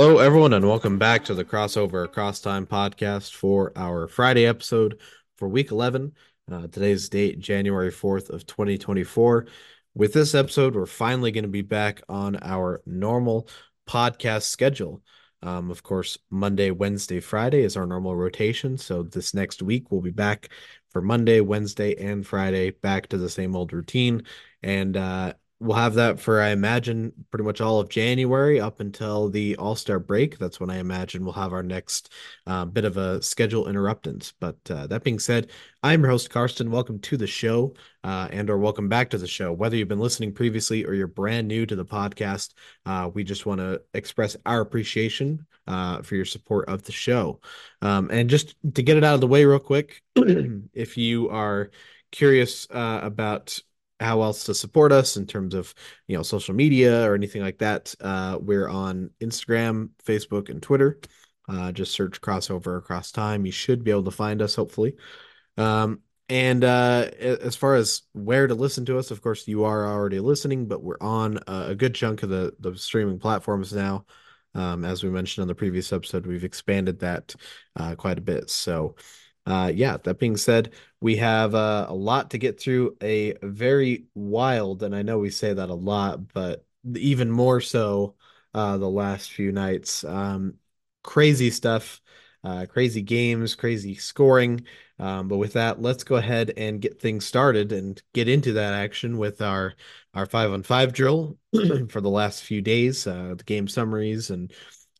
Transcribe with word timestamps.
Hello, 0.00 0.16
everyone, 0.16 0.54
and 0.54 0.66
welcome 0.66 0.96
back 0.96 1.26
to 1.26 1.34
the 1.34 1.44
Crossover 1.44 2.04
Across 2.04 2.40
Time 2.40 2.66
podcast 2.66 3.34
for 3.34 3.70
our 3.76 4.08
Friday 4.08 4.46
episode 4.46 4.98
for 5.36 5.46
week 5.46 5.70
11. 5.70 6.14
Uh, 6.50 6.68
today's 6.68 7.10
date, 7.10 7.38
January 7.38 7.90
4th 7.90 8.30
of 8.30 8.46
2024. 8.46 9.46
With 9.94 10.14
this 10.14 10.34
episode, 10.34 10.74
we're 10.74 10.86
finally 10.86 11.32
going 11.32 11.44
to 11.44 11.50
be 11.50 11.60
back 11.60 12.00
on 12.08 12.38
our 12.40 12.80
normal 12.86 13.46
podcast 13.86 14.44
schedule. 14.44 15.02
Um, 15.42 15.70
of 15.70 15.82
course, 15.82 16.16
Monday, 16.30 16.70
Wednesday, 16.70 17.20
Friday 17.20 17.62
is 17.62 17.76
our 17.76 17.84
normal 17.84 18.16
rotation. 18.16 18.78
So 18.78 19.02
this 19.02 19.34
next 19.34 19.60
week, 19.60 19.90
we'll 19.90 20.00
be 20.00 20.10
back 20.10 20.48
for 20.88 21.02
Monday, 21.02 21.42
Wednesday, 21.42 21.94
and 21.96 22.26
Friday, 22.26 22.70
back 22.70 23.08
to 23.08 23.18
the 23.18 23.28
same 23.28 23.54
old 23.54 23.74
routine. 23.74 24.22
And 24.62 24.96
uh, 24.96 25.34
we'll 25.60 25.76
have 25.76 25.94
that 25.94 26.18
for 26.18 26.40
I 26.40 26.48
imagine 26.48 27.12
pretty 27.30 27.44
much 27.44 27.60
all 27.60 27.78
of 27.80 27.90
January 27.90 28.58
up 28.58 28.80
until 28.80 29.28
the 29.28 29.56
All 29.56 29.76
Star 29.76 29.98
break. 29.98 30.38
That's 30.38 30.58
when 30.58 30.70
I 30.70 30.78
imagine 30.78 31.22
we'll 31.22 31.34
have 31.34 31.52
our 31.52 31.62
next 31.62 32.10
uh, 32.46 32.64
bit 32.64 32.86
of 32.86 32.96
a 32.96 33.20
schedule 33.22 33.68
interruptance. 33.68 34.32
But 34.40 34.56
uh, 34.70 34.86
that 34.86 35.04
being 35.04 35.18
said, 35.18 35.50
I'm 35.82 36.00
your 36.00 36.10
host 36.10 36.30
Karston. 36.30 36.70
Welcome 36.70 36.98
to 37.00 37.16
the 37.18 37.26
show, 37.26 37.74
uh, 38.02 38.28
and 38.32 38.48
or 38.48 38.56
welcome 38.58 38.88
back 38.88 39.10
to 39.10 39.18
the 39.18 39.26
show. 39.26 39.52
Whether 39.52 39.76
you've 39.76 39.88
been 39.88 40.00
listening 40.00 40.32
previously 40.32 40.84
or 40.84 40.94
you're 40.94 41.06
brand 41.06 41.46
new 41.46 41.66
to 41.66 41.76
the 41.76 41.84
podcast, 41.84 42.54
uh, 42.86 43.10
we 43.12 43.22
just 43.22 43.44
want 43.44 43.60
to 43.60 43.82
express 43.92 44.36
our 44.46 44.62
appreciation 44.62 45.46
uh, 45.66 46.00
for 46.00 46.16
your 46.16 46.24
support 46.24 46.68
of 46.70 46.82
the 46.84 46.92
show. 46.92 47.38
Um, 47.82 48.08
and 48.10 48.30
just 48.30 48.54
to 48.74 48.82
get 48.82 48.96
it 48.96 49.04
out 49.04 49.14
of 49.14 49.20
the 49.20 49.26
way 49.26 49.44
real 49.44 49.58
quick, 49.58 50.02
if 50.16 50.96
you 50.96 51.28
are 51.28 51.70
curious 52.10 52.66
uh, 52.70 53.00
about 53.02 53.58
how 54.00 54.22
else 54.22 54.44
to 54.44 54.54
support 54.54 54.92
us 54.92 55.16
in 55.16 55.26
terms 55.26 55.54
of 55.54 55.74
you 56.08 56.16
know 56.16 56.22
social 56.22 56.54
media 56.54 57.08
or 57.08 57.14
anything 57.14 57.42
like 57.42 57.58
that 57.58 57.94
uh, 58.00 58.38
we're 58.40 58.68
on 58.68 59.10
instagram 59.20 59.90
facebook 60.04 60.48
and 60.48 60.62
twitter. 60.62 60.98
Uh, 61.48 61.72
just 61.72 61.92
search 61.92 62.20
crossover 62.20 62.78
across 62.78 63.10
time. 63.10 63.44
You 63.44 63.50
should 63.50 63.82
be 63.82 63.90
able 63.90 64.04
to 64.04 64.12
find 64.12 64.40
us 64.40 64.54
hopefully. 64.54 64.94
Um, 65.56 66.00
and 66.28 66.62
uh, 66.62 67.10
as 67.18 67.56
far 67.56 67.74
as 67.74 68.02
where 68.12 68.46
to 68.46 68.54
listen 68.54 68.84
to 68.86 68.98
us 68.98 69.10
of 69.10 69.20
course 69.20 69.48
you 69.48 69.64
are 69.64 69.84
already 69.84 70.20
listening 70.20 70.68
but 70.68 70.80
we're 70.80 71.00
on 71.00 71.40
a 71.48 71.74
good 71.74 71.92
chunk 71.94 72.22
of 72.22 72.28
the 72.28 72.54
the 72.60 72.76
streaming 72.76 73.18
platforms 73.18 73.72
now. 73.72 74.06
Um, 74.54 74.84
as 74.84 75.04
we 75.04 75.10
mentioned 75.10 75.42
on 75.42 75.48
the 75.48 75.54
previous 75.54 75.92
episode 75.92 76.26
we've 76.26 76.44
expanded 76.44 77.00
that 77.00 77.34
uh, 77.76 77.96
quite 77.96 78.18
a 78.18 78.22
bit. 78.22 78.48
So 78.48 78.94
uh, 79.50 79.72
yeah, 79.74 79.96
that 79.98 80.18
being 80.18 80.36
said, 80.36 80.72
we 81.00 81.16
have 81.16 81.54
uh, 81.54 81.86
a 81.88 81.94
lot 81.94 82.30
to 82.30 82.38
get 82.38 82.60
through. 82.60 82.96
A 83.02 83.34
very 83.42 84.06
wild, 84.14 84.82
and 84.82 84.94
I 84.94 85.02
know 85.02 85.18
we 85.18 85.30
say 85.30 85.52
that 85.54 85.70
a 85.70 85.74
lot, 85.74 86.32
but 86.32 86.64
even 86.94 87.30
more 87.30 87.60
so 87.60 88.16
uh, 88.54 88.78
the 88.78 88.88
last 88.88 89.30
few 89.32 89.52
nights. 89.52 90.04
Um, 90.04 90.54
crazy 91.02 91.50
stuff, 91.50 92.00
uh, 92.44 92.66
crazy 92.68 93.02
games, 93.02 93.54
crazy 93.54 93.94
scoring. 93.94 94.64
Um, 94.98 95.28
but 95.28 95.38
with 95.38 95.54
that, 95.54 95.80
let's 95.80 96.04
go 96.04 96.16
ahead 96.16 96.52
and 96.56 96.80
get 96.80 97.00
things 97.00 97.24
started 97.24 97.72
and 97.72 98.00
get 98.12 98.28
into 98.28 98.52
that 98.54 98.74
action 98.74 99.18
with 99.18 99.40
our 99.42 99.74
our 100.14 100.26
five 100.26 100.52
on 100.52 100.62
five 100.62 100.92
drill 100.92 101.38
for 101.88 102.00
the 102.00 102.10
last 102.10 102.42
few 102.44 102.60
days, 102.62 103.06
uh, 103.06 103.34
the 103.36 103.44
game 103.44 103.68
summaries 103.68 104.30
and 104.30 104.52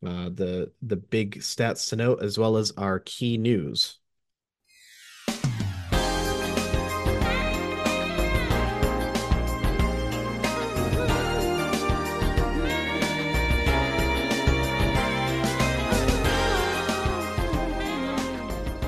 uh, 0.04 0.30
the 0.30 0.72
the 0.82 0.96
big 0.96 1.38
stats 1.40 1.88
to 1.90 1.96
note, 1.96 2.22
as 2.22 2.38
well 2.38 2.56
as 2.56 2.72
our 2.72 3.00
key 3.00 3.36
news. 3.38 3.99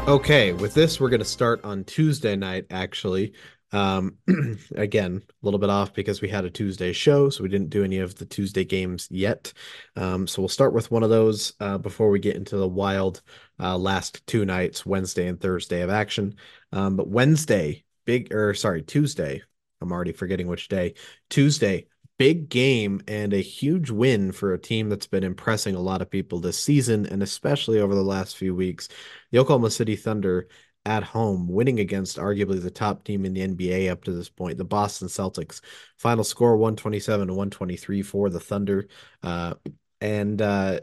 Okay, 0.09 0.53
with 0.53 0.75
this, 0.75 0.99
we're 0.99 1.11
going 1.11 1.21
to 1.21 1.25
start 1.25 1.65
on 1.65 1.85
Tuesday 1.85 2.35
night, 2.35 2.67
actually. 2.73 3.35
Um, 3.71 4.17
again, 4.75 5.23
a 5.25 5.47
little 5.47 5.61
bit 5.61 5.71
off 5.71 5.95
because 5.95 6.21
we 6.21 6.29
had 6.29 6.45
a 6.45 6.51
Tuesday 6.51 6.93
show, 6.93 7.31
so 7.31 7.45
we 7.45 7.49
didn't 7.49 7.71
do 7.71 7.85
any 7.85 7.99
of 7.99 8.17
the 8.17 8.27
Tuesday 8.27 8.65
games 8.65 9.07
yet. 9.13 9.53
Um, 9.95 10.27
so 10.27 10.43
we'll 10.43 10.49
start 10.49 10.75
with 10.75 10.91
one 10.91 11.05
of 11.05 11.11
those 11.11 11.53
uh, 11.61 11.79
before 11.79 12.11
we 12.11 12.19
get 12.19 12.35
into 12.35 12.57
the 12.57 12.67
wild 12.67 13.23
uh, 13.61 13.79
last 13.79 14.27
two 14.27 14.45
nights, 14.45 14.85
Wednesday 14.85 15.29
and 15.29 15.41
Thursday 15.41 15.83
of 15.83 15.91
action. 15.91 16.35
Um, 16.73 16.97
but 16.97 17.09
Wednesday, 17.09 17.85
big, 18.05 18.35
or 18.35 18.55
sorry, 18.55 18.83
Tuesday, 18.83 19.41
I'm 19.81 19.93
already 19.93 20.13
forgetting 20.13 20.49
which 20.49 20.67
day. 20.67 20.95
Tuesday, 21.31 21.87
big 22.19 22.49
game 22.49 23.01
and 23.09 23.33
a 23.33 23.43
huge 23.43 23.91
win 23.91 24.33
for 24.33 24.53
a 24.53 24.59
team 24.59 24.89
that's 24.89 25.07
been 25.07 25.25
impressing 25.25 25.75
a 25.75 25.81
lot 25.81 26.03
of 26.03 26.11
people 26.11 26.39
this 26.39 26.63
season 26.63 27.07
and 27.07 27.23
especially 27.23 27.81
over 27.81 27.95
the 27.95 28.03
last 28.03 28.37
few 28.37 28.55
weeks. 28.55 28.89
The 29.31 29.39
Oklahoma 29.39 29.71
City 29.71 29.97
Thunder 29.97 30.49
at 30.85 31.05
home, 31.05 31.49
winning 31.49 31.81
against 31.81 32.19
arguably 32.19 32.61
the 32.61 32.71
top 32.71 33.05
team 33.05 33.25
in 33.25 33.35
the 33.35 33.47
NBA 33.47 33.91
up 33.91 34.05
to 34.05 34.13
this 34.13 34.29
point, 34.29 34.59
the 34.59 34.65
Boston 34.65 35.09
Celtics. 35.09 35.61
Final 35.99 36.25
score 36.25 36.57
127 36.57 37.29
to 37.29 37.35
123 37.35 38.03
for 38.03 38.31
the 38.31 38.41
Thunder. 38.41 38.89
Uh, 39.23 39.55
and 40.01 40.43
uh, 40.43 40.81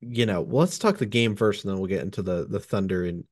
you 0.00 0.26
know, 0.26 0.42
let's 0.42 0.78
talk 0.78 0.98
the 0.98 1.06
game 1.06 1.36
first, 1.36 1.64
and 1.64 1.72
then 1.72 1.78
we'll 1.78 1.88
get 1.88 2.02
into 2.02 2.22
the 2.22 2.46
the 2.46 2.60
Thunder 2.60 3.06
in 3.06 3.24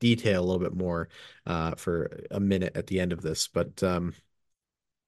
detail 0.00 0.42
a 0.42 0.44
little 0.44 0.62
bit 0.62 0.74
more 0.74 1.08
uh, 1.46 1.74
for 1.74 2.24
a 2.30 2.40
minute 2.40 2.74
at 2.74 2.86
the 2.86 3.00
end 3.00 3.12
of 3.12 3.20
this. 3.20 3.48
But 3.48 3.82
um, 3.82 4.14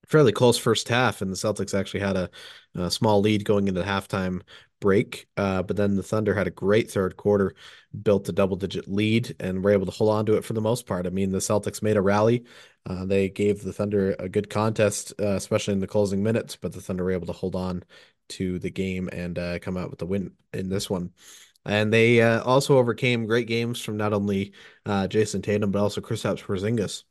fairly 0.08 0.32
close 0.32 0.58
first 0.58 0.88
half, 0.88 1.22
and 1.22 1.31
the 1.31 1.37
Celtics 1.37 1.78
actually 1.78 2.00
had 2.00 2.16
a, 2.16 2.31
a 2.75 2.90
small 2.90 3.20
lead 3.20 3.44
going 3.44 3.69
into 3.69 3.81
the 3.81 3.87
halftime 3.87 4.43
break. 4.81 5.26
Uh, 5.37 5.62
but 5.62 5.76
then 5.76 5.96
the 5.96 6.02
Thunder 6.02 6.34
had 6.34 6.46
a 6.46 6.50
great 6.50 6.90
third 6.90 7.16
quarter, 7.16 7.55
built 8.02 8.28
a 8.28 8.32
double 8.32 8.56
digit 8.56 8.88
lead, 8.88 9.34
and 9.40 9.62
were 9.62 9.70
able 9.70 9.87
to 9.87 9.93
hold 9.93 10.10
on 10.10 10.26
to 10.26 10.34
it 10.34 10.44
for 10.44 10.52
the 10.55 10.60
most 10.60 10.87
part. 10.87 11.06
I 11.06 11.10
mean, 11.10 11.31
the 11.31 11.38
Celtics 11.38 11.82
made 11.82 11.96
a 11.96 12.02
rally. 12.02 12.44
Uh, 12.87 13.05
they 13.05 13.28
gave 13.28 13.62
the 13.62 13.72
Thunder 13.72 14.16
a 14.19 14.28
good 14.28 14.49
contest, 14.49 15.12
uh, 15.20 15.34
especially 15.34 15.75
in 15.75 15.81
the 15.81 15.87
closing 15.87 16.22
minutes, 16.22 16.56
but 16.56 16.72
the 16.72 16.81
Thunder 16.81 17.04
were 17.04 17.12
able 17.12 17.26
to 17.26 17.32
hold 17.32 17.54
on 17.54 17.84
to 18.31 18.58
the 18.58 18.70
game 18.70 19.08
and 19.12 19.38
uh, 19.38 19.58
come 19.58 19.76
out 19.76 19.90
with 19.90 19.99
the 19.99 20.06
win 20.06 20.32
in 20.52 20.69
this 20.69 20.88
one. 20.88 21.12
And 21.64 21.93
they 21.93 22.22
uh, 22.22 22.43
also 22.44 22.78
overcame 22.78 23.26
great 23.26 23.46
games 23.46 23.81
from 23.81 23.96
not 23.99 24.14
only 24.14 24.52
uh, 24.87 25.06
Jayson 25.06 25.43
Tatum, 25.43 25.70
but 25.70 25.81
also 25.81 26.00
Kristaps 26.00 26.43
Porzingis 26.43 27.02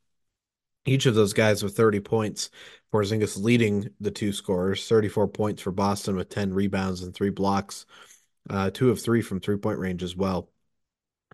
each 0.88 1.06
of 1.06 1.16
those 1.16 1.34
guys 1.34 1.62
with 1.62 1.76
30 1.76 2.00
points. 2.00 2.50
Porzingis 2.94 3.42
leading 3.42 3.90
the 4.00 4.12
two 4.12 4.32
scorers, 4.32 4.88
34 4.88 5.28
points 5.28 5.62
for 5.62 5.72
Boston 5.72 6.16
with 6.16 6.30
10 6.30 6.54
rebounds 6.54 7.04
and 7.04 7.14
three 7.14 7.30
blocks, 7.30 7.86
uh, 8.50 8.70
two 8.72 8.90
of 8.90 9.02
three 9.02 9.22
from 9.22 9.40
three 9.40 9.58
point 9.58 9.80
range 9.80 10.04
as 10.04 10.16
well. 10.16 10.50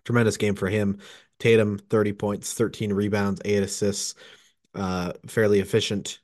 Tremendous 0.04 0.36
game 0.36 0.54
for 0.54 0.68
him. 0.68 0.98
Tatum, 1.38 1.78
30 1.78 2.12
points, 2.12 2.52
13 2.54 2.92
rebounds, 2.92 3.40
eight 3.44 3.62
assists, 3.62 4.14
uh, 4.74 5.12
fairly 5.26 5.60
efficient. 5.60 6.20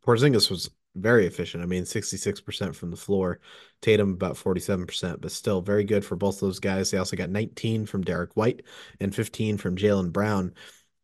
Porzingis 0.00 0.50
was 0.50 0.70
very 0.94 1.26
efficient. 1.26 1.62
I 1.62 1.66
mean, 1.66 1.84
66% 1.84 2.74
from 2.74 2.90
the 2.90 2.96
floor. 2.96 3.40
Tatum 3.80 4.12
about 4.12 4.36
47%, 4.36 5.20
but 5.20 5.32
still 5.32 5.60
very 5.60 5.84
good 5.84 6.04
for 6.04 6.16
both 6.16 6.40
those 6.40 6.60
guys. 6.60 6.90
They 6.90 6.98
also 6.98 7.16
got 7.16 7.30
19 7.30 7.86
from 7.86 8.02
Derrick 8.02 8.36
White 8.36 8.62
and 9.00 9.14
15 9.14 9.58
from 9.58 9.76
Jaylen 9.76 10.12
Brown. 10.12 10.54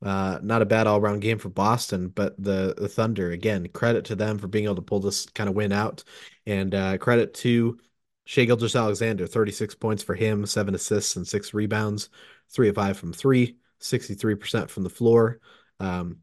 Uh, 0.03 0.39
not 0.43 0.63
a 0.63 0.67
bad 0.67 0.87
all 0.87 0.99
around 0.99 1.21
game 1.21 1.39
for 1.39 1.49
Boston, 1.49 2.09
but 2.09 2.35
the, 2.43 2.75
the 2.77 2.89
Thunder, 2.89 3.31
again, 3.31 3.69
credit 3.69 4.05
to 4.07 4.15
them 4.17 4.39
for 4.39 4.49
being 4.49 4.67
able 4.67 4.75
to 4.75 4.83
pull 4.83 5.01
this 5.01 5.27
kind 5.27 5.49
of 5.49 5.57
win 5.57 5.73
out. 5.73 6.05
And 6.47 6.75
uh, 6.75 6.99
credit 6.99 7.33
to 7.35 7.79
Shai 8.27 8.45
Gilgeous-Alexander, 8.45 9.27
36 9.27 9.75
points 9.77 10.03
for 10.03 10.15
him, 10.15 10.45
seven 10.47 10.75
assists 10.75 11.17
and 11.17 11.27
six 11.27 11.55
rebounds, 11.55 12.11
three 12.51 12.69
of 12.69 12.75
five 12.75 12.99
from 12.99 13.13
three, 13.13 13.57
63% 13.81 14.69
from 14.69 14.83
the 14.83 14.91
floor. 14.91 15.41
Um, 15.81 16.19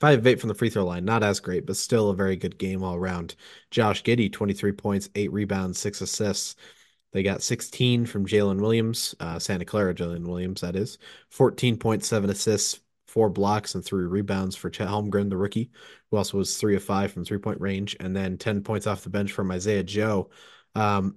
five 0.00 0.18
of 0.18 0.26
eight 0.26 0.40
from 0.40 0.48
the 0.48 0.54
free 0.54 0.70
throw 0.70 0.84
line, 0.84 1.04
not 1.04 1.22
as 1.22 1.40
great, 1.40 1.66
but 1.66 1.76
still 1.76 2.10
a 2.10 2.14
very 2.16 2.36
good 2.36 2.58
game 2.58 2.82
all 2.82 2.94
around. 2.94 3.34
Josh 3.70 4.02
Giddey, 4.02 4.32
23 4.32 4.72
points, 4.72 5.08
eight 5.14 5.32
rebounds, 5.32 5.78
six 5.78 6.00
assists. 6.00 6.56
They 7.12 7.22
got 7.22 7.42
16 7.42 8.06
from 8.06 8.26
Jalen 8.26 8.60
Williams, 8.60 9.14
uh, 9.20 9.38
Santa 9.38 9.64
Clara 9.64 9.94
Jalen 9.94 10.26
Williams, 10.26 10.60
that 10.60 10.76
is, 10.76 10.98
14.7 11.32 12.28
assists, 12.30 12.80
four 13.16 13.30
blocks 13.30 13.74
and 13.74 13.82
three 13.82 14.04
rebounds 14.04 14.54
for 14.56 14.68
Chet 14.68 14.88
Holmgren, 14.88 15.30
the 15.30 15.38
rookie, 15.38 15.70
who 16.10 16.18
also 16.18 16.36
was 16.36 16.58
three 16.58 16.76
of 16.76 16.84
five 16.84 17.10
from 17.10 17.24
three 17.24 17.38
point 17.38 17.58
range, 17.62 17.96
and 17.98 18.14
then 18.14 18.36
10 18.36 18.62
points 18.62 18.86
off 18.86 19.04
the 19.04 19.08
bench 19.08 19.32
from 19.32 19.50
Isaiah 19.50 19.82
Joe. 19.82 20.28
Um, 20.74 21.16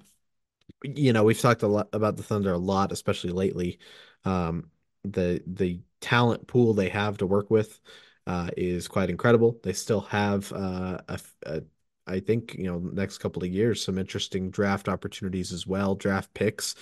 you 0.81 1.11
know, 1.11 1.25
we've 1.25 1.41
talked 1.41 1.63
a 1.63 1.67
lot 1.67 1.89
about 1.91 2.15
the 2.15 2.23
Thunder 2.23 2.53
a 2.53 2.57
lot, 2.57 2.93
especially 2.93 3.31
lately. 3.31 3.79
Um, 4.23 4.71
the 5.03 5.43
the 5.45 5.81
talent 5.99 6.47
pool 6.47 6.73
they 6.73 6.87
have 6.87 7.17
to 7.17 7.27
work 7.27 7.51
with 7.51 7.81
uh, 8.25 8.49
is 8.55 8.87
quite 8.87 9.09
incredible. 9.09 9.59
They 9.61 9.73
still 9.73 10.01
have 10.01 10.53
uh, 10.53 10.99
a, 11.09 11.19
a 11.47 11.61
I 12.07 12.21
think 12.21 12.55
you 12.55 12.63
know 12.71 12.79
next 12.79 13.17
couple 13.17 13.43
of 13.43 13.49
years 13.49 13.83
some 13.83 13.97
interesting 13.97 14.51
draft 14.51 14.87
opportunities 14.87 15.51
as 15.51 15.67
well, 15.67 15.95
draft 15.95 16.33
picks. 16.33 16.75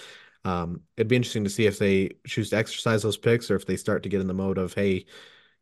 Um, 0.46 0.82
it'd 0.96 1.08
be 1.08 1.16
interesting 1.16 1.44
to 1.44 1.50
see 1.50 1.66
if 1.66 1.80
they 1.80 2.12
choose 2.26 2.52
to 2.52 2.58
exercise 2.58 3.04
those 3.04 3.18
picks 3.18 3.52
or 3.52 3.56
if 3.56 3.66
they 3.66 3.78
start 3.78 4.04
to 4.04 4.10
get 4.10 4.22
in 4.22 4.28
the 4.28 4.34
mode 4.34 4.58
of, 4.58 4.74
hey, 4.74 5.06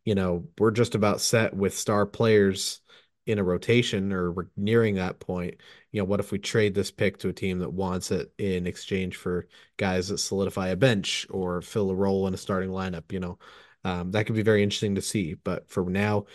you 0.04 0.16
know, 0.16 0.48
we're 0.60 0.72
just 0.72 0.96
about 0.96 1.22
set 1.22 1.56
with 1.56 1.78
star 1.78 2.06
players 2.06 2.82
in 3.26 3.40
a 3.40 3.44
rotation 3.44 4.14
or 4.14 4.32
we're 4.32 4.48
nearing 4.56 4.96
that 4.96 5.20
point. 5.20 5.56
you 5.92 6.00
know, 6.00 6.06
what 6.06 6.20
if 6.20 6.32
we 6.32 6.38
trade 6.38 6.76
this 6.76 6.92
pick 6.92 7.18
to 7.18 7.30
a 7.30 7.34
team 7.34 7.60
that 7.60 7.74
wants 7.74 8.12
it 8.12 8.32
in 8.38 8.68
exchange 8.68 9.16
for 9.16 9.48
guys 9.78 10.10
that 10.10 10.20
solidify 10.20 10.68
a 10.70 10.76
bench 10.76 11.26
or 11.32 11.62
fill 11.62 11.90
a 11.90 11.96
role 11.96 12.28
in 12.28 12.34
a 12.34 12.38
starting 12.38 12.70
lineup, 12.70 13.12
you 13.12 13.20
know. 13.20 13.40
Um, 13.84 14.12
that 14.12 14.26
could 14.26 14.36
be 14.36 14.42
very 14.42 14.64
interesting 14.64 14.96
to 14.96 15.02
see. 15.02 15.36
But 15.36 15.70
for 15.70 15.90
now, 15.90 16.26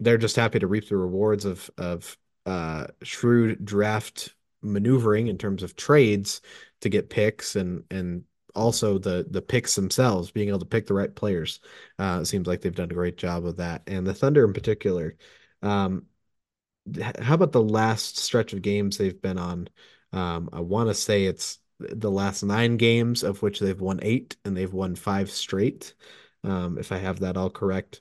they're 0.00 0.18
just 0.18 0.36
happy 0.36 0.58
to 0.58 0.66
reap 0.66 0.88
the 0.88 0.96
rewards 0.96 1.44
of 1.44 1.70
of 1.78 2.16
uh, 2.46 2.86
shrewd 3.02 3.64
draft 3.64 4.34
maneuvering 4.62 5.28
in 5.28 5.38
terms 5.38 5.62
of 5.62 5.76
trades 5.76 6.40
to 6.80 6.88
get 6.88 7.10
picks 7.10 7.56
and 7.56 7.84
and 7.90 8.24
also 8.54 8.98
the 8.98 9.26
the 9.30 9.42
picks 9.42 9.74
themselves, 9.74 10.30
being 10.30 10.48
able 10.48 10.58
to 10.58 10.64
pick 10.64 10.86
the 10.86 10.94
right 10.94 11.14
players. 11.14 11.60
Uh, 11.98 12.24
seems 12.24 12.46
like 12.46 12.60
they've 12.60 12.74
done 12.74 12.90
a 12.90 12.94
great 12.94 13.16
job 13.16 13.46
of 13.46 13.56
that. 13.56 13.82
And 13.86 14.06
the 14.06 14.14
Thunder 14.14 14.44
in 14.44 14.52
particular, 14.52 15.16
um, 15.62 16.06
how 17.20 17.34
about 17.34 17.52
the 17.52 17.62
last 17.62 18.18
stretch 18.18 18.52
of 18.52 18.62
games 18.62 18.96
they've 18.96 19.20
been 19.20 19.38
on? 19.38 19.68
Um, 20.12 20.48
I 20.52 20.60
want 20.60 20.88
to 20.88 20.94
say 20.94 21.24
it's 21.24 21.58
the 21.78 22.10
last 22.10 22.42
nine 22.42 22.76
games 22.76 23.22
of 23.22 23.42
which 23.42 23.60
they've 23.60 23.80
won 23.80 24.00
eight 24.02 24.36
and 24.44 24.56
they've 24.56 24.72
won 24.72 24.94
five 24.96 25.30
straight. 25.30 25.94
Um, 26.44 26.78
if 26.78 26.92
I 26.92 26.98
have 26.98 27.20
that 27.20 27.36
all 27.36 27.50
correct 27.50 28.00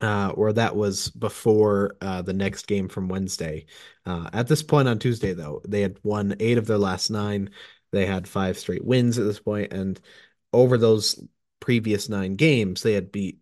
uh, 0.00 0.32
or 0.34 0.52
that 0.52 0.76
was 0.76 1.10
before 1.10 1.96
uh, 2.00 2.22
the 2.22 2.32
next 2.32 2.66
game 2.66 2.88
from 2.88 3.08
Wednesday. 3.08 3.66
Uh, 4.04 4.28
at 4.32 4.46
this 4.46 4.62
point 4.62 4.88
on 4.88 4.98
Tuesday, 4.98 5.32
though, 5.32 5.62
they 5.66 5.80
had 5.80 5.98
won 6.02 6.36
eight 6.40 6.58
of 6.58 6.66
their 6.66 6.78
last 6.78 7.10
nine. 7.10 7.50
They 7.92 8.06
had 8.06 8.28
five 8.28 8.58
straight 8.58 8.84
wins 8.84 9.18
at 9.18 9.24
this 9.24 9.40
point, 9.40 9.72
and 9.72 9.98
over 10.52 10.76
those 10.76 11.22
previous 11.60 12.08
nine 12.08 12.36
games, 12.36 12.82
they 12.82 12.92
had 12.92 13.12
beat 13.12 13.38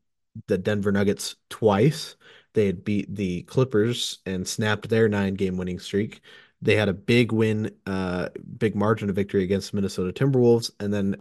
the 0.47 0.59
Denver 0.59 0.93
Nuggets 0.93 1.37
twice. 1.51 2.17
They 2.55 2.67
had 2.67 2.85
beat 2.85 3.15
the 3.15 3.43
Clippers 3.43 4.21
and 4.27 4.47
snapped 4.47 4.89
their 4.89 5.09
nine-game 5.09 5.57
winning 5.57 5.81
streak. 5.81 6.21
They 6.63 6.77
had 6.77 6.89
a 6.89 6.95
big 6.95 7.33
win, 7.33 7.73
uh, 7.85 8.29
big 8.59 8.75
margin 8.75 9.11
of 9.11 9.17
victory 9.17 9.43
against 9.43 9.75
Minnesota 9.75 10.13
Timberwolves, 10.13 10.71
and 10.81 10.95
then 10.95 11.17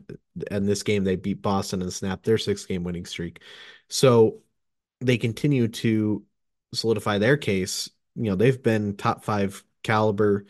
in 0.51 0.65
this 0.65 0.83
game 0.83 1.03
they 1.03 1.15
beat 1.15 1.41
Boston 1.41 1.81
and 1.81 1.91
snapped 1.91 2.23
their 2.23 2.37
six-game 2.37 2.83
winning 2.83 3.05
streak. 3.05 3.41
So 3.89 4.41
they 5.05 5.17
continue 5.17 5.67
to 5.67 6.23
solidify 6.73 7.17
their 7.17 7.37
case. 7.37 7.89
You 8.15 8.23
know, 8.23 8.35
they've 8.35 8.61
been 8.61 8.95
top 8.95 9.23
five 9.23 9.63
caliber. 9.83 10.45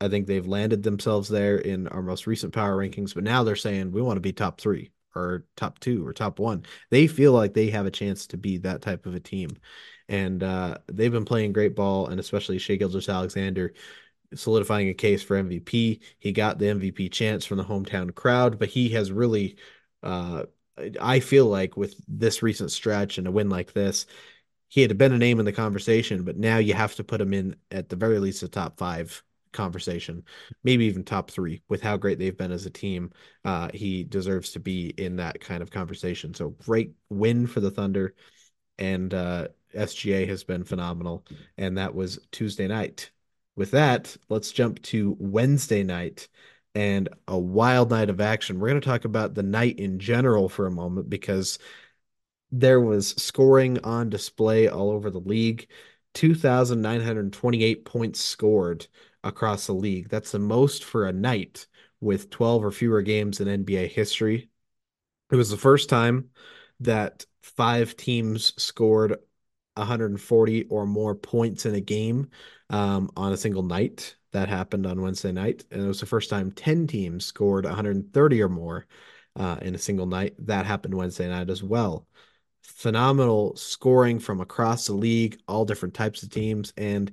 I 0.00 0.08
think 0.08 0.26
they've 0.26 0.46
landed 0.46 0.82
themselves 0.82 1.28
there 1.28 1.58
in 1.58 1.88
our 1.88 2.02
most 2.02 2.26
recent 2.26 2.52
power 2.52 2.76
rankings, 2.76 3.14
but 3.14 3.24
now 3.24 3.42
they're 3.42 3.56
saying 3.56 3.92
we 3.92 4.02
want 4.02 4.16
to 4.16 4.20
be 4.20 4.32
top 4.32 4.60
three 4.60 4.92
or 5.14 5.44
top 5.56 5.78
two 5.80 6.06
or 6.06 6.12
top 6.12 6.38
one. 6.38 6.64
They 6.90 7.06
feel 7.06 7.32
like 7.32 7.54
they 7.54 7.70
have 7.70 7.86
a 7.86 7.90
chance 7.90 8.26
to 8.28 8.36
be 8.36 8.58
that 8.58 8.82
type 8.82 9.06
of 9.06 9.14
a 9.14 9.20
team. 9.20 9.50
And 10.08 10.42
uh, 10.42 10.78
they've 10.86 11.12
been 11.12 11.24
playing 11.24 11.52
great 11.52 11.74
ball, 11.74 12.06
and 12.06 12.18
especially 12.20 12.58
Shai 12.58 12.76
Gilgeous-Alexander 12.76 13.74
solidifying 14.34 14.88
a 14.88 14.94
case 14.94 15.22
for 15.22 15.42
MVP. 15.42 16.00
He 16.18 16.32
got 16.32 16.58
the 16.58 16.66
MVP 16.66 17.10
chance 17.12 17.44
from 17.44 17.58
the 17.58 17.64
hometown 17.64 18.14
crowd, 18.14 18.58
but 18.58 18.68
he 18.68 18.90
has 18.90 19.10
really 19.10 19.56
uh, 20.02 20.44
I 21.00 21.20
feel 21.20 21.46
like 21.46 21.76
with 21.76 21.94
this 22.08 22.42
recent 22.42 22.70
stretch 22.70 23.18
and 23.18 23.26
a 23.26 23.30
win 23.30 23.48
like 23.48 23.72
this, 23.72 24.06
he 24.68 24.82
had 24.82 24.96
been 24.98 25.12
a 25.12 25.18
name 25.18 25.38
in 25.38 25.46
the 25.46 25.52
conversation, 25.52 26.24
but 26.24 26.36
now 26.36 26.58
you 26.58 26.74
have 26.74 26.94
to 26.96 27.04
put 27.04 27.20
him 27.20 27.32
in 27.32 27.56
at 27.70 27.88
the 27.88 27.96
very 27.96 28.18
least 28.18 28.42
a 28.42 28.48
top 28.48 28.78
five 28.78 29.22
conversation, 29.52 30.22
maybe 30.62 30.84
even 30.84 31.02
top 31.02 31.30
three 31.30 31.62
with 31.68 31.80
how 31.80 31.96
great 31.96 32.18
they've 32.18 32.36
been 32.36 32.52
as 32.52 32.66
a 32.66 32.70
team. 32.70 33.10
Uh, 33.44 33.70
he 33.72 34.04
deserves 34.04 34.52
to 34.52 34.60
be 34.60 34.88
in 34.98 35.16
that 35.16 35.40
kind 35.40 35.62
of 35.62 35.70
conversation. 35.70 36.34
So 36.34 36.50
great 36.50 36.92
win 37.08 37.46
for 37.46 37.60
the 37.60 37.70
Thunder, 37.70 38.14
and 38.78 39.12
uh, 39.14 39.48
SGA 39.74 40.28
has 40.28 40.44
been 40.44 40.64
phenomenal. 40.64 41.24
And 41.56 41.78
that 41.78 41.94
was 41.94 42.18
Tuesday 42.30 42.68
night. 42.68 43.10
With 43.56 43.72
that, 43.72 44.16
let's 44.28 44.52
jump 44.52 44.80
to 44.82 45.16
Wednesday 45.18 45.82
night 45.82 46.28
and 46.78 47.08
a 47.26 47.36
wild 47.36 47.90
night 47.90 48.08
of 48.08 48.20
action. 48.20 48.60
We're 48.60 48.68
going 48.68 48.80
to 48.80 48.88
talk 48.88 49.04
about 49.04 49.34
the 49.34 49.42
night 49.42 49.80
in 49.80 49.98
general 49.98 50.48
for 50.48 50.64
a 50.64 50.70
moment 50.70 51.10
because 51.10 51.58
there 52.52 52.80
was 52.80 53.08
scoring 53.20 53.80
on 53.82 54.10
display 54.10 54.68
all 54.68 54.90
over 54.92 55.10
the 55.10 55.18
league. 55.18 55.66
2,928 56.14 57.84
points 57.84 58.20
scored 58.20 58.86
across 59.24 59.66
the 59.66 59.72
league. 59.72 60.08
That's 60.08 60.30
the 60.30 60.38
most 60.38 60.84
for 60.84 61.08
a 61.08 61.12
night 61.12 61.66
with 62.00 62.30
12 62.30 62.64
or 62.64 62.70
fewer 62.70 63.02
games 63.02 63.40
in 63.40 63.48
NBA 63.48 63.88
history. 63.88 64.48
It 65.32 65.36
was 65.36 65.50
the 65.50 65.56
first 65.56 65.88
time 65.88 66.30
that 66.78 67.26
five 67.42 67.96
teams 67.96 68.52
scored 68.62 69.16
140 69.74 70.66
or 70.66 70.86
more 70.86 71.16
points 71.16 71.66
in 71.66 71.74
a 71.74 71.80
game 71.80 72.30
um, 72.70 73.10
on 73.16 73.32
a 73.32 73.36
single 73.36 73.64
night. 73.64 74.14
That 74.32 74.48
happened 74.48 74.86
on 74.86 75.00
Wednesday 75.00 75.32
night, 75.32 75.64
and 75.70 75.82
it 75.82 75.86
was 75.86 76.00
the 76.00 76.06
first 76.06 76.28
time 76.28 76.50
10 76.52 76.86
teams 76.86 77.24
scored 77.24 77.64
130 77.64 78.42
or 78.42 78.48
more 78.48 78.86
uh, 79.36 79.56
in 79.62 79.74
a 79.74 79.78
single 79.78 80.06
night. 80.06 80.34
That 80.46 80.66
happened 80.66 80.94
Wednesday 80.94 81.28
night 81.28 81.48
as 81.48 81.62
well. 81.62 82.06
Phenomenal 82.62 83.56
scoring 83.56 84.18
from 84.18 84.40
across 84.40 84.86
the 84.86 84.92
league, 84.92 85.38
all 85.48 85.64
different 85.64 85.94
types 85.94 86.22
of 86.22 86.30
teams, 86.30 86.72
and 86.76 87.12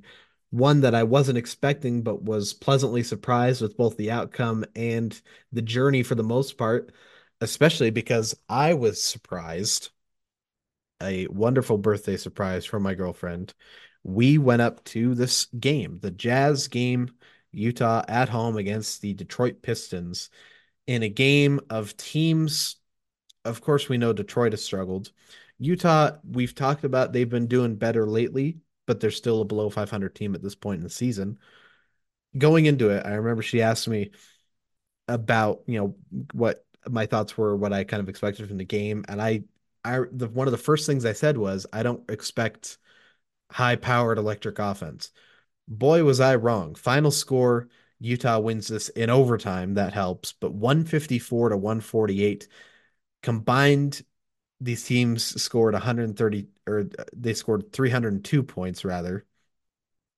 one 0.49 0.81
that 0.81 0.95
I 0.95 1.03
wasn't 1.03 1.37
expecting, 1.37 2.01
but 2.01 2.23
was 2.23 2.53
pleasantly 2.53 3.03
surprised 3.03 3.61
with 3.61 3.77
both 3.77 3.97
the 3.97 4.11
outcome 4.11 4.65
and 4.75 5.19
the 5.51 5.61
journey 5.61 6.03
for 6.03 6.15
the 6.15 6.23
most 6.23 6.57
part, 6.57 6.93
especially 7.41 7.89
because 7.89 8.35
I 8.49 8.73
was 8.73 9.01
surprised. 9.01 9.89
A 11.01 11.27
wonderful 11.27 11.77
birthday 11.77 12.17
surprise 12.17 12.65
from 12.65 12.83
my 12.83 12.93
girlfriend 12.93 13.53
we 14.05 14.37
went 14.37 14.61
up 14.61 14.83
to 14.83 15.15
this 15.15 15.47
game, 15.59 15.97
the 15.99 16.11
Jazz 16.11 16.67
game, 16.67 17.09
Utah 17.51 18.03
at 18.07 18.29
home 18.29 18.55
against 18.55 19.01
the 19.01 19.15
Detroit 19.15 19.63
Pistons, 19.63 20.29
in 20.85 21.01
a 21.01 21.09
game 21.09 21.59
of 21.71 21.97
teams. 21.97 22.75
Of 23.45 23.61
course, 23.61 23.89
we 23.89 23.97
know 23.97 24.13
Detroit 24.13 24.53
has 24.53 24.63
struggled. 24.63 25.11
Utah, 25.57 26.11
we've 26.23 26.53
talked 26.53 26.83
about 26.83 27.13
they've 27.13 27.27
been 27.27 27.47
doing 27.47 27.77
better 27.77 28.05
lately, 28.05 28.59
but 28.85 28.99
they're 28.99 29.09
still 29.09 29.41
a 29.41 29.45
below 29.45 29.71
500 29.71 30.13
team 30.13 30.35
at 30.35 30.43
this 30.43 30.53
point 30.53 30.77
in 30.77 30.83
the 30.83 30.89
season. 30.91 31.39
Going 32.37 32.67
into 32.67 32.91
it, 32.91 33.07
I 33.07 33.15
remember 33.15 33.41
she 33.41 33.63
asked 33.63 33.87
me 33.87 34.11
about, 35.07 35.63
you 35.65 35.79
know, 35.79 35.95
what 36.31 36.63
my 36.87 37.07
thoughts 37.07 37.35
were, 37.35 37.57
what 37.57 37.73
I 37.73 37.85
kind 37.85 38.01
of 38.01 38.09
expected 38.09 38.47
from 38.47 38.57
the 38.57 38.65
game, 38.65 39.03
and 39.07 39.19
I, 39.19 39.45
I, 39.83 40.01
the 40.11 40.27
one 40.27 40.47
of 40.47 40.51
the 40.51 40.59
first 40.59 40.85
things 40.85 41.05
I 41.05 41.13
said 41.13 41.39
was, 41.39 41.65
I 41.73 41.81
don't 41.81 42.07
expect 42.11 42.77
high 43.51 43.75
powered 43.75 44.17
electric 44.17 44.59
offense. 44.59 45.11
Boy, 45.67 46.03
was 46.03 46.19
I 46.19 46.35
wrong. 46.35 46.75
Final 46.75 47.11
score 47.11 47.69
Utah 47.99 48.39
wins 48.39 48.67
this 48.67 48.89
in 48.89 49.09
overtime. 49.09 49.75
That 49.75 49.93
helps. 49.93 50.33
But 50.33 50.53
154 50.53 51.49
to 51.49 51.57
148 51.57 52.47
combined, 53.23 54.03
these 54.61 54.85
teams 54.85 55.41
scored 55.41 55.73
130 55.73 56.47
or 56.67 56.89
they 57.13 57.33
scored 57.33 57.71
302 57.73 58.43
points 58.43 58.85
rather, 58.85 59.25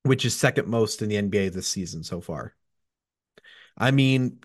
which 0.04 0.26
is 0.26 0.36
second 0.36 0.68
most 0.68 1.02
in 1.02 1.10
the 1.10 1.18
NBA 1.18 1.50
this 1.50 1.68
season 1.68 2.04
so 2.04 2.22
far. 2.22 2.56
I 3.78 3.92
mean, 3.92 4.40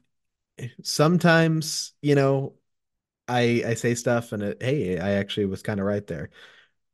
sometimes, 0.82 1.94
you 2.02 2.14
know, 2.14 2.56
I 3.28 3.64
I 3.66 3.74
say 3.74 3.94
stuff 3.94 4.32
and 4.32 4.42
it, 4.42 4.62
hey, 4.62 4.98
I 5.00 5.12
actually 5.12 5.46
was 5.46 5.62
kind 5.62 5.80
of 5.80 5.86
right 5.86 6.06
there. 6.06 6.30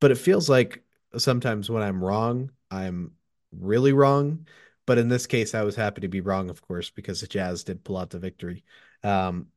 But 0.00 0.12
it 0.12 0.18
feels 0.18 0.48
like 0.50 0.84
sometimes 1.16 1.70
when 1.70 1.82
I'm 1.82 2.02
wrong, 2.02 2.50
I'm 2.70 3.12
really 3.52 3.92
wrong. 3.92 4.46
But 4.86 4.98
in 4.98 5.08
this 5.08 5.26
case, 5.26 5.54
I 5.54 5.62
was 5.62 5.76
happy 5.76 6.00
to 6.02 6.08
be 6.08 6.20
wrong, 6.22 6.48
of 6.48 6.62
course, 6.62 6.90
because 6.90 7.20
the 7.20 7.26
Jazz 7.26 7.64
did 7.64 7.84
pull 7.84 7.98
out 7.98 8.10
the 8.10 8.18
victory. 8.18 8.64
Um, 9.02 9.48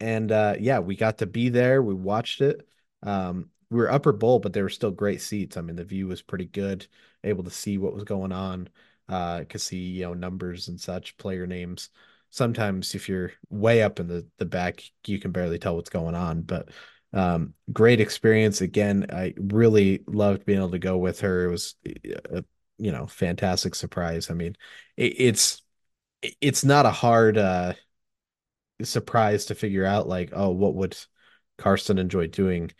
and 0.00 0.32
uh, 0.32 0.56
yeah, 0.58 0.80
we 0.80 0.96
got 0.96 1.18
to 1.18 1.26
be 1.26 1.48
there. 1.48 1.82
We 1.82 1.94
watched 1.94 2.40
it. 2.40 2.66
Um, 3.02 3.50
we 3.70 3.78
were 3.78 3.90
upper 3.90 4.12
bowl, 4.12 4.40
but 4.40 4.52
there 4.52 4.64
were 4.64 4.68
still 4.68 4.90
great 4.90 5.20
seats. 5.20 5.56
I 5.56 5.60
mean, 5.60 5.76
the 5.76 5.84
view 5.84 6.08
was 6.08 6.22
pretty 6.22 6.46
good, 6.46 6.86
able 7.22 7.44
to 7.44 7.50
see 7.50 7.78
what 7.78 7.94
was 7.94 8.02
going 8.04 8.32
on, 8.32 8.68
uh, 9.08 9.44
could 9.48 9.60
see, 9.60 9.78
you 9.78 10.02
know, 10.02 10.14
numbers 10.14 10.68
and 10.68 10.80
such, 10.80 11.16
player 11.18 11.46
names. 11.46 11.90
Sometimes 12.30 12.94
if 12.94 13.08
you're 13.08 13.32
way 13.48 13.82
up 13.82 14.00
in 14.00 14.08
the, 14.08 14.26
the 14.38 14.44
back, 14.44 14.82
you 15.06 15.18
can 15.20 15.30
barely 15.30 15.58
tell 15.58 15.76
what's 15.76 15.90
going 15.90 16.14
on. 16.14 16.42
But 16.42 16.70
um, 17.12 17.54
great 17.72 18.00
experience. 18.00 18.60
Again, 18.60 19.06
I 19.12 19.34
really 19.36 20.02
loved 20.06 20.44
being 20.44 20.58
able 20.58 20.70
to 20.70 20.78
go 20.78 20.96
with 20.96 21.20
her. 21.20 21.46
It 21.46 21.50
was 21.50 21.74
a, 22.32 22.44
you 22.78 22.92
know, 22.92 23.06
fantastic 23.06 23.74
surprise. 23.74 24.30
I 24.30 24.34
mean, 24.34 24.56
it, 24.96 25.14
it's 25.18 25.62
it's 26.40 26.64
not 26.64 26.86
a 26.86 26.90
hard 26.90 27.38
uh 27.38 27.72
surprise 28.82 29.46
to 29.46 29.54
figure 29.54 29.84
out 29.84 30.08
like, 30.08 30.30
oh, 30.32 30.50
what 30.50 30.74
would 30.74 30.96
Karston 31.58 31.98
enjoy 31.98 32.26
doing? 32.28 32.70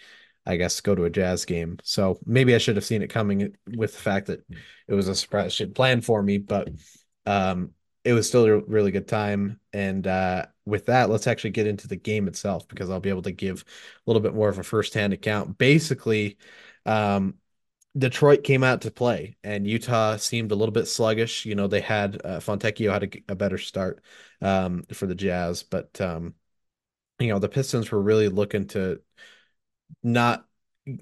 I 0.46 0.56
guess 0.56 0.80
go 0.80 0.94
to 0.94 1.04
a 1.04 1.10
jazz 1.10 1.44
game. 1.44 1.78
So 1.82 2.18
maybe 2.24 2.54
I 2.54 2.58
should 2.58 2.76
have 2.76 2.84
seen 2.84 3.02
it 3.02 3.10
coming 3.10 3.54
with 3.66 3.92
the 3.92 4.00
fact 4.00 4.26
that 4.28 4.40
it 4.88 4.94
was 4.94 5.08
a 5.08 5.14
surprise 5.14 5.52
she 5.52 5.66
planned 5.66 6.04
for 6.04 6.22
me, 6.22 6.38
but 6.38 6.68
um 7.26 7.72
it 8.04 8.12
was 8.12 8.28
still 8.28 8.46
a 8.46 8.58
really 8.60 8.90
good 8.90 9.08
time. 9.08 9.60
And 9.72 10.06
uh, 10.06 10.46
with 10.64 10.86
that, 10.86 11.10
let's 11.10 11.26
actually 11.26 11.50
get 11.50 11.66
into 11.66 11.88
the 11.88 11.96
game 11.96 12.28
itself 12.28 12.66
because 12.68 12.90
I'll 12.90 13.00
be 13.00 13.10
able 13.10 13.22
to 13.22 13.32
give 13.32 13.64
a 14.06 14.10
little 14.10 14.22
bit 14.22 14.34
more 14.34 14.48
of 14.48 14.58
a 14.58 14.62
firsthand 14.62 15.12
account. 15.12 15.58
Basically, 15.58 16.38
um, 16.86 17.34
Detroit 17.98 18.44
came 18.44 18.62
out 18.62 18.82
to 18.82 18.90
play, 18.90 19.36
and 19.42 19.66
Utah 19.66 20.16
seemed 20.16 20.52
a 20.52 20.54
little 20.54 20.72
bit 20.72 20.86
sluggish. 20.86 21.44
You 21.44 21.56
know, 21.56 21.66
they 21.66 21.80
had 21.80 22.20
uh, 22.24 22.40
Fontecchio 22.40 22.92
had 22.92 23.02
a, 23.02 23.32
a 23.32 23.34
better 23.34 23.58
start 23.58 24.02
um, 24.40 24.84
for 24.92 25.06
the 25.06 25.14
Jazz, 25.14 25.62
but 25.64 26.00
um, 26.00 26.34
you 27.18 27.28
know 27.28 27.38
the 27.38 27.48
Pistons 27.48 27.90
were 27.90 28.02
really 28.02 28.28
looking 28.28 28.66
to 28.68 29.00
not 30.02 30.46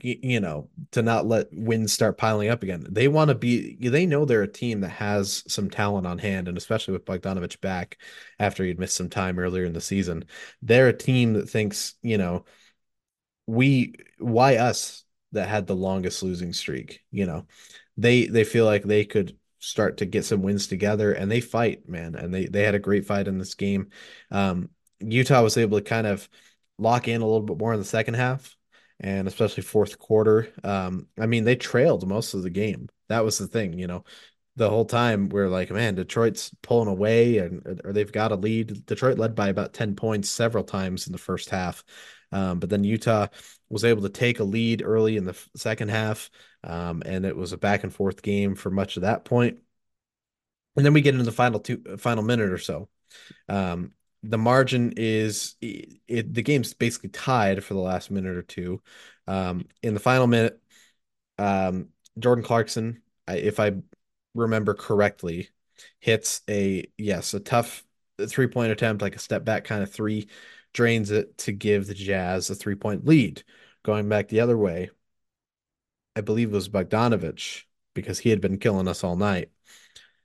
you 0.01 0.41
know 0.41 0.69
to 0.93 1.03
not 1.03 1.27
let 1.27 1.49
wins 1.53 1.93
start 1.93 2.19
piling 2.19 2.49
up 2.49 2.63
again. 2.63 2.87
They 2.91 3.09
want 3.09 3.29
to 3.29 3.35
be 3.35 3.77
they 3.89 4.07
know 4.07 4.25
they're 4.25 4.43
a 4.43 4.49
team 4.53 4.81
that 4.81 4.91
has 4.91 5.45
some 5.49 5.71
talent 5.71 6.07
on 6.07 6.19
hand 6.19 6.49
and 6.49 6.57
especially 6.57 6.93
with 6.93 7.05
Bogdanovich 7.05 7.61
back 7.61 7.99
after 8.39 8.65
he'd 8.65 8.79
missed 8.79 8.97
some 8.97 9.09
time 9.11 9.39
earlier 9.39 9.65
in 9.65 9.73
the 9.73 9.81
season. 9.81 10.25
They're 10.63 10.89
a 10.89 10.97
team 10.97 11.35
that 11.35 11.49
thinks, 11.49 11.95
you 12.03 12.19
know, 12.19 12.45
we 13.47 13.95
why 14.19 14.57
us 14.57 15.05
that 15.33 15.49
had 15.49 15.67
the 15.67 15.77
longest 15.77 16.23
losing 16.23 16.53
streak, 16.53 17.03
you 17.11 17.27
know. 17.27 17.47
They 17.97 18.27
they 18.27 18.45
feel 18.45 18.65
like 18.65 18.85
they 18.85 19.05
could 19.05 19.37
start 19.59 19.99
to 19.99 20.07
get 20.07 20.25
some 20.25 20.43
wins 20.43 20.67
together 20.69 21.13
and 21.13 21.31
they 21.31 21.41
fight, 21.41 21.89
man, 21.89 22.15
and 22.15 22.33
they 22.33 22.47
they 22.47 22.63
had 22.63 22.75
a 22.75 22.79
great 22.79 23.07
fight 23.07 23.29
in 23.29 23.39
this 23.39 23.55
game. 23.55 23.91
Um 24.31 24.71
Utah 25.01 25.43
was 25.43 25.57
able 25.57 25.79
to 25.79 25.85
kind 25.85 26.07
of 26.07 26.29
lock 26.79 27.09
in 27.09 27.21
a 27.21 27.25
little 27.25 27.43
bit 27.43 27.59
more 27.59 27.73
in 27.73 27.79
the 27.79 27.85
second 27.85 28.15
half 28.15 28.58
and 29.01 29.29
especially 29.29 29.63
fourth 29.63 29.99
quarter. 29.99 30.53
Um, 30.65 31.07
I 31.19 31.27
mean, 31.27 31.45
they 31.45 31.57
trailed 31.57 32.07
most 32.07 32.35
of 32.35 32.43
the 32.43 32.51
game. 32.51 32.89
That 33.09 33.25
was 33.25 33.39
the 33.39 33.47
thing, 33.47 33.79
you 33.79 33.87
know. 33.87 34.05
The 34.57 34.69
whole 34.69 34.85
time 34.87 35.29
we're 35.29 35.49
like, 35.49 35.71
man, 35.71 35.95
Detroit's 35.95 36.51
pulling 36.63 36.89
away 36.89 37.39
and 37.39 37.81
or 37.85 37.93
they've 37.93 38.11
got 38.11 38.33
a 38.33 38.37
lead. 38.37 38.85
Detroit 38.87 39.17
led 39.19 39.35
by 39.37 39.49
about 39.49 39.73
10 39.73 39.95
points 39.95 40.29
several 40.29 40.65
times 40.65 41.07
in 41.07 41.13
the 41.13 41.19
first 41.19 41.51
half. 41.51 41.85
Um, 42.33 42.59
but 42.59 42.69
then 42.69 42.83
Utah 42.85 43.29
was 43.71 43.85
able 43.85 44.03
to 44.03 44.09
take 44.09 44.41
a 44.41 44.45
lead 44.45 44.83
early 44.85 45.17
in 45.17 45.25
the 45.25 45.39
second 45.57 45.91
half. 45.91 46.29
Um, 46.65 47.03
and 47.07 47.25
it 47.25 47.37
was 47.37 47.53
a 47.53 47.59
back 47.59 47.85
and 47.85 47.95
forth 47.95 48.21
game 48.21 48.57
for 48.57 48.71
much 48.71 48.97
of 48.97 49.03
that 49.03 49.25
point. 49.25 49.61
And 50.77 50.85
then 50.85 50.93
we 50.93 51.01
get 51.01 51.15
into 51.15 51.25
the 51.25 51.33
final 51.33 51.61
two 51.61 51.97
final 51.99 52.23
minute 52.23 52.51
or 52.51 52.59
so. 52.59 52.89
Um, 53.49 53.93
the 54.23 54.39
margin 54.39 54.95
is 54.97 55.57
it, 55.61 56.35
the 56.35 56.43
game's 56.43 56.75
basically 56.75 57.11
tied 57.11 57.63
for 57.63 57.75
the 57.75 57.81
last 57.81 58.11
minute 58.11 58.37
or 58.37 58.43
two. 58.43 58.83
Um, 59.27 59.67
in 59.83 59.95
the 59.95 60.01
final 60.01 60.27
minute, 60.27 60.61
um, 61.39 61.89
Jordan 62.19 62.45
Clarkson, 62.45 63.03
if 63.29 63.61
I 63.61 63.73
remember 64.35 64.75
correctly, 64.75 65.51
hits 66.01 66.43
a 66.49 66.87
yes, 66.97 67.35
a 67.35 67.41
tough 67.41 67.85
three 68.27 68.49
point 68.49 68.73
attempt, 68.73 69.03
like 69.03 69.17
a 69.17 69.21
step 69.21 69.45
back 69.45 69.65
kind 69.65 69.83
of 69.83 69.93
three, 69.93 70.29
drains 70.73 71.11
it 71.11 71.39
to 71.39 71.53
give 71.53 71.87
the 71.87 71.95
Jazz 71.95 72.51
a 72.51 72.55
three 72.55 72.75
point 72.75 73.07
lead. 73.07 73.43
Going 73.85 74.09
back 74.09 74.29
the 74.29 74.41
other 74.41 74.59
way, 74.59 74.91
I 76.17 76.21
believe 76.21 76.51
it 76.51 76.55
was 76.55 76.69
Bogdanovich 76.69 77.65
because 77.95 78.19
he 78.19 78.31
had 78.31 78.41
been 78.41 78.59
killing 78.59 78.89
us 78.89 79.05
all 79.05 79.17
night. 79.17 79.51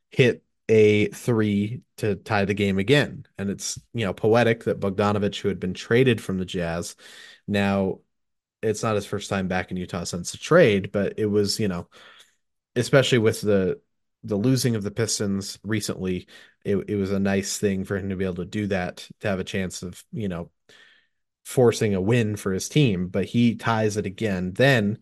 Hit 0.10 0.43
a 0.70 1.08
three 1.08 1.82
to 1.98 2.16
tie 2.16 2.46
the 2.46 2.54
game 2.54 2.80
again. 2.80 3.26
And 3.38 3.50
it's, 3.50 3.80
you 3.94 4.06
know, 4.06 4.14
poetic 4.14 4.64
that 4.64 4.80
Bogdanovich, 4.80 5.42
who 5.42 5.50
had 5.50 5.60
been 5.60 5.74
traded 5.74 6.22
from 6.22 6.38
the 6.38 6.46
Jazz, 6.46 6.96
now 7.48 8.00
it's 8.62 8.84
not 8.84 8.96
his 8.96 9.06
first 9.06 9.30
time 9.30 9.48
back 9.48 9.72
in 9.72 9.78
Utah 9.78 10.06
since 10.06 10.32
the 10.32 10.38
trade, 10.38 10.92
but 10.92 11.16
it 11.18 11.26
was, 11.26 11.60
you 11.60 11.68
know, 11.68 11.88
especially 12.76 13.18
with 13.18 13.42
the 13.42 13.80
the 14.26 14.38
losing 14.38 14.76
of 14.78 14.84
the 14.84 14.92
Pistons 14.92 15.60
recently, 15.64 16.28
it, 16.64 16.78
it 16.88 16.96
was 16.96 17.12
a 17.12 17.20
nice 17.20 17.58
thing 17.58 17.84
for 17.84 17.98
him 17.98 18.08
to 18.08 18.16
be 18.16 18.24
able 18.24 18.36
to 18.36 18.46
do 18.46 18.68
that, 18.68 19.06
to 19.20 19.28
have 19.28 19.40
a 19.42 19.44
chance 19.44 19.84
of, 19.84 20.02
you 20.14 20.30
know, 20.30 20.50
forcing 21.44 21.94
a 21.94 22.00
win 22.00 22.38
for 22.38 22.54
his 22.54 22.70
team. 22.70 23.10
But 23.10 23.26
he 23.26 23.56
ties 23.56 23.98
it 23.98 24.06
again. 24.06 24.54
Then 24.54 25.00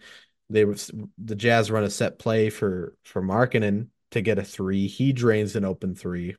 they 0.49 0.63
the 0.63 1.35
Jazz 1.35 1.69
run 1.69 1.83
a 1.83 1.89
set 1.89 2.17
play 2.17 2.49
for 2.49 2.95
for 3.03 3.21
Markkanen 3.21 3.87
to 4.11 4.21
get 4.21 4.39
a 4.39 4.43
three. 4.43 4.87
He 4.87 5.13
drains 5.13 5.55
an 5.55 5.65
open 5.65 5.95
three 5.95 6.35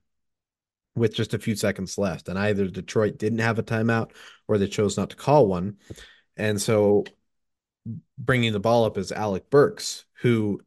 with 0.94 1.14
just 1.14 1.34
a 1.34 1.38
few 1.38 1.56
seconds 1.56 1.98
left. 1.98 2.28
And 2.28 2.38
either 2.38 2.68
Detroit 2.68 3.18
didn't 3.18 3.38
have 3.38 3.58
a 3.58 3.62
timeout 3.62 4.10
or 4.48 4.58
they 4.58 4.68
chose 4.68 4.96
not 4.96 5.10
to 5.10 5.16
call 5.16 5.46
one. 5.46 5.76
And 6.36 6.60
so 6.60 7.04
bringing 8.18 8.52
the 8.52 8.60
ball 8.60 8.84
up 8.84 8.98
is 8.98 9.12
Alec 9.12 9.50
Burks, 9.50 10.04
who 10.20 10.60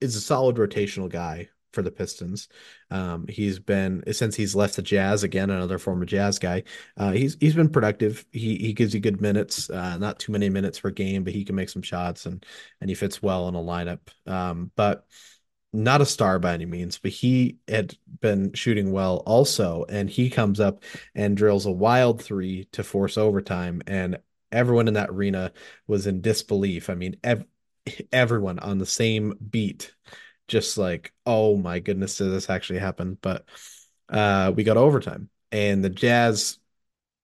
is 0.00 0.16
a 0.16 0.20
solid 0.20 0.56
rotational 0.56 1.08
guy 1.08 1.48
for 1.72 1.82
the 1.82 1.90
Pistons. 1.90 2.48
Um, 2.90 3.26
he's 3.28 3.58
been 3.58 4.02
since 4.12 4.34
he's 4.34 4.54
left 4.54 4.76
the 4.76 4.82
Jazz 4.82 5.22
again, 5.22 5.50
another 5.50 5.78
former 5.78 6.04
Jazz 6.04 6.38
guy. 6.38 6.64
Uh, 6.96 7.12
he's 7.12 7.36
he's 7.40 7.54
been 7.54 7.68
productive. 7.68 8.24
He 8.32 8.56
he 8.56 8.72
gives 8.72 8.92
you 8.92 9.00
good 9.00 9.20
minutes, 9.20 9.70
uh, 9.70 9.96
not 9.98 10.18
too 10.18 10.32
many 10.32 10.48
minutes 10.48 10.80
per 10.80 10.90
game, 10.90 11.22
but 11.22 11.32
he 11.32 11.44
can 11.44 11.54
make 11.54 11.68
some 11.68 11.82
shots 11.82 12.26
and 12.26 12.44
and 12.80 12.90
he 12.90 12.94
fits 12.94 13.22
well 13.22 13.48
in 13.48 13.54
a 13.54 13.58
lineup. 13.58 14.00
Um, 14.26 14.72
but 14.74 15.06
not 15.72 16.00
a 16.00 16.06
star 16.06 16.38
by 16.38 16.54
any 16.54 16.66
means, 16.66 16.98
but 16.98 17.12
he 17.12 17.58
had 17.68 17.96
been 18.20 18.52
shooting 18.54 18.92
well 18.92 19.22
also. 19.26 19.84
And 19.88 20.10
he 20.10 20.30
comes 20.30 20.60
up 20.60 20.82
and 21.14 21.36
drills 21.36 21.66
a 21.66 21.70
wild 21.70 22.22
three 22.22 22.64
to 22.72 22.82
force 22.82 23.16
overtime. 23.16 23.82
And 23.86 24.18
everyone 24.50 24.88
in 24.88 24.94
that 24.94 25.10
arena 25.10 25.52
was 25.86 26.06
in 26.06 26.20
disbelief. 26.20 26.90
I 26.90 26.94
mean, 26.94 27.16
ev- 27.22 27.46
everyone 28.12 28.58
on 28.58 28.78
the 28.78 28.86
same 28.86 29.34
beat, 29.50 29.94
just 30.48 30.76
like, 30.76 31.12
oh 31.24 31.56
my 31.56 31.78
goodness, 31.78 32.16
did 32.16 32.32
this 32.32 32.50
actually 32.50 32.80
happen? 32.80 33.16
But 33.20 33.44
uh, 34.08 34.52
we 34.54 34.64
got 34.64 34.76
overtime, 34.76 35.30
and 35.52 35.84
the 35.84 35.88
Jazz, 35.90 36.58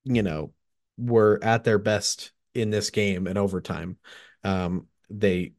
you 0.04 0.22
know, 0.22 0.52
were 0.96 1.40
at 1.42 1.64
their 1.64 1.78
best 1.78 2.30
in 2.54 2.70
this 2.70 2.90
game 2.90 3.26
in 3.26 3.36
overtime. 3.36 3.96
Um, 4.44 4.86
they 5.10 5.52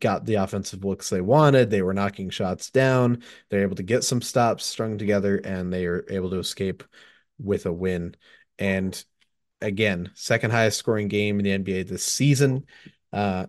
got 0.00 0.24
the 0.24 0.34
offensive 0.34 0.84
looks 0.84 1.10
they 1.10 1.20
wanted. 1.20 1.70
They 1.70 1.82
were 1.82 1.94
knocking 1.94 2.30
shots 2.30 2.70
down. 2.70 3.22
They're 3.48 3.62
able 3.62 3.76
to 3.76 3.82
get 3.82 4.04
some 4.04 4.22
stops 4.22 4.64
strung 4.64 4.98
together, 4.98 5.36
and 5.36 5.72
they 5.72 5.86
are 5.86 6.04
able 6.08 6.30
to 6.30 6.38
escape 6.38 6.84
with 7.38 7.66
a 7.66 7.72
win. 7.72 8.14
And 8.58 9.02
again, 9.60 10.10
second 10.14 10.50
highest 10.50 10.78
scoring 10.78 11.08
game 11.08 11.40
in 11.40 11.44
the 11.44 11.74
NBA 11.74 11.88
this 11.88 12.04
season. 12.04 12.66
Uh, 13.12 13.46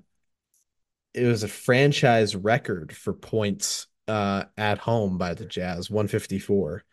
it 1.13 1.25
was 1.25 1.43
a 1.43 1.47
franchise 1.47 2.35
record 2.35 2.95
for 2.95 3.13
points 3.13 3.87
uh, 4.07 4.43
at 4.57 4.77
home 4.77 5.17
by 5.17 5.33
the 5.33 5.45
Jazz, 5.45 5.89
154. 5.89 6.83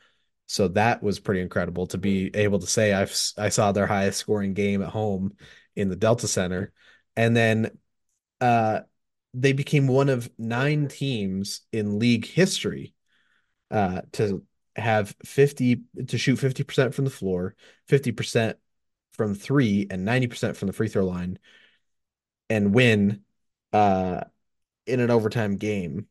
So 0.47 0.69
that 0.69 1.03
was 1.03 1.19
pretty 1.19 1.41
incredible 1.41 1.87
to 1.89 1.99
be 1.99 2.31
able 2.35 2.59
to 2.59 2.67
say 2.67 2.93
I've 2.93 3.17
I 3.39 3.49
saw 3.49 3.73
their 3.73 3.87
highest 3.87 4.19
scoring 4.19 4.55
game 4.55 4.83
at 4.83 4.91
home 4.91 5.35
in 5.75 5.89
the 5.89 5.97
Delta 5.97 6.29
Center. 6.29 6.73
And 7.17 7.37
then 7.37 7.71
uh 8.41 8.81
they 9.35 9.53
became 9.53 9.87
one 9.87 10.09
of 10.09 10.31
nine 10.39 10.89
teams 10.89 11.63
in 11.73 11.99
league 11.99 12.27
history 12.27 12.95
uh, 13.71 14.03
to 14.13 14.43
have 14.77 15.15
50 15.25 15.83
to 16.07 16.19
shoot 16.19 16.39
50% 16.39 16.95
from 16.95 17.05
the 17.05 17.11
floor, 17.11 17.55
50% 17.89 18.57
from 19.13 19.35
three, 19.35 19.87
and 19.91 20.05
90% 20.05 20.57
from 20.57 20.67
the 20.67 20.73
free 20.73 20.89
throw 20.89 21.05
line 21.05 21.39
and 22.51 22.75
win 22.75 23.23
uh, 23.73 24.23
in 24.87 25.01
an 25.01 25.11
overtime 25.11 25.57
game. 25.57 26.07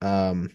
Um, 0.00 0.50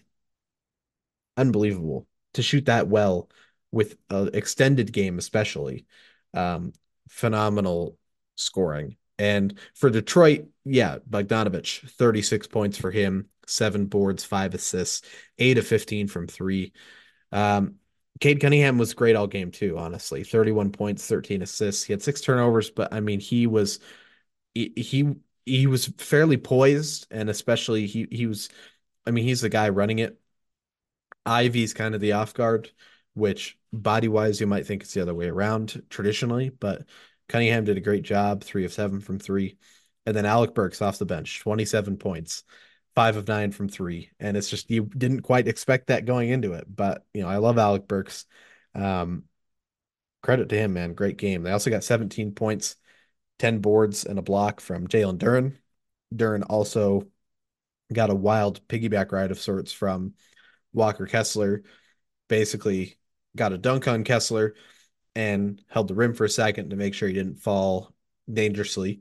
unbelievable 1.36 2.06
to 2.34 2.42
shoot 2.42 2.66
that 2.66 2.88
well 2.88 3.28
with 3.72 3.96
an 4.10 4.30
extended 4.34 4.92
game, 4.92 5.18
especially. 5.18 5.86
Um, 6.34 6.72
phenomenal 7.08 7.96
scoring. 8.36 8.96
And 9.20 9.58
for 9.74 9.90
Detroit, 9.90 10.48
yeah, 10.64 10.98
Bogdanovich, 11.08 11.88
36 11.90 12.46
points 12.46 12.78
for 12.78 12.90
him, 12.90 13.28
seven 13.46 13.84
boards, 13.86 14.24
five 14.24 14.54
assists, 14.54 15.06
eight 15.38 15.58
of 15.58 15.66
15 15.66 16.08
from 16.08 16.26
three. 16.26 16.72
Um, 17.32 17.76
Cade 18.20 18.40
Cunningham 18.40 18.78
was 18.78 18.94
great 18.94 19.16
all 19.16 19.26
game 19.26 19.50
too, 19.50 19.78
honestly. 19.78 20.24
31 20.24 20.72
points, 20.72 21.06
13 21.06 21.42
assists. 21.42 21.84
He 21.84 21.92
had 21.92 22.02
six 22.02 22.22
turnovers, 22.22 22.70
but 22.70 22.94
I 22.94 23.00
mean, 23.00 23.20
he 23.20 23.46
was 23.46 23.80
he 24.54 24.72
he, 24.76 25.14
he 25.46 25.66
was 25.66 25.86
fairly 25.98 26.36
poised, 26.38 27.06
and 27.10 27.30
especially 27.30 27.86
he 27.86 28.06
he 28.10 28.26
was 28.26 28.48
I 29.06 29.12
mean, 29.12 29.24
he's 29.24 29.42
the 29.42 29.50
guy 29.50 29.70
running 29.70 30.00
it. 30.00 30.20
Ivey's 31.26 31.74
kind 31.74 31.94
of 31.94 32.00
the 32.00 32.12
off 32.12 32.34
guard, 32.34 32.70
which 33.14 33.58
body 33.72 34.08
wise 34.08 34.40
you 34.40 34.46
might 34.46 34.66
think 34.66 34.82
it's 34.82 34.94
the 34.94 35.02
other 35.02 35.14
way 35.14 35.28
around 35.28 35.82
traditionally, 35.90 36.50
but 36.50 36.86
Cunningham 37.30 37.64
did 37.64 37.76
a 37.76 37.80
great 37.80 38.02
job, 38.02 38.42
three 38.42 38.64
of 38.64 38.72
seven 38.72 39.00
from 39.00 39.20
three. 39.20 39.56
And 40.04 40.16
then 40.16 40.26
Alec 40.26 40.52
Burks 40.52 40.82
off 40.82 40.98
the 40.98 41.06
bench, 41.06 41.40
27 41.40 41.96
points, 41.96 42.42
five 42.96 43.16
of 43.16 43.28
nine 43.28 43.52
from 43.52 43.68
three. 43.68 44.10
And 44.18 44.36
it's 44.36 44.50
just, 44.50 44.68
you 44.68 44.84
didn't 44.84 45.22
quite 45.22 45.46
expect 45.46 45.86
that 45.86 46.06
going 46.06 46.30
into 46.30 46.54
it. 46.54 46.64
But, 46.68 47.04
you 47.14 47.22
know, 47.22 47.28
I 47.28 47.36
love 47.36 47.56
Alec 47.56 47.86
Burks. 47.86 48.26
Um, 48.74 49.24
credit 50.22 50.48
to 50.48 50.56
him, 50.56 50.72
man. 50.72 50.94
Great 50.94 51.18
game. 51.18 51.44
They 51.44 51.52
also 51.52 51.70
got 51.70 51.84
17 51.84 52.32
points, 52.32 52.74
10 53.38 53.60
boards, 53.60 54.04
and 54.04 54.18
a 54.18 54.22
block 54.22 54.60
from 54.60 54.88
Jalen 54.88 55.18
Duren. 55.18 55.56
Duren 56.12 56.44
also 56.50 57.06
got 57.92 58.10
a 58.10 58.14
wild 58.14 58.66
piggyback 58.66 59.12
ride 59.12 59.30
of 59.30 59.38
sorts 59.38 59.70
from 59.70 60.14
Walker 60.72 61.06
Kessler. 61.06 61.62
Basically, 62.28 62.98
got 63.36 63.52
a 63.52 63.58
dunk 63.58 63.86
on 63.86 64.02
Kessler 64.02 64.54
and 65.14 65.62
held 65.68 65.88
the 65.88 65.94
rim 65.94 66.14
for 66.14 66.24
a 66.24 66.30
second 66.30 66.70
to 66.70 66.76
make 66.76 66.94
sure 66.94 67.08
he 67.08 67.14
didn't 67.14 67.40
fall 67.40 67.94
dangerously. 68.32 69.00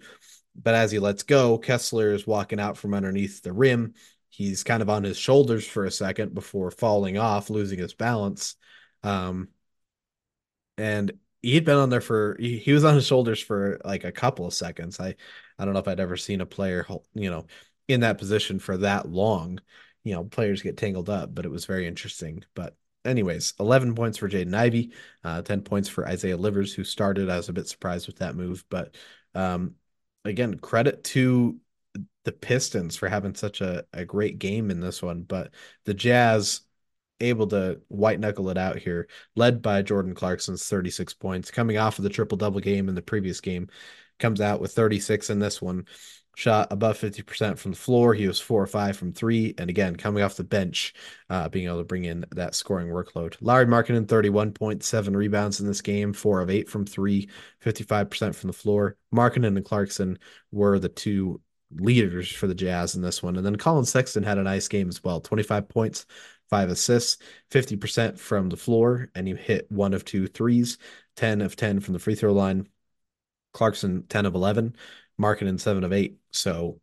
but 0.56 0.76
as 0.76 0.92
he 0.92 1.00
lets 1.00 1.24
go, 1.24 1.58
Kessler 1.58 2.12
is 2.14 2.28
walking 2.28 2.60
out 2.60 2.78
from 2.78 2.94
underneath 2.94 3.42
the 3.44 3.54
rim. 3.54 3.94
He's 4.30 4.64
kind 4.64 4.82
of 4.82 4.90
on 4.90 5.04
his 5.04 5.18
shoulders 5.18 5.66
for 5.68 5.86
a 5.86 5.92
second 5.92 6.34
before 6.34 6.72
falling 6.72 7.18
off, 7.18 7.50
losing 7.50 7.80
his 7.80 7.94
balance. 7.94 8.56
Um, 9.04 9.50
and 10.78 11.12
he'd 11.42 11.66
been 11.66 11.78
on 11.78 11.90
there 11.90 12.02
for 12.02 12.36
he, 12.40 12.58
he 12.58 12.74
was 12.74 12.84
on 12.86 12.96
his 12.96 13.06
shoulders 13.06 13.40
for 13.40 13.80
like 13.84 14.04
a 14.04 14.12
couple 14.12 14.46
of 14.46 14.54
seconds. 14.54 15.00
I 15.00 15.16
I 15.58 15.66
don't 15.66 15.74
know 15.74 15.80
if 15.80 15.88
I'd 15.88 16.00
ever 16.00 16.18
seen 16.18 16.42
a 16.42 16.46
player 16.46 16.86
you 17.14 17.30
know 17.30 17.46
in 17.88 18.02
that 18.02 18.18
position 18.18 18.60
for 18.60 18.78
that 18.78 19.10
long. 19.10 19.60
You 20.04 20.14
know, 20.16 20.24
players 20.26 20.62
get 20.62 20.78
tangled 20.78 21.10
up, 21.10 21.34
but 21.36 21.46
it 21.46 21.50
was 21.52 21.66
very 21.66 21.88
interesting. 21.88 22.44
But 22.56 22.76
anyways, 23.10 23.54
11 23.60 23.96
points 23.96 24.18
for 24.18 24.30
Jaden 24.30 24.54
Ivey, 24.54 24.92
uh, 25.24 25.42
10 25.42 25.62
points 25.62 25.90
for 25.90 26.08
Isaiah 26.08 26.38
Livers, 26.38 26.74
who 26.74 26.84
started. 26.84 27.30
I 27.30 27.38
was 27.38 27.50
a 27.50 27.54
bit 27.54 27.68
surprised 27.68 28.08
with 28.08 28.18
that 28.18 28.36
move, 28.36 28.64
but 28.70 28.96
um, 29.36 29.76
again, 30.26 30.58
credit 30.60 31.04
to 31.06 31.60
the 32.24 32.32
Pistons 32.32 32.96
for 32.96 33.10
having 33.10 33.36
such 33.36 33.62
a, 33.62 33.86
a 33.94 34.06
great 34.06 34.40
game 34.40 34.72
in 34.72 34.80
this 34.80 35.02
one. 35.02 35.24
But 35.24 35.52
the 35.86 35.94
Jazz 35.94 36.62
able 37.20 37.48
to 37.48 37.82
white 37.88 38.20
knuckle 38.20 38.50
it 38.50 38.58
out 38.58 38.78
here, 38.78 39.08
led 39.36 39.62
by 39.62 39.82
Jordan 39.82 40.16
Clarkson's 40.16 40.68
36 40.68 41.14
points, 41.16 41.52
coming 41.52 41.78
off 41.78 41.98
of 42.00 42.04
the 42.04 42.10
triple 42.10 42.38
double 42.38 42.60
game 42.60 42.90
in 42.90 42.96
the 42.96 43.02
previous 43.02 43.42
game, 43.42 43.68
comes 44.20 44.42
out 44.42 44.62
with 44.62 44.74
36 44.74 45.30
in 45.30 45.40
this 45.40 45.62
one. 45.62 45.86
Shot 46.40 46.72
above 46.72 46.98
50% 46.98 47.58
from 47.58 47.72
the 47.72 47.78
floor. 47.78 48.14
He 48.14 48.26
was 48.26 48.40
four 48.40 48.64
or 48.64 48.68
five 48.68 48.96
from 48.96 49.12
three. 49.12 49.54
And 49.58 49.70
again, 49.70 49.98
coming 49.98 50.24
off 50.24 50.38
the 50.38 50.46
bench, 50.46 50.94
uh, 51.30 51.50
being 51.50 51.68
able 51.68 51.80
to 51.80 51.84
bring 51.84 52.06
in 52.06 52.24
that 52.32 52.56
scoring 52.56 52.88
workload. 52.88 53.36
Lauri 53.42 53.66
Markkanen, 53.66 54.06
31.7 54.06 55.18
rebounds 55.18 55.60
in 55.60 55.68
this 55.68 55.82
game, 55.82 56.14
four 56.14 56.40
of 56.40 56.50
eight 56.50 56.70
from 56.70 56.86
three, 56.86 57.28
55% 57.62 58.34
from 58.34 58.48
the 58.48 58.54
floor. 58.54 58.96
Markkanen 59.14 59.58
and 59.58 59.66
Clarkson 59.66 60.18
were 60.50 60.80
the 60.80 60.88
two 60.88 61.42
leaders 61.76 62.32
for 62.32 62.48
the 62.48 62.56
Jazz 62.56 62.96
in 62.96 63.02
this 63.02 63.22
one. 63.22 63.36
And 63.36 63.46
then 63.46 63.58
Collin 63.58 63.84
Sexton 63.84 64.24
had 64.24 64.38
a 64.38 64.44
nice 64.44 64.70
game 64.70 64.88
as 64.88 65.04
well 65.04 65.20
25 65.20 65.68
points, 65.68 66.06
five 66.50 66.70
assists, 66.70 67.22
50% 67.52 68.18
from 68.18 68.48
the 68.48 68.56
floor, 68.56 69.10
and 69.14 69.28
he 69.28 69.36
hit 69.36 69.70
one 69.70 69.94
of 69.94 70.06
two 70.06 70.26
threes, 70.26 70.78
10 71.18 71.42
of 71.42 71.58
10 71.58 71.82
from 71.82 71.92
the 71.92 72.00
free 72.00 72.16
throw 72.16 72.32
line. 72.32 72.66
Clarkson, 73.52 74.04
10 74.08 74.26
of 74.26 74.36
11, 74.36 74.76
Markkanen, 75.20 75.60
7 75.60 75.84
of 75.84 75.94
8. 75.94 76.18
So 76.32 76.80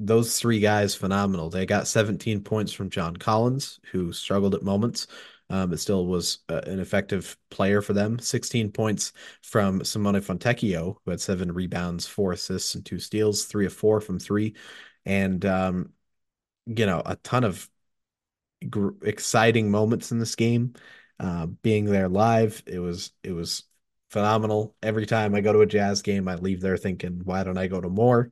those 0.00 0.38
three 0.38 0.60
guys, 0.60 0.94
phenomenal. 0.94 1.50
They 1.50 1.66
got 1.66 1.88
17 1.88 2.42
points 2.42 2.72
from 2.72 2.90
John 2.90 3.16
Collins, 3.16 3.80
who 3.92 4.12
struggled 4.12 4.54
at 4.54 4.62
moments. 4.62 5.06
Um, 5.50 5.68
but 5.68 5.80
still 5.80 6.06
was 6.06 6.38
uh, 6.48 6.62
an 6.66 6.80
effective 6.80 7.36
player 7.50 7.82
for 7.82 7.92
them. 7.92 8.18
16 8.18 8.72
points 8.72 9.12
from 9.42 9.84
Simone 9.84 10.14
Fontecchio, 10.22 10.96
who 11.04 11.10
had 11.10 11.20
seven 11.20 11.52
rebounds, 11.52 12.06
four 12.06 12.32
assists, 12.32 12.74
and 12.74 12.86
two 12.86 12.98
steals, 12.98 13.44
three 13.44 13.66
of 13.66 13.72
four 13.74 14.00
from 14.00 14.18
three. 14.18 14.54
And, 15.04 15.44
um, 15.44 15.92
you 16.66 16.86
know, 16.86 17.02
a 17.04 17.16
ton 17.16 17.44
of 17.44 17.68
gr- 18.68 19.02
exciting 19.02 19.70
moments 19.70 20.12
in 20.12 20.18
this 20.18 20.34
game. 20.34 20.74
Uh, 21.18 21.46
being 21.46 21.84
there 21.84 22.08
live, 22.08 22.62
it 22.66 22.78
was 22.78 23.12
it 23.22 23.32
was 23.32 23.64
phenomenal. 24.12 24.76
Every 24.82 25.06
time 25.06 25.34
I 25.34 25.40
go 25.40 25.52
to 25.52 25.62
a 25.62 25.66
Jazz 25.66 26.02
game, 26.02 26.28
I 26.28 26.34
leave 26.36 26.60
there 26.60 26.76
thinking, 26.76 27.22
why 27.24 27.42
don't 27.44 27.58
I 27.58 27.66
go 27.66 27.80
to 27.80 27.88
more? 27.88 28.30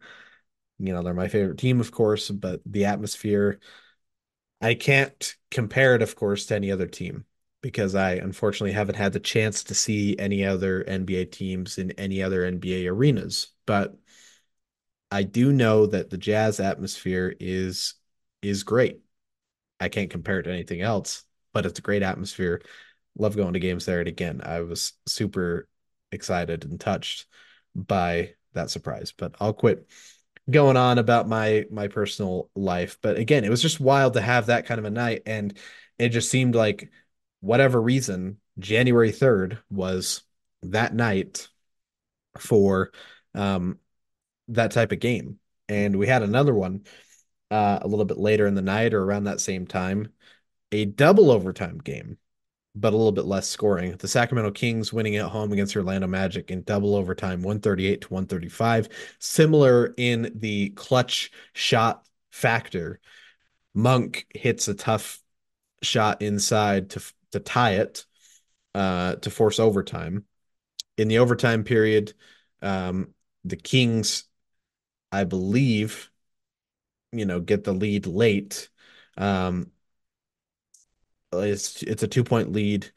You 0.78 0.92
know, 0.92 1.02
they're 1.02 1.14
my 1.14 1.28
favorite 1.28 1.58
team, 1.58 1.80
of 1.80 1.90
course, 1.90 2.30
but 2.30 2.60
the 2.66 2.84
atmosphere, 2.84 3.60
I 4.60 4.74
can't 4.74 5.36
compare 5.50 5.94
it, 5.94 6.02
of 6.02 6.16
course, 6.16 6.46
to 6.46 6.54
any 6.54 6.70
other 6.70 6.86
team 6.86 7.24
because 7.62 7.94
I 7.94 8.12
unfortunately 8.12 8.72
haven't 8.72 8.94
had 8.96 9.12
the 9.12 9.20
chance 9.20 9.64
to 9.64 9.74
see 9.74 10.18
any 10.18 10.44
other 10.44 10.84
NBA 10.86 11.24
teams 11.26 11.78
in 11.78 11.92
any 11.92 12.22
other 12.22 12.44
NBA 12.44 12.88
arenas. 12.88 13.48
But 13.66 13.96
I 15.10 15.22
do 15.22 15.52
know 15.52 15.86
that 15.86 16.10
the 16.10 16.18
Jazz 16.18 16.60
atmosphere 16.60 17.34
is 17.40 17.94
is 18.42 18.62
great. 18.62 19.00
I 19.80 19.88
can't 19.88 20.10
compare 20.10 20.40
it 20.40 20.44
to 20.44 20.52
anything 20.52 20.82
else, 20.82 21.24
but 21.52 21.66
it's 21.66 21.78
a 21.78 21.82
great 21.82 22.02
atmosphere. 22.02 22.62
Love 23.18 23.36
going 23.36 23.54
to 23.54 23.60
games 23.60 23.86
there. 23.86 24.00
And 24.00 24.08
again, 24.08 24.40
I 24.44 24.60
was 24.60 24.92
super 25.06 25.68
excited 26.12 26.64
and 26.64 26.80
touched 26.80 27.26
by 27.74 28.34
that 28.54 28.70
surprise. 28.70 29.12
But 29.16 29.34
I'll 29.40 29.52
quit 29.52 29.86
going 30.50 30.76
on 30.76 30.98
about 30.98 31.28
my 31.28 31.66
my 31.70 31.88
personal 31.88 32.50
life. 32.54 32.98
But 33.02 33.18
again, 33.18 33.44
it 33.44 33.50
was 33.50 33.62
just 33.62 33.80
wild 33.80 34.14
to 34.14 34.20
have 34.20 34.46
that 34.46 34.66
kind 34.66 34.78
of 34.78 34.84
a 34.84 34.90
night. 34.90 35.22
And 35.26 35.56
it 35.98 36.10
just 36.10 36.30
seemed 36.30 36.54
like 36.54 36.90
whatever 37.40 37.80
reason, 37.80 38.38
January 38.58 39.12
3rd 39.12 39.58
was 39.70 40.22
that 40.62 40.94
night 40.94 41.48
for 42.38 42.92
um 43.34 43.78
that 44.48 44.72
type 44.72 44.92
of 44.92 45.00
game. 45.00 45.38
And 45.68 45.96
we 45.96 46.06
had 46.06 46.22
another 46.22 46.54
one 46.54 46.82
uh, 47.50 47.78
a 47.82 47.88
little 47.88 48.04
bit 48.04 48.18
later 48.18 48.46
in 48.46 48.54
the 48.54 48.62
night 48.62 48.94
or 48.94 49.02
around 49.02 49.24
that 49.24 49.40
same 49.40 49.66
time, 49.66 50.12
a 50.72 50.84
double 50.84 51.30
overtime 51.30 51.78
game, 51.78 52.18
but 52.74 52.92
a 52.92 52.96
little 52.96 53.12
bit 53.12 53.24
less 53.24 53.48
scoring. 53.48 53.96
The 53.98 54.08
Sacramento 54.08 54.52
Kings 54.52 54.92
winning 54.92 55.16
at 55.16 55.28
home 55.28 55.52
against 55.52 55.76
Orlando 55.76 56.06
Magic 56.06 56.50
in 56.50 56.62
double 56.62 56.94
overtime, 56.94 57.42
138 57.42 58.02
to 58.02 58.08
135. 58.08 58.88
Similar 59.18 59.94
in 59.96 60.32
the 60.36 60.70
clutch 60.70 61.32
shot 61.52 62.06
factor. 62.30 63.00
Monk 63.74 64.26
hits 64.34 64.68
a 64.68 64.74
tough 64.74 65.20
shot 65.82 66.22
inside 66.22 66.90
to 66.90 67.02
to 67.32 67.40
tie 67.40 67.74
it, 67.74 68.04
uh, 68.74 69.14
to 69.16 69.30
force 69.30 69.58
overtime. 69.58 70.24
In 70.96 71.08
the 71.08 71.18
overtime 71.18 71.64
period, 71.64 72.12
um, 72.60 73.14
the 73.44 73.56
Kings, 73.56 74.24
I 75.12 75.24
believe, 75.24 76.10
you 77.12 77.26
know 77.26 77.40
get 77.40 77.64
the 77.64 77.72
lead 77.72 78.06
late. 78.06 78.68
Um, 79.16 79.70
it's 81.32 81.82
it's 81.82 82.02
a 82.02 82.08
two 82.08 82.24
point 82.24 82.52
lead. 82.52 82.90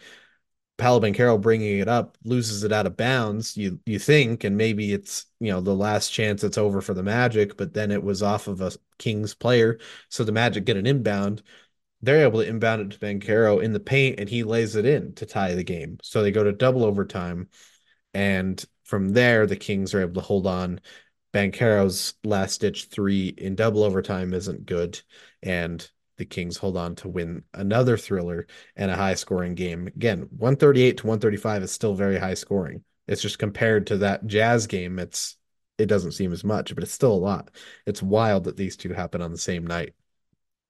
Paolo 0.77 0.99
Banchero 1.01 1.39
bringing 1.39 1.79
it 1.79 1.87
up 1.87 2.17
loses 2.23 2.63
it 2.63 2.71
out 2.71 2.87
of 2.87 2.97
bounds. 2.97 3.55
You 3.57 3.79
you 3.85 3.99
think, 3.99 4.43
and 4.43 4.57
maybe 4.57 4.91
it's 4.93 5.25
you 5.39 5.51
know 5.51 5.61
the 5.61 5.75
last 5.75 6.09
chance 6.09 6.43
it's 6.43 6.57
over 6.57 6.81
for 6.81 6.93
the 6.93 7.03
Magic, 7.03 7.57
but 7.57 7.73
then 7.73 7.91
it 7.91 8.03
was 8.03 8.23
off 8.23 8.47
of 8.47 8.61
a 8.61 8.71
Kings 8.97 9.33
player, 9.33 9.79
so 10.09 10.23
the 10.23 10.31
Magic 10.31 10.65
get 10.65 10.77
an 10.77 10.87
inbound. 10.87 11.43
They're 12.01 12.23
able 12.23 12.41
to 12.41 12.47
inbound 12.47 12.81
it 12.81 12.91
to 12.91 12.99
Banchero 12.99 13.63
in 13.63 13.71
the 13.73 13.79
paint, 13.79 14.19
and 14.19 14.27
he 14.29 14.43
lays 14.43 14.75
it 14.75 14.85
in 14.85 15.13
to 15.15 15.25
tie 15.25 15.55
the 15.55 15.63
game. 15.63 15.99
So 16.03 16.21
they 16.21 16.31
go 16.31 16.43
to 16.43 16.51
double 16.51 16.83
overtime, 16.83 17.49
and 18.13 18.63
from 18.83 19.09
there 19.09 19.47
the 19.47 19.55
Kings 19.55 19.93
are 19.93 20.01
able 20.01 20.15
to 20.15 20.21
hold 20.21 20.47
on 20.47 20.81
Banchero's 21.33 22.13
last 22.23 22.61
ditch 22.61 22.85
three 22.85 23.27
in 23.29 23.55
double 23.55 23.83
overtime 23.83 24.33
isn't 24.33 24.65
good, 24.65 25.01
and 25.41 25.89
the 26.23 26.35
Kings 26.35 26.57
hold 26.57 26.77
on 26.77 26.95
to 26.95 27.09
win 27.09 27.43
another 27.53 27.97
thriller 27.97 28.47
and 28.75 28.89
a 28.89 28.95
high 28.95 29.15
scoring 29.15 29.55
game. 29.55 29.87
Again, 29.87 30.29
138 30.37 30.97
to 30.97 31.07
135 31.07 31.63
is 31.63 31.71
still 31.71 31.95
very 31.95 32.17
high 32.17 32.33
scoring. 32.33 32.83
It's 33.07 33.21
just 33.21 33.39
compared 33.39 33.87
to 33.87 33.97
that 33.97 34.25
Jazz 34.25 34.67
game, 34.67 34.99
it's 34.99 35.37
it 35.77 35.87
doesn't 35.87 36.13
seem 36.13 36.31
as 36.31 36.43
much, 36.43 36.73
but 36.73 36.83
it's 36.83 36.93
still 36.93 37.11
a 37.11 37.15
lot. 37.15 37.49
It's 37.85 38.01
wild 38.01 38.45
that 38.45 38.55
these 38.55 38.77
two 38.77 38.93
happen 38.93 39.21
on 39.21 39.31
the 39.31 39.37
same 39.37 39.67
night. 39.67 39.93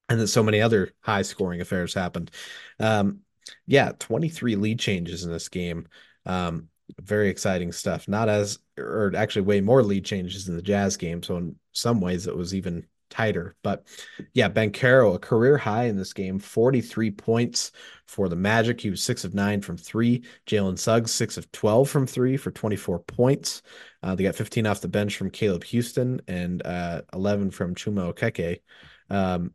And 0.10 0.20
that 0.20 0.28
so 0.28 0.42
many 0.42 0.62
other 0.62 0.92
high 1.02 1.22
scoring 1.22 1.62
affairs 1.62 1.94
happened. 1.94 2.32
Um, 2.80 3.20
yeah, 3.68 3.92
23 4.00 4.56
lead 4.56 4.80
changes 4.80 5.24
in 5.24 5.32
this 5.32 5.50
game. 5.50 5.88
Um, 6.26 6.70
very 7.00 7.30
exciting 7.30 7.74
stuff. 7.74 8.08
Not 8.08 8.30
as, 8.30 8.60
or 8.78 9.12
actually, 9.16 9.44
way 9.44 9.62
more 9.62 9.84
lead 9.84 10.06
changes 10.06 10.48
in 10.48 10.56
the 10.56 10.62
Jazz 10.62 10.98
game. 10.98 11.22
So 11.22 11.38
in 11.38 11.56
some 11.74 12.02
ways, 12.02 12.26
it 12.28 12.36
was 12.36 12.56
even 12.56 12.88
tighter. 13.14 13.56
But 13.62 13.86
yeah, 14.34 14.50
Banchero, 14.50 15.16
a 15.16 15.20
career 15.20 15.58
high 15.58 15.84
in 15.84 15.96
this 15.96 16.14
game, 16.14 16.40
43 16.40 17.12
points 17.12 17.72
for 18.08 18.28
the 18.28 18.36
Magic. 18.36 18.82
He 18.82 18.90
was 18.90 19.04
six 19.04 19.24
of 19.24 19.36
nine 19.36 19.62
from 19.62 19.78
three. 19.78 20.24
Jalen 20.48 20.80
Suggs, 20.80 21.12
six 21.12 21.38
of 21.38 21.52
12 21.52 21.90
from 21.90 22.08
three 22.08 22.38
for 22.38 22.50
24 22.50 23.00
points. 23.00 23.62
Uh, 24.02 24.16
they 24.16 24.24
got 24.24 24.36
15 24.36 24.66
off 24.66 24.82
the 24.82 24.88
bench 24.88 25.16
from 25.16 25.30
Caleb 25.30 25.64
Houstan 25.64 26.22
and 26.28 26.66
uh, 26.66 27.04
11 27.14 27.52
from 27.52 27.76
Chuma 27.76 28.14
Okeke. 28.14 28.62
Um, 29.10 29.52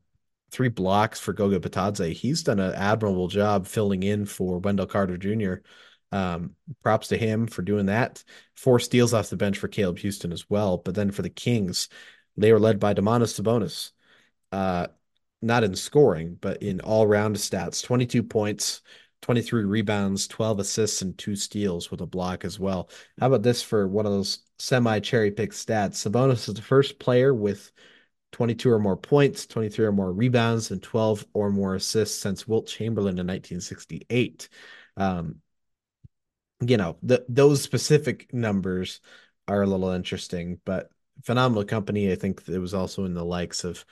three 0.52 0.68
blocks 0.68 1.18
for 1.18 1.32
Goga 1.32 1.58
Bitadze. 1.58 2.12
He's 2.12 2.44
done 2.44 2.60
an 2.60 2.74
admirable 2.74 3.28
job 3.28 3.66
filling 3.66 4.04
in 4.04 4.24
for 4.24 4.58
Wendell 4.60 4.86
Carter 4.86 5.18
Jr. 5.18 5.54
Um, 6.10 6.54
props 6.82 7.08
to 7.08 7.18
him 7.18 7.48
for 7.48 7.62
doing 7.62 7.86
that. 7.86 8.22
Four 8.54 8.78
steals 8.78 9.12
off 9.12 9.30
the 9.30 9.36
bench 9.36 9.58
for 9.58 9.68
Caleb 9.68 9.98
Houstan 9.98 10.32
as 10.32 10.48
well. 10.48 10.78
But 10.78 10.94
then 10.94 11.10
for 11.10 11.22
the 11.22 11.28
Kings, 11.28 11.88
they 12.40 12.52
were 12.52 12.60
led 12.60 12.78
by 12.80 12.94
Domantas 12.94 13.40
Sabonis. 13.40 13.92
Uh, 14.52 14.88
not 15.42 15.64
in 15.64 15.74
scoring, 15.74 16.36
but 16.40 16.62
in 16.62 16.80
all 16.80 17.06
round 17.06 17.36
stats 17.36 17.82
22 17.82 18.22
points, 18.22 18.82
23 19.22 19.64
rebounds, 19.64 20.26
12 20.26 20.60
assists, 20.60 21.02
and 21.02 21.16
two 21.16 21.36
steals 21.36 21.90
with 21.90 22.00
a 22.00 22.06
block 22.06 22.44
as 22.44 22.58
well. 22.58 22.88
How 23.20 23.28
about 23.28 23.42
this 23.42 23.62
for 23.62 23.86
one 23.88 24.06
of 24.06 24.12
those 24.12 24.40
semi 24.58 25.00
cherry 25.00 25.30
pick 25.30 25.52
stats? 25.52 26.08
Sabonis 26.08 26.48
is 26.48 26.54
the 26.54 26.62
first 26.62 26.98
player 26.98 27.34
with 27.34 27.70
22 28.32 28.70
or 28.70 28.78
more 28.78 28.96
points, 28.96 29.46
23 29.46 29.86
or 29.86 29.92
more 29.92 30.12
rebounds, 30.12 30.70
and 30.70 30.82
12 30.82 31.26
or 31.32 31.50
more 31.50 31.74
assists 31.76 32.20
since 32.20 32.46
Wilt 32.46 32.66
Chamberlain 32.66 33.18
in 33.18 33.26
1968. 33.26 34.48
Um, 34.96 35.36
you 36.60 36.76
know, 36.76 36.96
the 37.02 37.24
those 37.28 37.62
specific 37.62 38.32
numbers 38.34 39.00
are 39.46 39.62
a 39.62 39.66
little 39.66 39.90
interesting, 39.90 40.60
but 40.64 40.90
phenomenal 41.24 41.64
company. 41.64 42.12
I 42.12 42.16
think 42.16 42.42
it 42.48 42.58
was 42.58 42.74
also 42.74 43.04
in 43.04 43.14
the 43.14 43.24
likes 43.24 43.64
of 43.64 43.84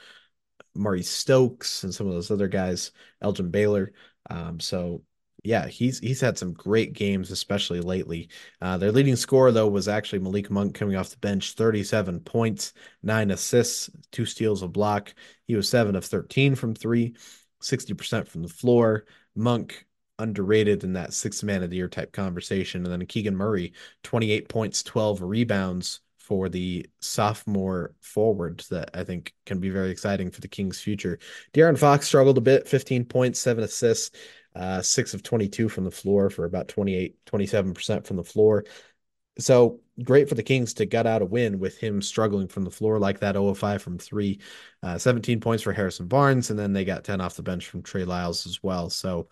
Marty 0.75 1.03
Stokes 1.03 1.85
and 1.85 1.95
some 1.95 2.07
of 2.07 2.13
those 2.13 2.31
other 2.31 2.49
guys, 2.49 2.93
Elgin 3.23 3.51
Baylor. 3.51 3.93
Um, 4.31 4.61
so 4.61 5.03
yeah, 5.47 5.69
he's 5.69 6.01
he's 6.01 6.21
had 6.21 6.37
some 6.37 6.53
great 6.53 6.93
games, 6.93 7.31
especially 7.31 7.81
lately. 7.81 8.29
Uh, 8.61 8.77
their 8.79 8.93
leading 8.93 9.17
scorer 9.17 9.53
though 9.53 9.69
was 9.69 9.89
actually 9.89 10.19
Malik 10.19 10.51
Monk 10.51 10.75
coming 10.75 10.97
off 10.97 11.11
the 11.11 11.19
bench, 11.19 11.53
37 11.53 12.21
points, 12.21 12.73
nine 13.03 13.31
assists, 13.31 13.89
two 14.11 14.27
steals, 14.27 14.63
a 14.63 14.69
block. 14.69 15.15
He 15.47 15.55
was 15.55 15.69
seven 15.69 15.95
of 15.95 16.05
13 16.05 16.57
from 16.57 16.75
three, 16.75 17.15
60% 17.63 18.27
from 18.27 18.43
the 18.43 18.49
floor. 18.49 19.07
Monk 19.37 19.87
underrated 20.19 20.83
in 20.83 20.95
that 20.95 21.13
six 21.13 21.43
man 21.43 21.63
of 21.63 21.71
the 21.71 21.77
year 21.77 21.89
type 21.89 22.13
conversation. 22.13 22.85
And 22.85 22.93
then 22.93 23.07
Keegan 23.07 23.37
Murray, 23.37 23.75
28 24.03 24.49
points, 24.49 24.83
12 24.83 25.23
rebounds 25.23 26.01
for 26.27 26.49
the 26.49 26.85
sophomore 26.99 27.95
forward 28.01 28.65
that 28.69 28.91
I 28.95 29.05
think 29.05 29.33
can 29.45 29.61
be 29.61 29.71
very 29.71 29.91
exciting 29.91 30.33
for 30.33 30.41
the 30.41 30.49
Kings' 30.49 30.81
future. 30.81 31.21
De'Aaron 31.55 31.79
Fox 31.79 32.09
struggled 32.09 32.37
a 32.37 32.41
bit, 32.41 32.67
15 32.67 33.05
points, 33.05 33.39
seven 33.39 33.63
assists, 33.63 34.11
uh, 34.57 34.83
six 34.83 35.15
of 35.15 35.23
22 35.23 35.69
from 35.69 35.85
the 35.85 35.91
floor 35.91 36.29
for 36.29 36.45
about 36.45 36.67
28, 36.67 37.17
27% 37.27 38.05
from 38.05 38.17
the 38.17 38.25
floor. 38.25 38.65
So 39.39 39.79
great 40.03 40.29
for 40.29 40.35
the 40.35 40.43
Kings 40.43 40.75
to 40.75 40.87
gut 40.87 41.07
out 41.07 41.23
a 41.23 41.27
win 41.27 41.61
with 41.61 41.79
him 41.79 42.03
struggling 42.03 42.49
from 42.49 42.65
the 42.65 42.71
floor 42.73 42.99
like 42.99 43.21
that 43.21 43.37
0 43.37 43.55
5 43.55 43.81
from 43.81 43.97
three. 43.97 44.41
Uh, 44.83 44.99
17 44.99 45.39
points 45.41 45.63
for 45.63 45.73
Harrison 45.73 46.09
Barnes, 46.09 46.51
and 46.51 46.59
then 46.59 46.73
they 46.73 46.85
got 46.85 47.05
10 47.05 47.21
off 47.21 47.37
the 47.37 47.43
bench 47.45 47.69
from 47.69 47.83
Trey 47.83 48.05
Lyles 48.05 48.47
as 48.47 48.65
well. 48.65 48.91
So 48.91 49.29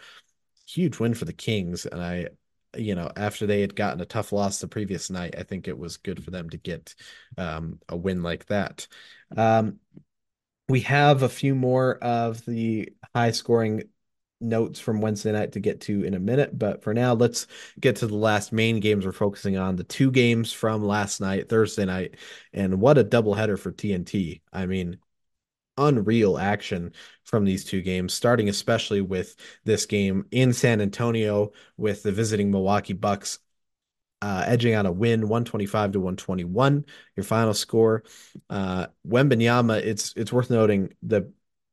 huge 0.69 1.01
win 1.01 1.15
for 1.15 1.25
the 1.25 1.33
Kings. 1.33 1.87
And 1.87 2.01
I 2.01 2.29
you 2.77 2.95
know, 2.95 3.11
after 3.17 3.47
they 3.47 3.61
had 3.61 3.77
gotten 3.77 4.01
a 4.01 4.07
tough 4.07 4.33
loss 4.33 4.61
the 4.61 4.69
previous 4.69 5.11
night, 5.11 5.35
I 5.39 5.43
think 5.43 5.69
it 5.69 5.79
was 5.79 5.97
good 5.97 6.25
for 6.25 6.31
them 6.31 6.51
to 6.51 6.57
get 6.57 6.95
um, 7.39 7.81
a 7.89 7.97
win 7.97 8.23
like 8.23 8.47
that. 8.47 8.87
Um, 9.37 9.79
we 10.69 10.81
have 10.81 11.23
a 11.23 11.29
few 11.29 11.55
more 11.55 11.97
of 11.99 12.45
the 12.47 12.89
high 13.15 13.33
scoring 13.33 13.85
notes 14.41 14.81
from 14.81 15.01
Wednesday 15.01 15.33
night 15.33 15.53
to 15.53 15.61
get 15.61 15.81
to 15.83 16.05
in 16.05 16.15
a 16.15 16.21
minute, 16.21 16.59
but 16.59 16.83
for 16.83 16.95
now, 16.95 17.15
let's 17.15 17.47
get 17.81 17.97
to 17.97 18.07
the 18.07 18.17
last 18.17 18.53
main 18.53 18.81
games 18.81 19.05
we're 19.05 19.13
focusing 19.13 19.57
on 19.57 19.77
the 19.77 19.85
two 19.85 20.11
games 20.11 20.53
from 20.53 20.85
last 20.85 21.21
night, 21.21 21.49
Thursday 21.49 21.85
night, 21.85 22.17
and 22.53 22.81
what 22.81 22.99
a 22.99 23.05
doubleheader 23.05 23.59
for 23.59 23.73
TNT. 23.73 24.41
I 24.53 24.67
mean, 24.67 24.99
unreal 25.77 26.39
action 26.39 26.93
from 27.25 27.45
these 27.45 27.65
two 27.65 27.83
games, 27.83 28.15
starting 28.15 28.49
especially 28.49 29.01
with 29.01 29.37
this 29.65 29.87
game 29.87 30.27
in 30.31 30.53
San 30.53 30.81
Antonio 30.81 31.53
with 31.77 32.03
the 32.03 32.13
visiting 32.13 32.51
Milwaukee 32.51 32.93
Bucks 32.93 33.39
uh, 34.23 34.43
edging 34.47 34.73
out 34.73 34.87
a 34.87 34.93
win 34.93 35.23
125 35.23 35.93
to 35.93 36.01
121 36.01 36.85
your 37.15 37.25
final 37.25 37.53
score 37.53 38.03
uh 38.49 38.87
Wembanyama 39.07 39.83
it's 39.83 40.15
it's 40.17 40.33
worth 40.33 40.49
noting 40.49 40.95
the 41.03 41.31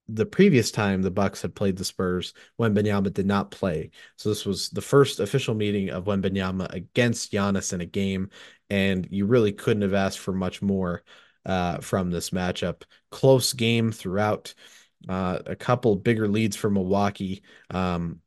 the 0.09 0.25
previous 0.25 0.71
time 0.71 1.01
the 1.01 1.11
Bucks 1.11 1.41
had 1.41 1.55
played 1.55 1.77
the 1.77 1.85
Spurs 1.85 2.33
Wembanyama 2.59 3.13
did 3.13 3.25
not 3.25 3.51
play. 3.51 3.91
So 4.17 4.27
this 4.27 4.45
was 4.45 4.69
the 4.69 4.81
first 4.81 5.21
official 5.21 5.55
meeting 5.55 5.89
of 5.89 6.05
Wembanyama 6.05 6.73
against 6.73 7.31
Giannis 7.31 7.71
in 7.71 7.79
a 7.79 7.85
game 7.85 8.29
and 8.69 9.07
you 9.09 9.25
really 9.25 9.53
couldn't 9.53 9.83
have 9.83 9.93
asked 9.93 10.19
for 10.19 10.33
much 10.33 10.61
more 10.61 11.03
uh, 11.45 11.77
from 11.79 12.11
this 12.11 12.31
matchup. 12.31 12.83
Close 13.09 13.53
game 13.53 13.91
throughout. 13.91 14.53
Uh, 15.09 15.39
a 15.47 15.55
couple 15.55 15.95
bigger 15.95 16.27
leads 16.27 16.55
for 16.55 16.69
Milwaukee 16.69 17.41
um, 17.71 18.19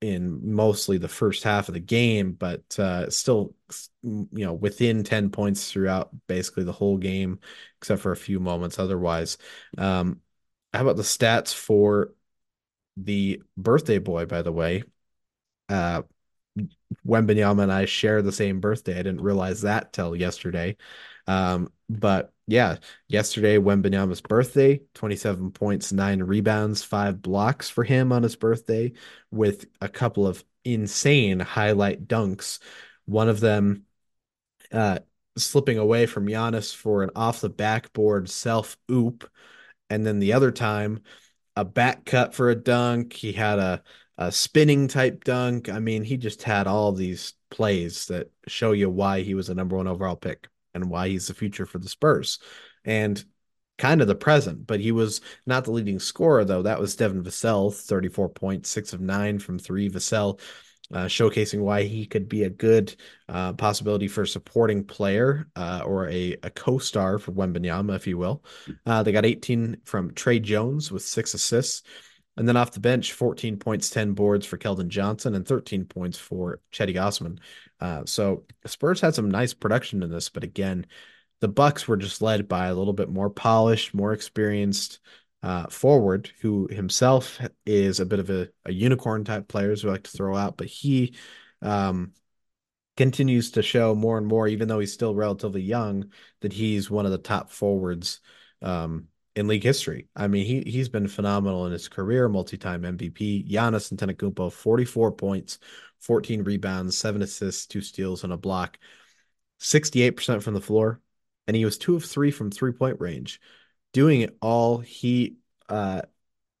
in 0.00 0.54
mostly 0.54 0.96
the 0.96 1.08
first 1.08 1.44
half 1.44 1.68
of 1.68 1.74
the 1.74 1.80
game, 1.80 2.32
but 2.32 2.62
uh, 2.78 3.10
still, 3.10 3.54
you 4.02 4.28
know, 4.32 4.54
within 4.54 5.04
10 5.04 5.30
points 5.30 5.70
throughout 5.70 6.10
basically 6.26 6.64
the 6.64 6.72
whole 6.72 6.96
game, 6.96 7.38
except 7.80 8.00
for 8.00 8.12
a 8.12 8.16
few 8.16 8.40
moments 8.40 8.78
otherwise. 8.78 9.36
Um, 9.76 10.20
how 10.72 10.82
about 10.82 10.96
the 10.96 11.02
stats 11.02 11.52
for 11.52 12.14
the 12.96 13.42
birthday 13.56 13.98
boy, 13.98 14.24
by 14.24 14.42
the 14.42 14.52
way? 14.52 14.84
Uh, 15.68 16.02
Wembanyama 17.06 17.62
and 17.62 17.72
I 17.72 17.84
share 17.84 18.22
the 18.22 18.32
same 18.32 18.60
birthday. 18.60 18.94
I 18.94 19.02
didn't 19.02 19.20
realize 19.20 19.62
that 19.62 19.92
till 19.92 20.16
yesterday. 20.16 20.76
Um, 21.26 21.72
but 21.98 22.32
yeah, 22.46 22.76
yesterday, 23.08 23.58
Wembanyama's 23.58 24.20
birthday, 24.20 24.80
27 24.94 25.50
points, 25.52 25.92
nine 25.92 26.22
rebounds, 26.22 26.82
five 26.82 27.20
blocks 27.22 27.68
for 27.68 27.84
him 27.84 28.12
on 28.12 28.22
his 28.22 28.36
birthday, 28.36 28.92
with 29.30 29.66
a 29.80 29.88
couple 29.88 30.26
of 30.26 30.44
insane 30.64 31.40
highlight 31.40 32.06
dunks. 32.06 32.60
One 33.06 33.28
of 33.28 33.40
them 33.40 33.84
uh, 34.72 35.00
slipping 35.36 35.78
away 35.78 36.06
from 36.06 36.26
Giannis 36.26 36.74
for 36.74 37.02
an 37.02 37.10
off 37.16 37.40
the 37.40 37.50
backboard 37.50 38.30
self 38.30 38.76
oop. 38.90 39.28
And 39.88 40.06
then 40.06 40.20
the 40.20 40.34
other 40.34 40.52
time, 40.52 41.02
a 41.56 41.64
back 41.64 42.04
cut 42.04 42.34
for 42.34 42.50
a 42.50 42.54
dunk. 42.54 43.12
He 43.12 43.32
had 43.32 43.58
a, 43.58 43.82
a 44.18 44.30
spinning 44.32 44.88
type 44.88 45.24
dunk. 45.24 45.68
I 45.68 45.80
mean, 45.80 46.04
he 46.04 46.16
just 46.16 46.42
had 46.44 46.66
all 46.66 46.92
these 46.92 47.34
plays 47.50 48.06
that 48.06 48.30
show 48.46 48.72
you 48.72 48.88
why 48.90 49.22
he 49.22 49.34
was 49.34 49.48
a 49.48 49.54
number 49.54 49.76
one 49.76 49.88
overall 49.88 50.16
pick 50.16 50.48
and 50.74 50.90
why 50.90 51.08
he's 51.08 51.26
the 51.26 51.34
future 51.34 51.66
for 51.66 51.78
the 51.78 51.88
Spurs. 51.88 52.38
And 52.84 53.22
kind 53.78 54.02
of 54.02 54.06
the 54.06 54.14
present, 54.14 54.66
but 54.66 54.78
he 54.78 54.92
was 54.92 55.22
not 55.46 55.64
the 55.64 55.72
leading 55.72 55.98
scorer, 55.98 56.44
though. 56.44 56.62
That 56.62 56.78
was 56.78 56.96
Devin 56.96 57.24
Vassell, 57.24 57.74
34 57.74 58.28
points, 58.28 58.68
six 58.68 58.92
of 58.92 59.00
nine 59.00 59.38
from 59.38 59.58
three. 59.58 59.88
Vassell 59.88 60.38
uh, 60.92 61.06
showcasing 61.06 61.60
why 61.60 61.84
he 61.84 62.04
could 62.06 62.28
be 62.28 62.44
a 62.44 62.50
good 62.50 62.94
uh, 63.28 63.52
possibility 63.54 64.08
for 64.08 64.22
a 64.22 64.26
supporting 64.26 64.84
player 64.84 65.48
uh, 65.56 65.82
or 65.84 66.08
a, 66.08 66.36
a 66.42 66.50
co-star 66.50 67.18
for 67.18 67.32
Wembanyama, 67.32 67.96
if 67.96 68.06
you 68.06 68.18
will. 68.18 68.44
Uh, 68.84 69.02
they 69.02 69.12
got 69.12 69.24
18 69.24 69.78
from 69.84 70.12
Tre 70.12 70.40
Jones 70.40 70.90
with 70.90 71.02
six 71.02 71.34
assists. 71.34 71.82
And 72.36 72.48
then 72.48 72.56
off 72.56 72.72
the 72.72 72.80
bench, 72.80 73.12
14 73.12 73.58
points, 73.58 73.90
10 73.90 74.12
boards 74.12 74.46
for 74.46 74.56
Keldon 74.56 74.88
Johnson, 74.88 75.34
and 75.34 75.46
13 75.46 75.84
points 75.84 76.18
for 76.18 76.60
Cedi 76.72 77.00
Osman. 77.00 77.40
Uh, 77.80 78.04
so 78.04 78.44
Spurs 78.66 79.00
had 79.00 79.14
some 79.14 79.30
nice 79.30 79.54
production 79.54 80.02
in 80.02 80.10
this, 80.10 80.28
but 80.28 80.44
again, 80.44 80.86
the 81.40 81.48
Bucks 81.48 81.88
were 81.88 81.96
just 81.96 82.20
led 82.20 82.48
by 82.48 82.66
a 82.66 82.74
little 82.74 82.92
bit 82.92 83.08
more 83.08 83.30
polished, 83.30 83.94
more 83.94 84.12
experienced 84.12 85.00
uh, 85.42 85.66
forward, 85.68 86.30
who 86.42 86.68
himself 86.70 87.40
is 87.64 87.98
a 87.98 88.06
bit 88.06 88.18
of 88.18 88.28
a, 88.28 88.48
a 88.66 88.72
unicorn 88.72 89.24
type 89.24 89.48
player, 89.48 89.70
as 89.70 89.82
we 89.82 89.90
like 89.90 90.02
to 90.02 90.10
throw 90.10 90.36
out, 90.36 90.58
but 90.58 90.66
he 90.66 91.14
um, 91.62 92.12
continues 92.96 93.52
to 93.52 93.62
show 93.62 93.94
more 93.94 94.18
and 94.18 94.26
more, 94.26 94.46
even 94.46 94.68
though 94.68 94.80
he's 94.80 94.92
still 94.92 95.14
relatively 95.14 95.62
young, 95.62 96.10
that 96.42 96.52
he's 96.52 96.90
one 96.90 97.06
of 97.06 97.12
the 97.12 97.18
top 97.18 97.50
forwards 97.50 98.20
um, 98.60 99.06
in 99.36 99.46
league 99.46 99.62
history. 99.62 100.08
I 100.16 100.28
mean, 100.28 100.44
he 100.44 100.70
he's 100.70 100.88
been 100.88 101.08
phenomenal 101.08 101.66
in 101.66 101.72
his 101.72 101.88
career, 101.88 102.28
multi-time 102.28 102.82
MVP. 102.82 103.48
Giannis 103.50 103.92
Antetokounmpo, 103.92 104.52
44 104.52 105.12
points, 105.12 105.58
14 106.00 106.42
rebounds, 106.42 106.96
seven 106.96 107.22
assists, 107.22 107.66
two 107.66 107.80
steals, 107.80 108.24
and 108.24 108.32
a 108.32 108.36
block. 108.36 108.78
68% 109.60 110.42
from 110.42 110.54
the 110.54 110.60
floor, 110.60 111.00
and 111.46 111.56
he 111.56 111.64
was 111.64 111.78
two 111.78 111.94
of 111.94 112.04
three 112.04 112.30
from 112.30 112.50
three-point 112.50 112.98
range. 112.98 113.40
Doing 113.92 114.22
it 114.22 114.36
all, 114.40 114.78
he 114.78 115.36
uh, 115.68 116.02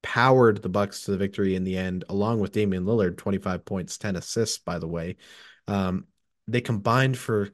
powered 0.02 0.62
the 0.62 0.68
Bucks 0.68 1.04
to 1.04 1.12
the 1.12 1.16
victory 1.16 1.54
in 1.54 1.64
the 1.64 1.78
end, 1.78 2.04
along 2.08 2.40
with 2.40 2.52
Damian 2.52 2.84
Lillard, 2.84 3.16
25 3.16 3.64
points, 3.64 3.98
10 3.98 4.16
assists, 4.16 4.58
by 4.58 4.78
the 4.78 4.88
way. 4.88 5.16
Um, 5.66 6.06
they 6.46 6.60
combined 6.60 7.16
for, 7.16 7.50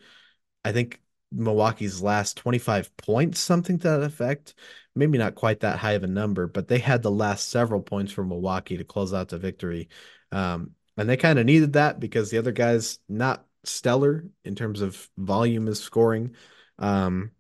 I 0.65 0.73
think, 0.73 1.01
Milwaukee's 1.33 2.03
last 2.03 2.37
25 2.39 2.97
points, 2.97 3.41
something 3.41 3.79
to 3.79 3.89
that 3.89 4.03
effect. 4.03 4.55
Maybe 4.97 5.19
not 5.19 5.35
quite 5.35 5.61
that 5.61 5.79
high 5.79 5.93
of 5.93 6.03
a 6.03 6.09
number, 6.09 6.47
but 6.47 6.69
they 6.69 6.79
had 6.79 7.03
the 7.03 7.11
last 7.11 7.49
several 7.51 7.81
points 7.81 8.13
for 8.13 8.25
Milwaukee 8.25 8.79
to 8.79 8.85
close 8.85 9.13
out 9.13 9.29
the 9.29 9.39
victory. 9.39 9.89
Um, 10.33 10.73
and 10.97 11.09
they 11.09 11.17
kind 11.17 11.39
of 11.39 11.47
needed 11.47 11.75
that 11.75 12.01
because 12.01 12.31
the 12.31 12.39
other 12.39 12.53
guys 12.53 12.99
not 13.09 13.45
stellar 13.65 14.25
in 14.45 14.55
terms 14.55 14.81
of 14.81 15.09
volume 15.19 15.69
of 15.69 15.77
scoring. 15.77 16.35
Um, 16.79 17.33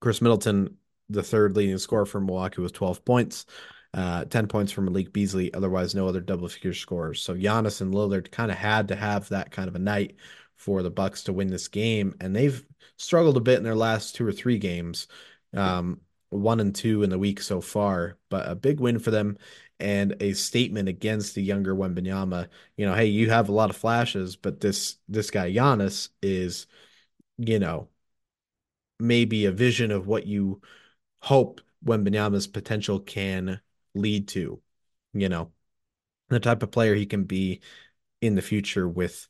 Khris 0.00 0.20
Middleton, 0.20 0.76
the 1.08 1.22
third 1.22 1.56
leading 1.56 1.78
scorer 1.78 2.06
for 2.06 2.20
Milwaukee, 2.20 2.60
was 2.60 2.72
12 2.72 3.04
points. 3.04 3.46
Uh, 3.94 4.24
10 4.24 4.46
points 4.46 4.72
from 4.72 4.86
Malik 4.86 5.12
Beasley, 5.12 5.52
otherwise 5.52 5.94
no 5.94 6.08
other 6.08 6.20
double 6.20 6.48
figure 6.48 6.72
scores. 6.72 7.22
So 7.22 7.34
Giannis 7.34 7.82
and 7.82 7.92
Lillard 7.92 8.30
kind 8.30 8.50
of 8.50 8.56
had 8.56 8.88
to 8.88 8.96
have 8.96 9.28
that 9.28 9.50
kind 9.50 9.68
of 9.68 9.76
a 9.76 9.78
night 9.78 10.16
for 10.56 10.82
the 10.82 10.90
Bucks 10.90 11.24
to 11.24 11.32
win 11.32 11.48
this 11.48 11.68
game, 11.68 12.14
and 12.20 12.34
they've 12.34 12.64
struggled 12.96 13.36
a 13.36 13.40
bit 13.40 13.58
in 13.58 13.64
their 13.64 13.74
last 13.74 14.14
two 14.14 14.26
or 14.26 14.32
three 14.32 14.58
games, 14.58 15.08
um, 15.54 16.00
one 16.32 16.60
and 16.60 16.74
two 16.74 17.02
in 17.02 17.10
the 17.10 17.18
week 17.18 17.40
so 17.40 17.60
far. 17.60 18.18
But 18.30 18.48
a 18.48 18.54
big 18.54 18.80
win 18.80 18.98
for 18.98 19.10
them 19.10 19.36
and 19.80 20.16
a 20.20 20.32
statement 20.32 20.88
against 20.88 21.34
the 21.34 21.42
younger 21.42 21.74
Wembanyama. 21.74 22.48
You 22.76 22.86
know, 22.86 22.94
hey, 22.94 23.06
you 23.06 23.30
have 23.30 23.48
a 23.48 23.52
lot 23.52 23.70
of 23.70 23.76
flashes, 23.76 24.36
but 24.36 24.60
this 24.60 24.96
this 25.08 25.30
guy 25.30 25.52
Giannis 25.52 26.08
is, 26.22 26.66
you 27.38 27.58
know, 27.58 27.88
maybe 28.98 29.46
a 29.46 29.52
vision 29.52 29.90
of 29.90 30.06
what 30.06 30.26
you 30.26 30.62
hope 31.20 31.60
Wembanyama's 31.84 32.46
potential 32.46 33.00
can 33.00 33.60
lead 33.94 34.28
to. 34.28 34.60
You 35.12 35.28
know, 35.28 35.52
the 36.28 36.40
type 36.40 36.62
of 36.62 36.70
player 36.70 36.94
he 36.94 37.06
can 37.06 37.24
be 37.24 37.60
in 38.20 38.34
the 38.36 38.42
future 38.42 38.88
with 38.88 39.28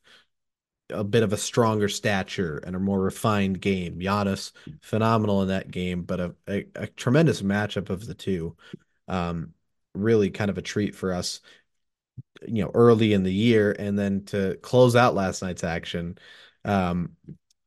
a 0.92 1.04
bit 1.04 1.22
of 1.22 1.32
a 1.32 1.36
stronger 1.36 1.88
stature 1.88 2.58
and 2.58 2.76
a 2.76 2.80
more 2.80 3.00
refined 3.00 3.60
game. 3.60 3.98
Giannis, 3.98 4.52
phenomenal 4.80 5.42
in 5.42 5.48
that 5.48 5.70
game, 5.70 6.02
but 6.02 6.20
a, 6.20 6.34
a, 6.48 6.66
a 6.74 6.86
tremendous 6.86 7.42
matchup 7.42 7.90
of 7.90 8.06
the 8.06 8.14
two. 8.14 8.56
Um, 9.08 9.54
really 9.94 10.30
kind 10.30 10.50
of 10.50 10.58
a 10.58 10.62
treat 10.62 10.94
for 10.94 11.12
us, 11.12 11.40
you 12.46 12.62
know, 12.62 12.70
early 12.72 13.12
in 13.12 13.22
the 13.22 13.32
year. 13.32 13.74
And 13.78 13.98
then 13.98 14.24
to 14.26 14.56
close 14.62 14.96
out 14.96 15.14
last 15.14 15.42
night's 15.42 15.64
action, 15.64 16.18
um, 16.64 17.16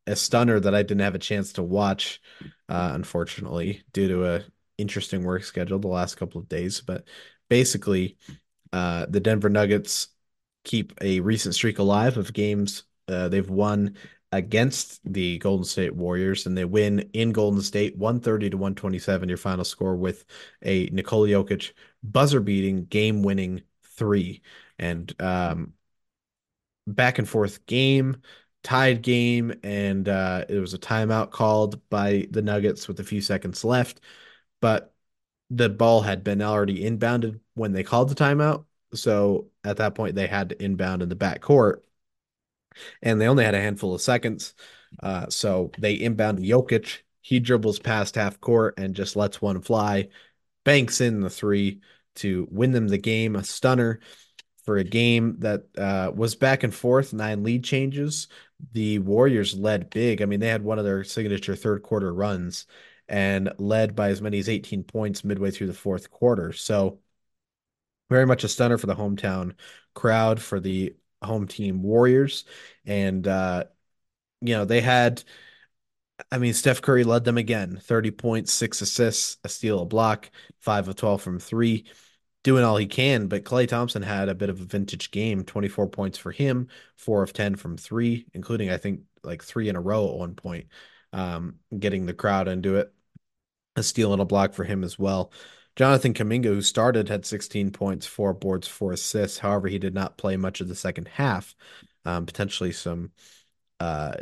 a 0.07 0.15
stunner 0.15 0.59
that 0.59 0.75
I 0.75 0.83
didn't 0.83 1.01
have 1.01 1.15
a 1.15 1.19
chance 1.19 1.53
to 1.53 1.63
watch, 1.63 2.21
uh, 2.69 2.91
unfortunately, 2.93 3.83
due 3.93 4.07
to 4.07 4.35
a 4.35 4.43
interesting 4.77 5.23
work 5.23 5.43
schedule 5.43 5.79
the 5.79 5.87
last 5.87 6.15
couple 6.15 6.39
of 6.41 6.49
days. 6.49 6.81
But 6.81 7.05
basically, 7.49 8.17
uh, 8.71 9.05
the 9.09 9.19
Denver 9.19 9.49
Nuggets 9.49 10.09
keep 10.63 10.93
a 11.01 11.19
recent 11.19 11.55
streak 11.55 11.79
alive 11.79 12.17
of 12.17 12.33
games 12.33 12.83
uh, 13.07 13.27
they've 13.29 13.49
won 13.49 13.95
against 14.31 14.99
the 15.11 15.37
Golden 15.39 15.65
State 15.65 15.95
Warriors, 15.95 16.45
and 16.45 16.57
they 16.57 16.65
win 16.65 17.09
in 17.13 17.31
Golden 17.31 17.61
State 17.61 17.97
130 17.97 18.49
to 18.51 18.57
127, 18.57 19.29
your 19.29 19.37
final 19.37 19.63
score 19.63 19.95
with 19.95 20.25
a 20.61 20.89
Nikola 20.91 21.29
Jokic 21.29 21.71
buzzer 22.03 22.39
beating, 22.39 22.85
game 22.85 23.23
winning 23.23 23.61
three. 23.83 24.41
And 24.77 25.13
um, 25.21 25.73
back 26.87 27.17
and 27.19 27.27
forth 27.27 27.65
game, 27.65 28.17
tied 28.63 29.01
game, 29.01 29.53
and 29.63 30.07
uh, 30.09 30.45
it 30.49 30.59
was 30.59 30.73
a 30.73 30.79
timeout 30.79 31.31
called 31.31 31.87
by 31.89 32.27
the 32.31 32.41
Nuggets 32.41 32.87
with 32.87 32.99
a 32.99 33.03
few 33.03 33.21
seconds 33.21 33.63
left. 33.63 34.01
But 34.61 34.93
the 35.49 35.69
ball 35.69 36.01
had 36.01 36.23
been 36.23 36.41
already 36.41 36.83
inbounded 36.83 37.39
when 37.53 37.71
they 37.71 37.83
called 37.83 38.09
the 38.09 38.15
timeout. 38.15 38.65
So 38.93 39.49
at 39.63 39.77
that 39.77 39.95
point, 39.95 40.15
they 40.15 40.27
had 40.27 40.49
to 40.49 40.63
inbound 40.63 41.01
in 41.03 41.09
the 41.09 41.15
back 41.15 41.41
court 41.41 41.85
and 43.01 43.19
they 43.19 43.27
only 43.27 43.43
had 43.43 43.55
a 43.55 43.61
handful 43.61 43.93
of 43.93 44.01
seconds. 44.01 44.53
Uh, 45.01 45.27
so 45.29 45.71
they 45.77 45.93
inbound 45.93 46.39
Jokic. 46.39 46.99
He 47.21 47.39
dribbles 47.39 47.79
past 47.79 48.15
half 48.15 48.39
court 48.39 48.75
and 48.77 48.95
just 48.95 49.15
lets 49.15 49.41
one 49.41 49.61
fly, 49.61 50.09
banks 50.63 51.01
in 51.01 51.21
the 51.21 51.29
three 51.29 51.81
to 52.15 52.47
win 52.51 52.71
them 52.71 52.87
the 52.87 52.97
game. 52.97 53.35
A 53.35 53.43
stunner 53.43 53.99
for 54.63 54.77
a 54.77 54.83
game 54.83 55.37
that 55.39 55.63
uh, 55.77 56.11
was 56.13 56.35
back 56.35 56.63
and 56.63 56.73
forth, 56.73 57.13
nine 57.13 57.43
lead 57.43 57.63
changes. 57.63 58.27
The 58.73 58.99
Warriors 58.99 59.57
led 59.57 59.89
big. 59.89 60.21
I 60.21 60.25
mean, 60.25 60.39
they 60.39 60.47
had 60.47 60.63
one 60.63 60.79
of 60.79 60.85
their 60.85 61.03
signature 61.03 61.55
third 61.55 61.83
quarter 61.83 62.13
runs 62.13 62.65
and 63.07 63.51
led 63.59 63.95
by 63.95 64.09
as 64.09 64.21
many 64.21 64.39
as 64.39 64.49
18 64.49 64.83
points 64.83 65.23
midway 65.23 65.51
through 65.51 65.67
the 65.67 65.73
fourth 65.73 66.09
quarter. 66.09 66.51
So, 66.53 66.99
very 68.09 68.25
much 68.25 68.43
a 68.43 68.47
stunner 68.47 68.77
for 68.77 68.87
the 68.87 68.95
hometown 68.95 69.53
crowd 69.93 70.41
for 70.41 70.59
the 70.59 70.95
home 71.25 71.47
team 71.47 71.83
Warriors. 71.83 72.45
And, 72.85 73.27
uh, 73.27 73.65
you 74.41 74.55
know, 74.55 74.65
they 74.65 74.81
had, 74.81 75.23
I 76.31 76.37
mean, 76.37 76.53
Steph 76.53 76.81
Curry 76.81 77.03
led 77.03 77.23
them 77.25 77.37
again 77.37 77.79
30 77.81 78.11
points, 78.11 78.53
six 78.53 78.81
assists, 78.81 79.37
a 79.43 79.49
steal, 79.49 79.81
a 79.81 79.85
block, 79.85 80.29
five 80.59 80.87
of 80.87 80.95
12 80.95 81.21
from 81.21 81.39
three, 81.39 81.85
doing 82.43 82.63
all 82.63 82.77
he 82.77 82.87
can. 82.87 83.27
But 83.27 83.43
Klay 83.43 83.67
Thompson 83.67 84.01
had 84.01 84.29
a 84.29 84.35
bit 84.35 84.49
of 84.49 84.61
a 84.61 84.65
vintage 84.65 85.11
game 85.11 85.43
24 85.43 85.89
points 85.89 86.17
for 86.17 86.31
him, 86.31 86.69
four 86.95 87.23
of 87.23 87.33
10 87.33 87.55
from 87.55 87.77
three, 87.77 88.27
including, 88.33 88.69
I 88.69 88.77
think, 88.77 89.01
like 89.23 89.43
three 89.43 89.69
in 89.69 89.75
a 89.75 89.81
row 89.81 90.09
at 90.09 90.17
one 90.17 90.35
point, 90.35 90.67
um, 91.13 91.55
getting 91.77 92.05
the 92.05 92.13
crowd 92.13 92.47
into 92.47 92.77
it. 92.77 92.93
A 93.75 93.83
steal 93.83 94.13
and 94.13 94.21
a 94.21 94.25
block 94.25 94.53
for 94.53 94.63
him 94.63 94.83
as 94.85 94.97
well. 94.97 95.33
Jonathan 95.75 96.13
Kuminga, 96.13 96.45
who 96.45 96.61
started, 96.61 97.09
had 97.09 97.25
16 97.25 97.71
points, 97.71 98.05
four 98.05 98.33
boards, 98.33 98.67
four 98.67 98.93
assists. 98.93 99.39
However, 99.39 99.67
he 99.67 99.79
did 99.79 99.93
not 99.93 100.17
play 100.17 100.37
much 100.37 100.61
of 100.61 100.67
the 100.67 100.75
second 100.75 101.07
half. 101.07 101.55
Um, 102.05 102.25
potentially 102.25 102.71
some 102.71 103.11
uh, 103.79 104.13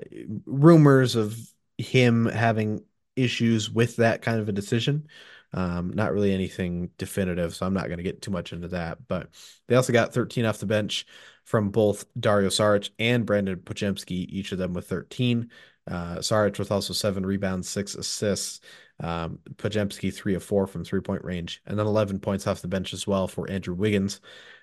rumors 0.46 1.16
of 1.16 1.38
him 1.78 2.26
having 2.26 2.84
issues 3.16 3.70
with 3.70 3.98
that 3.98 4.22
kind 4.22 4.40
of 4.40 4.50
a 4.50 4.54
decision. 4.54 5.08
Um, 5.54 5.92
not 5.94 6.14
really 6.14 6.34
anything 6.34 6.90
definitive, 6.98 7.56
so 7.56 7.66
I'm 7.66 7.74
not 7.76 7.86
going 7.86 7.98
to 7.98 8.04
get 8.04 8.22
too 8.22 8.32
much 8.32 8.54
into 8.54 8.70
that. 8.70 9.08
But 9.08 9.30
they 9.68 9.76
also 9.76 9.94
got 9.94 10.14
13 10.14 10.46
off 10.46 10.58
the 10.58 10.66
bench 10.66 11.06
from 11.44 11.70
both 11.70 12.06
Dario 12.20 12.50
Saric 12.50 12.90
and 12.98 13.26
Brandon 13.26 13.58
Podziemski, 13.58 14.28
each 14.30 14.52
of 14.52 14.58
them 14.58 14.74
with 14.74 14.88
13. 14.88 15.52
Uh, 15.86 16.16
Saric 16.18 16.58
with 16.58 16.72
also 16.72 16.94
seven 16.94 17.26
rebounds, 17.26 17.70
six 17.70 17.94
assists. 17.94 18.62
Um, 19.00 19.40
Podziemski 19.56 20.14
three 20.14 20.36
of 20.36 20.44
four 20.44 20.68
from 20.68 20.84
three 20.84 21.02
point 21.02 21.24
range, 21.24 21.62
and 21.66 21.78
then 21.78 21.88
11 21.88 22.20
points 22.20 22.48
off 22.48 22.62
the 22.62 22.68
bench 22.68 22.94
as 22.94 23.08
well 23.08 23.28
for 23.28 23.50
Andrew 23.50 23.74
Wiggins. 23.74 24.22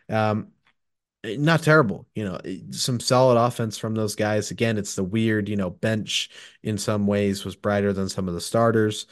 Um, 0.08 0.48
not 1.22 1.62
terrible, 1.62 2.06
you 2.14 2.24
know, 2.24 2.40
some 2.70 2.98
solid 2.98 3.38
offense 3.38 3.76
from 3.76 3.94
those 3.94 4.14
guys. 4.14 4.50
Again, 4.50 4.78
it's 4.78 4.94
the 4.94 5.04
weird, 5.04 5.48
you 5.48 5.56
know, 5.56 5.68
bench 5.68 6.30
in 6.62 6.78
some 6.78 7.06
ways 7.06 7.44
was 7.44 7.56
brighter 7.56 7.92
than 7.92 8.08
some 8.08 8.26
of 8.26 8.34
the 8.34 8.40
starters. 8.40 9.06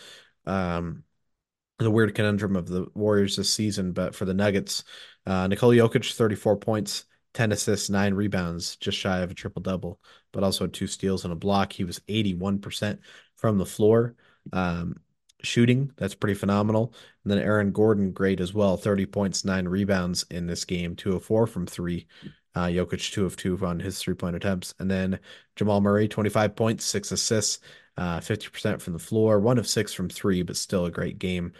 Um, 0.46 1.04
the 1.78 1.90
weird 1.90 2.14
conundrum 2.14 2.56
of 2.56 2.66
the 2.66 2.86
Warriors 2.94 3.36
this 3.36 3.52
season, 3.52 3.92
but 3.92 4.14
for 4.14 4.24
the 4.24 4.34
Nuggets, 4.34 4.84
uh, 5.26 5.46
Nikola 5.46 5.74
Jokic, 5.76 6.12
34 6.12 6.56
points, 6.56 7.04
10 7.34 7.52
assists, 7.52 7.90
nine 7.90 8.14
rebounds, 8.14 8.76
just 8.76 8.98
shy 8.98 9.20
of 9.20 9.30
a 9.30 9.34
triple 9.34 9.62
double, 9.62 10.00
but 10.32 10.42
also 10.42 10.66
two 10.66 10.86
steals 10.86 11.24
and 11.24 11.32
a 11.32 11.36
block. 11.36 11.72
He 11.72 11.84
was 11.84 12.00
81% 12.08 12.98
from 13.36 13.58
the 13.58 13.66
floor. 13.66 14.16
Um, 14.52 14.96
shooting. 15.42 15.92
That's 15.96 16.14
pretty 16.14 16.34
phenomenal. 16.34 16.92
And 17.24 17.32
then 17.32 17.38
Aaron 17.38 17.72
Gordon, 17.72 18.12
great 18.12 18.40
as 18.40 18.54
well. 18.54 18.76
30 18.76 19.06
points, 19.06 19.44
nine 19.44 19.66
rebounds 19.66 20.24
in 20.30 20.46
this 20.46 20.64
game, 20.64 20.96
two 20.96 21.16
of 21.16 21.24
four 21.24 21.46
from 21.46 21.66
three. 21.66 22.06
Uh, 22.54 22.66
Jokic, 22.66 23.12
two 23.12 23.24
of 23.24 23.36
two 23.36 23.58
on 23.64 23.78
his 23.78 23.98
three 24.00 24.14
point 24.14 24.36
attempts. 24.36 24.74
And 24.78 24.90
then 24.90 25.20
Jamal 25.56 25.80
Murray, 25.80 26.08
25 26.08 26.56
points, 26.56 26.84
six 26.84 27.12
assists, 27.12 27.60
uh, 27.96 28.20
50% 28.20 28.80
from 28.80 28.92
the 28.92 28.98
floor, 28.98 29.38
one 29.38 29.58
of 29.58 29.68
six 29.68 29.92
from 29.92 30.08
three, 30.08 30.42
but 30.42 30.56
still 30.56 30.86
a 30.86 30.90
great 30.90 31.18
game. 31.18 31.52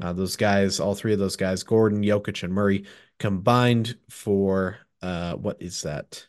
Uh, 0.00 0.12
those 0.12 0.36
guys, 0.36 0.80
all 0.80 0.94
three 0.94 1.12
of 1.12 1.18
those 1.18 1.36
guys, 1.36 1.62
Gordon, 1.62 2.02
Jokic, 2.02 2.42
and 2.42 2.52
Murray, 2.52 2.84
combined 3.18 3.96
for 4.08 4.78
uh, 5.02 5.34
what 5.34 5.60
is 5.60 5.82
that? 5.82 6.26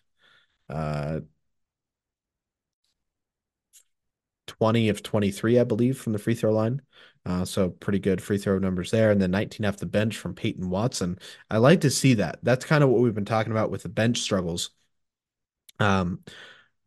Uh, 0.70 1.22
20 4.48 4.90
of 4.90 5.04
23, 5.04 5.60
I 5.60 5.64
believe, 5.64 6.00
from 6.00 6.14
the 6.14 6.20
free 6.20 6.36
throw 6.36 6.54
line. 6.54 6.82
Uh, 7.26 7.46
so 7.46 7.70
pretty 7.70 8.00
good 8.00 8.22
free 8.22 8.38
throw 8.38 8.60
numbers 8.60 8.92
there. 8.92 9.12
And 9.12 9.22
then 9.22 9.32
19 9.32 9.66
off 9.66 9.78
the 9.78 9.86
bench 9.86 10.18
from 10.18 10.36
Peyton 10.36 10.70
Watson. 10.70 11.20
I 11.50 11.58
like 11.58 11.82
to 11.82 11.90
see 11.90 12.16
that. 12.16 12.40
That's 12.44 12.66
kind 12.66 12.84
of 12.84 12.90
what 12.90 13.02
we've 13.02 13.16
been 13.16 13.26
talking 13.26 13.52
about 13.52 13.72
with 13.72 13.84
the 13.84 13.90
bench 13.90 14.20
struggles. 14.20 14.72
Um, 15.80 16.20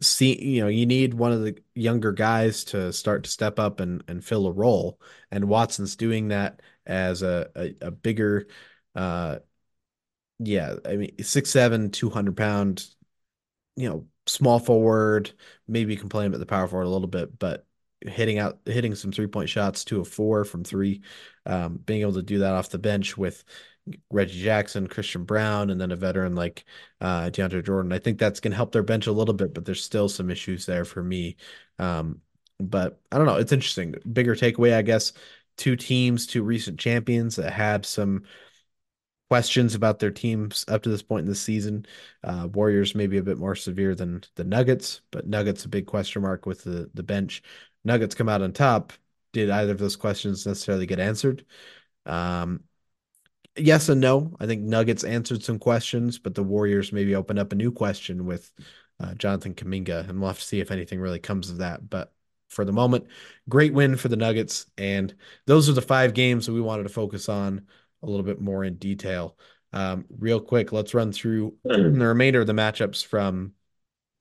see, 0.01 0.41
you 0.43 0.63
know, 0.63 0.69
you 0.69 0.87
need 0.87 1.15
one 1.15 1.33
of 1.33 1.43
the 1.43 1.59
younger 1.75 2.13
guys 2.13 2.65
to 2.65 2.93
start 2.93 3.25
to 3.25 3.31
step 3.31 3.59
up 3.59 3.81
and, 3.81 4.03
and 4.09 4.25
fill 4.25 4.47
a 4.47 4.53
role. 4.53 5.01
And 5.31 5.49
Watson's 5.49 5.97
doing 5.97 6.29
that 6.29 6.61
as 6.87 7.23
a, 7.23 7.51
a, 7.57 7.75
a 7.89 7.91
bigger, 7.91 8.47
uh, 8.95 9.39
yeah, 10.39 10.75
I 10.85 10.97
mean, 10.97 11.23
six, 11.23 11.51
seven, 11.51 11.91
200 11.91 12.37
pound, 12.37 12.87
you 13.77 13.89
know, 13.89 14.07
small 14.27 14.59
forward, 14.59 15.33
maybe 15.69 15.97
complain 15.97 16.29
about 16.29 16.41
the 16.41 16.47
power 16.47 16.67
forward 16.69 16.87
a 16.87 16.91
little 16.91 17.09
bit, 17.09 17.39
but 17.39 17.67
hitting 18.03 18.39
out 18.39 18.59
hitting 18.67 18.95
some 18.95 19.13
three 19.13 19.27
point 19.27 19.49
shots, 19.49 19.85
two 19.85 20.01
of 20.01 20.09
four 20.09 20.45
from 20.45 20.65
three, 20.65 21.03
um, 21.47 21.77
being 21.77 22.03
able 22.03 22.15
to 22.15 22.23
do 22.23 22.39
that 22.41 22.55
off 22.55 22.71
the 22.71 22.79
bench 22.79 23.17
with 23.17 23.45
Reggie 24.11 24.43
Jackson, 24.43 24.87
Christian 24.89 25.25
Braun, 25.25 25.71
and 25.71 25.81
then 25.81 25.93
a 25.93 25.97
veteran 25.97 26.35
like 26.35 26.65
uh, 27.01 27.31
DeAndre 27.31 27.65
Jordan. 27.65 27.93
I 27.93 27.99
think 27.99 28.19
that's 28.19 28.41
going 28.41 28.51
to 28.51 28.57
help 28.57 28.73
their 28.73 28.83
bench 28.83 29.07
a 29.07 29.13
little 29.13 29.35
bit, 29.35 29.55
but 29.55 29.65
there's 29.65 29.83
still 29.83 30.09
some 30.09 30.31
issues 30.31 30.67
there 30.67 30.85
for 30.85 31.03
me. 31.03 31.37
Um, 31.79 32.21
but 32.59 33.01
I 33.13 33.19
don't 33.19 33.27
know. 33.27 33.37
It's 33.37 33.53
interesting. 33.53 33.95
Bigger 34.13 34.35
takeaway, 34.35 34.75
I 34.75 34.83
guess. 34.83 35.13
Two 35.57 35.77
teams, 35.77 36.27
two 36.27 36.43
recent 36.43 36.79
champions 36.81 37.37
that 37.37 37.53
had 37.53 37.87
some 37.87 38.25
questions 39.29 39.75
about 39.75 39.99
their 39.99 40.11
teams 40.11 40.65
up 40.69 40.83
to 40.83 40.89
this 40.89 41.03
point 41.03 41.25
in 41.25 41.29
the 41.29 41.35
season. 41.35 41.87
Uh, 42.23 42.49
Warriors 42.53 42.95
maybe 42.95 43.19
a 43.19 43.23
bit 43.23 43.39
more 43.39 43.57
severe 43.57 43.95
than 43.95 44.23
the 44.37 44.45
Nuggets, 44.45 45.01
but 45.11 45.27
Nuggets 45.27 45.65
a 45.65 45.69
big 45.69 45.87
question 45.87 46.23
mark 46.23 46.47
with 46.47 46.65
the 46.65 46.91
the 46.95 47.03
bench. 47.03 47.43
Nuggets 47.85 48.15
come 48.15 48.29
out 48.29 48.43
on 48.43 48.53
top. 48.53 48.93
Did 49.33 49.51
either 49.51 49.73
of 49.73 49.79
those 49.79 49.97
questions 49.97 50.47
necessarily 50.47 50.87
get 50.87 51.01
answered? 51.01 51.45
Um, 52.05 52.65
yes 53.57 53.89
and 53.89 54.01
no. 54.01 54.37
I 54.41 54.47
think 54.47 54.63
Nuggets 54.63 55.05
answered 55.05 55.43
some 55.43 55.59
questions, 55.59 56.19
but 56.19 56.35
the 56.35 56.45
Warriors 56.45 56.93
maybe 56.93 57.15
opened 57.15 57.39
up 57.39 57.53
a 57.53 57.57
new 57.57 57.73
question 57.73 58.27
with 58.27 58.51
uh, 59.01 59.15
Jonathan 59.15 59.55
Kuminga, 59.55 60.09
and 60.09 60.21
we'll 60.21 60.29
have 60.29 60.39
to 60.39 60.45
see 60.45 60.61
if 60.61 60.71
anything 60.71 61.01
really 61.01 61.19
comes 61.19 61.51
of 61.51 61.59
that. 61.59 61.89
But 61.89 62.13
for 62.49 62.65
the 62.65 62.73
moment, 62.73 63.07
great 63.49 63.75
win 63.75 63.97
for 63.97 64.09
the 64.09 64.17
Nuggets, 64.17 64.67
and 64.79 65.15
those 65.47 65.69
are 65.69 65.73
the 65.73 65.83
five 65.83 66.15
games 66.15 66.47
that 66.47 66.53
we 66.53 66.61
wanted 66.61 66.85
to 66.85 66.89
focus 66.89 67.29
on 67.29 67.67
a 68.07 68.11
little 68.11 68.25
bit 68.25 68.41
more 68.41 68.65
in 68.65 68.77
detail. 68.77 69.37
Um, 69.73 70.07
real 70.19 70.41
quick, 70.41 70.73
let's 70.73 70.95
run 70.95 71.13
through 71.13 71.55
the 71.65 71.79
remainder 71.79 72.41
of 72.41 72.47
the 72.47 72.53
matchups 72.53 73.05
from 73.05 73.53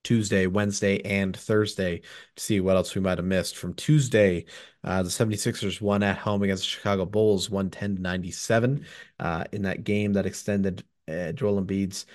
Tuesday, 0.03 0.47
Wednesday, 0.47 1.01
and 1.03 1.35
Thursday 1.35 1.99
to 2.35 2.43
see 2.43 2.59
what 2.59 2.75
else 2.75 2.93
we 2.93 3.01
might 3.01 3.17
have 3.17 3.25
missed. 3.25 3.57
From 3.57 3.73
Tuesday, 3.73 4.45
uh, 4.83 5.01
the 5.03 5.09
76ers 5.09 5.81
won 5.81 6.03
at 6.03 6.17
home 6.17 6.43
against 6.43 6.63
the 6.63 6.69
Chicago 6.69 7.05
Bulls 7.05 7.49
110 7.49 7.95
to 7.97 8.01
97 8.01 8.85
uh, 9.19 9.43
in 9.51 9.63
that 9.63 9.83
game 9.83 10.13
that 10.13 10.25
extended 10.25 10.83
uh, 11.07 11.31
Joel 11.31 11.61
Embiid's 11.61 12.05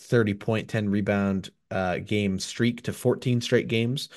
30 0.00 0.34
point, 0.34 0.68
10 0.68 0.88
rebound 0.88 1.50
uh, 1.70 1.98
game 1.98 2.38
streak 2.38 2.82
to 2.82 2.92
14 2.92 3.40
straight 3.40 3.68
games. 3.68 4.08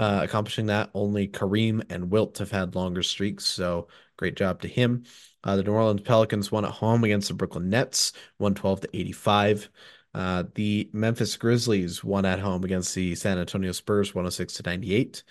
Uh, 0.00 0.20
accomplishing 0.22 0.64
that, 0.64 0.88
only 0.94 1.28
Kareem 1.28 1.82
and 1.90 2.10
Wilt 2.10 2.38
have 2.38 2.50
had 2.50 2.74
longer 2.74 3.02
streaks, 3.02 3.44
so 3.44 3.88
great 4.16 4.34
job 4.34 4.62
to 4.62 4.68
him. 4.68 5.04
Uh, 5.44 5.56
the 5.56 5.62
New 5.62 5.72
Orleans 5.72 6.00
Pelicans 6.00 6.50
won 6.50 6.64
at 6.64 6.70
home 6.70 7.04
against 7.04 7.28
the 7.28 7.34
Brooklyn 7.34 7.68
Nets, 7.68 8.14
112 8.38 8.80
to 8.80 8.96
85. 8.96 9.68
Uh, 10.14 10.44
the 10.54 10.88
Memphis 10.94 11.36
Grizzlies 11.36 12.02
won 12.02 12.24
at 12.24 12.38
home 12.38 12.64
against 12.64 12.94
the 12.94 13.14
San 13.14 13.36
Antonio 13.36 13.72
Spurs, 13.72 14.14
106 14.14 14.54
to 14.54 14.62
98. 14.62 15.22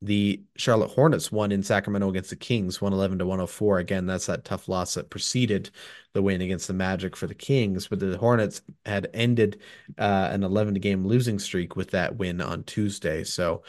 The 0.00 0.44
Charlotte 0.56 0.90
Hornets 0.90 1.32
won 1.32 1.50
in 1.50 1.64
Sacramento 1.64 2.08
against 2.08 2.30
the 2.30 2.36
Kings, 2.36 2.80
111 2.80 3.18
to 3.18 3.26
104. 3.26 3.78
Again, 3.80 4.06
that's 4.06 4.26
that 4.26 4.44
tough 4.44 4.68
loss 4.68 4.94
that 4.94 5.10
preceded 5.10 5.70
the 6.12 6.22
win 6.22 6.40
against 6.40 6.68
the 6.68 6.74
Magic 6.74 7.16
for 7.16 7.26
the 7.26 7.34
Kings. 7.34 7.88
But 7.88 7.98
the 7.98 8.16
Hornets 8.16 8.62
had 8.86 9.08
ended 9.12 9.60
uh, 9.98 10.28
an 10.30 10.44
11 10.44 10.74
game 10.74 11.04
losing 11.04 11.40
streak 11.40 11.74
with 11.74 11.90
that 11.90 12.16
win 12.16 12.40
on 12.40 12.62
Tuesday. 12.62 13.24
So 13.24 13.64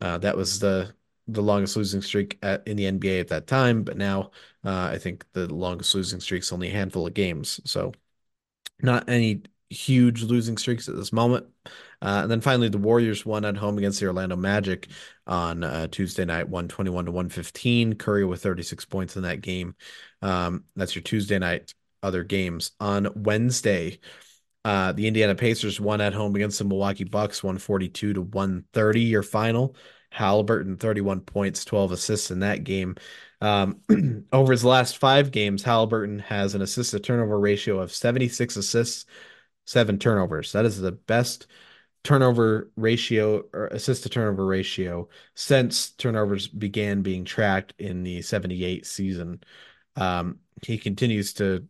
uh, 0.00 0.18
that 0.18 0.36
was 0.36 0.58
the 0.60 0.94
the 1.30 1.42
longest 1.42 1.76
losing 1.76 2.00
streak 2.00 2.38
at, 2.42 2.66
in 2.66 2.76
the 2.76 2.84
NBA 2.84 3.20
at 3.20 3.28
that 3.28 3.46
time. 3.46 3.82
But 3.82 3.98
now 3.98 4.30
uh, 4.64 4.88
I 4.92 4.98
think 4.98 5.26
the 5.32 5.52
longest 5.52 5.94
losing 5.94 6.20
streak 6.20 6.42
is 6.42 6.52
only 6.52 6.68
a 6.68 6.72
handful 6.72 7.06
of 7.06 7.14
games. 7.14 7.60
So 7.64 7.92
not 8.80 9.08
any 9.08 9.42
huge 9.70 10.22
losing 10.22 10.56
streaks 10.56 10.88
at 10.88 10.96
this 10.96 11.12
moment. 11.12 11.46
Uh, 12.00 12.20
and 12.22 12.30
then 12.30 12.40
finally, 12.40 12.68
the 12.68 12.78
Warriors 12.78 13.26
won 13.26 13.44
at 13.44 13.56
home 13.56 13.76
against 13.76 14.00
the 14.00 14.06
Orlando 14.06 14.36
Magic 14.36 14.88
on 15.26 15.64
uh, 15.64 15.88
Tuesday 15.88 16.24
night, 16.24 16.48
121 16.48 17.04
to 17.06 17.10
115. 17.10 17.94
Curry 17.94 18.24
with 18.24 18.42
36 18.42 18.84
points 18.86 19.16
in 19.16 19.22
that 19.22 19.42
game. 19.42 19.74
Um, 20.22 20.64
that's 20.76 20.94
your 20.94 21.02
Tuesday 21.02 21.38
night 21.38 21.74
other 22.02 22.24
games. 22.24 22.72
On 22.80 23.08
Wednesday, 23.14 23.98
uh, 24.68 24.92
the 24.92 25.06
Indiana 25.06 25.34
Pacers 25.34 25.80
won 25.80 26.02
at 26.02 26.12
home 26.12 26.36
against 26.36 26.58
the 26.58 26.64
Milwaukee 26.66 27.04
Bucks, 27.04 27.42
142 27.42 28.12
to 28.12 28.20
130, 28.20 29.00
your 29.00 29.22
final. 29.22 29.74
Halliburton, 30.10 30.76
31 30.76 31.22
points, 31.22 31.64
12 31.64 31.92
assists 31.92 32.30
in 32.30 32.40
that 32.40 32.64
game. 32.64 32.96
Um, 33.40 33.80
over 34.32 34.52
his 34.52 34.66
last 34.66 34.98
five 34.98 35.30
games, 35.30 35.62
Halliburton 35.62 36.18
has 36.18 36.54
an 36.54 36.60
assist 36.60 36.90
to 36.90 37.00
turnover 37.00 37.40
ratio 37.40 37.80
of 37.80 37.94
76 37.94 38.58
assists, 38.58 39.06
seven 39.64 39.98
turnovers. 39.98 40.52
That 40.52 40.66
is 40.66 40.78
the 40.78 40.92
best 40.92 41.46
turnover 42.04 42.70
ratio 42.76 43.44
or 43.54 43.68
assist 43.68 44.02
to 44.02 44.10
turnover 44.10 44.44
ratio 44.44 45.08
since 45.34 45.92
turnovers 45.92 46.46
began 46.46 47.00
being 47.00 47.24
tracked 47.24 47.72
in 47.78 48.02
the 48.02 48.20
78 48.20 48.84
season. 48.84 49.42
Um, 49.96 50.40
he 50.62 50.76
continues 50.76 51.32
to 51.34 51.66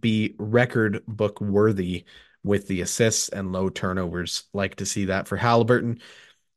be 0.00 0.34
record 0.38 1.02
book 1.06 1.40
worthy 1.40 2.04
with 2.42 2.68
the 2.68 2.82
assists 2.82 3.28
and 3.28 3.52
low 3.52 3.68
turnovers. 3.68 4.44
Like 4.52 4.76
to 4.76 4.86
see 4.86 5.06
that 5.06 5.28
for 5.28 5.36
Halliburton. 5.36 6.00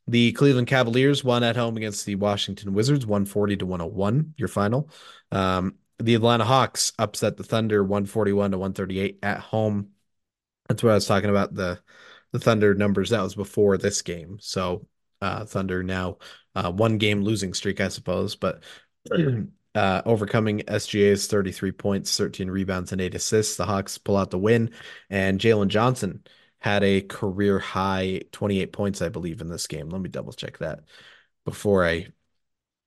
The 0.07 0.31
Cleveland 0.33 0.67
Cavaliers 0.67 1.23
won 1.23 1.43
at 1.43 1.57
home 1.57 1.75
against 1.75 2.05
the 2.05 2.15
Washington 2.15 2.73
Wizards, 2.73 3.05
140 3.05 3.57
to 3.57 3.65
101, 3.65 4.33
your 4.37 4.47
final. 4.47 4.89
Um, 5.31 5.75
the 5.99 6.15
Atlanta 6.15 6.45
Hawks 6.45 6.93
upset 6.97 7.37
the 7.37 7.43
Thunder 7.43 7.83
141 7.83 8.51
to 8.51 8.57
138 8.57 9.19
at 9.23 9.39
home. 9.39 9.89
That's 10.69 10.83
what 10.83 10.91
I 10.91 10.95
was 10.95 11.07
talking 11.07 11.29
about 11.29 11.53
the 11.53 11.79
the 12.31 12.39
Thunder 12.39 12.75
numbers. 12.75 13.09
That 13.09 13.23
was 13.23 13.35
before 13.35 13.77
this 13.77 14.01
game. 14.01 14.37
So 14.39 14.85
uh, 15.21 15.45
Thunder 15.45 15.83
now 15.83 16.17
uh, 16.55 16.71
one 16.71 16.97
game 16.97 17.23
losing 17.23 17.53
streak, 17.53 17.81
I 17.81 17.87
suppose, 17.87 18.35
but 18.35 18.63
uh, 19.77 20.01
overcoming 20.07 20.61
SGA's 20.61 21.27
33 21.27 21.71
points, 21.71 22.17
13 22.17 22.49
rebounds, 22.49 22.91
and 22.91 22.99
eight 22.99 23.13
assists. 23.13 23.57
The 23.57 23.65
Hawks 23.67 23.99
pull 23.99 24.17
out 24.17 24.31
the 24.31 24.39
win, 24.39 24.71
and 25.07 25.39
Jalen 25.39 25.67
Johnson 25.67 26.23
had 26.57 26.83
a 26.83 27.01
career 27.01 27.59
high 27.59 28.21
28 28.31 28.73
points, 28.73 29.03
I 29.03 29.09
believe, 29.09 29.39
in 29.39 29.49
this 29.49 29.67
game. 29.67 29.89
Let 29.89 30.01
me 30.01 30.09
double 30.09 30.33
check 30.33 30.57
that 30.57 30.79
before 31.45 31.85
I 31.85 32.07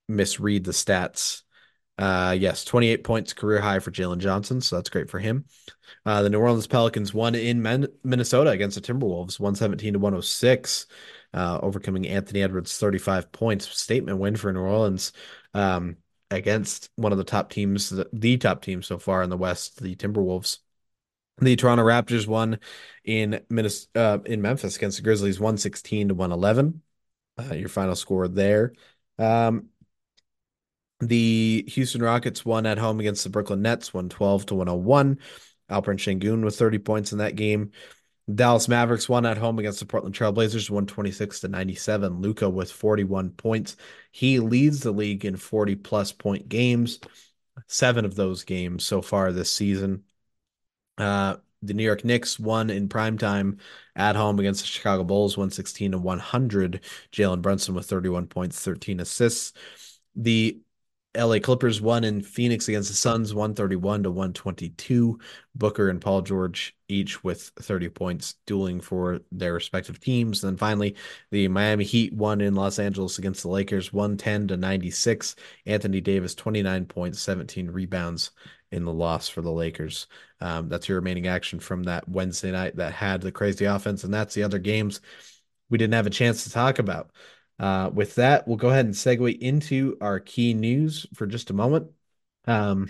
misread 0.09 0.65
the 0.65 0.73
stats. 0.73 1.43
Uh, 1.97 2.35
yes, 2.37 2.65
28 2.65 3.05
points 3.05 3.31
career 3.31 3.61
high 3.61 3.79
for 3.79 3.91
Jalen 3.91 4.17
Johnson, 4.17 4.59
so 4.59 4.75
that's 4.75 4.89
great 4.89 5.09
for 5.09 5.19
him. 5.19 5.45
Uh, 6.05 6.23
the 6.23 6.29
New 6.29 6.39
Orleans 6.39 6.67
Pelicans 6.67 7.13
won 7.13 7.35
in 7.35 7.61
Minnesota 8.03 8.49
against 8.49 8.75
the 8.75 8.81
Timberwolves, 8.81 9.39
117 9.39 9.93
to 9.93 9.99
106, 9.99 10.87
uh, 11.33 11.59
overcoming 11.63 12.05
Anthony 12.05 12.43
Edwards' 12.43 12.77
35 12.77 13.31
points. 13.31 13.69
Statement 13.79 14.17
win 14.17 14.35
for 14.35 14.51
New 14.51 14.59
Orleans 14.59 15.13
um, 15.53 15.95
against 16.31 16.89
one 16.95 17.11
of 17.11 17.17
the 17.17 17.23
top 17.23 17.49
teams, 17.49 17.89
the, 17.89 18.09
the 18.13 18.37
top 18.37 18.61
team 18.63 18.81
so 18.81 18.97
far 18.97 19.21
in 19.21 19.29
the 19.29 19.37
West, 19.37 19.81
the 19.81 19.95
Timberwolves. 19.95 20.59
The 21.39 21.55
Toronto 21.55 21.83
Raptors 21.83 22.27
won 22.27 22.59
in 23.03 23.41
Minnesota, 23.49 23.99
uh, 23.99 24.19
in 24.25 24.41
Memphis 24.41 24.77
against 24.77 24.97
the 24.97 25.03
Grizzlies, 25.03 25.39
116 25.39 26.09
to 26.09 26.13
111. 26.13 26.81
Uh, 27.39 27.53
your 27.55 27.69
final 27.69 27.95
score 27.95 28.27
there. 28.27 28.73
Um, 29.17 29.69
the 30.99 31.65
Houston 31.67 32.01
Rockets 32.01 32.45
won 32.45 32.65
at 32.65 32.77
home 32.77 32.99
against 32.99 33.23
the 33.23 33.31
Brooklyn 33.31 33.63
Nets, 33.63 33.93
112 33.93 34.47
to 34.47 34.55
101. 34.55 35.17
Alperen 35.69 35.97
Sengun 35.97 36.43
with 36.43 36.55
30 36.55 36.79
points 36.79 37.11
in 37.11 37.19
that 37.19 37.35
game. 37.35 37.71
Dallas 38.33 38.67
Mavericks 38.67 39.09
won 39.09 39.25
at 39.25 39.37
home 39.37 39.59
against 39.59 39.79
the 39.79 39.85
Portland 39.85 40.15
Trailblazers, 40.15 40.69
126 40.69 41.41
to 41.41 41.47
97. 41.47 42.21
Luka 42.21 42.49
with 42.49 42.71
41 42.71 43.31
points. 43.31 43.75
He 44.11 44.39
leads 44.39 44.81
the 44.81 44.91
league 44.91 45.25
in 45.25 45.35
40 45.35 45.75
plus 45.75 46.11
point 46.11 46.47
games, 46.47 46.99
seven 47.67 48.05
of 48.05 48.15
those 48.15 48.43
games 48.43 48.83
so 48.85 49.01
far 49.01 49.31
this 49.31 49.51
season. 49.51 50.03
Uh, 50.97 51.37
the 51.63 51.73
New 51.73 51.83
York 51.83 52.03
Knicks 52.03 52.39
won 52.39 52.69
in 52.69 52.89
prime 52.89 53.17
time 53.17 53.57
at 53.95 54.15
home 54.15 54.39
against 54.39 54.61
the 54.61 54.67
Chicago 54.67 55.03
Bulls, 55.03 55.37
116 55.37 55.91
to 55.91 55.97
100. 55.97 56.81
Jalen 57.11 57.41
Brunson 57.41 57.75
with 57.75 57.85
31 57.85 58.27
points, 58.27 58.63
13 58.63 58.99
assists. 58.99 59.53
The 60.15 60.59
LA 61.15 61.39
Clippers 61.39 61.81
won 61.81 62.03
in 62.03 62.21
Phoenix 62.21 62.67
against 62.67 62.89
the 62.89 62.95
Suns 62.95 63.33
131 63.33 64.03
to 64.03 64.11
122. 64.11 65.19
Booker 65.53 65.89
and 65.89 66.01
Paul 66.01 66.21
George 66.21 66.75
each 66.91 67.23
with 67.23 67.51
30 67.59 67.89
points 67.89 68.35
dueling 68.45 68.81
for 68.81 69.21
their 69.31 69.53
respective 69.53 69.99
teams. 69.99 70.43
And 70.43 70.51
then 70.51 70.57
finally, 70.57 70.95
the 71.31 71.47
Miami 71.47 71.83
Heat 71.83 72.13
won 72.13 72.41
in 72.41 72.55
Los 72.55 72.79
Angeles 72.79 73.17
against 73.17 73.43
the 73.43 73.49
Lakers 73.49 73.93
110 73.93 74.49
to 74.49 74.57
96. 74.57 75.35
Anthony 75.65 76.01
Davis 76.01 76.35
29 76.35 76.85
points, 76.85 77.21
17 77.21 77.69
rebounds 77.71 78.31
in 78.71 78.85
the 78.85 78.93
loss 78.93 79.27
for 79.27 79.41
the 79.41 79.51
Lakers. 79.51 80.07
Um, 80.39 80.69
that's 80.69 80.87
your 80.87 80.99
remaining 80.99 81.27
action 81.27 81.59
from 81.59 81.83
that 81.83 82.07
Wednesday 82.07 82.51
night 82.51 82.75
that 82.77 82.93
had 82.93 83.21
the 83.21 83.31
crazy 83.31 83.65
offense. 83.65 84.03
And 84.03 84.13
that's 84.13 84.33
the 84.33 84.43
other 84.43 84.59
games 84.59 85.01
we 85.69 85.77
didn't 85.77 85.93
have 85.93 86.07
a 86.07 86.11
chance 86.11 86.43
to 86.43 86.51
talk 86.51 86.79
about. 86.79 87.11
Uh, 87.57 87.89
with 87.93 88.15
that, 88.15 88.47
we'll 88.47 88.57
go 88.57 88.69
ahead 88.69 88.85
and 88.85 88.93
segue 88.93 89.39
into 89.39 89.97
our 90.01 90.19
key 90.19 90.53
news 90.53 91.05
for 91.13 91.27
just 91.27 91.49
a 91.49 91.53
moment. 91.53 91.91
Um, 92.45 92.89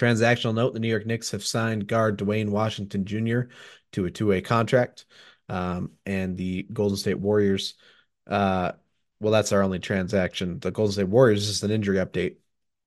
transactional 0.00 0.54
note: 0.54 0.74
the 0.74 0.80
New 0.80 0.88
York 0.88 1.06
Knicks 1.06 1.30
have 1.32 1.44
signed 1.44 1.86
guard 1.86 2.16
Duane 2.16 2.50
Washington 2.50 3.04
Jr. 3.04 3.42
to 3.92 4.06
a 4.06 4.10
two-way 4.10 4.40
contract, 4.40 5.04
um, 5.48 5.92
and 6.06 6.36
the 6.36 6.64
Golden 6.72 6.96
State 6.96 7.18
Warriors. 7.18 7.74
Uh, 8.26 8.72
well, 9.20 9.32
that's 9.32 9.52
our 9.52 9.62
only 9.62 9.78
transaction. 9.78 10.58
The 10.60 10.70
Golden 10.70 10.92
State 10.92 11.08
Warriors 11.08 11.48
is 11.48 11.62
an 11.62 11.70
injury 11.70 11.98
update. 11.98 12.36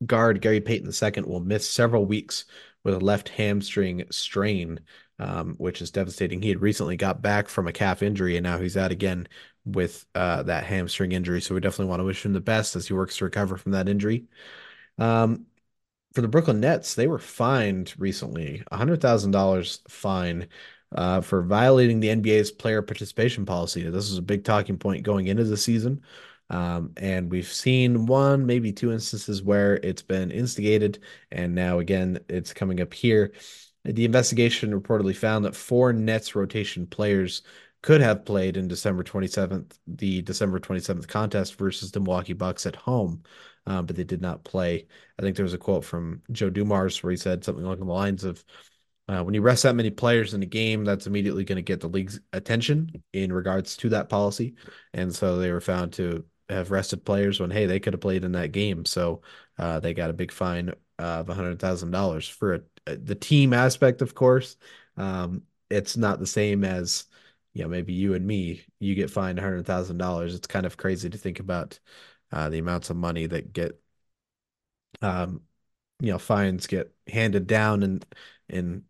Guard 0.06 0.42
Gary 0.42 0.60
Payton 0.62 0.92
II 0.92 1.24
will 1.24 1.40
miss 1.40 1.70
several 1.70 2.06
weeks 2.06 2.46
with 2.84 2.96
a 2.96 3.00
left 3.00 3.30
hamstring 3.30 4.04
strain, 4.12 4.80
um, 5.20 5.56
which 5.58 5.82
is 5.82 5.92
devastating. 5.92 6.42
He 6.42 6.50
had 6.50 6.62
recently 6.62 6.98
got 6.98 7.22
back 7.22 7.48
from 7.48 7.68
a 7.68 7.72
calf 7.72 8.04
injury, 8.04 8.36
and 8.36 8.44
now 8.44 8.58
he's 8.58 8.76
out 8.78 8.92
again 8.92 9.28
with 9.66 10.06
uh, 10.16 10.44
that 10.44 10.66
hamstring 10.66 11.14
injury. 11.14 11.42
So 11.42 11.54
we 11.54 11.62
definitely 11.62 11.90
want 11.90 12.02
to 12.02 12.06
wish 12.06 12.26
him 12.26 12.34
the 12.34 12.42
best 12.42 12.76
as 12.76 12.88
he 12.88 12.94
works 12.94 13.18
to 13.18 13.26
recover 13.26 13.58
from 13.58 13.72
that 13.74 13.88
injury. 13.88 14.26
Um, 14.98 15.46
for 16.14 16.22
the 16.22 16.28
Brooklyn 16.28 16.60
Nets, 16.60 16.96
they 16.96 17.08
were 17.08 17.20
fined 17.20 17.94
recently, 17.98 18.64
a 18.72 18.78
hundred 18.78 19.02
thousand 19.02 19.32
dollars 19.32 19.82
fine 19.88 20.48
uh, 20.94 21.22
for 21.22 21.42
violating 21.42 22.00
the 22.00 22.10
NBA's 22.10 22.52
player 22.52 22.82
participation 22.82 23.46
policy. 23.46 23.84
This 23.90 24.12
is 24.12 24.18
a 24.18 24.22
big 24.22 24.44
talking 24.44 24.78
point 24.78 25.04
going 25.04 25.28
into 25.28 25.44
the 25.44 25.58
season. 25.58 26.02
Um, 26.50 26.92
and 26.98 27.32
we've 27.32 27.48
seen 27.48 28.06
one, 28.06 28.46
maybe 28.46 28.72
two 28.72 28.92
instances 28.92 29.42
where 29.42 29.78
it's 29.78 30.04
been 30.04 30.30
instigated, 30.30 31.00
and 31.32 31.56
now 31.56 31.80
again 31.80 32.20
it's 32.30 32.54
coming 32.54 32.80
up 32.80 32.94
here. 32.94 33.34
The 33.86 34.06
investigation 34.06 34.80
reportedly 34.80 35.16
found 35.16 35.46
that 35.46 35.56
four 35.56 35.94
Nets 35.94 36.36
rotation 36.36 36.86
players 36.86 37.42
could 37.82 38.02
have 38.02 38.24
played 38.24 38.56
in 38.56 38.68
December 38.68 39.04
27th, 39.04 39.78
the 39.88 40.22
December 40.22 40.60
27th 40.60 41.08
contest 41.08 41.56
versus 41.56 41.92
the 41.92 42.00
Milwaukee 42.00 42.34
Bucks 42.34 42.66
at 42.66 42.78
home, 42.78 43.24
uh, 43.66 43.82
but 43.82 43.96
they 43.96 44.04
did 44.04 44.22
not 44.22 44.44
play. 44.44 44.88
I 45.18 45.22
think 45.22 45.36
there 45.36 45.46
was 45.46 45.54
a 45.54 45.58
quote 45.58 45.86
from 45.86 46.22
Joe 46.32 46.50
Dumars 46.50 47.02
where 47.02 47.12
he 47.12 47.18
said 47.18 47.44
something 47.44 47.64
along 47.64 47.80
the 47.80 47.86
lines 47.86 48.24
of, 48.24 48.44
uh, 49.08 49.22
when 49.24 49.34
you 49.34 49.42
rest 49.42 49.64
that 49.64 49.76
many 49.76 49.90
players 49.90 50.34
in 50.34 50.44
a 50.44 50.48
game, 50.48 50.86
that's 50.86 51.08
immediately 51.08 51.44
going 51.44 51.58
to 51.58 51.62
get 51.62 51.82
the 51.82 51.90
league's 51.90 52.20
attention 52.32 53.04
in 53.12 53.34
regards 53.34 53.76
to 53.78 53.90
that 53.90 54.10
policy. 54.10 54.56
And 54.94 55.14
so 55.14 55.38
they 55.38 55.52
were 55.52 55.62
found 55.62 55.94
to 55.94 56.24
have 56.50 56.72
rested 56.72 57.06
players 57.06 57.40
when, 57.40 57.52
hey, 57.52 57.66
they 57.66 57.80
could 57.80 57.94
have 57.94 58.02
played 58.02 58.24
in 58.24 58.32
that 58.34 58.52
game. 58.52 58.86
So 58.86 59.22
uh, 59.58 59.80
they 59.80 59.94
got 59.94 60.10
a 60.10 60.14
big 60.14 60.32
fine 60.32 60.74
of 61.00 61.28
$100,000 61.28 62.32
for 62.32 62.54
a, 62.88 62.96
the 62.96 63.16
team 63.16 63.54
aspect, 63.54 64.02
of 64.02 64.16
course. 64.16 64.56
Um, 64.98 65.44
it's 65.70 65.98
not 65.98 66.20
the 66.20 66.28
same 66.28 66.64
as, 66.64 67.06
you 67.54 67.64
know, 67.64 67.70
maybe 67.70 67.94
you 67.94 68.14
and 68.14 68.26
me, 68.26 68.64
you 68.80 68.96
get 68.96 69.10
fined 69.10 69.40
$100,000. 69.40 70.36
It's 70.36 70.48
kind 70.48 70.66
of 70.66 70.78
crazy 70.78 71.10
to 71.10 71.18
think 71.18 71.40
about 71.40 71.80
uh, 72.34 72.50
the 72.50 72.58
amounts 72.60 72.90
of 72.90 72.98
money 72.98 73.28
that 73.28 73.54
get, 73.54 73.80
um, 75.02 75.42
you 76.00 76.12
know, 76.12 76.20
fines 76.20 76.68
get 76.68 76.94
handed 77.08 77.48
down 77.48 77.84
and, 77.84 78.06
and 78.50 78.84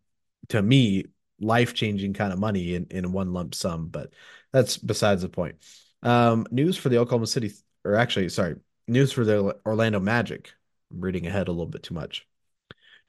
to 0.49 0.61
me, 0.61 1.05
life-changing 1.39 2.13
kind 2.13 2.31
of 2.31 2.39
money 2.39 2.73
in, 2.75 2.87
in 2.89 3.11
one 3.11 3.33
lump 3.33 3.53
sum, 3.53 3.87
but 3.87 4.13
that's 4.51 4.77
besides 4.77 5.21
the 5.21 5.29
point. 5.29 5.55
Um, 6.01 6.47
news 6.51 6.77
for 6.77 6.89
the 6.89 6.97
Oklahoma 6.97 7.27
City, 7.27 7.51
or 7.83 7.95
actually, 7.95 8.29
sorry, 8.29 8.55
news 8.87 9.11
for 9.11 9.25
the 9.25 9.57
Orlando 9.65 9.99
Magic. 9.99 10.53
I'm 10.91 11.01
reading 11.01 11.27
ahead 11.27 11.47
a 11.47 11.51
little 11.51 11.65
bit 11.65 11.83
too 11.83 11.93
much. 11.93 12.25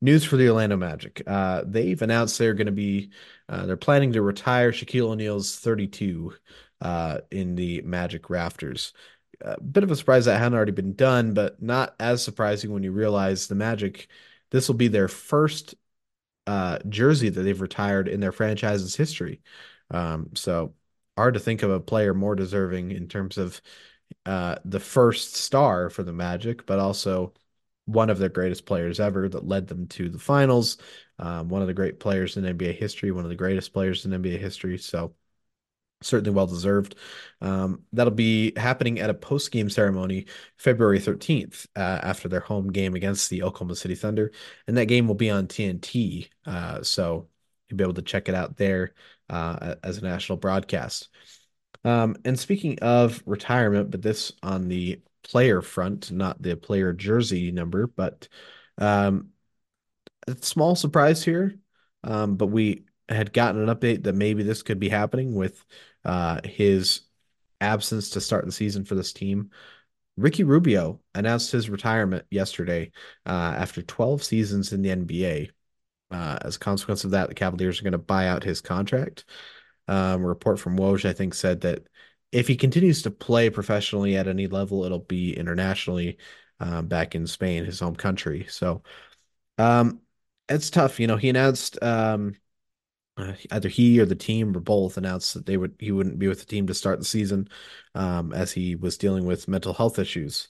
News 0.00 0.24
for 0.24 0.36
the 0.36 0.48
Orlando 0.48 0.76
Magic. 0.76 1.22
Uh, 1.26 1.62
they've 1.66 2.00
announced 2.02 2.38
they're 2.38 2.54
going 2.54 2.66
to 2.66 2.72
be, 2.72 3.10
uh, 3.48 3.66
they're 3.66 3.76
planning 3.76 4.12
to 4.12 4.22
retire 4.22 4.72
Shaquille 4.72 5.10
O'Neal's 5.10 5.56
32 5.56 6.34
uh, 6.80 7.18
in 7.30 7.54
the 7.54 7.82
Magic 7.82 8.28
rafters. 8.28 8.92
A 9.40 9.60
bit 9.60 9.84
of 9.84 9.90
a 9.90 9.96
surprise 9.96 10.24
that 10.26 10.38
hadn't 10.38 10.54
already 10.54 10.72
been 10.72 10.94
done, 10.94 11.34
but 11.34 11.62
not 11.62 11.94
as 12.00 12.22
surprising 12.22 12.72
when 12.72 12.82
you 12.82 12.92
realize 12.92 13.46
the 13.46 13.54
Magic, 13.54 14.08
this 14.50 14.68
will 14.68 14.74
be 14.74 14.88
their 14.88 15.08
first 15.08 15.74
uh, 16.46 16.78
jersey 16.88 17.28
that 17.28 17.42
they've 17.42 17.60
retired 17.60 18.08
in 18.08 18.20
their 18.20 18.32
franchise's 18.32 18.96
history. 18.96 19.40
Um, 19.90 20.30
so 20.34 20.74
hard 21.16 21.34
to 21.34 21.40
think 21.40 21.62
of 21.62 21.70
a 21.70 21.80
player 21.80 22.14
more 22.14 22.34
deserving 22.34 22.90
in 22.92 23.08
terms 23.08 23.38
of 23.38 23.60
uh, 24.26 24.56
the 24.64 24.80
first 24.80 25.34
star 25.34 25.90
for 25.90 26.02
the 26.02 26.12
Magic, 26.12 26.66
but 26.66 26.78
also 26.78 27.32
one 27.86 28.10
of 28.10 28.18
their 28.18 28.28
greatest 28.28 28.66
players 28.66 29.00
ever 29.00 29.28
that 29.28 29.46
led 29.46 29.66
them 29.66 29.86
to 29.88 30.08
the 30.08 30.18
finals. 30.18 30.78
Um, 31.18 31.48
one 31.48 31.62
of 31.62 31.68
the 31.68 31.74
great 31.74 32.00
players 32.00 32.36
in 32.36 32.44
NBA 32.44 32.72
history, 32.72 33.10
one 33.12 33.24
of 33.24 33.30
the 33.30 33.36
greatest 33.36 33.72
players 33.72 34.04
in 34.04 34.12
NBA 34.12 34.38
history. 34.38 34.78
So 34.78 35.14
certainly 36.04 36.34
well 36.34 36.46
deserved. 36.46 36.96
Um, 37.40 37.82
that'll 37.92 38.12
be 38.12 38.52
happening 38.56 39.00
at 39.00 39.10
a 39.10 39.14
post 39.14 39.50
game 39.50 39.68
ceremony 39.70 40.26
February 40.56 40.98
13th 40.98 41.66
uh, 41.76 42.00
after 42.02 42.28
their 42.28 42.40
home 42.40 42.70
game 42.72 42.94
against 42.94 43.30
the 43.30 43.42
Oklahoma 43.42 43.76
City 43.76 43.94
Thunder. 43.94 44.32
And 44.66 44.76
that 44.76 44.86
game 44.86 45.06
will 45.06 45.14
be 45.14 45.30
on 45.30 45.46
TNT. 45.46 46.28
Uh, 46.46 46.82
so 46.82 47.28
you'll 47.68 47.76
be 47.76 47.84
able 47.84 47.94
to 47.94 48.02
check 48.02 48.28
it 48.28 48.34
out 48.34 48.56
there 48.56 48.94
uh, 49.30 49.76
as 49.82 49.98
a 49.98 50.02
national 50.02 50.38
broadcast. 50.38 51.08
Um, 51.84 52.16
and 52.24 52.38
speaking 52.38 52.78
of 52.80 53.22
retirement, 53.26 53.90
but 53.90 54.02
this 54.02 54.32
on 54.42 54.68
the 54.68 55.00
player 55.22 55.60
front, 55.60 56.10
not 56.10 56.40
the 56.40 56.56
player 56.56 56.92
jersey 56.92 57.50
number, 57.50 57.86
but 57.86 58.28
um, 58.78 59.30
a 60.26 60.36
small 60.40 60.76
surprise 60.76 61.24
here. 61.24 61.58
Um, 62.02 62.36
but 62.36 62.46
we 62.46 62.84
had 63.08 63.32
gotten 63.32 63.60
an 63.60 63.74
update 63.74 64.04
that 64.04 64.14
maybe 64.14 64.42
this 64.42 64.62
could 64.62 64.78
be 64.78 64.88
happening 64.88 65.34
with 65.34 65.64
uh, 66.04 66.40
his 66.44 67.02
absence 67.60 68.10
to 68.10 68.20
start 68.20 68.44
the 68.44 68.52
season 68.52 68.84
for 68.84 68.94
this 68.94 69.12
team. 69.12 69.50
Ricky 70.16 70.44
Rubio 70.44 71.00
announced 71.14 71.50
his 71.50 71.68
retirement 71.68 72.24
yesterday 72.30 72.92
uh, 73.26 73.54
after 73.56 73.82
12 73.82 74.22
seasons 74.22 74.72
in 74.72 74.82
the 74.82 74.90
NBA. 74.90 75.50
Uh, 76.10 76.38
as 76.42 76.56
a 76.56 76.60
consequence 76.60 77.04
of 77.04 77.10
that, 77.12 77.28
the 77.28 77.34
Cavaliers 77.34 77.80
are 77.80 77.82
going 77.82 77.92
to 77.92 77.98
buy 77.98 78.28
out 78.28 78.44
his 78.44 78.60
contract. 78.60 79.24
Um, 79.88 80.24
a 80.24 80.28
report 80.28 80.60
from 80.60 80.78
Woj, 80.78 81.04
I 81.04 81.12
think, 81.12 81.34
said 81.34 81.62
that 81.62 81.86
if 82.30 82.46
he 82.46 82.56
continues 82.56 83.02
to 83.02 83.10
play 83.10 83.50
professionally 83.50 84.16
at 84.16 84.28
any 84.28 84.46
level, 84.46 84.84
it'll 84.84 85.00
be 85.00 85.36
internationally 85.36 86.18
uh, 86.60 86.82
back 86.82 87.14
in 87.14 87.26
Spain, 87.26 87.64
his 87.64 87.80
home 87.80 87.96
country. 87.96 88.46
So 88.48 88.82
um, 89.58 90.00
it's 90.48 90.70
tough. 90.70 91.00
You 91.00 91.06
know, 91.06 91.16
he 91.16 91.28
announced 91.28 91.82
um, 91.82 92.34
uh, 93.16 93.32
either 93.52 93.68
he 93.68 94.00
or 94.00 94.06
the 94.06 94.14
team 94.14 94.56
or 94.56 94.60
both 94.60 94.96
announced 94.96 95.34
that 95.34 95.46
they 95.46 95.56
would 95.56 95.74
he 95.78 95.92
wouldn't 95.92 96.18
be 96.18 96.28
with 96.28 96.40
the 96.40 96.46
team 96.46 96.66
to 96.66 96.74
start 96.74 96.98
the 96.98 97.04
season 97.04 97.48
um, 97.94 98.32
as 98.32 98.52
he 98.52 98.74
was 98.74 98.98
dealing 98.98 99.24
with 99.24 99.48
mental 99.48 99.72
health 99.72 99.98
issues. 99.98 100.48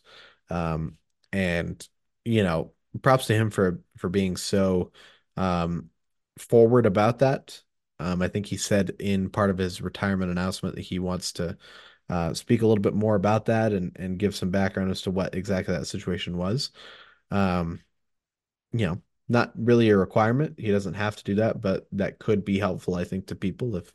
Um, 0.50 0.96
and 1.32 1.86
you 2.24 2.42
know, 2.42 2.72
props 3.02 3.26
to 3.26 3.34
him 3.34 3.50
for 3.50 3.80
for 3.98 4.08
being 4.08 4.36
so 4.36 4.92
um, 5.36 5.90
forward 6.38 6.86
about 6.86 7.18
that. 7.20 7.60
Um, 8.00 8.22
I 8.22 8.28
think 8.28 8.46
he 8.46 8.56
said 8.56 8.90
in 8.98 9.30
part 9.30 9.50
of 9.50 9.58
his 9.58 9.80
retirement 9.80 10.30
announcement 10.30 10.74
that 10.76 10.82
he 10.82 10.98
wants 10.98 11.32
to 11.34 11.56
uh, 12.08 12.34
speak 12.34 12.62
a 12.62 12.66
little 12.66 12.82
bit 12.82 12.94
more 12.94 13.14
about 13.14 13.46
that 13.46 13.72
and 13.72 13.92
and 13.96 14.18
give 14.18 14.34
some 14.34 14.50
background 14.50 14.90
as 14.90 15.02
to 15.02 15.10
what 15.10 15.34
exactly 15.34 15.74
that 15.74 15.86
situation 15.86 16.36
was. 16.36 16.70
Um, 17.30 17.80
you 18.72 18.86
know, 18.86 19.02
not 19.28 19.52
really 19.56 19.88
a 19.90 19.96
requirement. 19.96 20.54
He 20.58 20.70
doesn't 20.70 20.94
have 20.94 21.16
to 21.16 21.24
do 21.24 21.34
that, 21.36 21.60
but 21.60 21.86
that 21.92 22.18
could 22.18 22.44
be 22.44 22.58
helpful, 22.58 22.94
I 22.94 23.04
think, 23.04 23.28
to 23.28 23.34
people 23.34 23.76
if 23.76 23.92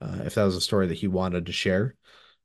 uh, 0.00 0.22
if 0.24 0.34
that 0.34 0.44
was 0.44 0.56
a 0.56 0.60
story 0.60 0.88
that 0.88 0.98
he 0.98 1.08
wanted 1.08 1.46
to 1.46 1.52
share. 1.52 1.94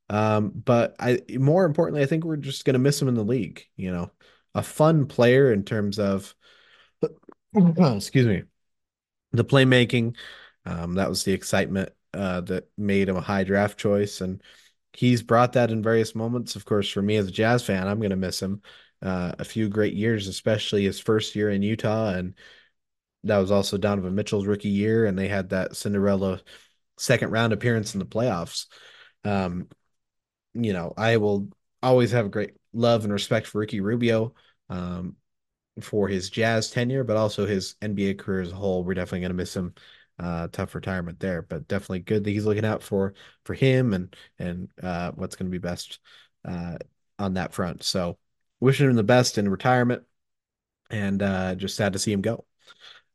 Um, 0.10 0.52
but 0.54 0.96
I 1.00 1.22
more 1.32 1.66
importantly, 1.66 2.02
I 2.02 2.06
think 2.06 2.24
we're 2.24 2.38
just 2.38 2.66
gonna 2.66 2.80
miss 2.80 3.02
him 3.02 3.08
in 3.08 3.16
the 3.16 3.24
league. 3.24 3.66
You 3.76 3.92
know, 3.92 4.12
a 4.54 4.64
fun 4.64 5.06
player 5.08 5.52
in 5.52 5.64
terms 5.64 6.00
of 6.00 6.36
excuse 7.56 8.28
me, 8.28 8.44
the 9.32 9.46
playmaking. 9.46 10.16
Um, 10.66 10.96
that 10.96 11.10
was 11.10 11.24
the 11.24 11.34
excitement 11.34 11.90
uh, 12.14 12.42
that 12.42 12.70
made 12.78 13.10
him 13.10 13.16
a 13.16 13.22
high 13.22 13.44
draft 13.44 13.78
choice, 13.78 14.22
and 14.22 14.42
he's 14.94 15.24
brought 15.24 15.54
that 15.54 15.72
in 15.72 15.82
various 15.82 16.14
moments. 16.14 16.56
Of 16.56 16.66
course, 16.66 16.90
for 16.90 17.02
me 17.02 17.16
as 17.16 17.28
a 17.28 17.32
Jazz 17.32 17.64
fan, 17.64 17.88
I'm 17.88 18.00
gonna 18.00 18.16
miss 18.16 18.42
him 18.42 18.62
uh, 19.02 19.34
a 19.40 19.46
few 19.46 19.70
great 19.70 19.94
years, 19.94 20.28
especially 20.28 20.84
his 20.84 21.00
first 21.00 21.36
year 21.36 21.50
in 21.50 21.62
Utah. 21.62 22.10
And 22.10 22.36
that 23.24 23.38
was 23.38 23.52
also 23.52 23.78
Donovan 23.78 24.16
Mitchell's 24.16 24.46
rookie 24.46 24.70
year. 24.70 25.06
And 25.06 25.18
they 25.18 25.28
had 25.28 25.50
that 25.50 25.76
Cinderella 25.76 26.42
second 26.98 27.32
round 27.32 27.54
appearance 27.54 27.94
in 27.94 28.00
the 28.00 28.06
playoffs. 28.06 28.68
Um, 29.24 29.68
you 30.54 30.74
know, 30.74 30.94
I 30.98 31.18
will 31.18 31.50
always 31.82 32.12
have 32.12 32.32
great 32.32 32.54
love 32.74 33.04
and 33.04 33.14
respect 33.14 33.48
for 33.48 33.60
Ricky 33.60 33.82
Rubio 33.82 34.34
um, 34.70 35.16
for 35.82 36.08
his 36.08 36.30
Jazz 36.30 36.72
tenure, 36.72 37.04
but 37.04 37.18
also 37.18 37.46
his 37.46 37.76
NBA 37.82 38.16
career 38.16 38.42
as 38.42 38.52
a 38.52 38.56
whole. 38.56 38.84
We're 38.84 38.96
definitely 38.96 39.22
going 39.22 39.32
to 39.32 39.36
miss 39.36 39.56
him. 39.56 39.74
Uh, 40.18 40.50
tough 40.52 40.76
retirement 40.76 41.18
there, 41.22 41.42
but 41.44 41.66
definitely 41.70 42.02
good 42.02 42.26
that 42.26 42.32
he's 42.32 42.46
looking 42.46 42.66
out 42.66 42.84
for 42.84 43.14
for 43.46 43.54
him 43.54 43.94
and 43.94 44.14
and 44.38 44.70
uh, 44.84 45.12
what's 45.14 45.38
going 45.38 45.46
to 45.46 45.52
be 45.52 45.60
best 45.60 46.00
uh, 46.44 46.78
on 47.18 47.36
that 47.36 47.54
front. 47.54 47.84
So 47.84 48.18
wishing 48.60 48.90
him 48.90 48.96
the 48.96 49.04
best 49.04 49.38
in 49.38 49.50
retirement 49.50 50.04
and 50.90 51.22
uh, 51.22 51.56
just 51.56 51.76
sad 51.76 51.94
to 51.94 52.00
see 52.00 52.12
him 52.12 52.22
go. 52.22 52.46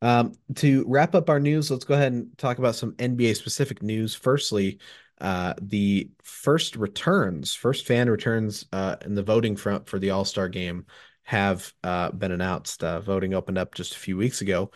Um, 0.03 0.35
to 0.57 0.85
wrap 0.87 1.15
up 1.15 1.31
our 1.31 1.41
news, 1.41 1.71
let's 1.71 1.85
go 1.85 1.95
ahead 1.95 2.13
and 2.13 2.37
talk 2.37 2.59
about 2.59 2.77
some 2.77 2.93
NBA 2.93 3.37
specific 3.37 3.83
news. 3.83 4.15
Firstly, 4.15 4.79
uh, 5.21 5.55
the 5.61 6.11
first 6.23 6.77
returns, 6.77 7.55
first 7.55 7.87
fan 7.87 8.11
returns 8.11 8.67
uh, 8.73 8.97
in 9.05 9.15
the 9.15 9.23
voting 9.23 9.57
front 9.57 9.89
for 9.89 9.99
the 9.99 10.11
All 10.11 10.25
Star 10.25 10.49
game 10.49 10.87
have 11.23 11.73
uh, 11.83 12.11
been 12.11 12.33
announced. 12.33 12.85
Uh, 12.85 13.01
voting 13.01 13.33
opened 13.33 13.57
up 13.57 13.75
just 13.75 13.95
a 13.95 13.99
few 13.99 14.17
weeks 14.17 14.43
ago, 14.43 14.71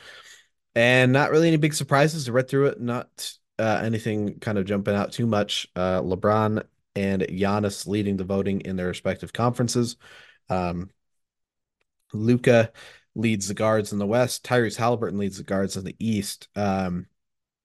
and 0.74 1.12
not 1.12 1.30
really 1.30 1.48
any 1.48 1.56
big 1.58 1.74
surprises. 1.74 2.28
I 2.28 2.32
read 2.32 2.48
through 2.48 2.68
it, 2.68 2.80
not 2.80 3.32
uh, 3.58 3.82
anything 3.84 4.38
kind 4.38 4.56
of 4.56 4.64
jumping 4.64 4.94
out 4.94 5.12
too 5.12 5.26
much. 5.26 5.66
Uh, 5.76 6.00
LeBron 6.00 6.62
and 6.94 7.22
Giannis 7.22 7.86
leading 7.86 8.16
the 8.16 8.24
voting 8.24 8.62
in 8.62 8.76
their 8.76 8.86
respective 8.86 9.32
conferences. 9.32 9.96
Um, 10.48 10.90
Luka 12.12 12.72
leads 13.14 13.48
the 13.48 13.54
guards 13.54 13.92
in 13.92 13.98
the 13.98 14.06
West. 14.06 14.44
Tyrese 14.44 14.76
Halliburton 14.76 15.18
leads 15.18 15.38
the 15.38 15.42
guards 15.42 15.76
in 15.76 15.84
the 15.84 15.96
East. 15.98 16.48
Um, 16.54 17.06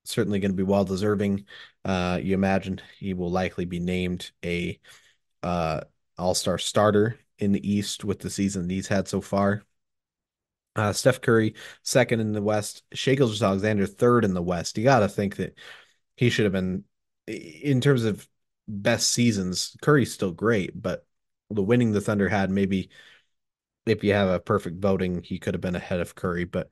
certainly 0.03 0.39
going 0.39 0.51
to 0.51 0.57
be 0.57 0.63
well 0.63 0.84
deserving. 0.84 1.45
Uh, 1.86 2.19
you 2.21 2.34
imagine 2.34 2.81
he 2.97 3.13
will 3.13 3.31
likely 3.31 3.65
be 3.65 3.79
named 3.79 4.31
a 4.43 4.79
uh, 5.41 5.81
All 6.17 6.36
Star 6.36 6.57
starter 6.57 7.19
in 7.39 7.51
the 7.51 7.71
East 7.71 8.03
with 8.03 8.19
the 8.19 8.29
season 8.29 8.69
he's 8.69 8.88
had 8.88 9.07
so 9.07 9.21
far. 9.21 9.63
Uh, 10.75 10.91
Steph 10.91 11.21
Curry 11.21 11.53
second 11.84 12.19
in 12.19 12.34
the 12.34 12.41
West. 12.41 12.84
Shai 12.93 13.15
Gilgeous-Alexander 13.15 13.86
third 13.86 14.25
in 14.25 14.34
the 14.34 14.41
West. 14.41 14.77
You 14.77 14.84
got 14.84 14.99
to 14.99 15.07
think 15.07 15.36
that 15.36 15.57
he 16.15 16.29
should 16.29 16.45
have 16.45 16.53
been 16.53 16.84
in 17.27 17.79
terms 17.79 18.05
of 18.05 18.27
best 18.67 19.11
seasons. 19.11 19.77
Curry's 19.81 20.13
still 20.13 20.31
great, 20.31 20.79
but 20.81 21.05
the 21.54 21.64
winning 21.64 21.91
the 21.91 22.01
Thunder 22.01 22.30
had, 22.30 22.49
maybe 22.49 22.89
if 23.86 24.04
you 24.04 24.14
have 24.14 24.30
a 24.30 24.39
perfect 24.39 24.80
voting, 24.82 25.22
he 25.24 25.39
could 25.39 25.54
have 25.54 25.62
been 25.62 25.76
ahead 25.76 25.99
of 25.99 26.16
Curry. 26.16 26.45
But 26.45 26.70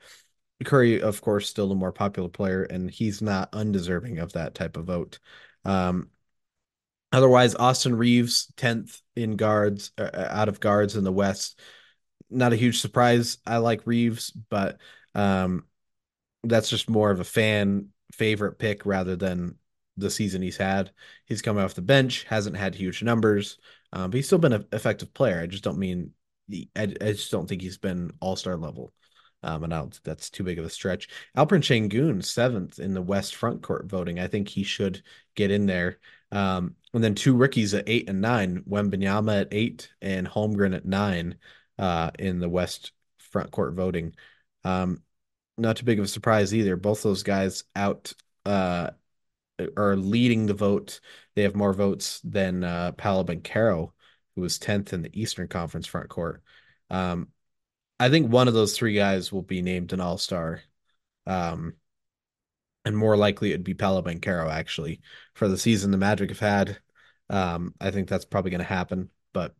Curry, 0.64 1.02
of 1.02 1.22
course, 1.22 1.50
still 1.50 1.70
the 1.70 1.76
more 1.76 1.92
popular 1.92 2.30
player, 2.30 2.64
and 2.64 2.90
he's 2.90 3.22
not 3.22 3.50
undeserving 3.54 4.20
of 4.20 4.34
that 4.34 4.56
type 4.56 4.78
of 4.78 4.86
vote. 4.86 5.20
Um, 5.66 6.10
otherwise, 7.12 7.56
Austin 7.56 7.96
Reaves, 7.96 8.52
10th 8.58 9.02
in 9.16 9.36
guards, 9.36 9.92
uh, 9.98 10.10
uh, 10.14 10.28
out 10.30 10.50
of 10.50 10.60
guards 10.60 10.96
in 10.96 11.04
the 11.04 11.12
West. 11.12 11.60
Not 12.30 12.54
a 12.54 12.58
huge 12.58 12.80
surprise. 12.80 13.38
I 13.46 13.58
like 13.58 13.86
Reaves, 13.86 14.32
but 14.32 14.80
um, 15.16 15.66
that's 16.44 16.70
just 16.70 16.90
more 16.90 17.12
of 17.12 17.20
a 17.20 17.26
fan 17.26 17.90
favorite 18.14 18.58
pick 18.58 18.86
rather 18.86 19.16
than 19.16 19.56
the 19.98 20.10
season 20.10 20.42
he's 20.42 20.58
had. 20.58 20.92
He's 21.26 21.42
coming 21.42 21.64
off 21.64 21.74
the 21.74 21.82
bench, 21.82 22.26
hasn't 22.26 22.58
had 22.58 22.76
huge 22.76 23.04
numbers, 23.04 23.58
um, 23.94 24.12
but 24.12 24.18
he's 24.18 24.28
still 24.28 24.40
been 24.40 24.54
an 24.54 24.66
effective 24.72 25.14
player. 25.14 25.42
I 25.42 25.48
just 25.48 25.64
don't 25.64 25.78
mean 25.78 26.12
I, 26.76 26.84
I 26.84 27.12
just 27.12 27.32
don't 27.32 27.48
think 27.48 27.62
he's 27.62 27.78
been 27.78 28.12
all 28.20 28.36
star 28.36 28.58
level. 28.58 28.94
Um, 29.44 29.64
and 29.64 29.74
I 29.74 29.80
don't 29.80 30.00
that's 30.04 30.30
too 30.30 30.44
big 30.44 30.60
of 30.60 30.66
a 30.66 30.70
stretch. 30.70 31.10
Alperen 31.36 31.62
Sengun, 31.62 32.24
seventh 32.24 32.80
in 32.80 32.94
the 32.94 33.02
West 33.02 33.36
front 33.36 33.64
court 33.64 33.88
voting. 33.88 34.20
I 34.20 34.28
think 34.28 34.48
he 34.48 34.64
should 34.64 35.02
get 35.36 35.50
in 35.50 35.66
there. 35.66 36.00
Um, 36.32 36.76
and 36.94 37.04
then 37.04 37.16
two 37.16 37.36
rookies 37.36 37.74
at 37.74 37.90
eight 37.90 38.08
and 38.08 38.22
nine, 38.22 38.64
Wembanyama 38.70 39.42
at 39.42 39.48
eight 39.52 39.90
and 40.02 40.28
Holmgren 40.28 40.76
at 40.76 40.86
nine 40.86 41.38
uh, 41.80 42.12
in 42.20 42.40
the 42.40 42.50
West 42.50 42.92
front 43.18 43.50
court 43.52 43.74
voting. 43.74 44.14
Um, 44.64 45.02
not 45.58 45.78
too 45.78 45.86
big 45.86 46.00
of 46.00 46.06
a 46.06 46.08
surprise 46.08 46.54
either. 46.54 46.76
Both 46.76 47.02
those 47.02 47.24
guys 47.24 47.64
out 47.76 48.14
uh, 48.46 48.92
are 49.78 49.96
leading 49.96 50.46
the 50.46 50.54
vote. 50.54 51.00
They 51.36 51.44
have 51.44 51.56
more 51.56 51.74
votes 51.74 52.22
than 52.24 52.64
uh, 52.64 52.94
Paolo 52.94 53.24
Banchero, 53.24 53.92
who 54.36 54.42
was 54.42 54.60
10th 54.60 54.94
in 54.94 55.02
the 55.02 55.20
Eastern 55.20 55.48
Conference 55.48 55.88
front 55.88 56.10
court. 56.10 56.44
Um, 56.90 57.30
I 58.00 58.10
think 58.10 58.32
one 58.32 58.48
of 58.48 58.54
those 58.54 58.76
three 58.76 58.96
guys 58.96 59.32
will 59.32 59.44
be 59.44 59.62
named 59.62 59.94
an 59.94 60.02
All 60.02 60.18
Star. 60.18 60.62
Um, 61.28 61.76
and 62.86 62.98
more 62.98 63.16
likely 63.16 63.52
it'd 63.52 63.64
be 63.64 63.74
Paolo 63.74 64.02
Banchero 64.02 64.52
actually 64.52 65.02
for 65.34 65.48
the 65.48 65.58
season 65.58 65.92
the 65.92 65.98
Magic 65.98 66.30
have 66.30 66.40
had. 66.40 66.80
Um, 67.30 67.74
I 67.80 67.92
think 67.92 68.10
that's 68.10 68.26
probably 68.26 68.52
going 68.52 68.60
to 68.60 68.66
happen, 68.66 69.10
but 69.34 69.56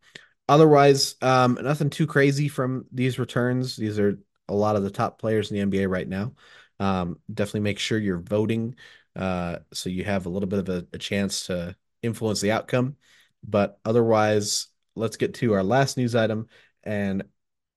otherwise, 0.48 1.14
um, 1.22 1.58
nothing 1.62 1.88
too 1.88 2.06
crazy 2.06 2.48
from 2.48 2.84
these 2.92 3.18
returns. 3.18 3.76
These 3.76 3.98
are 3.98 4.18
a 4.48 4.54
lot 4.54 4.76
of 4.76 4.82
the 4.82 4.90
top 4.90 5.18
players 5.18 5.50
in 5.50 5.70
the 5.70 5.78
NBA 5.78 5.88
right 5.88 6.08
now. 6.08 6.32
Um, 6.80 7.18
definitely 7.32 7.60
make 7.60 7.78
sure 7.78 7.98
you're 7.98 8.18
voting 8.18 8.74
uh, 9.16 9.58
so 9.72 9.90
you 9.90 10.04
have 10.04 10.26
a 10.26 10.28
little 10.28 10.48
bit 10.48 10.60
of 10.60 10.68
a, 10.68 10.86
a 10.92 10.98
chance 10.98 11.46
to 11.46 11.76
influence 12.02 12.40
the 12.40 12.52
outcome. 12.52 12.96
But 13.44 13.78
otherwise, 13.84 14.68
let's 14.94 15.16
get 15.16 15.34
to 15.34 15.54
our 15.54 15.62
last 15.62 15.96
news 15.96 16.14
item. 16.14 16.48
And 16.84 17.24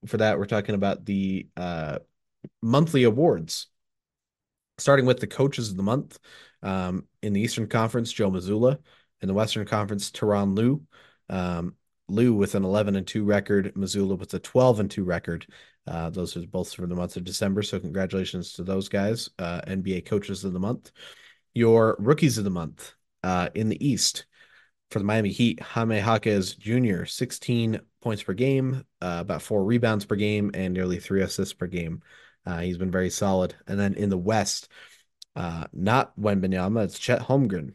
for 0.06 0.18
that, 0.18 0.38
we're 0.38 0.46
talking 0.46 0.74
about 0.74 1.04
the 1.04 1.48
uh, 1.56 1.98
monthly 2.62 3.04
awards 3.04 3.68
starting 4.78 5.06
with 5.06 5.20
the 5.20 5.26
coaches 5.26 5.70
of 5.70 5.76
the 5.76 5.82
month 5.82 6.18
um, 6.62 7.04
in 7.22 7.32
the 7.32 7.40
Eastern 7.40 7.66
Conference, 7.66 8.12
Joe 8.12 8.30
Mazzulla. 8.30 8.78
In 9.22 9.28
the 9.28 9.34
Western 9.34 9.66
Conference, 9.66 10.10
Tyronn 10.10 10.54
Lue. 10.54 10.82
Um, 11.30 11.74
Lue 12.08 12.34
with 12.34 12.54
an 12.54 12.64
11 12.64 12.96
and 12.96 13.06
2 13.06 13.24
record, 13.24 13.74
Mazzulla 13.74 14.16
with 14.18 14.32
a 14.34 14.38
12 14.38 14.80
and 14.80 14.90
2 14.90 15.04
record. 15.04 15.46
Uh, 15.86 16.10
those 16.10 16.36
are 16.36 16.46
both 16.46 16.74
for 16.74 16.86
the 16.86 16.94
month 16.94 17.16
of 17.16 17.24
December. 17.24 17.62
So, 17.62 17.80
congratulations 17.80 18.52
to 18.54 18.62
those 18.62 18.88
guys, 18.88 19.30
uh, 19.38 19.62
NBA 19.66 20.04
coaches 20.04 20.44
of 20.44 20.52
the 20.52 20.60
month. 20.60 20.92
Your 21.56 21.96
rookies 21.98 22.36
of 22.36 22.44
the 22.44 22.50
month 22.50 22.92
uh, 23.22 23.48
in 23.54 23.70
the 23.70 23.82
East 23.88 24.26
for 24.90 24.98
the 24.98 25.06
Miami 25.06 25.30
Heat, 25.30 25.58
Jaime 25.58 25.96
Jaquez 25.96 26.54
Jr., 26.54 27.06
16 27.06 27.80
points 28.02 28.22
per 28.22 28.34
game, 28.34 28.84
uh, 29.00 29.20
about 29.20 29.40
four 29.40 29.64
rebounds 29.64 30.04
per 30.04 30.16
game, 30.16 30.50
and 30.52 30.74
nearly 30.74 31.00
three 31.00 31.22
assists 31.22 31.54
per 31.54 31.66
game. 31.66 32.02
Uh, 32.44 32.58
he's 32.58 32.76
been 32.76 32.90
very 32.90 33.08
solid. 33.08 33.54
And 33.66 33.80
then 33.80 33.94
in 33.94 34.10
the 34.10 34.18
West, 34.18 34.68
uh, 35.34 35.64
not 35.72 36.14
Wembanyama, 36.20 36.84
it's 36.84 36.98
Chet 36.98 37.22
Holmgren 37.22 37.72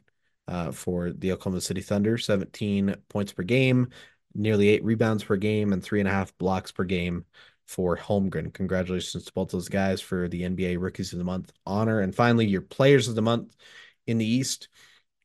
uh, 0.48 0.72
for 0.72 1.12
the 1.12 1.32
Oklahoma 1.32 1.62
City 1.62 1.82
Thunder, 1.82 2.20
17 2.20 2.96
points 3.10 3.34
per 3.34 3.42
game, 3.42 3.90
nearly 4.36 4.70
eight 4.70 4.84
rebounds 4.84 5.24
per 5.24 5.38
game, 5.38 5.74
and 5.74 5.84
three 5.84 6.02
and 6.02 6.08
a 6.08 6.12
half 6.12 6.38
blocks 6.38 6.72
per 6.72 6.84
game 6.84 7.26
for 7.72 7.96
Holmgren. 7.96 8.54
Congratulations 8.54 9.24
to 9.24 9.32
both 9.32 9.50
those 9.50 9.70
guys 9.70 10.02
for 10.02 10.28
the 10.28 10.42
NBA 10.42 10.78
Rookies 10.78 11.14
of 11.14 11.20
the 11.20 11.26
Month 11.26 11.54
honor. 11.66 12.02
And 12.02 12.14
finally, 12.14 12.46
your 12.46 12.62
Players 12.62 13.08
of 13.08 13.16
the 13.16 13.22
Month 13.22 13.56
in 14.06 14.18
the 14.18 14.26
East. 14.26 14.68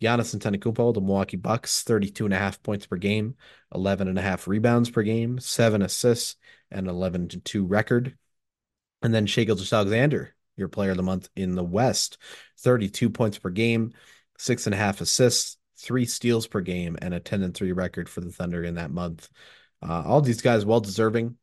Giannis 0.00 0.36
Antetokounmpo, 0.36 0.94
the 0.94 1.00
Milwaukee 1.00 1.36
Bucks, 1.36 1.82
32 1.82 2.26
and 2.26 2.34
a 2.34 2.38
half 2.38 2.62
points 2.62 2.86
per 2.86 2.96
game, 2.98 3.34
11 3.74 4.06
and 4.06 4.18
a 4.18 4.22
half 4.22 4.46
rebounds 4.46 4.90
per 4.90 5.02
game, 5.02 5.40
seven 5.40 5.82
assists, 5.82 6.36
and 6.70 6.86
11 6.86 7.28
to 7.28 7.40
2 7.40 7.66
record. 7.66 8.16
And 9.02 9.12
then 9.12 9.26
Shai 9.26 9.44
Gilgeous-Alexander, 9.44 10.34
your 10.56 10.68
player 10.68 10.92
of 10.92 10.98
the 10.98 11.02
month 11.02 11.28
in 11.34 11.54
the 11.56 11.64
West, 11.64 12.18
32 12.58 13.10
points 13.10 13.38
per 13.38 13.50
game, 13.50 13.92
six 14.38 14.66
and 14.66 14.74
a 14.74 14.78
half 14.78 15.00
assists, 15.00 15.56
three 15.78 16.04
steals 16.04 16.46
per 16.46 16.60
game, 16.60 16.96
and 17.02 17.12
a 17.12 17.18
10 17.18 17.42
and 17.42 17.54
3 17.54 17.72
record 17.72 18.08
for 18.08 18.20
the 18.20 18.30
Thunder 18.30 18.62
in 18.62 18.74
that 18.74 18.92
month. 18.92 19.28
Uh, 19.82 20.02
all 20.06 20.20
these 20.20 20.42
guys 20.42 20.64
well 20.64 20.80
deserving. 20.80 21.36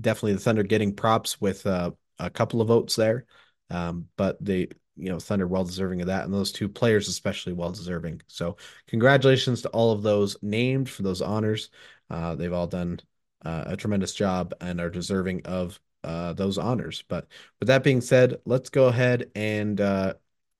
Definitely 0.00 0.34
the 0.34 0.40
Thunder 0.40 0.62
getting 0.62 0.94
props 0.94 1.40
with 1.40 1.66
uh, 1.66 1.92
a 2.18 2.30
couple 2.30 2.60
of 2.60 2.68
votes 2.68 2.96
there. 2.96 3.26
Um, 3.70 4.08
but 4.16 4.42
they, 4.44 4.68
you 4.96 5.08
know, 5.08 5.18
Thunder 5.18 5.46
well 5.46 5.64
deserving 5.64 6.00
of 6.00 6.08
that. 6.08 6.24
And 6.24 6.34
those 6.34 6.52
two 6.52 6.68
players, 6.68 7.08
especially 7.08 7.52
well 7.52 7.70
deserving. 7.70 8.22
So, 8.26 8.56
congratulations 8.88 9.62
to 9.62 9.68
all 9.70 9.92
of 9.92 10.02
those 10.02 10.36
named 10.42 10.88
for 10.88 11.02
those 11.02 11.22
honors. 11.22 11.70
Uh, 12.10 12.34
they've 12.34 12.52
all 12.52 12.66
done 12.66 13.00
uh, 13.44 13.64
a 13.66 13.76
tremendous 13.76 14.14
job 14.14 14.54
and 14.60 14.80
are 14.80 14.90
deserving 14.90 15.42
of 15.44 15.80
uh, 16.02 16.32
those 16.34 16.58
honors. 16.58 17.02
But 17.08 17.26
with 17.60 17.68
that 17.68 17.82
being 17.82 18.00
said, 18.00 18.36
let's 18.44 18.70
go 18.70 18.86
ahead 18.86 19.30
and 19.34 19.80
uh, 19.80 20.14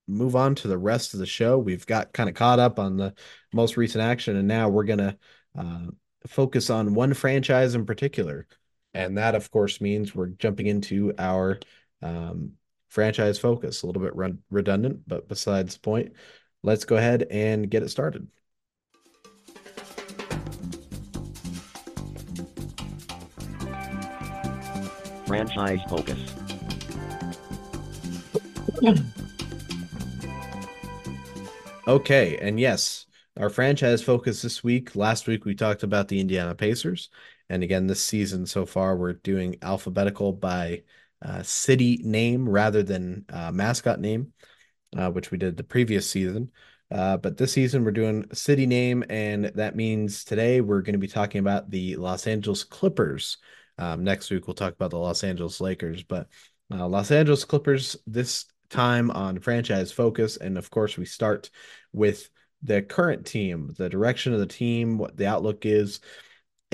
move 0.07 0.37
on 0.37 0.55
to 0.57 0.69
the 0.69 0.79
rest 0.79 1.15
of 1.15 1.21
the 1.21 1.27
show. 1.27 1.59
We've 1.59 1.87
got 1.87 2.13
kind 2.13 2.29
of 2.29 2.35
caught 2.35 2.59
up 2.59 2.79
on 2.79 2.97
the 2.97 3.15
most 3.53 3.77
recent 3.77 4.03
action, 4.03 4.37
and 4.37 4.49
now 4.49 4.69
we're 4.69 4.85
gonna 4.85 5.17
uh, 5.57 5.87
focus 6.27 6.71
on 6.71 6.95
one 6.95 7.15
franchise 7.15 7.75
in 7.75 7.87
particular, 7.87 8.47
and 8.95 9.19
that, 9.19 9.35
of 9.35 9.51
course, 9.51 9.81
means 9.81 10.15
we're 10.15 10.29
jumping 10.29 10.67
into 10.67 11.13
our 11.19 11.59
um, 12.01 12.53
franchise 12.89 13.39
focus. 13.39 13.83
A 13.83 13.87
little 13.87 14.03
bit 14.03 14.15
redundant, 14.51 15.01
but 15.07 15.29
besides 15.29 15.75
the 15.75 15.81
point, 15.81 16.13
let's 16.63 16.85
go 16.85 16.97
ahead 16.97 17.27
and 17.31 17.69
get 17.69 17.83
it 17.83 17.91
started. 17.91 18.29
Franchise 25.27 25.81
Focus. 25.89 26.21
Okay, 31.89 32.39
and 32.39 32.61
yes, 32.61 33.07
our 33.37 33.51
franchise 33.51 34.03
focus 34.03 34.43
this 34.43 34.63
week. 34.63 34.95
Last 34.95 35.27
week 35.27 35.45
we 35.45 35.55
talked 35.55 35.83
about 35.83 36.09
the 36.09 36.21
Indiana 36.21 36.55
Pacers, 36.55 37.11
and 37.49 37.63
again 37.63 37.87
this 37.87 38.03
season 38.03 38.47
so 38.47 38.67
far 38.67 38.97
we're 38.97 39.13
doing 39.13 39.57
alphabetical 39.63 40.33
by 40.33 40.83
uh, 41.23 41.43
city 41.43 42.01
name 42.05 42.49
rather 42.49 42.83
than 42.83 43.25
uh, 43.33 43.51
mascot 43.51 44.01
name, 44.01 44.33
uh, 44.97 45.11
which 45.11 45.31
we 45.31 45.39
did 45.39 45.57
the 45.57 45.65
previous 45.65 46.09
season. 46.09 46.51
Uh, 46.91 47.17
but 47.17 47.37
this 47.37 47.53
season 47.53 47.83
we're 47.83 47.91
doing 47.91 48.27
city 48.33 48.67
name, 48.67 49.03
and 49.09 49.47
that 49.47 49.75
means 49.75 50.25
today 50.25 50.61
we're 50.61 50.83
going 50.83 50.93
to 50.93 50.99
be 50.99 51.09
talking 51.09 51.39
about 51.39 51.71
the 51.71 51.97
Los 51.97 52.27
Angeles 52.27 52.63
Clippers. 52.63 53.39
Um, 53.79 54.05
next 54.05 54.31
week, 54.31 54.47
we'll 54.47 54.55
talk 54.55 54.75
about 54.75 54.91
the 54.91 54.99
Los 54.99 55.25
Angeles 55.25 55.61
Lakers, 55.61 56.03
but 56.03 56.29
uh, 56.71 56.87
Los 56.87 57.11
Angeles 57.11 57.45
Clippers 57.45 57.97
this 58.07 58.45
time 58.69 59.11
on 59.11 59.41
franchise 59.41 59.93
focus. 59.93 60.37
And 60.37 60.59
of 60.59 60.71
course, 60.71 60.97
we 60.97 61.07
start 61.07 61.51
with 61.93 62.29
the 62.63 62.83
current 62.83 63.27
team, 63.27 63.75
the 63.77 63.89
direction 63.89 64.33
of 64.33 64.41
the 64.41 64.47
team, 64.47 64.99
what 64.99 65.17
the 65.17 65.27
outlook 65.27 65.67
is. 65.67 66.01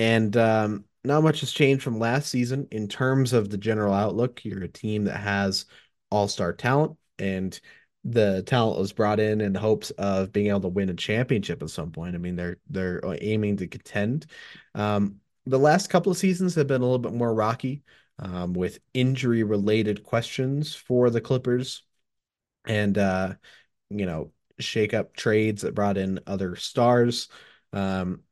And 0.01 0.35
um, 0.39 0.87
not 1.05 1.23
much 1.23 1.41
has 1.41 1.53
changed 1.53 1.83
from 1.83 1.99
last 1.99 2.31
season 2.31 2.67
in 2.71 2.89
terms 2.89 3.35
of 3.35 3.51
the 3.51 3.59
general 3.59 3.93
outlook. 3.93 4.43
You're 4.47 4.63
a 4.63 4.69
team 4.69 5.05
that 5.05 5.19
has 5.19 5.67
all 6.11 6.27
star 6.27 6.55
talent, 6.55 6.97
and 7.19 7.61
the 8.03 8.43
talent 8.45 8.79
was 8.79 8.95
brought 8.95 9.21
in 9.21 9.43
in 9.43 9.55
hopes 9.55 9.91
of 9.91 10.33
being 10.33 10.47
able 10.47 10.63
to 10.63 10.69
win 10.69 10.89
a 10.89 10.95
championship 10.95 11.63
at 11.63 11.69
some 11.69 11.93
point. 11.93 12.15
I 12.15 12.19
mean, 12.19 12.35
they're 12.35 12.57
they're 12.71 13.03
aiming 13.21 13.59
to 13.59 13.67
contend. 13.67 14.25
Um, 14.75 15.17
the 15.45 15.59
last 15.59 15.91
couple 15.91 16.11
of 16.11 16.17
seasons 16.17 16.55
have 16.55 16.67
been 16.67 16.81
a 16.81 16.85
little 16.85 16.99
bit 16.99 17.13
more 17.13 17.35
rocky 17.35 17.83
um, 18.19 18.55
with 18.55 18.79
injury 18.95 19.43
related 19.43 20.03
questions 20.03 20.75
for 20.75 21.11
the 21.11 21.21
Clippers 21.21 21.83
and, 22.67 22.97
uh, 22.97 23.35
you 23.91 24.07
know, 24.07 24.33
shake 24.59 24.95
up 24.95 25.15
trades 25.15 25.61
that 25.61 25.75
brought 25.75 25.99
in 25.99 26.21
other 26.27 26.57
stars. 26.57 27.29
Um, 27.75 28.23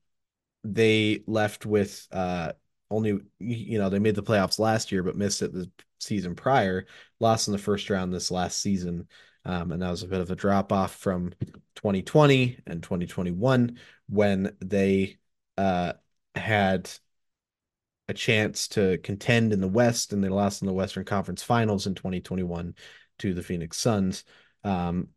they 0.75 1.23
left 1.27 1.67
with 1.67 2.07
uh, 2.13 2.53
only, 2.91 3.19
you 3.39 3.79
know, 3.79 3.89
they 3.89 3.99
made 3.99 4.15
the 4.15 4.23
playoffs 4.23 4.59
last 4.59 4.93
year, 4.93 5.03
but 5.03 5.17
missed 5.17 5.43
it 5.43 5.53
the 5.53 5.71
season 5.99 6.35
prior, 6.35 6.87
lost 7.21 7.49
in 7.49 7.53
the 7.53 7.59
first 7.59 7.91
round 7.91 8.13
this 8.13 8.31
last 8.31 8.61
season. 8.61 9.09
Um, 9.45 9.73
and 9.73 9.83
that 9.83 9.91
was 9.91 10.03
a 10.03 10.09
bit 10.09 10.21
of 10.21 10.31
a 10.31 10.37
drop 10.37 10.73
off 10.73 10.95
from 10.97 11.33
2020 11.77 12.59
and 12.67 12.83
2021 12.83 13.79
when 14.09 14.55
they 14.61 15.17
uh, 15.57 15.95
had 16.35 16.91
a 18.09 18.15
chance 18.15 18.69
to 18.69 18.99
contend 18.99 19.53
in 19.53 19.61
the 19.61 19.69
West, 19.69 20.13
and 20.13 20.25
they 20.25 20.29
lost 20.29 20.63
in 20.63 20.67
the 20.67 20.73
Western 20.73 21.05
Conference 21.05 21.43
Finals 21.43 21.87
in 21.87 21.95
2021 21.95 22.75
to 23.19 23.35
the 23.35 23.43
Phoenix 23.43 23.77
Suns. 23.77 24.25
Um, 24.65 25.09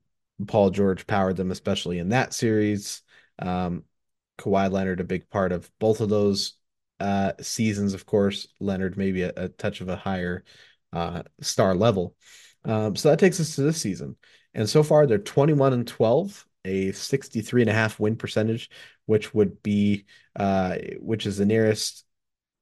Paul 0.47 0.71
George 0.71 1.07
powered 1.07 1.37
them, 1.37 1.51
especially 1.51 1.99
in 1.99 2.09
that 2.09 2.33
series. 2.33 3.01
Um, 3.39 3.83
Kawhi 4.41 4.71
Leonard, 4.71 4.99
a 4.99 5.05
big 5.05 5.29
part 5.29 5.51
of 5.51 5.69
both 5.79 6.01
of 6.01 6.09
those 6.09 6.53
uh, 6.99 7.33
seasons, 7.41 7.93
of 7.93 8.05
course. 8.05 8.47
Leonard, 8.59 8.97
maybe 8.97 9.23
a, 9.23 9.33
a 9.35 9.49
touch 9.49 9.81
of 9.81 9.89
a 9.89 9.95
higher 9.95 10.43
uh, 10.93 11.23
star 11.41 11.75
level. 11.75 12.15
Um, 12.65 12.95
so 12.95 13.09
that 13.09 13.19
takes 13.19 13.39
us 13.39 13.55
to 13.55 13.61
this 13.61 13.81
season. 13.81 14.15
And 14.53 14.69
so 14.69 14.83
far, 14.83 15.07
they're 15.07 15.17
21 15.17 15.73
and 15.73 15.87
12, 15.87 16.45
a 16.65 16.91
63 16.91 17.61
and 17.61 17.69
a 17.69 17.73
half 17.73 17.99
win 17.99 18.15
percentage, 18.15 18.69
which 19.05 19.33
would 19.33 19.63
be, 19.63 20.05
uh, 20.35 20.75
which 20.99 21.25
is 21.25 21.37
the 21.37 21.45
nearest 21.45 22.05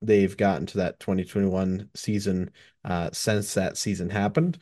they've 0.02 0.38
gotten 0.38 0.66
to 0.68 0.78
that 0.78 1.00
2021 1.00 1.90
season 1.96 2.52
uh, 2.86 3.10
since 3.12 3.54
that 3.56 3.78
season 3.78 4.10
happened. 4.10 4.58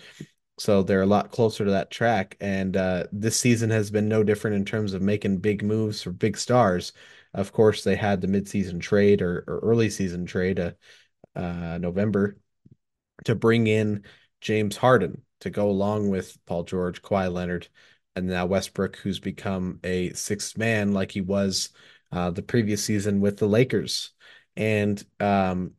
So 0.58 0.82
they're 0.82 1.04
a 1.04 1.08
lot 1.08 1.32
closer 1.32 1.66
to 1.66 1.72
that 1.72 1.92
track. 1.92 2.36
And 2.40 2.76
uh, 2.76 3.06
this 3.12 3.38
season 3.38 3.70
has 3.70 3.92
been 3.92 4.08
no 4.08 4.24
different 4.24 4.56
in 4.56 4.66
terms 4.66 4.94
of 4.94 5.02
making 5.02 5.38
big 5.38 5.64
moves 5.64 6.02
for 6.02 6.12
big 6.12 6.38
stars. 6.38 6.94
Of 7.34 7.52
course, 7.52 7.84
they 7.84 7.96
had 7.96 8.22
the 8.22 8.28
midseason 8.28 8.82
trade 8.82 9.22
or, 9.22 9.44
or 9.48 9.60
early 9.60 9.90
season 9.90 10.26
trade, 10.26 10.60
uh, 10.60 10.72
uh, 11.36 11.78
November, 11.78 12.38
to 13.26 13.36
bring 13.36 13.68
in 13.68 14.04
James 14.42 14.78
Harden 14.78 15.22
to 15.42 15.50
go 15.52 15.70
along 15.70 16.10
with 16.10 16.38
Paul 16.48 16.64
George, 16.64 17.02
Kawhi 17.02 17.32
Leonard, 17.32 17.68
and 18.16 18.28
now 18.28 18.48
Westbrook, 18.48 18.96
who's 18.98 19.20
become 19.20 19.80
a 19.84 20.12
sixth 20.14 20.58
man 20.58 20.94
like 20.94 21.12
he 21.12 21.22
was 21.22 21.70
uh, 22.12 22.32
the 22.32 22.42
previous 22.42 22.84
season 22.84 23.22
with 23.22 23.38
the 23.38 23.48
Lakers. 23.48 24.12
And 24.56 25.04
um, 25.20 25.74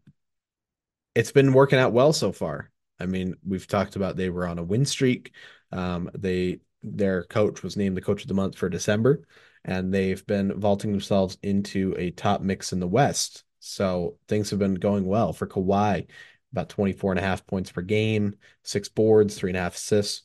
it's 1.17 1.33
been 1.33 1.53
working 1.53 1.81
out 1.81 1.93
well 1.93 2.13
so 2.13 2.31
far. 2.31 2.71
I 3.01 3.07
mean, 3.07 3.35
we've 3.47 3.67
talked 3.67 3.97
about 3.97 4.17
they 4.17 4.31
were 4.31 4.47
on 4.47 4.59
a 4.59 4.65
win 4.65 4.85
streak. 4.85 5.33
Um, 5.73 6.11
they 6.17 6.61
their 6.83 7.25
coach 7.25 7.63
was 7.63 7.77
named 7.77 7.97
the 7.97 8.03
coach 8.03 8.23
of 8.23 8.29
the 8.29 8.35
month 8.35 8.57
for 8.57 8.69
December, 8.69 9.25
and 9.65 9.93
they've 9.93 10.25
been 10.27 10.59
vaulting 10.59 10.93
themselves 10.93 11.37
into 11.43 11.95
a 11.99 12.11
top 12.13 12.41
mix 12.41 12.73
in 12.73 12.81
the 12.81 12.87
West. 12.89 13.45
So 13.61 14.17
things 14.29 14.51
have 14.51 14.59
been 14.59 14.75
going 14.75 15.05
well 15.05 15.33
for 15.33 15.47
Kawhi, 15.47 16.07
about 16.53 16.69
24 16.69 17.13
and 17.13 17.19
a 17.19 17.23
half 17.23 17.47
points 17.47 17.71
per 17.73 17.83
game, 17.83 18.37
six 18.63 18.89
boards, 18.89 19.37
three 19.37 19.51
and 19.51 19.57
a 19.57 19.61
half 19.61 19.75
assists, 19.75 20.23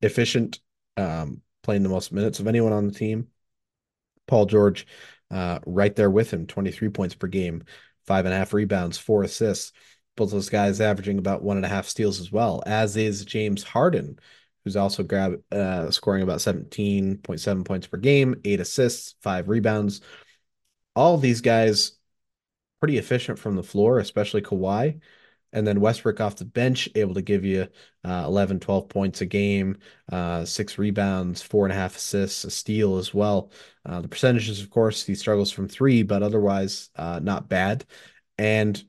efficient, 0.00 0.60
um, 0.96 1.42
playing 1.62 1.82
the 1.82 1.88
most 1.88 2.12
minutes 2.12 2.40
of 2.40 2.46
anyone 2.46 2.72
on 2.72 2.86
the 2.86 2.94
team. 2.94 3.28
Paul 4.26 4.46
George, 4.46 4.86
uh, 5.30 5.58
right 5.66 5.94
there 5.94 6.10
with 6.10 6.30
him, 6.30 6.46
23 6.46 6.88
points 6.90 7.14
per 7.14 7.26
game, 7.26 7.64
five 8.06 8.24
and 8.24 8.34
a 8.34 8.36
half 8.36 8.54
rebounds, 8.54 8.96
four 8.96 9.24
assists. 9.24 9.72
Both 10.20 10.32
those 10.32 10.50
guys 10.50 10.82
averaging 10.82 11.16
about 11.16 11.42
one 11.42 11.56
and 11.56 11.64
a 11.64 11.70
half 11.70 11.88
steals 11.88 12.20
as 12.20 12.30
well, 12.30 12.62
as 12.66 12.94
is 12.94 13.24
James 13.24 13.62
Harden, 13.62 14.18
who's 14.62 14.76
also 14.76 15.02
grab 15.02 15.42
uh, 15.50 15.90
scoring 15.90 16.22
about 16.22 16.40
17.7 16.40 17.64
points 17.64 17.86
per 17.86 17.96
game, 17.96 18.38
eight 18.44 18.60
assists, 18.60 19.14
five 19.22 19.48
rebounds. 19.48 20.02
All 20.94 21.16
these 21.16 21.40
guys 21.40 21.92
pretty 22.80 22.98
efficient 22.98 23.38
from 23.38 23.56
the 23.56 23.62
floor, 23.62 23.98
especially 23.98 24.42
Kawhi. 24.42 25.00
And 25.54 25.66
then 25.66 25.80
Westbrook 25.80 26.20
off 26.20 26.36
the 26.36 26.44
bench, 26.44 26.86
able 26.94 27.14
to 27.14 27.22
give 27.22 27.46
you 27.46 27.68
uh, 28.04 28.24
11, 28.26 28.60
12 28.60 28.90
points 28.90 29.22
a 29.22 29.26
game, 29.26 29.78
uh, 30.12 30.44
six 30.44 30.76
rebounds, 30.76 31.40
four 31.40 31.64
and 31.64 31.72
a 31.72 31.76
half 31.76 31.96
assists, 31.96 32.44
a 32.44 32.50
steal 32.50 32.98
as 32.98 33.14
well. 33.14 33.52
Uh, 33.86 34.02
the 34.02 34.08
percentages, 34.08 34.60
of 34.60 34.68
course, 34.68 35.02
he 35.02 35.14
struggles 35.14 35.50
from 35.50 35.66
three, 35.66 36.02
but 36.02 36.22
otherwise 36.22 36.90
uh, 36.96 37.20
not 37.22 37.48
bad. 37.48 37.86
And 38.36 38.84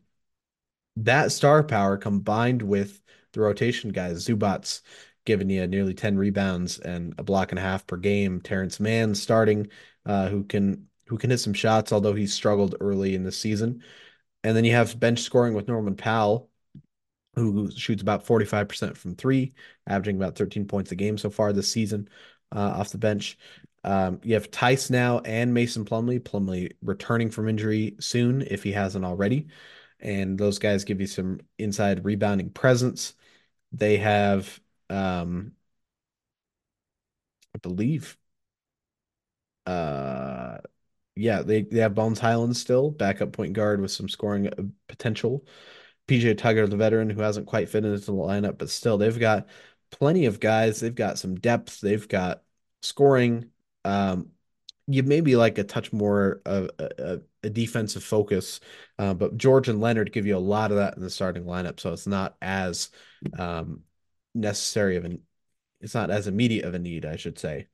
that 0.98 1.32
star 1.32 1.64
power 1.64 1.98
combined 1.98 2.62
with 2.62 3.02
the 3.34 3.42
rotation 3.42 3.92
guys, 3.92 4.26
Zubac 4.26 4.82
giving 5.26 5.50
you 5.50 5.66
nearly 5.68 5.94
10 5.94 6.18
rebounds 6.18 6.80
and 6.80 7.14
a 7.18 7.24
block 7.24 7.52
and 7.52 7.60
a 7.60 7.62
half 7.62 7.86
per 7.86 7.98
game. 7.98 8.42
Terance 8.42 8.80
Mann 8.80 9.16
starting, 9.16 9.68
uh, 10.06 10.28
who 10.30 10.44
can 10.44 10.88
who 11.08 11.18
can 11.18 11.30
hit 11.30 11.40
some 11.40 11.54
shots, 11.54 11.92
although 11.92 12.14
he 12.14 12.26
struggled 12.26 12.76
early 12.80 13.16
in 13.16 13.24
the 13.24 13.32
season. 13.32 13.84
And 14.44 14.56
then 14.56 14.64
you 14.64 14.72
have 14.72 15.00
bench 15.00 15.20
scoring 15.20 15.54
with 15.54 15.68
Norman 15.68 15.96
Powell, 15.96 16.50
who 17.36 17.70
shoots 17.72 18.02
about 18.02 18.26
45% 18.26 18.96
from 18.96 19.16
three, 19.16 19.54
averaging 19.86 20.16
about 20.16 20.38
13 20.38 20.66
points 20.68 20.92
a 20.92 20.96
game 20.96 21.18
so 21.18 21.30
far 21.30 21.52
this 21.52 21.72
season 21.72 22.08
uh, 22.56 22.76
off 22.78 22.92
the 22.92 22.98
bench. 22.98 23.38
Um, 23.84 24.22
you 24.24 24.36
have 24.36 24.52
Theis 24.52 24.90
now 24.90 25.20
and 25.20 25.54
Mason 25.54 25.86
Plumlee. 25.86 26.22
Plumlee 26.22 26.72
returning 26.82 27.30
from 27.30 27.50
injury 27.50 27.96
soon 28.00 28.42
if 28.42 28.64
he 28.64 28.72
hasn't 28.72 29.06
already 29.06 29.48
and 30.02 30.38
those 30.38 30.60
guys 30.60 30.84
give 30.84 31.02
you 31.02 31.08
some 31.08 31.42
inside 31.58 32.06
rebounding 32.06 32.50
presence. 32.52 33.14
They 33.72 33.98
have, 33.98 34.60
um, 34.90 35.54
I 37.56 37.60
believe, 37.60 38.18
uh, 39.66 40.58
yeah, 41.16 41.42
they, 41.44 41.64
they 41.64 41.80
have 41.80 41.96
Bones 41.96 42.20
Hyland 42.20 42.58
still, 42.58 42.92
backup 42.92 43.34
point 43.34 43.54
guard 43.54 43.82
with 43.82 43.92
some 43.92 44.10
scoring 44.10 44.48
uh, 44.48 44.64
potential. 44.88 45.46
PJ 46.08 46.38
Tucker, 46.38 46.68
the 46.68 46.78
veteran, 46.78 47.10
who 47.10 47.22
hasn't 47.22 47.48
quite 47.48 47.70
fit 47.70 47.86
into 47.86 48.00
the 48.00 48.14
lineup, 48.14 48.58
but 48.58 48.70
still, 48.70 48.98
they've 48.98 49.20
got 49.20 49.48
plenty 49.92 50.26
of 50.26 50.40
guys. 50.40 50.80
They've 50.80 50.96
got 50.96 51.20
some 51.20 51.36
depth. 51.36 51.82
They've 51.82 52.08
got 52.08 52.44
scoring. 52.82 53.52
Um, 53.86 54.32
you 54.88 55.04
maybe 55.04 55.36
like 55.36 55.58
a 55.58 55.64
touch 55.64 55.94
more 55.94 56.42
of 56.46 56.72
a, 56.80 57.22
a, 57.44 57.50
defensive 57.50 58.04
focus, 58.04 58.60
uh, 59.00 59.14
but 59.14 59.38
George 59.38 59.70
and 59.70 59.82
Leonard 59.82 60.12
give 60.12 60.26
you 60.26 60.38
a 60.38 60.40
lot 60.40 60.72
of 60.72 60.78
that 60.78 60.96
in 60.96 61.04
the 61.04 61.10
starting 61.10 61.44
lineup, 61.44 61.80
so 61.80 61.94
it's 61.94 62.08
not 62.08 62.36
as 62.42 62.90
um, 63.38 63.82
necessary 64.34 64.96
of 64.96 65.06
an 65.06 65.22
it's 65.82 65.96
not 65.96 66.12
as 66.12 66.28
immediate 66.28 66.66
of 66.66 66.76
a 66.76 66.80
need, 66.80 67.06
I 67.06 67.16
should 67.16 67.40
say. 67.40 67.68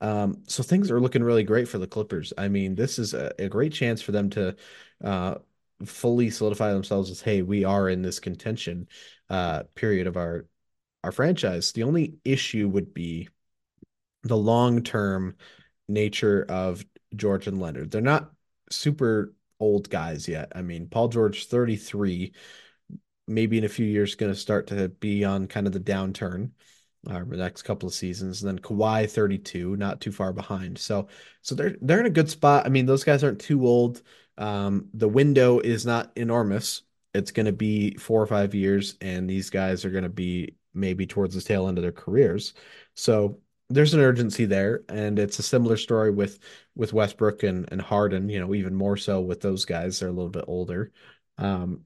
Um, 0.00 0.42
so 0.46 0.62
things 0.62 0.90
are 0.90 1.00
looking 1.00 1.22
really 1.22 1.42
great 1.42 1.68
for 1.68 1.78
the 1.78 1.86
Clippers. 1.86 2.32
I 2.38 2.48
mean, 2.48 2.74
this 2.74 2.98
is 2.98 3.12
a, 3.12 3.32
a 3.38 3.48
great 3.48 3.72
chance 3.72 4.00
for 4.00 4.12
them 4.12 4.30
to 4.30 4.56
uh, 5.04 5.34
fully 5.84 6.30
solidify 6.30 6.72
themselves 6.72 7.10
as, 7.10 7.20
hey, 7.20 7.42
we 7.42 7.64
are 7.64 7.88
in 7.88 8.02
this 8.02 8.20
contention 8.20 8.88
uh, 9.28 9.64
period 9.74 10.06
of 10.06 10.16
our 10.16 10.46
our 11.02 11.12
franchise. 11.12 11.72
The 11.72 11.84
only 11.84 12.16
issue 12.24 12.68
would 12.68 12.92
be 12.92 13.28
the 14.22 14.36
long 14.36 14.82
term 14.82 15.36
nature 15.88 16.44
of 16.48 16.84
George 17.14 17.46
and 17.46 17.60
Leonard. 17.60 17.90
They're 17.90 18.02
not 18.02 18.30
super 18.70 19.34
old 19.58 19.90
guys 19.90 20.28
yet. 20.28 20.52
I 20.54 20.62
mean, 20.62 20.88
Paul 20.88 21.08
George, 21.08 21.46
33, 21.46 22.32
maybe 23.26 23.58
in 23.58 23.64
a 23.64 23.68
few 23.68 23.86
years 23.86 24.14
going 24.14 24.32
to 24.32 24.38
start 24.38 24.66
to 24.68 24.88
be 24.88 25.24
on 25.24 25.46
kind 25.46 25.66
of 25.66 25.72
the 25.72 25.80
downturn 25.80 26.50
uh, 27.08 27.24
the 27.24 27.36
next 27.36 27.62
couple 27.62 27.88
of 27.88 27.94
seasons. 27.94 28.42
And 28.42 28.48
then 28.48 28.62
Kawhi, 28.62 29.10
32, 29.10 29.76
not 29.76 30.00
too 30.00 30.12
far 30.12 30.32
behind. 30.32 30.78
So, 30.78 31.08
so 31.42 31.54
they're 31.54 31.76
they're 31.80 32.00
in 32.00 32.06
a 32.06 32.10
good 32.10 32.28
spot. 32.28 32.66
I 32.66 32.68
mean, 32.68 32.86
those 32.86 33.04
guys 33.04 33.24
aren't 33.24 33.40
too 33.40 33.66
old. 33.66 34.02
Um, 34.38 34.88
the 34.94 35.08
window 35.08 35.60
is 35.60 35.86
not 35.86 36.12
enormous. 36.16 36.82
It's 37.14 37.30
going 37.30 37.46
to 37.46 37.52
be 37.52 37.96
four 37.96 38.22
or 38.22 38.26
five 38.26 38.54
years, 38.54 38.96
and 39.00 39.28
these 39.28 39.50
guys 39.50 39.84
are 39.84 39.90
going 39.90 40.04
to 40.04 40.08
be 40.08 40.56
maybe 40.72 41.06
towards 41.06 41.34
the 41.34 41.40
tail 41.40 41.68
end 41.68 41.78
of 41.78 41.82
their 41.82 41.92
careers. 41.92 42.54
So 42.94 43.40
there's 43.70 43.94
an 43.94 44.00
urgency 44.00 44.44
there, 44.46 44.82
and 44.88 45.18
it's 45.18 45.38
a 45.38 45.44
similar 45.44 45.76
story 45.76 46.10
with 46.10 46.40
with 46.74 46.92
Westbrook 46.92 47.44
and 47.44 47.68
and 47.72 47.80
Harden. 47.80 48.28
You 48.28 48.40
know, 48.40 48.54
even 48.54 48.74
more 48.74 48.96
so 48.96 49.20
with 49.20 49.40
those 49.40 49.64
guys. 49.64 50.00
They're 50.00 50.08
a 50.08 50.12
little 50.12 50.30
bit 50.30 50.44
older, 50.48 50.92
um, 51.38 51.84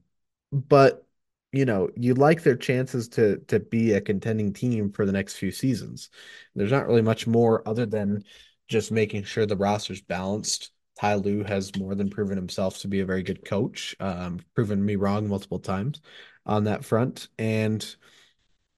but 0.51 1.07
you 1.51 1.65
know, 1.65 1.89
you 1.95 2.15
like 2.15 2.43
their 2.43 2.57
chances 2.57 3.07
to 3.09 3.37
to 3.47 3.59
be 3.59 3.93
a 3.93 4.01
contending 4.01 4.51
team 4.51 4.91
for 4.91 5.05
the 5.05 5.11
next 5.11 5.37
few 5.37 5.51
seasons. 5.51 6.09
There's 6.55 6.71
not 6.71 6.87
really 6.87 7.03
much 7.03 7.27
more 7.27 7.67
other 7.67 7.85
than 7.85 8.23
just 8.67 8.91
making 8.91 9.23
sure 9.23 9.45
the 9.45 9.55
roster's 9.55 10.01
balanced. 10.01 10.71
Ty 10.99 11.15
Lue 11.15 11.43
has 11.43 11.75
more 11.77 11.93
than 11.93 12.09
proven 12.09 12.37
himself 12.37 12.79
to 12.79 12.87
be 12.87 13.01
a 13.01 13.05
very 13.05 13.21
good 13.21 13.45
coach, 13.45 13.95
um, 13.99 14.39
proven 14.55 14.83
me 14.83 14.95
wrong 14.95 15.27
multiple 15.27 15.59
times 15.59 16.01
on 16.45 16.63
that 16.65 16.85
front, 16.85 17.27
and 17.37 17.95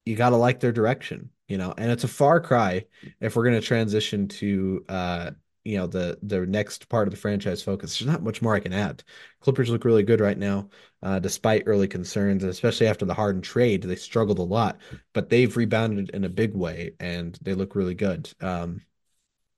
you 0.05 0.15
got 0.15 0.31
to 0.31 0.35
like 0.37 0.59
their 0.59 0.71
direction 0.71 1.29
you 1.47 1.57
know, 1.57 1.73
and 1.77 1.91
it's 1.91 2.03
a 2.03 2.07
far 2.07 2.39
cry 2.39 2.85
if 3.19 3.35
we're 3.35 3.43
going 3.43 3.59
to 3.59 3.65
transition 3.65 4.27
to 4.27 4.85
uh 4.89 5.31
you 5.63 5.77
know 5.77 5.85
the 5.87 6.17
the 6.23 6.45
next 6.45 6.87
part 6.87 7.07
of 7.07 7.13
the 7.13 7.19
franchise 7.19 7.61
focus. 7.61 7.99
There's 7.99 8.09
not 8.09 8.23
much 8.23 8.41
more 8.41 8.55
I 8.55 8.61
can 8.61 8.71
add. 8.73 9.03
Clippers 9.41 9.69
look 9.69 9.83
really 9.83 10.03
good 10.03 10.21
right 10.21 10.37
now, 10.37 10.69
uh, 11.03 11.19
despite 11.19 11.63
early 11.65 11.87
concerns, 11.89 12.43
especially 12.43 12.87
after 12.87 13.05
the 13.05 13.13
Harden 13.13 13.41
trade, 13.41 13.83
they 13.83 13.95
struggled 13.97 14.39
a 14.39 14.43
lot, 14.43 14.79
but 15.13 15.29
they've 15.29 15.55
rebounded 15.57 16.09
in 16.11 16.23
a 16.23 16.29
big 16.29 16.55
way 16.55 16.91
and 17.01 17.37
they 17.41 17.53
look 17.53 17.75
really 17.75 17.95
good. 17.95 18.31
Um, 18.39 18.81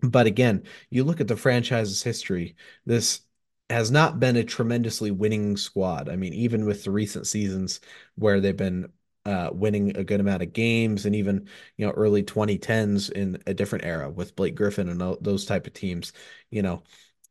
but 0.02 0.28
again, 0.28 0.64
you 0.90 1.04
look 1.04 1.22
at 1.22 1.28
the 1.28 1.36
franchise's 1.38 2.04
history. 2.04 2.56
This 2.86 3.22
has 3.70 3.92
not 3.92 4.20
been 4.20 4.36
a 4.38 4.44
tremendously 4.44 5.12
winning 5.12 5.58
squad. 5.58 6.10
I 6.10 6.16
mean, 6.16 6.34
even 6.34 6.66
with 6.66 6.84
the 6.84 6.92
recent 6.92 7.28
seasons 7.28 7.82
where 8.16 8.40
they've 8.40 8.56
been 8.56 8.92
uh, 9.26 9.50
winning 9.52 9.96
a 9.98 10.04
good 10.04 10.20
amount 10.20 10.42
of 10.42 10.54
games 10.54 11.06
and 11.06 11.16
even 11.16 11.48
you 11.78 11.86
know 11.86 11.92
early 11.94 12.24
2010s 12.24 13.10
in 13.12 13.38
a 13.48 13.54
different 13.54 13.86
era 13.86 14.10
with 14.10 14.36
Blake 14.36 14.56
Griffin 14.56 14.90
and 14.90 15.18
those 15.22 15.46
type 15.46 15.68
of 15.68 15.74
teams 15.74 16.14
you 16.50 16.62
know 16.62 16.84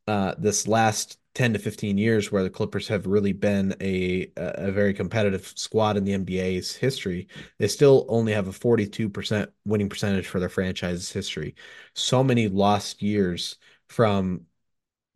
uh, 0.06 0.34
this 0.38 0.66
last 0.66 1.18
10 1.34 1.52
to 1.52 1.58
15 1.58 1.98
years 1.98 2.32
where 2.32 2.42
the 2.42 2.50
Clippers 2.50 2.88
have 2.88 3.06
really 3.06 3.32
been 3.32 3.74
a 3.80 4.30
a 4.36 4.72
very 4.72 4.92
competitive 4.94 5.52
squad 5.56 5.96
in 5.96 6.04
the 6.04 6.12
NBA's 6.12 6.74
history 6.74 7.28
they 7.58 7.68
still 7.68 8.06
only 8.08 8.32
have 8.32 8.48
a 8.48 8.52
42% 8.52 9.48
winning 9.64 9.88
percentage 9.88 10.26
for 10.26 10.40
their 10.40 10.48
franchise's 10.48 11.12
history. 11.12 11.54
So 11.94 12.24
many 12.24 12.48
lost 12.48 13.02
years 13.02 13.56
from 13.88 14.42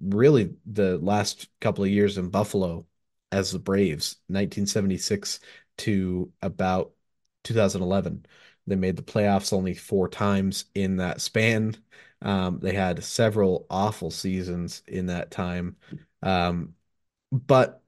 really 0.00 0.54
the 0.66 0.98
last 0.98 1.48
couple 1.60 1.84
of 1.84 1.90
years 1.90 2.18
in 2.18 2.28
Buffalo 2.30 2.86
as 3.30 3.52
the 3.52 3.58
Braves 3.58 4.16
1976 4.28 5.40
to 5.78 6.32
about 6.42 6.92
2011. 7.44 8.26
They 8.66 8.76
made 8.76 8.96
the 8.96 9.02
playoffs 9.02 9.52
only 9.52 9.74
four 9.74 10.08
times 10.08 10.66
in 10.74 10.96
that 10.96 11.20
span. 11.20 11.76
Um, 12.22 12.60
they 12.60 12.74
had 12.74 13.02
several 13.02 13.66
awful 13.70 14.10
seasons 14.10 14.82
in 14.86 15.06
that 15.06 15.30
time. 15.30 15.76
Um, 16.22 16.74
but 17.32 17.82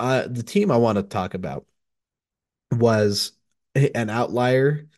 uh, 0.00 0.28
the 0.28 0.42
team 0.42 0.70
I 0.70 0.78
want 0.78 0.96
to 0.98 1.02
talk 1.02 1.34
about 1.34 1.66
was 2.72 3.32
an 3.74 4.10
outlier 4.10 4.88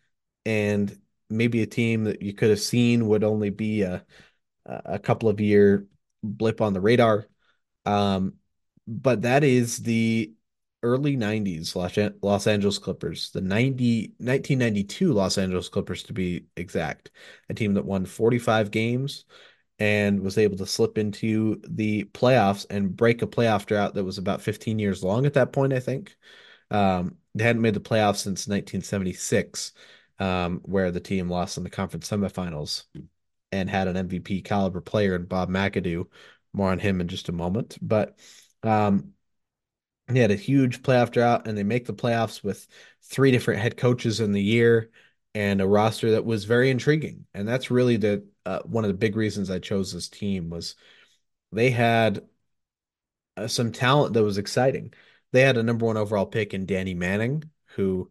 and 0.45 0.97
maybe 1.31 1.63
a 1.63 1.67
team 1.67 2.05
that 2.05 2.23
you 2.23 2.33
could 2.35 2.51
have 2.51 2.61
seen 2.61 3.09
would 3.09 3.25
only 3.25 3.51
be 3.51 3.83
a 3.83 4.05
a 4.67 4.99
couple 4.99 5.29
of 5.29 5.41
year 5.41 5.87
blip 6.23 6.61
on 6.61 6.73
the 6.75 6.81
radar. 6.81 7.27
Um, 7.87 8.35
but 8.89 9.23
that 9.23 9.45
is 9.45 9.79
the 9.79 10.33
early 10.83 11.17
90s 11.17 11.75
Los, 11.77 11.97
Los 12.23 12.47
Angeles 12.47 12.79
Clippers, 12.79 13.31
the 13.31 13.41
90, 13.41 14.15
1992 14.19 15.13
Los 15.13 15.39
Angeles 15.39 15.69
Clippers 15.69 16.03
to 16.05 16.13
be 16.13 16.47
exact, 16.57 17.11
a 17.49 17.55
team 17.55 17.75
that 17.75 17.85
won 17.85 18.05
45 18.05 18.71
games 18.71 19.25
and 19.79 20.21
was 20.21 20.39
able 20.39 20.57
to 20.59 20.67
slip 20.67 20.99
into 20.99 21.61
the 21.69 22.05
playoffs 22.05 22.67
and 22.71 22.97
break 22.97 23.23
a 23.23 23.27
playoff 23.27 23.67
drought 23.67 23.95
that 23.95 24.05
was 24.05 24.19
about 24.19 24.43
15 24.43 24.79
years 24.79 25.03
long 25.03 25.27
at 25.27 25.35
that 25.35 25.53
point, 25.53 25.73
I 25.73 25.81
think. 25.81 26.17
Um, 26.71 27.17
they 27.35 27.45
hadn't 27.45 27.63
made 27.63 27.75
the 27.75 27.81
playoffs 27.81 28.19
since 28.19 28.47
1976, 28.47 29.73
um, 30.19 30.61
where 30.65 30.91
the 30.91 31.01
team 31.01 31.29
lost 31.29 31.57
in 31.57 31.65
the 31.65 31.71
conference 31.71 32.09
semifinals 32.09 32.85
and 33.51 33.69
had 33.69 33.89
an 33.89 33.97
MVP 33.97 34.41
caliber 34.41 34.81
player 34.81 35.15
in 35.15 35.25
Bob 35.25 35.51
McAdoo. 35.51 36.07
More 36.53 36.71
on 36.71 36.79
him 36.79 37.01
in 37.01 37.09
just 37.09 37.29
a 37.29 37.33
moment. 37.33 37.79
But 37.81 38.19
um, 38.63 39.13
they 40.09 40.21
had 40.21 40.31
a 40.31 40.37
huge 40.37 40.83
playoff 40.83 41.11
drought, 41.11 41.47
and 41.47 41.57
they 41.57 41.63
make 41.63 41.87
the 41.87 41.95
playoffs 41.95 42.43
with 42.43 42.67
three 43.03 43.31
different 43.31 43.61
head 43.61 43.77
coaches 43.77 44.21
in 44.21 44.33
the 44.33 44.43
year 44.43 44.91
and 45.35 45.61
a 45.61 45.67
roster 45.67 46.13
that 46.13 46.25
was 46.25 46.45
very 46.45 46.71
intriguing. 46.71 47.25
And 47.35 47.49
that's 47.49 47.71
really 47.71 47.97
the 47.97 48.27
uh, 48.45 48.61
one 48.65 48.85
of 48.85 48.89
the 48.89 48.95
big 48.95 49.17
reasons 49.17 49.51
I 49.51 49.59
chose 49.59 49.93
this 49.93 50.09
team 50.09 50.51
was 50.51 50.75
they 51.53 51.71
had 51.71 52.23
uh, 53.37 53.47
some 53.47 53.73
talent 53.73 54.15
that 54.15 54.25
was 54.25 54.39
exciting. 54.39 54.93
They 55.33 55.43
had 55.43 55.57
a 55.57 55.63
number 55.63 55.87
one 55.87 55.97
overall 55.97 56.27
pick 56.27 56.55
in 56.55 56.67
Danny 56.67 56.95
Manning, 56.95 57.45
who 57.77 58.11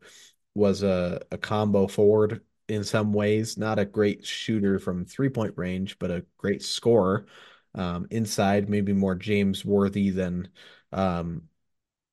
was 0.55 0.83
a, 0.83 1.21
a 1.31 1.37
combo 1.37 1.87
forward 1.87 2.41
in 2.67 2.83
some 2.83 3.13
ways, 3.13 3.57
not 3.57 3.79
a 3.79 3.85
great 3.85 4.25
shooter 4.25 4.79
from 4.79 5.05
three 5.05 5.29
point 5.29 5.53
range, 5.57 5.99
but 5.99 6.11
a 6.11 6.25
great 6.37 6.63
scorer. 6.63 7.27
Um, 7.73 8.07
inside, 8.11 8.69
maybe 8.69 8.91
more 8.91 9.15
James 9.15 9.63
Worthy 9.63 10.09
than 10.09 10.49
um, 10.91 11.43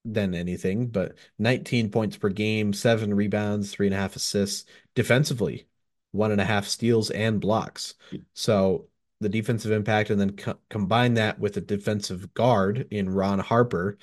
than 0.04 0.34
anything, 0.34 0.88
but 0.88 1.16
19 1.38 1.90
points 1.90 2.16
per 2.16 2.28
game, 2.28 2.72
seven 2.72 3.12
rebounds, 3.14 3.72
three 3.72 3.86
and 3.86 3.94
a 3.94 3.98
half 3.98 4.16
assists. 4.16 4.64
Defensively, 4.94 5.68
one 6.12 6.32
and 6.32 6.40
a 6.40 6.44
half 6.44 6.66
steals 6.66 7.10
and 7.10 7.40
blocks. 7.40 7.94
So 8.34 8.88
the 9.20 9.28
defensive 9.28 9.72
impact, 9.72 10.10
and 10.10 10.20
then 10.20 10.36
co 10.36 10.54
combine 10.70 11.14
that 11.14 11.38
with 11.38 11.56
a 11.56 11.60
defensive 11.60 12.32
guard 12.34 12.86
in 12.90 13.10
Ron 13.10 13.38
Harper, 13.40 13.98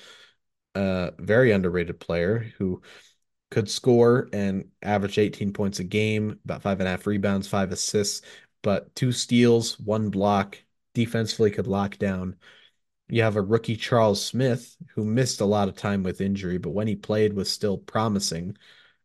a 0.74 1.12
very 1.18 1.52
underrated 1.52 2.00
player 2.00 2.52
who 2.58 2.82
could 3.50 3.70
score 3.70 4.28
and 4.32 4.70
average 4.82 5.18
18 5.18 5.52
points 5.52 5.78
a 5.78 5.84
game, 5.84 6.38
about 6.44 6.62
five 6.62 6.80
and 6.80 6.88
a 6.88 6.90
half 6.90 7.06
rebounds, 7.06 7.48
five 7.48 7.72
assists, 7.72 8.22
but 8.62 8.94
two 8.94 9.12
steals, 9.12 9.78
one 9.78 10.10
block, 10.10 10.58
defensively 10.94 11.50
could 11.50 11.66
lock 11.66 11.98
down. 11.98 12.36
You 13.08 13.22
have 13.22 13.36
a 13.36 13.42
rookie 13.42 13.76
Charles 13.76 14.24
Smith 14.24 14.76
who 14.94 15.04
missed 15.04 15.40
a 15.40 15.44
lot 15.44 15.68
of 15.68 15.76
time 15.76 16.02
with 16.02 16.20
injury, 16.20 16.58
but 16.58 16.70
when 16.70 16.88
he 16.88 16.96
played 16.96 17.32
was 17.32 17.50
still 17.50 17.78
promising. 17.78 18.56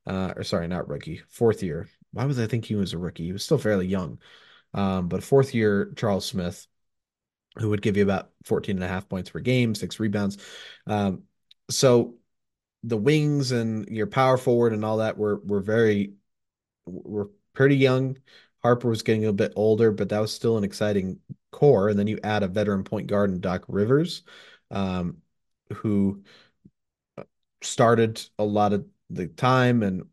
Uh, 0.08 0.34
or 0.36 0.44
sorry, 0.44 0.68
not 0.68 0.90
rookie, 0.90 1.22
fourth 1.30 1.62
year. 1.62 1.88
Why 2.12 2.26
was 2.26 2.40
I 2.40 2.48
think 2.48 2.66
he 2.66 2.76
was 2.76 2.94
a 2.94 2.98
rookie? 2.98 3.26
He 3.26 3.32
was 3.32 3.44
still 3.44 3.60
fairly 3.60 3.86
young. 3.86 4.20
Um, 4.74 5.08
but 5.08 5.24
fourth 5.24 5.54
year 5.54 5.94
Charles 5.96 6.26
Smith, 6.26 6.66
who 7.58 7.70
would 7.70 7.82
give 7.82 7.98
you 7.98 8.04
about 8.04 8.32
14 8.46 8.78
and 8.78 8.84
a 8.84 8.88
half 8.88 9.08
points 9.08 9.30
per 9.30 9.40
game, 9.40 9.76
six 9.76 10.00
rebounds. 10.00 10.38
Um, 10.88 11.24
so 11.70 12.16
the 12.84 12.98
wings 12.98 13.52
and 13.52 13.88
your 13.90 14.08
power 14.08 14.38
forward 14.38 14.74
and 14.74 14.84
all 14.84 14.98
that 14.98 15.18
were 15.18 15.38
were 15.46 15.62
very 15.62 16.14
were 16.86 17.30
pretty 17.54 17.78
young. 17.78 18.18
Harper 18.64 18.90
was 18.90 19.02
getting 19.02 19.26
a 19.26 19.34
bit 19.34 19.54
older, 19.56 19.92
but 19.92 20.10
that 20.10 20.20
was 20.20 20.34
still 20.34 20.58
an 20.58 20.64
exciting 20.64 21.20
core. 21.52 21.90
And 21.90 21.98
then 21.98 22.08
you 22.08 22.20
add 22.24 22.44
a 22.44 22.48
veteran 22.48 22.84
point 22.84 23.08
guard 23.08 23.32
in 23.32 23.40
Doc 23.40 23.64
Rivers, 23.68 24.24
um, 24.70 25.18
who 25.74 26.24
started 27.62 28.22
a 28.40 28.44
lot 28.44 28.74
of 28.74 28.86
the 29.10 29.28
time 29.28 29.84
and 29.84 30.04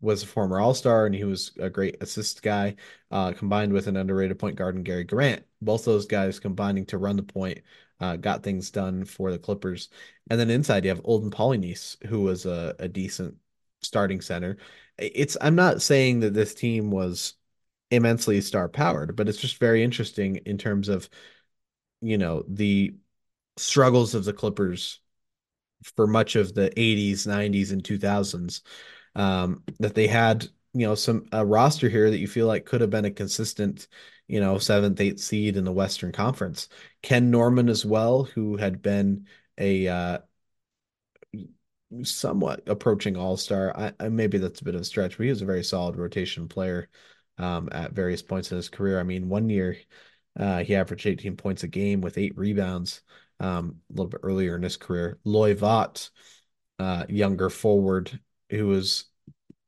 was 0.00 0.22
a 0.22 0.26
former 0.26 0.60
All 0.60 0.74
Star, 0.74 1.06
and 1.06 1.14
he 1.14 1.24
was 1.24 1.52
a 1.58 1.68
great 1.68 2.02
assist 2.02 2.42
guy, 2.42 2.76
uh, 3.10 3.32
combined 3.32 3.72
with 3.72 3.88
an 3.88 3.96
underrated 3.96 4.38
point 4.38 4.56
guard 4.56 4.76
in 4.76 4.82
Gary 4.84 5.04
Grant. 5.04 5.44
Both 5.60 5.84
those 5.84 6.06
guys 6.06 6.38
combining 6.38 6.86
to 6.86 6.98
run 6.98 7.16
the 7.16 7.22
point 7.22 7.60
uh, 8.00 8.16
got 8.16 8.42
things 8.42 8.70
done 8.70 9.04
for 9.04 9.30
the 9.30 9.38
Clippers. 9.38 9.88
And 10.30 10.38
then 10.38 10.50
inside, 10.50 10.84
you 10.84 10.90
have 10.90 11.00
Olden 11.04 11.30
Polynice, 11.30 11.96
who 12.06 12.22
was 12.22 12.46
a, 12.46 12.74
a 12.78 12.88
decent 12.88 13.36
starting 13.82 14.20
center. 14.20 14.58
It's 14.98 15.36
I'm 15.40 15.54
not 15.54 15.82
saying 15.82 16.20
that 16.20 16.34
this 16.34 16.54
team 16.54 16.90
was 16.90 17.34
immensely 17.90 18.40
star 18.40 18.68
powered, 18.68 19.16
but 19.16 19.28
it's 19.28 19.38
just 19.38 19.58
very 19.58 19.82
interesting 19.82 20.36
in 20.46 20.58
terms 20.58 20.88
of 20.88 21.08
you 22.00 22.18
know 22.18 22.44
the 22.48 22.94
struggles 23.56 24.14
of 24.14 24.24
the 24.24 24.32
Clippers 24.32 25.00
for 25.96 26.06
much 26.06 26.36
of 26.36 26.54
the 26.54 26.70
80s, 26.76 27.26
90s, 27.26 27.72
and 27.72 27.82
2000s. 27.84 28.62
Um, 29.14 29.62
that 29.80 29.94
they 29.94 30.06
had, 30.06 30.44
you 30.74 30.86
know, 30.86 30.94
some 30.94 31.26
a 31.32 31.44
roster 31.44 31.88
here 31.88 32.10
that 32.10 32.18
you 32.18 32.28
feel 32.28 32.46
like 32.46 32.66
could 32.66 32.80
have 32.80 32.90
been 32.90 33.04
a 33.04 33.10
consistent, 33.10 33.88
you 34.28 34.40
know, 34.40 34.58
seventh, 34.58 35.00
eighth 35.00 35.20
seed 35.20 35.56
in 35.56 35.64
the 35.64 35.72
Western 35.72 36.12
Conference. 36.12 36.68
Ken 37.02 37.30
Norman 37.30 37.68
as 37.68 37.84
well, 37.84 38.24
who 38.24 38.56
had 38.56 38.82
been 38.82 39.26
a 39.58 39.88
uh, 39.88 40.18
somewhat 42.02 42.62
approaching 42.66 43.16
all 43.16 43.36
star. 43.36 43.76
I, 43.76 43.92
I, 44.00 44.08
maybe 44.08 44.38
that's 44.38 44.60
a 44.60 44.64
bit 44.64 44.74
of 44.74 44.80
a 44.82 44.84
stretch, 44.84 45.16
but 45.16 45.24
he 45.24 45.30
was 45.30 45.42
a 45.42 45.46
very 45.46 45.64
solid 45.64 45.96
rotation 45.96 46.48
player 46.48 46.88
um, 47.38 47.68
at 47.72 47.92
various 47.92 48.22
points 48.22 48.50
in 48.50 48.56
his 48.56 48.68
career. 48.68 49.00
I 49.00 49.02
mean, 49.04 49.28
one 49.28 49.48
year 49.50 49.76
uh, 50.38 50.62
he 50.64 50.74
averaged 50.74 51.06
18 51.06 51.36
points 51.36 51.62
a 51.62 51.68
game 51.68 52.00
with 52.00 52.18
eight 52.18 52.36
rebounds. 52.36 53.02
Um, 53.40 53.76
a 53.90 53.92
little 53.92 54.10
bit 54.10 54.20
earlier 54.24 54.56
in 54.56 54.62
his 54.62 54.76
career, 54.76 55.18
Loy 55.24 55.54
Vaught, 55.54 56.10
uh, 56.80 57.04
younger 57.08 57.50
forward 57.50 58.18
who 58.50 58.66
was 58.66 59.04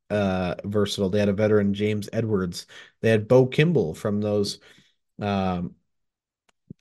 uh, 0.09 0.55
versatile. 0.65 1.09
They 1.09 1.19
had 1.19 1.29
a 1.29 1.33
veteran 1.33 1.73
James 1.73 2.09
Edwards. 2.11 2.67
They 3.01 3.09
had 3.09 3.27
Bo 3.29 3.45
Kimble 3.45 3.93
from 3.93 4.19
those 4.21 4.59
um, 5.21 5.75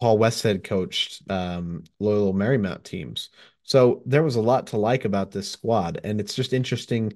Paul 0.00 0.18
Westhead 0.18 0.64
coached 0.64 1.22
um, 1.30 1.84
Loyola 1.98 2.32
Marymount 2.32 2.82
teams. 2.84 3.30
So 3.62 4.02
there 4.06 4.22
was 4.22 4.36
a 4.36 4.40
lot 4.40 4.68
to 4.68 4.78
like 4.78 5.04
about 5.04 5.30
this 5.30 5.50
squad, 5.50 6.00
and 6.02 6.20
it's 6.20 6.34
just 6.34 6.52
interesting. 6.52 7.12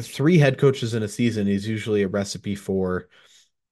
Three 0.00 0.38
head 0.38 0.58
coaches 0.58 0.94
in 0.94 1.02
a 1.02 1.08
season 1.08 1.46
is 1.48 1.68
usually 1.68 2.02
a 2.02 2.08
recipe 2.08 2.54
for 2.54 3.08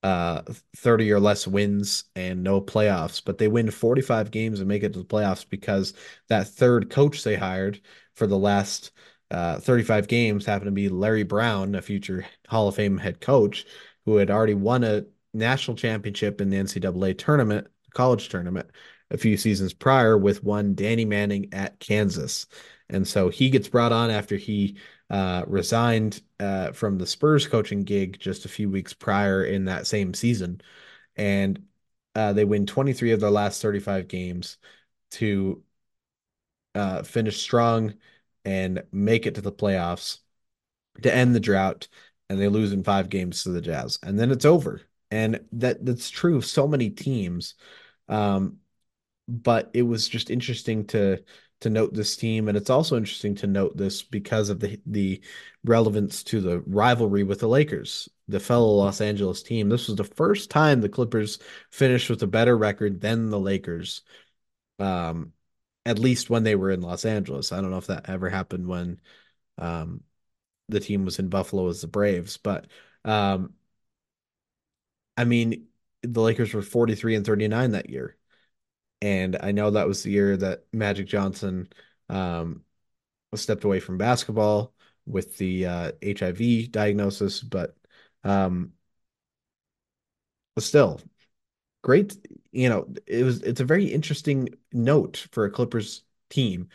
uh 0.03 0.43
30 0.79 1.13
or 1.13 1.21
less 1.21 1.47
wins 1.47 2.05
and 2.17 2.43
no 2.43 2.61
playoffs, 2.61 3.23
but 3.25 3.39
they 3.39 3.49
win 3.49 3.71
45 3.71 4.31
games 4.31 4.61
and 4.61 4.69
make 4.69 4.83
it 4.83 4.93
to 4.95 4.99
the 5.01 5.05
playoffs 5.05 5.49
because 5.49 5.95
that 6.29 6.49
third 6.49 6.91
coach 6.91 7.23
they 7.23 7.37
hired 7.37 7.81
for 8.15 8.27
the 8.27 8.39
last 8.39 8.93
uh, 9.31 9.59
35 9.59 10.09
games 10.09 10.45
happened 10.45 10.67
to 10.67 10.73
be 10.73 10.91
Larry 10.91 11.23
Brown, 11.23 11.75
a 11.75 11.83
future 11.83 12.27
Hall 12.49 12.69
of 12.69 12.75
Fame 12.75 12.99
head 12.99 13.21
coach 13.21 13.65
who 14.05 14.17
had 14.17 14.31
already 14.31 14.55
won 14.55 14.85
a 14.85 15.05
national 15.33 15.77
championship 15.77 16.41
in 16.41 16.51
the 16.51 16.59
NCAA 16.59 17.17
tournament, 17.17 17.67
college 17.95 18.29
tournament, 18.29 18.69
a 19.11 19.17
few 19.17 19.39
seasons 19.39 19.73
prior 19.73 20.19
with 20.19 20.45
one 20.45 20.75
Danny 20.75 21.07
Manning 21.07 21.49
at 21.53 21.79
Kansas. 21.79 22.47
And 22.91 23.09
so 23.09 23.31
he 23.31 23.49
gets 23.49 23.69
brought 23.69 23.93
on 23.93 24.11
after 24.11 24.37
he 24.37 24.77
uh, 25.13 25.45
resigned 25.47 26.23
uh, 26.41 26.73
from 26.73 26.97
the 26.97 27.07
Spurs 27.07 27.47
coaching 27.47 27.83
gig 27.85 28.19
just 28.19 28.47
a 28.47 28.49
few 28.49 28.71
weeks 28.71 28.95
prior 28.95 29.45
in 29.45 29.67
that 29.67 29.87
same 29.87 30.15
season. 30.15 30.63
And 31.17 31.67
uh, 32.15 32.33
they 32.33 32.47
win 32.47 32.65
23 32.65 33.13
of 33.13 33.21
their 33.21 33.31
last 33.31 33.61
35 33.61 34.09
games 34.09 34.57
to 35.13 35.63
uh, 36.75 37.03
finish 37.03 37.43
strong 37.43 37.95
and 38.47 38.83
make 38.91 39.27
it 39.27 39.35
to 39.35 39.43
the 39.43 39.53
playoffs 39.53 40.21
to 41.03 41.15
end 41.15 41.35
the 41.35 41.41
drought. 41.41 41.89
And 42.31 42.41
they 42.41 42.49
lose 42.49 42.73
in 42.73 42.83
five 42.83 43.11
games 43.11 43.43
to 43.43 43.51
the 43.51 43.61
Jazz. 43.61 43.99
And 44.03 44.19
then 44.19 44.31
it's 44.31 44.47
over. 44.47 44.81
And 45.11 45.41
that 45.53 45.85
that's 45.85 46.09
true 46.09 46.39
of 46.39 46.47
so 46.47 46.67
many 46.67 46.89
teams. 46.89 47.55
Um, 48.09 48.61
but 49.29 49.71
it 49.75 49.83
was 49.83 50.09
just 50.09 50.31
interesting 50.31 50.87
to 50.87 51.23
to 51.63 51.71
note 51.71 51.95
this 51.95 52.17
team, 52.17 52.49
and 52.49 52.57
it's 52.57 52.71
also 52.71 52.97
interesting 52.97 53.35
to 53.37 53.47
note 53.47 53.77
this 53.77 54.03
because 54.03 54.49
of 54.51 54.61
the 54.61 54.81
the 54.87 55.21
relevance 55.65 56.23
to 56.25 56.41
the 56.41 56.61
rivalry 56.61 57.23
with 57.23 57.41
the 57.41 57.49
Lakers, 57.49 58.09
the 58.29 58.41
fellow 58.41 58.69
Los 58.75 59.01
Angeles 59.01 59.43
team. 59.43 59.69
This 59.69 59.89
was 59.89 59.97
the 59.97 60.05
first 60.05 60.51
time 60.51 60.81
the 60.81 60.89
Clippers 60.89 61.39
finished 61.71 62.11
with 62.11 62.23
a 62.23 62.27
better 62.27 62.57
record 62.57 63.01
than 63.01 63.31
the 63.31 63.41
Lakers, 63.41 64.03
um, 64.79 65.33
at 65.87 65.99
least 65.99 66.31
when 66.31 66.45
they 66.45 66.57
were 66.57 66.71
in 66.71 66.83
Los 66.83 67.05
Angeles. 67.05 67.53
I 67.53 67.61
don't 67.61 67.71
know 67.71 67.79
if 67.79 67.87
that 67.89 68.09
ever 68.09 68.29
happened 68.29 68.67
when 68.67 69.01
um, 69.59 70.03
the 70.69 70.81
team 70.81 71.05
was 71.05 71.19
in 71.19 71.29
Buffalo 71.29 71.69
as 71.69 71.81
the 71.81 71.89
Braves, 71.89 72.37
but 72.39 72.67
um, 73.05 73.55
I 75.17 75.25
mean, 75.25 75.69
the 76.03 76.21
Lakers 76.21 76.55
were 76.55 76.63
43 76.63 77.17
and 77.17 77.27
39 77.27 77.73
that 77.73 77.91
year 77.91 78.17
and 79.03 79.37
I 79.41 79.51
know 79.51 79.73
that 79.73 79.89
was 79.89 80.05
the 80.05 80.13
year 80.13 80.37
that 80.37 80.65
Magic 80.73 81.09
Johnson 81.09 81.69
um, 82.09 82.63
stepped 83.35 83.65
away 83.65 83.81
from 83.81 83.99
basketball 83.99 84.73
with 85.07 85.37
the 85.39 85.67
uh, 85.67 85.93
HIV 86.07 86.71
diagnosis, 86.71 87.41
but 87.41 87.77
um, 88.23 88.75
still 90.61 91.01
great. 91.83 92.17
You 92.53 92.69
know, 92.69 92.95
it 93.07 93.25
was 93.25 93.43
it's 93.43 93.61
a 93.61 93.65
very 93.65 93.87
interesting 93.87 94.51
note 94.73 95.27
for 95.33 95.47
a 95.47 95.51
Clippers 95.51 96.05
team 96.31 96.69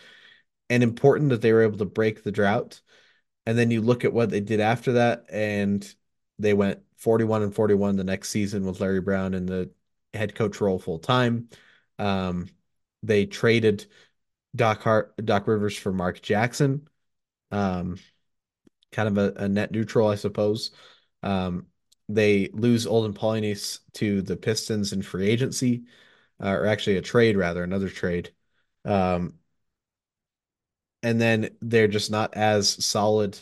and 0.69 0.83
important 0.83 1.29
that 1.29 1.41
they 1.41 1.53
were 1.53 1.63
able 1.63 1.77
to 1.77 1.85
break 1.85 2.23
the 2.23 2.31
drought. 2.31 2.81
And 3.45 3.57
then 3.57 3.71
you 3.71 3.81
look 3.81 4.03
at 4.03 4.11
what 4.11 4.29
they 4.31 4.41
did 4.41 4.59
after 4.59 4.93
that, 4.93 5.27
and 5.29 5.95
they 6.39 6.53
went 6.53 6.81
41 6.97 7.43
and 7.43 7.55
41 7.55 7.95
the 7.95 8.03
next 8.03 8.31
season 8.31 8.65
with 8.65 8.81
Larry 8.81 8.99
Brown 8.99 9.33
in 9.33 9.45
the 9.45 9.71
head 10.13 10.35
coach 10.35 10.59
role 10.59 10.77
full 10.77 10.99
time. 10.99 11.47
Um, 11.99 12.49
they 13.03 13.25
traded 13.25 13.87
Doc 14.55 14.81
Hart, 14.83 15.15
Doc 15.23 15.47
Rivers 15.47 15.77
for 15.77 15.91
Mark 15.93 16.21
Jackson. 16.21 16.87
Um, 17.51 17.97
kind 18.91 19.07
of 19.09 19.17
a, 19.37 19.43
a 19.43 19.49
net 19.49 19.71
neutral, 19.71 20.07
I 20.07 20.15
suppose. 20.15 20.71
Um, 21.23 21.67
they 22.09 22.49
lose 22.53 22.87
Olden 22.87 23.13
Polynice 23.13 23.79
to 23.95 24.21
the 24.21 24.37
Pistons 24.37 24.93
in 24.93 25.01
free 25.01 25.29
agency, 25.29 25.83
uh, 26.43 26.49
or 26.49 26.65
actually 26.67 26.97
a 26.97 27.01
trade 27.01 27.37
rather, 27.37 27.63
another 27.63 27.89
trade. 27.89 28.31
Um, 28.85 29.35
and 31.03 31.21
then 31.21 31.49
they're 31.61 31.87
just 31.87 32.11
not 32.11 32.33
as 32.35 32.83
solid 32.83 33.37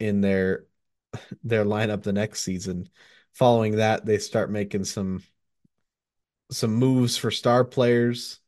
in 0.00 0.20
their 0.20 0.66
their 1.44 1.64
lineup 1.64 2.02
the 2.02 2.12
next 2.12 2.42
season. 2.42 2.88
Following 3.34 3.76
that, 3.76 4.06
they 4.06 4.18
start 4.18 4.50
making 4.50 4.84
some 4.84 5.22
some 6.50 6.74
moves 6.74 7.16
for 7.16 7.30
star 7.30 7.64
players. 7.64 8.40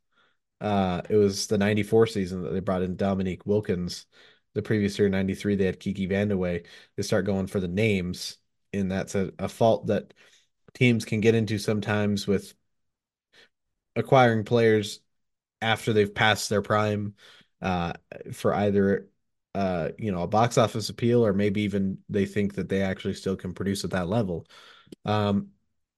Uh, 0.61 1.03
it 1.09 1.17
was 1.17 1.47
the 1.49 1.59
94 1.59 2.07
season 2.07 2.43
that 2.43 2.51
they 2.51 2.61
brought 2.61 2.83
in 2.83 2.97
Dominique 2.97 3.47
Wilkins. 3.47 4.07
The 4.55 4.63
previous 4.63 4.99
year, 4.99 5.09
93, 5.09 5.57
they 5.57 5.65
had 5.67 5.81
Kiki 5.81 6.07
Vandeweghe. 6.07 6.67
They 6.97 7.03
start 7.03 7.25
going 7.25 7.47
for 7.47 7.59
the 7.59 7.69
names, 7.69 8.37
and 8.73 8.91
that's 8.91 9.15
a, 9.15 9.33
a 9.39 9.49
fault 9.49 9.87
that 9.87 10.13
teams 10.75 11.05
can 11.05 11.21
get 11.21 11.35
into 11.35 11.59
sometimes 11.59 12.27
with 12.27 12.55
acquiring 13.97 14.45
players 14.45 15.01
after 15.61 15.93
they've 15.93 16.15
passed 16.15 16.49
their 16.49 16.63
prime 16.63 17.15
uh, 17.61 17.93
for 18.33 18.55
either 18.55 19.09
uh, 19.55 19.91
you 19.99 20.11
know 20.11 20.23
a 20.23 20.29
box 20.29 20.57
office 20.57 20.89
appeal 20.89 21.25
or 21.25 21.33
maybe 21.33 21.63
even 21.63 21.99
they 22.09 22.25
think 22.25 22.55
that 22.55 22.69
they 22.69 22.83
actually 22.83 23.15
still 23.15 23.37
can 23.37 23.53
produce 23.53 23.85
at 23.85 23.91
that 23.91 24.09
level. 24.09 24.47
Um, 25.05 25.49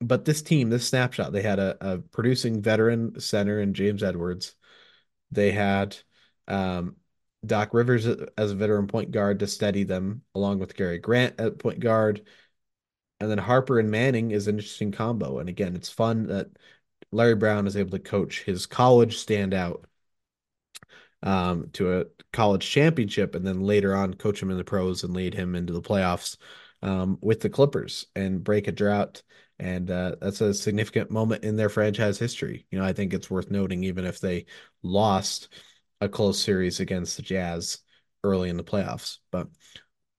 but 0.07 0.25
this 0.25 0.43
team, 0.43 0.71
this 0.71 0.89
snapshot, 0.89 1.33
they 1.33 1.43
had 1.43 1.59
a, 1.59 1.77
a 1.81 1.99
producing 1.99 2.63
veteran 2.63 3.21
center 3.21 3.61
in 3.61 3.75
James 3.75 4.03
Edwards. 4.03 4.55
They 5.31 5.53
had 5.53 5.97
um, 6.49 6.97
Doc 7.45 7.75
Rivers 7.75 8.07
as 8.07 8.51
a 8.51 8.55
veteran 8.55 8.87
point 8.87 9.11
guard 9.11 9.41
to 9.41 9.47
steady 9.47 9.85
them, 9.85 10.23
along 10.35 10.59
with 10.59 10.77
Gary 10.77 10.99
Grant 10.99 11.41
at 11.41 11.59
point 11.59 11.81
guard. 11.81 12.27
And 13.21 13.31
then 13.31 13.39
Harper 13.39 13.79
and 13.79 13.91
Manning 13.91 14.33
is 14.33 14.49
an 14.49 14.57
interesting 14.57 14.93
combo. 14.93 15.39
And 15.39 15.49
again, 15.49 15.77
it's 15.77 15.89
fun 15.89 16.27
that 16.29 16.49
Larry 17.13 17.37
Brown 17.37 17.67
is 17.67 17.77
able 17.77 17.93
to 17.93 17.99
coach 17.99 18.43
his 18.43 18.67
college 18.67 19.25
standout 19.25 19.85
um, 21.23 21.71
to 21.73 22.01
a 22.01 22.05
college 22.33 22.69
championship 22.69 23.35
and 23.35 23.47
then 23.47 23.61
later 23.63 23.95
on 23.95 24.15
coach 24.15 24.43
him 24.43 24.51
in 24.51 24.57
the 24.57 24.65
pros 24.65 25.05
and 25.05 25.15
lead 25.15 25.35
him 25.35 25.55
into 25.55 25.73
the 25.73 25.81
playoffs 25.81 26.37
um, 26.83 27.19
with 27.23 27.41
the 27.41 27.49
Clippers 27.49 28.07
and 28.15 28.45
break 28.45 28.69
a 28.69 28.73
drought. 28.73 29.23
And 29.59 29.91
uh, 29.91 30.17
that's 30.21 30.41
a 30.41 30.53
significant 30.53 31.11
moment 31.11 31.45
in 31.45 31.57
their 31.57 31.69
franchise 31.69 32.19
history. 32.19 32.67
You 32.71 32.79
know, 32.79 32.85
I 32.85 32.93
think 32.93 33.15
it's 33.15 33.31
worth 33.31 33.51
noting, 33.51 33.85
even 33.85 34.05
if 34.05 34.21
they 34.21 34.47
lost 34.83 35.49
a 36.01 36.09
close 36.09 36.41
series 36.41 36.81
against 36.81 37.17
the 37.17 37.23
Jazz 37.23 37.79
early 38.25 38.49
in 38.49 38.57
the 38.57 38.65
playoffs. 38.65 39.19
But 39.31 39.49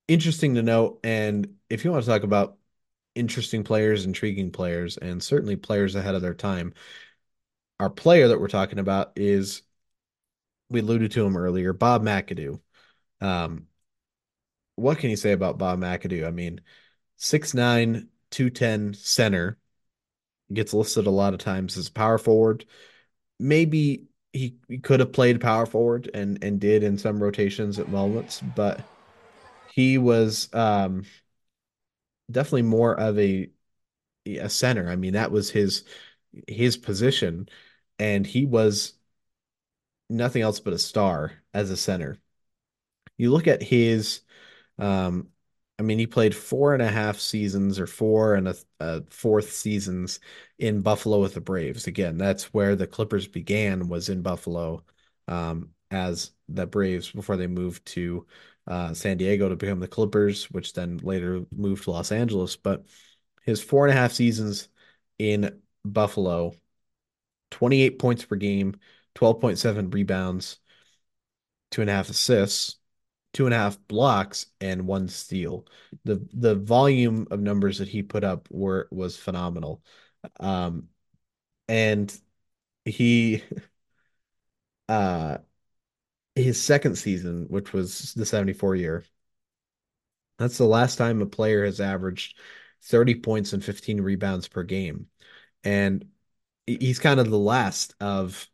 interesting 0.08 0.54
to 0.54 0.62
note. 0.62 1.00
And 1.04 1.56
if 1.68 1.84
you 1.84 1.92
want 1.92 2.04
to 2.04 2.10
talk 2.10 2.22
about 2.22 2.56
interesting 3.14 3.64
players, 3.64 4.04
intriguing 4.04 4.52
players, 4.52 4.96
and 4.96 5.22
certainly 5.22 5.56
players 5.56 5.94
ahead 5.94 6.14
of 6.14 6.22
their 6.22 6.34
time, 6.34 6.74
our 7.78 7.90
player 7.90 8.28
that 8.28 8.40
we're 8.40 8.48
talking 8.48 8.78
about 8.78 9.12
is 9.16 9.62
we 10.68 10.80
alluded 10.80 11.12
to 11.12 11.24
him 11.24 11.36
earlier, 11.36 11.72
Bob 11.72 12.02
McAdoo. 12.02 12.60
Um, 13.20 13.66
what 14.76 14.98
can 14.98 15.10
you 15.10 15.16
say 15.16 15.32
about 15.32 15.58
Bob 15.58 15.78
McAdoo? 15.78 16.26
I 16.26 16.30
mean, 16.30 16.60
6'9, 17.16 18.08
210 18.36 18.92
center 18.92 19.56
gets 20.52 20.74
listed 20.74 21.06
a 21.06 21.10
lot 21.10 21.32
of 21.32 21.40
times 21.40 21.78
as 21.78 21.88
power 21.88 22.18
forward. 22.18 22.66
Maybe 23.40 24.08
he, 24.34 24.58
he 24.68 24.78
could 24.78 25.00
have 25.00 25.14
played 25.14 25.40
power 25.40 25.64
forward 25.64 26.10
and 26.12 26.42
and 26.44 26.60
did 26.60 26.82
in 26.82 26.98
some 26.98 27.22
rotations 27.22 27.78
at 27.78 27.88
moments, 27.88 28.42
but 28.54 28.82
he 29.74 29.96
was 29.96 30.52
um, 30.52 31.04
definitely 32.30 32.62
more 32.62 32.94
of 32.98 33.18
a 33.18 33.48
a 34.26 34.50
center. 34.50 34.90
I 34.90 34.96
mean, 34.96 35.14
that 35.14 35.30
was 35.30 35.48
his 35.50 35.84
his 36.46 36.76
position, 36.76 37.48
and 37.98 38.26
he 38.26 38.44
was 38.44 38.92
nothing 40.10 40.42
else 40.42 40.60
but 40.60 40.74
a 40.74 40.78
star 40.78 41.32
as 41.54 41.70
a 41.70 41.76
center. 41.76 42.18
You 43.16 43.32
look 43.32 43.46
at 43.46 43.62
his 43.62 44.20
um, 44.78 45.28
I 45.78 45.82
mean, 45.82 45.98
he 45.98 46.06
played 46.06 46.34
four 46.34 46.72
and 46.72 46.82
a 46.82 46.88
half 46.88 47.18
seasons 47.18 47.78
or 47.78 47.86
four 47.86 48.34
and 48.34 48.48
a, 48.48 48.56
a, 48.80 49.02
fourth 49.10 49.52
seasons 49.52 50.20
in 50.58 50.80
Buffalo 50.80 51.20
with 51.20 51.34
the 51.34 51.40
Braves. 51.40 51.86
Again, 51.86 52.16
that's 52.16 52.54
where 52.54 52.76
the 52.76 52.86
Clippers 52.86 53.28
began 53.28 53.88
was 53.88 54.08
in 54.08 54.22
Buffalo 54.22 54.84
um, 55.28 55.70
as 55.90 56.32
the 56.48 56.66
Braves 56.66 57.10
before 57.12 57.36
they 57.36 57.46
moved 57.46 57.84
to 57.86 58.26
uh, 58.66 58.94
San 58.94 59.18
Diego 59.18 59.48
to 59.50 59.56
become 59.56 59.80
the 59.80 59.88
Clippers, 59.88 60.50
which 60.50 60.72
then 60.72 60.98
later 61.02 61.44
moved 61.54 61.84
to 61.84 61.90
Los 61.90 62.10
Angeles. 62.10 62.56
But 62.56 62.86
his 63.42 63.62
four 63.62 63.86
and 63.86 63.96
a 63.96 64.00
half 64.00 64.12
seasons 64.12 64.68
in 65.18 65.60
Buffalo, 65.84 66.54
28 67.50 67.98
points 67.98 68.24
per 68.24 68.36
game, 68.36 68.76
12.7 69.14 69.92
rebounds, 69.92 70.58
two 71.70 71.82
and 71.82 71.90
a 71.90 71.92
half 71.92 72.08
assists 72.08 72.78
two 73.36 73.44
and 73.46 73.54
a 73.54 73.58
half 73.58 73.78
blocks 73.86 74.46
and 74.62 74.86
one 74.86 75.08
steal. 75.08 75.66
The 76.04 76.26
the 76.32 76.54
volume 76.54 77.26
of 77.30 77.38
numbers 77.40 77.78
that 77.78 77.88
he 77.88 78.02
put 78.02 78.24
up 78.24 78.48
were 78.50 78.88
was 78.90 79.18
phenomenal. 79.18 79.82
Um 80.40 80.88
and 81.68 82.16
he 82.86 83.44
uh 84.88 85.38
his 86.34 86.62
second 86.62 86.96
season, 86.96 87.46
which 87.48 87.72
was 87.72 88.14
the 88.14 88.26
74 88.26 88.76
year, 88.76 89.04
that's 90.38 90.58
the 90.58 90.64
last 90.64 90.96
time 90.96 91.22
a 91.22 91.26
player 91.26 91.64
has 91.64 91.80
averaged 91.80 92.38
30 92.82 93.14
points 93.16 93.52
and 93.52 93.64
15 93.64 94.00
rebounds 94.00 94.48
per 94.48 94.62
game. 94.62 95.06
And 95.64 96.06
he's 96.66 96.98
kind 96.98 97.20
of 97.20 97.30
the 97.30 97.38
last 97.38 97.94
of 98.00 98.48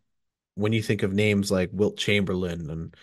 when 0.55 0.72
you 0.72 0.83
think 0.83 1.03
of 1.03 1.12
names 1.12 1.51
like 1.51 1.70
Wilt 1.72 1.97
Chamberlain 1.99 2.70
and 2.70 2.97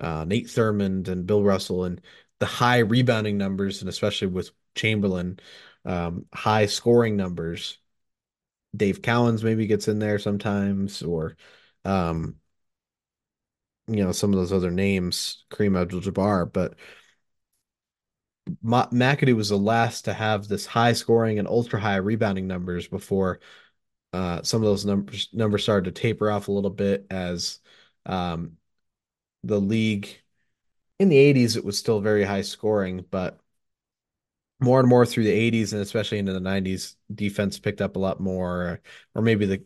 uh, 0.00 0.24
Nate 0.24 0.46
Thurmond 0.46 1.08
and 1.08 1.26
Bill 1.26 1.42
Russell 1.42 1.84
and 1.84 2.00
the 2.40 2.46
high 2.46 2.78
rebounding 2.78 3.38
numbers, 3.38 3.80
and 3.80 3.88
especially 3.88 4.28
with 4.28 4.50
Chamberlain, 4.74 5.38
um, 5.84 6.26
high 6.32 6.66
scoring 6.66 7.16
numbers. 7.16 7.78
Dave 8.76 9.02
Cowens 9.02 9.44
maybe 9.44 9.66
gets 9.66 9.86
in 9.88 10.00
there 10.00 10.18
sometimes, 10.18 11.02
or 11.02 11.36
um, 11.84 12.36
you 13.86 14.02
know 14.02 14.12
some 14.12 14.32
of 14.32 14.38
those 14.38 14.52
other 14.52 14.70
names, 14.70 15.44
Kareem 15.50 15.80
Abdul-Jabbar, 15.80 16.52
but 16.52 16.74
McAdoo 18.62 19.36
was 19.36 19.48
the 19.48 19.56
last 19.58 20.04
to 20.04 20.12
have 20.12 20.48
this 20.48 20.66
high 20.66 20.92
scoring 20.92 21.38
and 21.38 21.48
ultra 21.48 21.80
high 21.80 21.96
rebounding 21.96 22.46
numbers 22.46 22.86
before 22.88 23.40
uh, 24.12 24.42
some 24.42 24.62
of 24.62 24.66
those 24.66 24.84
numbers 24.84 25.28
numbers 25.32 25.62
started 25.62 25.94
to 25.94 26.00
taper 26.00 26.30
off 26.30 26.48
a 26.48 26.52
little 26.52 26.70
bit 26.70 27.06
as 27.10 27.60
um, 28.06 28.52
the 29.46 29.60
league. 29.60 30.08
In 30.98 31.08
the 31.08 31.18
80s 31.18 31.56
it 31.56 31.64
was 31.64 31.78
still 31.78 32.00
very 32.00 32.24
high 32.24 32.42
scoring 32.42 33.04
but 33.10 33.40
more 34.60 34.80
and 34.80 34.88
more 34.88 35.04
through 35.04 35.24
the 35.24 35.50
80s 35.52 35.72
and 35.72 35.82
especially 35.82 36.18
into 36.18 36.32
the 36.32 36.40
90s 36.40 36.96
defense 37.14 37.58
picked 37.58 37.80
up 37.80 37.96
a 37.96 37.98
lot 37.98 38.20
more 38.20 38.80
or 39.14 39.22
maybe 39.22 39.46
the 39.46 39.64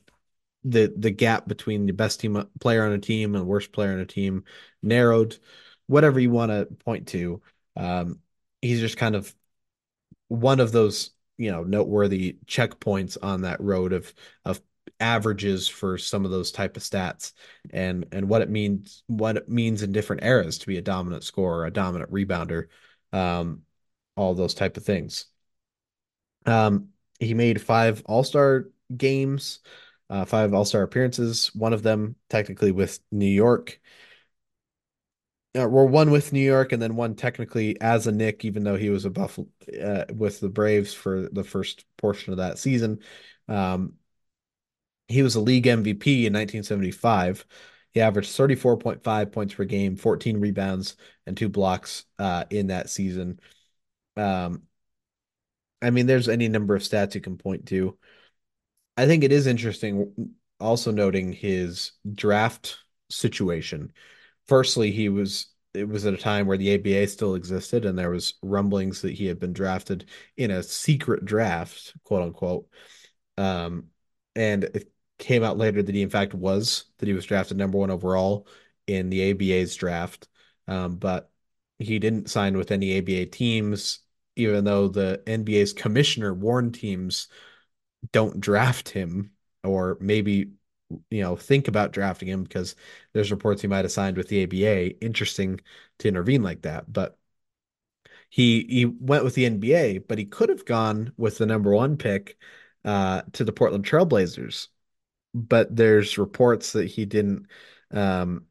the 0.65 0.93
the 0.97 1.11
gap 1.11 1.47
between 1.47 1.87
the 1.87 1.93
best 1.93 2.21
team 2.21 2.43
player 2.61 2.85
on 2.85 2.93
a 2.93 2.99
team 2.99 3.35
and 3.35 3.47
worst 3.47 3.73
player 3.73 3.93
on 3.93 4.01
a 4.01 4.07
team 4.07 4.45
narrowed. 4.83 5.39
Whatever 5.87 6.21
you 6.21 6.31
want 6.31 6.51
to 6.51 6.67
point 6.85 7.09
to 7.09 7.41
um, 7.77 8.19
he's 8.61 8.81
just 8.81 8.97
kind 8.97 9.15
of 9.15 9.33
one 10.29 10.61
of 10.61 10.73
those 10.73 11.11
you 11.37 11.51
know 11.51 11.63
noteworthy 11.63 12.39
checkpoints 12.47 13.17
on 13.23 13.43
that 13.43 13.61
road 13.61 13.93
of 13.93 14.13
of 14.45 14.61
averages 15.01 15.69
for 15.69 15.99
some 15.99 16.25
of 16.25 16.31
those 16.31 16.51
type 16.51 16.77
of 16.77 16.83
stats 16.83 17.33
and 17.71 18.07
and 18.13 18.29
what 18.29 18.43
it 18.43 18.51
means 18.51 19.03
what 19.07 19.37
it 19.37 19.49
means 19.49 19.83
in 19.83 19.93
different 19.93 20.25
eras 20.25 20.59
to 20.59 20.67
be 20.67 20.79
a 20.79 20.83
dominant 20.83 21.25
scorer, 21.25 21.67
a 21.67 21.71
dominant 21.71 22.11
rebounder, 22.13 22.67
um, 23.13 23.63
all 24.17 24.35
those 24.35 24.55
type 24.55 24.77
of 24.77 24.85
things. 24.85 25.27
Um, 26.47 26.89
he 27.21 27.35
made 27.35 27.61
five 27.61 28.03
All-Star 28.07 28.69
games, 28.97 29.61
uh, 30.11 30.25
five 30.25 30.55
All-Star 30.55 30.83
appearances, 30.83 31.55
one 31.55 31.73
of 31.73 31.83
them 31.83 32.17
technically 32.29 32.73
with 32.73 33.01
New 33.11 33.27
York. 33.27 33.81
uh, 35.59 35.69
well, 35.69 35.89
one 35.89 36.11
with 36.11 36.33
New 36.33 36.41
York 36.41 36.73
and 36.73 36.81
then 36.81 36.95
one 36.97 37.15
technically 37.15 37.81
as 37.81 38.07
a 38.07 38.13
Knick 38.13 38.45
even 38.45 38.65
though 38.65 38.77
he 38.77 38.91
was 38.91 39.05
a 39.05 39.11
Buffalo 39.11 39.49
uh, 39.83 40.05
with 40.15 40.41
the 40.41 40.49
Braves 40.49 40.95
for 40.95 41.29
the 41.33 41.45
first 41.45 41.85
portion 41.97 42.33
of 42.33 42.39
that 42.39 42.59
season. 42.59 43.01
Um, 43.49 43.95
he 45.09 45.23
was 45.23 45.35
a 45.35 45.41
league 45.41 45.67
MVP 45.67 46.25
in 46.27 46.33
1975. 46.33 47.47
He 47.93 48.01
averaged 48.01 48.31
34.5 48.31 49.33
points 49.33 49.55
per 49.55 49.65
game, 49.65 49.97
14 49.97 50.39
rebounds, 50.39 50.97
and 51.27 51.37
two 51.37 51.49
blocks 51.49 52.05
uh, 52.19 52.45
in 52.51 52.69
that 52.69 52.91
season. 52.91 53.41
Um, 54.17 54.63
I 55.81 55.91
mean, 55.91 56.07
there's 56.07 56.29
any 56.29 56.49
number 56.49 56.77
of 56.77 56.83
stats 56.83 57.15
you 57.15 57.21
can 57.21 57.39
point 57.39 57.67
to. 57.67 57.97
I 58.97 59.07
think 59.07 59.25
it 59.25 59.33
is 59.33 59.47
interesting 59.47 60.35
also 60.61 60.91
noting 60.91 61.33
his 61.33 61.93
draft 62.15 62.79
situation. 63.11 63.93
Firstly, 64.47 64.91
he 64.91 65.09
was 65.09 65.49
it 65.75 65.89
was 65.89 66.07
at 66.07 66.15
a 66.15 66.19
time 66.19 66.47
where 66.47 66.57
the 66.57 66.75
ABA 66.75 67.07
still 67.09 67.35
existed 67.35 67.85
and 67.85 67.97
there 67.97 68.11
was 68.11 68.35
rumblings 68.43 69.03
that 69.03 69.13
he 69.13 69.27
had 69.27 69.39
been 69.39 69.53
drafted 69.53 70.07
in 70.37 70.51
a 70.51 70.63
secret 70.63 71.25
draft, 71.25 71.95
quote 72.05 72.23
unquote. 72.23 72.67
Um, 73.37 73.89
and 74.35 74.85
came 75.19 75.43
out 75.45 75.59
later 75.59 75.83
that 75.83 75.95
he 75.95 76.03
in 76.03 76.11
fact 76.11 76.35
was 76.35 76.85
that 76.99 77.07
he 77.09 77.15
was 77.15 77.27
drafted 77.27 77.57
number 77.57 77.79
one 77.79 77.91
overall 77.91 78.47
in 78.87 79.11
the 79.11 79.31
ABA's 79.33 79.75
draft. 79.77 80.29
Um, 80.67 80.97
but 80.97 81.31
he 81.79 81.99
didn't 81.99 82.31
sign 82.31 82.57
with 82.57 82.71
any 82.73 82.99
ABA 82.99 83.27
teams, 83.27 84.01
even 84.37 84.65
though 84.65 84.89
the 84.89 85.23
NBA's 85.27 85.73
commissioner 85.73 86.35
warned 86.35 86.75
teams 86.75 87.29
don't 88.13 88.41
draft 88.41 88.89
him 88.91 89.33
or 89.65 89.99
maybe 90.01 90.53
you 91.11 91.21
know 91.23 91.37
think 91.37 91.69
about 91.69 91.93
drafting 91.93 92.29
him 92.29 92.43
because 92.45 92.75
there's 93.13 93.31
reports 93.31 93.61
he 93.63 93.69
might 93.69 93.85
have 93.85 93.93
signed 93.93 94.17
with 94.17 94.29
the 94.29 94.45
ABA. 94.45 95.01
Interesting 95.05 95.61
to 95.99 96.09
intervene 96.09 96.43
like 96.43 96.63
that, 96.63 96.91
but 96.93 97.19
he 98.31 98.65
he 98.69 98.85
went 98.85 99.25
with 99.25 99.35
the 99.35 99.47
NBA, 99.47 99.99
but 99.99 100.19
he 100.19 100.25
could 100.25 100.49
have 100.49 100.65
gone 100.65 101.13
with 101.17 101.39
the 101.39 101.47
number 101.47 101.73
one 101.73 101.97
pick 101.97 102.37
uh, 102.85 103.23
to 103.33 103.45
the 103.45 103.53
Portland 103.53 103.85
Trailblazers. 103.85 104.69
But 105.35 105.75
there's 105.75 106.19
reports 106.19 106.73
that 106.73 106.87
he 106.87 107.05
didn't 107.05 107.47
um, 107.91 108.47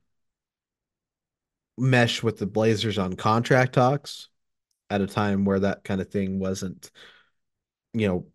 mesh 1.77 2.23
with 2.23 2.37
the 2.37 2.45
Blazers 2.45 2.97
on 2.97 3.13
contract 3.15 3.73
talks 3.73 4.29
at 4.89 5.01
a 5.01 5.07
time 5.07 5.45
where 5.45 5.59
that 5.59 5.83
kind 5.83 6.01
of 6.01 6.09
thing 6.09 6.39
wasn't, 6.39 6.91
you 7.93 8.07
know, 8.07 8.27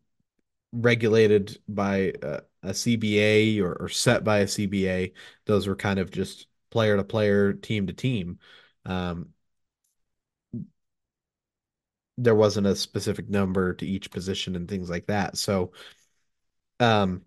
regulated 0.73 1.59
by 1.69 2.13
a, 2.23 2.41
a 2.63 2.71
CBA 2.71 3.61
or, 3.61 3.75
or, 3.75 3.89
set 3.89 4.25
by 4.25 4.41
a 4.41 4.47
CBA. 4.47 5.13
Those 5.47 5.67
were 5.67 5.77
kind 5.77 5.99
of 5.99 6.11
just 6.11 6.47
player 6.71 6.97
to 6.97 7.05
player, 7.05 7.53
team 7.53 7.87
to 7.87 7.93
team. 7.93 8.39
Um, 8.87 9.29
there 12.19 12.35
wasn't 12.35 12.67
a 12.67 12.77
specific 12.77 13.29
number 13.29 13.75
to 13.75 13.87
each 13.87 14.11
position 14.11 14.57
and 14.57 14.69
things 14.69 14.91
like 14.91 15.07
that. 15.07 15.37
So, 15.39 15.73
um, 16.81 17.23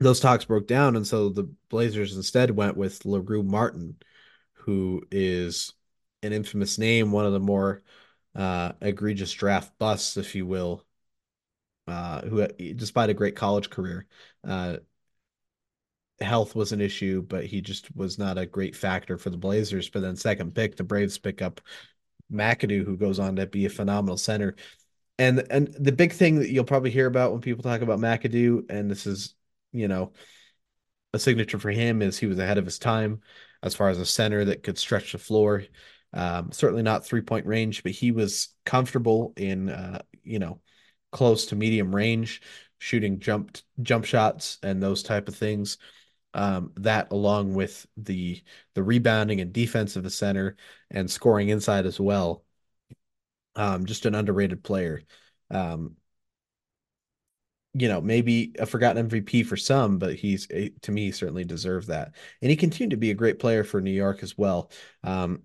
those 0.00 0.20
talks 0.20 0.44
broke 0.44 0.66
down, 0.66 0.96
and 0.96 1.06
so 1.06 1.28
the 1.28 1.48
Blazers 1.68 2.16
instead 2.16 2.50
went 2.50 2.76
with 2.76 3.04
LaRue 3.04 3.42
Martin, 3.42 3.96
who 4.52 5.02
is 5.10 5.72
an 6.22 6.32
infamous 6.32 6.78
name, 6.78 7.12
one 7.12 7.26
of 7.26 7.32
the 7.32 7.40
more 7.40 7.82
uh, 8.34 8.72
egregious 8.80 9.32
draft 9.32 9.72
busts, 9.78 10.16
if 10.16 10.34
you 10.34 10.46
will, 10.46 10.84
uh, 11.86 12.22
who, 12.22 12.46
despite 12.74 13.10
a 13.10 13.14
great 13.14 13.36
college 13.36 13.70
career, 13.70 14.06
uh, 14.46 14.76
health 16.20 16.54
was 16.54 16.72
an 16.72 16.80
issue, 16.80 17.22
but 17.22 17.44
he 17.44 17.60
just 17.60 17.94
was 17.94 18.18
not 18.18 18.38
a 18.38 18.46
great 18.46 18.74
factor 18.74 19.18
for 19.18 19.30
the 19.30 19.36
Blazers. 19.36 19.88
But 19.88 20.00
then 20.00 20.16
second 20.16 20.54
pick, 20.54 20.76
the 20.76 20.84
Braves 20.84 21.18
pick 21.18 21.42
up 21.42 21.60
McAdoo, 22.32 22.84
who 22.84 22.96
goes 22.96 23.18
on 23.18 23.36
to 23.36 23.46
be 23.46 23.66
a 23.66 23.70
phenomenal 23.70 24.16
center. 24.16 24.56
And 25.18 25.46
and 25.50 25.68
the 25.78 25.92
big 25.92 26.12
thing 26.12 26.40
that 26.40 26.50
you'll 26.50 26.64
probably 26.64 26.90
hear 26.90 27.06
about 27.06 27.32
when 27.32 27.40
people 27.40 27.62
talk 27.62 27.80
about 27.80 28.00
McAdoo, 28.00 28.70
and 28.70 28.90
this 28.90 29.06
is, 29.06 29.34
you 29.72 29.88
know, 29.88 30.12
a 31.12 31.18
signature 31.18 31.58
for 31.58 31.70
him 31.70 32.02
is 32.02 32.18
he 32.18 32.26
was 32.26 32.38
ahead 32.38 32.58
of 32.58 32.64
his 32.64 32.78
time 32.78 33.20
as 33.62 33.74
far 33.74 33.88
as 33.88 33.98
a 33.98 34.06
center 34.06 34.44
that 34.44 34.62
could 34.62 34.78
stretch 34.78 35.12
the 35.12 35.18
floor. 35.18 35.64
Um, 36.12 36.52
certainly 36.52 36.82
not 36.82 37.04
three 37.04 37.22
point 37.22 37.46
range, 37.46 37.82
but 37.82 37.92
he 37.92 38.12
was 38.12 38.48
comfortable 38.64 39.32
in, 39.36 39.68
uh, 39.68 40.02
you 40.22 40.38
know, 40.38 40.60
close 41.12 41.46
to 41.46 41.56
medium 41.56 41.94
range, 41.94 42.42
shooting 42.78 43.18
jump 43.18 43.58
jump 43.82 44.04
shots 44.04 44.58
and 44.62 44.82
those 44.82 45.02
type 45.02 45.28
of 45.28 45.36
things. 45.36 45.78
Um, 46.34 46.72
that 46.76 47.12
along 47.12 47.54
with 47.54 47.86
the 47.96 48.42
the 48.74 48.82
rebounding 48.82 49.40
and 49.40 49.52
defense 49.52 49.96
of 49.96 50.02
the 50.02 50.10
center 50.10 50.56
and 50.90 51.10
scoring 51.10 51.48
inside 51.48 51.86
as 51.86 51.98
well. 51.98 52.44
Um, 53.54 53.86
just 53.86 54.04
an 54.04 54.14
underrated 54.14 54.62
player. 54.62 55.02
Um, 55.50 55.96
you 57.78 57.88
know, 57.88 58.00
maybe 58.00 58.54
a 58.58 58.66
forgotten 58.66 59.08
MVP 59.08 59.44
for 59.46 59.56
some, 59.56 59.98
but 59.98 60.14
he's 60.14 60.46
to 60.46 60.92
me 60.92 61.10
certainly 61.10 61.44
deserved 61.44 61.88
that. 61.88 62.14
And 62.40 62.50
he 62.50 62.56
continued 62.56 62.90
to 62.90 62.96
be 62.96 63.10
a 63.10 63.14
great 63.14 63.38
player 63.38 63.64
for 63.64 63.80
New 63.80 63.90
York 63.90 64.22
as 64.22 64.36
well. 64.38 64.70
Um, 65.04 65.42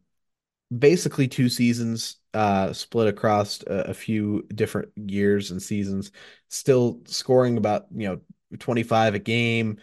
basically 0.77 1.27
two 1.27 1.49
seasons 1.49 2.17
uh 2.34 2.71
split 2.71 3.07
across 3.07 3.61
a, 3.63 3.89
a, 3.89 3.93
few 3.93 4.41
different 4.55 4.89
years 4.95 5.51
and 5.51 5.61
seasons 5.61 6.11
still 6.47 7.01
scoring 7.05 7.57
about 7.57 7.88
you 7.93 8.07
know 8.07 8.21
25 8.57 9.15
a 9.15 9.19
game 9.19 9.77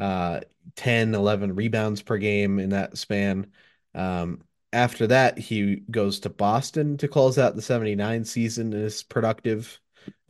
uh 0.00 0.40
10 0.74 1.14
11 1.14 1.54
rebounds 1.54 2.02
per 2.02 2.18
game 2.18 2.58
in 2.58 2.70
that 2.70 2.98
span 2.98 3.46
um 3.94 4.40
after 4.72 5.06
that 5.06 5.38
he 5.38 5.76
goes 5.88 6.18
to 6.20 6.30
Boston 6.30 6.96
to 6.96 7.06
close 7.06 7.38
out 7.38 7.54
the 7.54 7.62
79 7.62 8.24
season 8.24 8.72
is 8.72 9.04
productive 9.04 9.78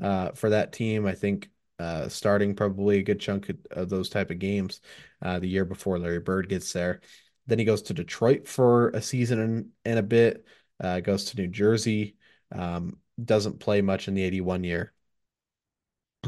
uh 0.02 0.32
for 0.32 0.50
that 0.50 0.72
team 0.72 1.06
I 1.06 1.14
think 1.14 1.48
uh 1.78 2.08
starting 2.08 2.54
probably 2.54 2.98
a 2.98 3.02
good 3.02 3.20
chunk 3.20 3.52
of, 3.70 3.88
those 3.88 4.08
type 4.08 4.30
of 4.30 4.38
games 4.38 4.80
uh 5.22 5.38
the 5.38 5.48
year 5.48 5.64
before 5.64 5.98
Larry 5.98 6.20
Bird 6.20 6.48
gets 6.48 6.72
there 6.72 7.00
then 7.46 7.58
he 7.58 7.64
goes 7.64 7.82
to 7.82 7.94
Detroit 7.94 8.48
for 8.48 8.88
a 8.90 9.02
season 9.02 9.40
and, 9.40 9.70
and 9.84 9.98
a 9.98 10.02
bit, 10.02 10.46
uh, 10.82 11.00
goes 11.00 11.26
to 11.26 11.36
New 11.36 11.48
Jersey, 11.48 12.16
um, 12.52 12.98
doesn't 13.22 13.60
play 13.60 13.82
much 13.82 14.08
in 14.08 14.14
the 14.14 14.22
81 14.22 14.64
year. 14.64 14.92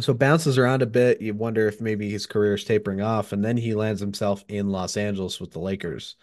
So 0.00 0.12
bounces 0.12 0.58
around 0.58 0.82
a 0.82 0.86
bit. 0.86 1.22
You 1.22 1.32
wonder 1.32 1.66
if 1.68 1.80
maybe 1.80 2.10
his 2.10 2.26
career 2.26 2.54
is 2.54 2.64
tapering 2.64 3.00
off, 3.00 3.32
and 3.32 3.42
then 3.42 3.56
he 3.56 3.74
lands 3.74 4.00
himself 4.00 4.44
in 4.48 4.68
Los 4.68 4.96
Angeles 4.98 5.40
with 5.40 5.52
the 5.52 5.58
Lakers, 5.58 6.16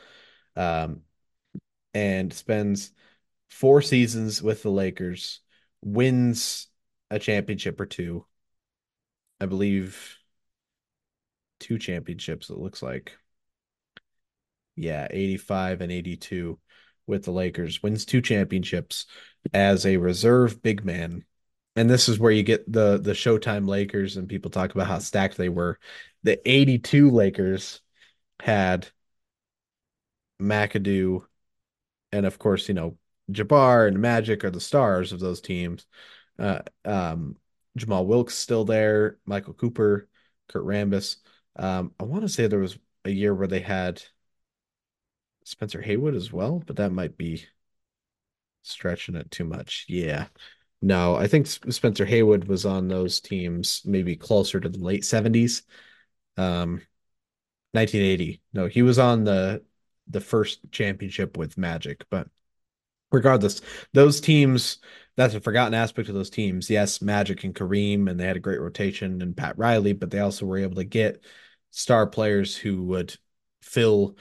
um, 0.55 1.01
and 1.95 2.31
spends 2.31 2.91
four 3.49 3.81
seasons 3.81 4.43
with 4.43 4.61
the 4.61 4.69
Lakers, 4.69 5.39
wins 5.81 6.67
a 7.09 7.17
championship 7.17 7.79
or 7.79 7.87
two, 7.87 8.25
I 9.43 9.45
believe, 9.45 10.17
two 11.59 11.77
championships. 11.77 12.49
It 12.49 12.57
looks 12.57 12.81
like. 12.81 13.17
Yeah, 14.75 15.07
85 15.11 15.81
and 15.81 15.91
82 15.91 16.59
with 17.05 17.25
the 17.25 17.31
Lakers. 17.31 17.83
Wins 17.83 18.05
two 18.05 18.21
championships 18.21 19.05
as 19.53 19.85
a 19.85 19.97
reserve 19.97 20.61
big 20.63 20.85
man. 20.85 21.25
And 21.75 21.89
this 21.89 22.07
is 22.07 22.19
where 22.19 22.31
you 22.31 22.43
get 22.43 22.71
the 22.71 22.97
the 22.99 23.11
Showtime 23.11 23.67
Lakers 23.67 24.15
and 24.15 24.29
people 24.29 24.49
talk 24.49 24.73
about 24.73 24.87
how 24.87 24.99
stacked 24.99 25.35
they 25.35 25.49
were. 25.49 25.77
The 26.23 26.39
82 26.49 27.09
Lakers 27.11 27.81
had 28.39 28.87
McAdoo 30.41 31.25
and 32.13 32.25
of 32.25 32.39
course, 32.39 32.69
you 32.69 32.75
know, 32.75 32.97
Jabbar 33.31 33.89
and 33.89 33.99
Magic 33.99 34.45
are 34.45 34.51
the 34.51 34.61
stars 34.61 35.11
of 35.11 35.19
those 35.19 35.41
teams. 35.41 35.85
Uh, 36.39 36.59
um, 36.85 37.35
Jamal 37.75 38.05
Wilkes 38.05 38.35
still 38.35 38.65
there, 38.65 39.17
Michael 39.25 39.53
Cooper, 39.53 40.07
Kurt 40.47 40.63
Rambis. 40.63 41.17
Um, 41.55 41.93
I 41.99 42.03
want 42.03 42.23
to 42.23 42.29
say 42.29 42.47
there 42.47 42.59
was 42.59 42.77
a 43.05 43.09
year 43.11 43.33
where 43.33 43.47
they 43.47 43.59
had 43.59 44.01
Spencer 45.45 45.81
Haywood 45.81 46.15
as 46.15 46.31
well, 46.31 46.63
but 46.65 46.77
that 46.77 46.91
might 46.91 47.17
be 47.17 47.45
stretching 48.61 49.15
it 49.15 49.29
too 49.31 49.43
much. 49.43 49.85
Yeah. 49.87 50.27
No, 50.81 51.15
I 51.15 51.27
think 51.27 51.47
Spencer 51.47 52.05
Haywood 52.05 52.45
was 52.45 52.65
on 52.65 52.87
those 52.87 53.21
teams 53.21 53.81
maybe 53.85 54.15
closer 54.15 54.59
to 54.59 54.69
the 54.69 54.79
late 54.79 55.05
70s. 55.05 55.63
Um 56.37 56.81
1980. 57.73 58.41
No, 58.53 58.67
he 58.67 58.81
was 58.81 58.99
on 58.99 59.23
the 59.23 59.63
the 60.07 60.21
first 60.21 60.59
championship 60.71 61.37
with 61.37 61.57
Magic, 61.57 62.05
but 62.09 62.27
regardless, 63.13 63.61
those 63.93 64.19
teams 64.19 64.79
that's 65.15 65.35
a 65.35 65.39
forgotten 65.39 65.75
aspect 65.75 66.09
of 66.09 66.15
those 66.15 66.31
teams. 66.31 66.69
Yes, 66.69 67.01
Magic 67.01 67.43
and 67.43 67.53
Kareem, 67.53 68.09
and 68.09 68.19
they 68.19 68.25
had 68.25 68.35
a 68.35 68.41
great 68.41 68.59
rotation 68.59 69.21
and 69.21 69.37
Pat 69.37 69.57
Riley, 69.57 69.93
but 69.93 70.09
they 70.11 70.19
also 70.19 70.45
were 70.45 70.57
able 70.57 70.75
to 70.77 70.83
get 70.83 71.23
star 71.71 72.07
players 72.07 72.57
who 72.57 72.83
would 72.83 73.15
fill 73.61 74.17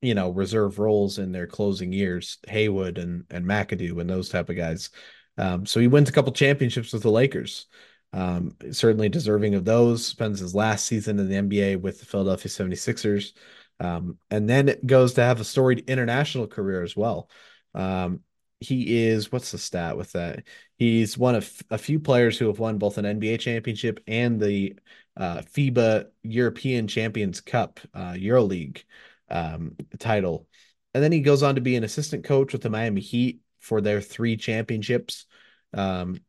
you 0.00 0.14
know, 0.14 0.30
reserve 0.30 0.78
roles 0.78 1.18
in 1.18 1.32
their 1.32 1.46
closing 1.46 1.92
years, 1.92 2.38
Haywood 2.46 2.98
and 2.98 3.24
and 3.30 3.44
McAdoo 3.44 4.00
and 4.00 4.08
those 4.08 4.28
type 4.28 4.48
of 4.48 4.56
guys. 4.56 4.90
Um, 5.36 5.66
so 5.66 5.80
he 5.80 5.88
wins 5.88 6.08
a 6.08 6.12
couple 6.12 6.32
championships 6.32 6.92
with 6.92 7.02
the 7.02 7.10
Lakers. 7.10 7.66
Um, 8.12 8.56
certainly 8.70 9.08
deserving 9.08 9.54
of 9.54 9.64
those. 9.64 10.06
Spends 10.06 10.40
his 10.40 10.54
last 10.54 10.86
season 10.86 11.18
in 11.18 11.28
the 11.28 11.34
NBA 11.34 11.80
with 11.80 12.00
the 12.00 12.06
Philadelphia 12.06 12.50
76ers. 12.50 13.32
Um, 13.80 14.18
and 14.30 14.48
then 14.48 14.68
it 14.68 14.86
goes 14.86 15.14
to 15.14 15.22
have 15.22 15.40
a 15.40 15.44
storied 15.44 15.88
international 15.88 16.46
career 16.46 16.82
as 16.82 16.96
well. 16.96 17.28
Um, 17.74 18.20
he 18.60 19.06
is 19.06 19.30
what's 19.30 19.52
the 19.52 19.58
stat 19.58 19.96
with 19.96 20.12
that? 20.12 20.44
He's 20.76 21.16
one 21.16 21.34
of 21.36 21.50
a 21.70 21.78
few 21.78 22.00
players 22.00 22.38
who 22.38 22.48
have 22.48 22.58
won 22.58 22.78
both 22.78 22.98
an 22.98 23.04
NBA 23.04 23.38
championship 23.38 24.00
and 24.06 24.40
the 24.40 24.76
uh, 25.16 25.42
FIBA 25.42 26.06
European 26.22 26.88
Champions 26.88 27.40
Cup 27.40 27.80
uh, 27.94 28.12
EuroLeague 28.12 28.82
um, 29.30 29.76
title. 29.98 30.48
And 30.94 31.02
then 31.02 31.12
he 31.12 31.20
goes 31.20 31.42
on 31.42 31.54
to 31.56 31.60
be 31.60 31.76
an 31.76 31.84
assistant 31.84 32.24
coach 32.24 32.52
with 32.52 32.62
the 32.62 32.70
Miami 32.70 33.00
Heat 33.00 33.40
for 33.60 33.80
their 33.80 34.00
three 34.00 34.36
championships. 34.36 35.26
Um, 35.72 36.20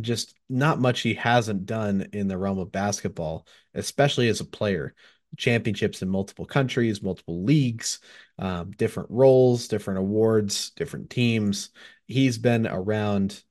just 0.00 0.34
not 0.48 0.80
much 0.80 1.00
he 1.00 1.14
hasn't 1.14 1.66
done 1.66 2.08
in 2.12 2.28
the 2.28 2.38
realm 2.38 2.58
of 2.58 2.72
basketball, 2.72 3.46
especially 3.74 4.28
as 4.28 4.40
a 4.40 4.44
player. 4.44 4.94
Championships 5.36 6.02
in 6.02 6.08
multiple 6.08 6.46
countries, 6.46 7.02
multiple 7.02 7.44
leagues, 7.44 8.00
um, 8.38 8.70
different 8.72 9.10
roles, 9.10 9.68
different 9.68 9.98
awards, 9.98 10.70
different 10.70 11.10
teams. 11.10 11.70
He's 12.06 12.38
been 12.38 12.66
around 12.66 13.42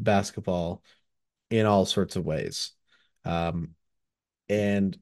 basketball 0.00 0.82
in 1.50 1.66
all 1.66 1.86
sorts 1.86 2.16
of 2.16 2.24
ways. 2.24 2.72
Um, 3.24 3.74
and 4.48 4.96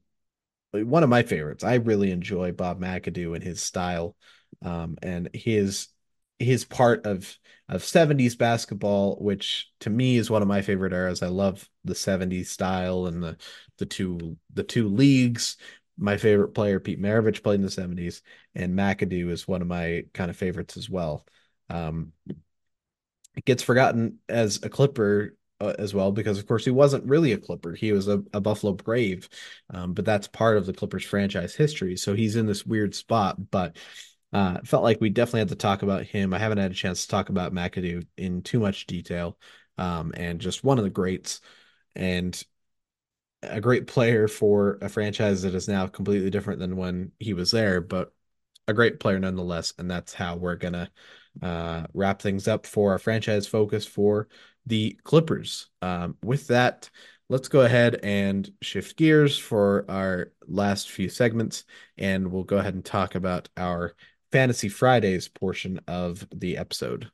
one 0.73 1.03
of 1.03 1.09
my 1.09 1.23
favorites, 1.23 1.65
I 1.65 1.75
really 1.75 2.11
enjoy 2.11 2.53
Bob 2.53 2.81
McAdoo 2.81 3.35
and 3.35 3.43
his 3.43 3.63
style 3.63 4.17
um, 4.63 4.97
and 5.03 5.29
his 5.33 5.89
his 6.39 6.65
part 6.65 7.05
of 7.07 7.37
of 7.69 7.85
70s 7.85 8.35
basketball, 8.35 9.17
which 9.21 9.71
to 9.81 9.91
me 9.91 10.17
is 10.17 10.31
one 10.31 10.43
of 10.43 10.49
my 10.49 10.63
favorite 10.63 10.93
eras. 10.93 11.23
I 11.23 11.29
love 11.29 11.69
the 11.85 11.95
70s 11.95 12.51
style 12.51 13.07
and 13.07 13.23
the 13.23 13.37
the 13.79 13.87
two 13.87 14.37
the 14.53 14.65
two 14.65 14.89
leagues. 14.89 15.57
My 16.01 16.17
favorite 16.17 16.55
player, 16.55 16.81
Pete 16.81 17.01
Maravich, 17.01 17.43
played 17.43 17.57
in 17.57 17.63
the 17.63 17.71
70s, 17.71 18.23
and 18.55 18.77
McAdoo 18.77 19.31
is 19.31 19.47
one 19.47 19.63
of 19.63 19.69
my 19.69 20.05
kind 20.15 20.31
of 20.31 20.37
favorites 20.37 20.77
as 20.77 20.89
well. 20.89 21.27
Um, 21.69 22.13
it 23.37 23.45
gets 23.45 23.63
forgotten 23.63 24.19
as 24.29 24.63
a 24.63 24.69
Clipper 24.69 25.37
uh, 25.61 25.75
as 25.79 25.95
well 25.95 26.11
because 26.11 26.39
of 26.39 26.47
course 26.47 26.65
he 26.65 26.71
wasn't 26.71 27.05
really 27.05 27.33
a 27.33 27.39
Clipper. 27.39 27.75
He 27.75 27.93
was 27.93 28.09
a, 28.09 28.23
a 28.33 28.41
Buffalo 28.41 28.73
Brave, 28.73 29.29
um, 29.71 29.95
but 29.95 30.05
that's 30.05 30.27
part 30.27 30.57
of 30.57 30.67
the 30.67 30.73
Clippers 30.73 31.05
franchise 31.05 31.55
history. 31.55 31.97
So 31.97 32.15
he's 32.15 32.37
in 32.37 32.47
this 32.47 32.67
weird 32.67 32.95
spot, 32.95 33.51
but 33.51 33.77
uh, 34.33 34.59
felt 34.65 34.83
like 34.83 35.01
we 35.01 35.11
definitely 35.11 35.41
had 35.41 35.49
to 35.49 35.57
talk 35.57 35.83
about 35.83 36.05
him. 36.05 36.33
I 36.33 36.39
haven't 36.39 36.59
had 36.59 36.71
a 36.71 36.75
chance 36.75 37.03
to 37.03 37.09
talk 37.09 37.29
about 37.29 37.53
McAdoo 37.53 38.07
in 38.17 38.43
too 38.43 38.61
much 38.61 38.87
detail, 38.87 39.39
um, 39.77 40.13
and 40.17 40.41
just 40.41 40.65
one 40.65 40.79
of 40.79 40.85
the 40.85 40.91
greats 40.91 41.41
and 41.97 42.43
a 43.43 43.61
great 43.61 43.87
player 43.87 44.29
for 44.29 44.79
a 44.83 44.89
franchise 44.89 45.43
that 45.43 45.55
is 45.55 45.69
now 45.69 45.87
completely 45.87 46.31
different 46.31 46.61
than 46.61 46.77
when 46.77 47.13
he 47.19 47.33
was 47.35 47.51
there, 47.51 47.81
but 47.81 48.13
a 48.69 48.75
great 48.75 49.01
player 49.01 49.19
nonetheless. 49.19 49.73
And 49.79 49.91
that's 49.91 50.13
how 50.15 50.37
we're 50.37 50.57
gonna 50.57 50.91
uh, 51.43 51.87
wrap 51.95 52.21
things 52.21 52.49
up 52.49 52.67
for 52.67 52.93
our 52.93 52.99
franchise 52.99 53.47
focus 53.47 53.87
for 53.87 54.29
the 54.67 54.99
Clippers. 55.05 55.71
Um, 55.83 56.17
with 56.23 56.47
that, 56.49 56.91
let's 57.29 57.49
go 57.49 57.63
ahead 57.63 58.01
and 58.03 58.51
shift 58.61 58.97
gears 58.97 59.39
for 59.39 59.85
our 59.89 60.33
last 60.47 60.91
few 60.91 61.09
segments, 61.09 61.65
and 61.97 62.31
we'll 62.31 62.45
go 62.45 62.59
ahead 62.59 62.75
and 62.75 62.85
talk 62.85 63.15
about 63.15 63.49
our 63.57 63.95
Fantasy 64.33 64.69
Fridays 64.69 65.29
portion 65.29 65.81
of 65.89 66.27
the 66.35 66.57
episode. 66.57 67.11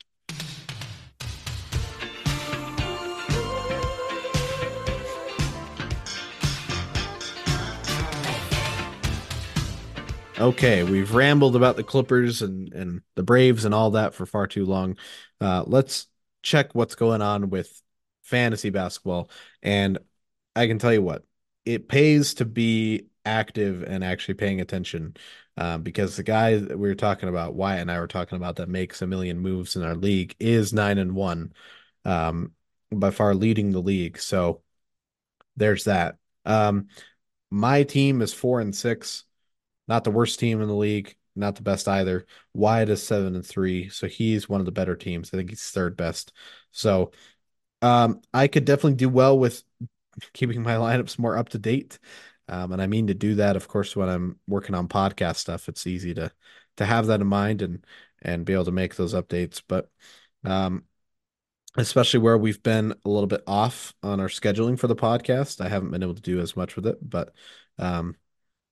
Okay, 10.38 10.82
we've 10.82 11.14
rambled 11.14 11.56
about 11.56 11.76
the 11.76 11.82
Clippers 11.82 12.42
and, 12.42 12.70
and 12.74 13.00
the 13.14 13.22
Braves 13.22 13.64
and 13.64 13.74
all 13.74 13.92
that 13.92 14.14
for 14.14 14.26
far 14.26 14.46
too 14.46 14.66
long. 14.66 14.98
Uh, 15.40 15.64
let's 15.66 16.08
check 16.42 16.74
what's 16.74 16.94
going 16.94 17.22
on 17.22 17.48
with 17.48 17.80
fantasy 18.22 18.68
basketball. 18.68 19.30
And 19.62 19.98
I 20.54 20.66
can 20.66 20.78
tell 20.78 20.92
you 20.92 21.00
what, 21.00 21.24
it 21.64 21.88
pays 21.88 22.34
to 22.34 22.44
be 22.44 23.06
active 23.24 23.82
and 23.82 24.04
actually 24.04 24.34
paying 24.34 24.60
attention 24.60 25.16
um, 25.56 25.82
because 25.82 26.16
the 26.16 26.22
guy 26.22 26.56
that 26.56 26.78
we 26.78 26.88
were 26.88 26.94
talking 26.94 27.30
about, 27.30 27.54
Wyatt 27.54 27.80
and 27.80 27.90
I 27.90 27.98
were 27.98 28.06
talking 28.06 28.36
about, 28.36 28.56
that 28.56 28.68
makes 28.68 29.00
a 29.00 29.06
million 29.06 29.38
moves 29.38 29.74
in 29.74 29.82
our 29.82 29.94
league 29.94 30.36
is 30.38 30.72
nine 30.72 30.98
and 30.98 31.14
one, 31.14 31.54
um, 32.04 32.52
by 32.92 33.10
far 33.10 33.34
leading 33.34 33.70
the 33.70 33.80
league. 33.80 34.18
So 34.18 34.60
there's 35.56 35.84
that. 35.84 36.16
Um, 36.44 36.88
my 37.50 37.84
team 37.84 38.20
is 38.20 38.34
four 38.34 38.60
and 38.60 38.74
six, 38.74 39.24
not 39.88 40.04
the 40.04 40.10
worst 40.10 40.38
team 40.40 40.60
in 40.60 40.68
the 40.68 40.74
league, 40.74 41.16
not 41.34 41.56
the 41.56 41.62
best 41.62 41.88
either. 41.88 42.26
Wyatt 42.54 42.88
is 42.88 43.02
seven 43.02 43.34
and 43.34 43.46
three, 43.46 43.88
so 43.88 44.06
he's 44.06 44.48
one 44.48 44.60
of 44.60 44.66
the 44.66 44.72
better 44.72 44.96
teams. 44.96 45.30
I 45.32 45.36
think 45.36 45.50
he's 45.50 45.70
third 45.70 45.96
best. 45.96 46.32
So 46.70 47.12
um, 47.82 48.20
I 48.32 48.48
could 48.48 48.64
definitely 48.64 48.94
do 48.94 49.08
well 49.08 49.38
with 49.38 49.62
keeping 50.32 50.62
my 50.62 50.74
lineups 50.76 51.18
more 51.18 51.36
up 51.36 51.50
to 51.50 51.58
date. 51.58 51.98
Um, 52.48 52.72
and 52.72 52.80
I 52.80 52.86
mean 52.86 53.08
to 53.08 53.14
do 53.14 53.36
that, 53.36 53.56
of 53.56 53.68
course, 53.68 53.96
when 53.96 54.08
I'm 54.08 54.38
working 54.46 54.74
on 54.74 54.88
podcast 54.88 55.36
stuff, 55.36 55.68
it's 55.68 55.86
easy 55.86 56.14
to 56.14 56.30
to 56.76 56.84
have 56.84 57.06
that 57.06 57.20
in 57.20 57.26
mind 57.26 57.62
and 57.62 57.84
and 58.22 58.44
be 58.44 58.52
able 58.52 58.66
to 58.66 58.72
make 58.72 58.96
those 58.96 59.14
updates. 59.14 59.62
But 59.66 59.90
um, 60.44 60.84
especially 61.76 62.20
where 62.20 62.38
we've 62.38 62.62
been 62.62 62.94
a 63.04 63.08
little 63.08 63.26
bit 63.26 63.42
off 63.46 63.94
on 64.02 64.20
our 64.20 64.28
scheduling 64.28 64.78
for 64.78 64.86
the 64.86 64.96
podcast, 64.96 65.60
I 65.60 65.68
haven't 65.68 65.90
been 65.90 66.02
able 66.02 66.14
to 66.14 66.22
do 66.22 66.40
as 66.40 66.56
much 66.56 66.76
with 66.76 66.86
it, 66.86 66.98
but 67.02 67.32
um, 67.78 68.16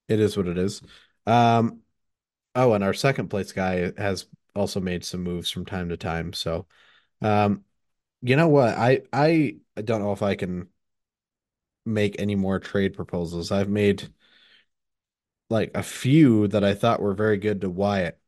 it 0.09 0.21
is 0.21 0.37
what 0.37 0.49
it 0.49 0.57
is. 0.59 0.83
Um, 1.27 1.81
oh, 2.55 2.75
and 2.75 2.85
our 2.85 2.95
second 2.95 3.29
place 3.29 3.53
guy 3.53 3.93
has 3.97 4.27
also 4.55 4.81
made 4.81 5.05
some 5.05 5.23
moves 5.23 5.51
from 5.51 5.65
time 5.65 5.89
to 5.89 5.97
time. 5.97 6.33
So, 6.33 6.67
um, 7.23 7.65
you 8.23 8.37
know 8.37 8.49
what? 8.49 8.75
I 8.77 9.03
I 9.13 9.57
don't 9.83 10.03
know 10.03 10.13
if 10.13 10.23
I 10.23 10.35
can 10.35 10.69
make 11.87 12.17
any 12.19 12.35
more 12.35 12.59
trade 12.59 12.95
proposals. 12.95 13.53
I've 13.53 13.69
made 13.69 14.09
like 15.51 15.71
a 15.75 15.83
few 15.83 16.49
that 16.49 16.65
I 16.65 16.75
thought 16.75 17.03
were 17.03 17.15
very 17.15 17.37
good 17.37 17.61
to 17.63 17.71
Wyatt, 17.71 18.19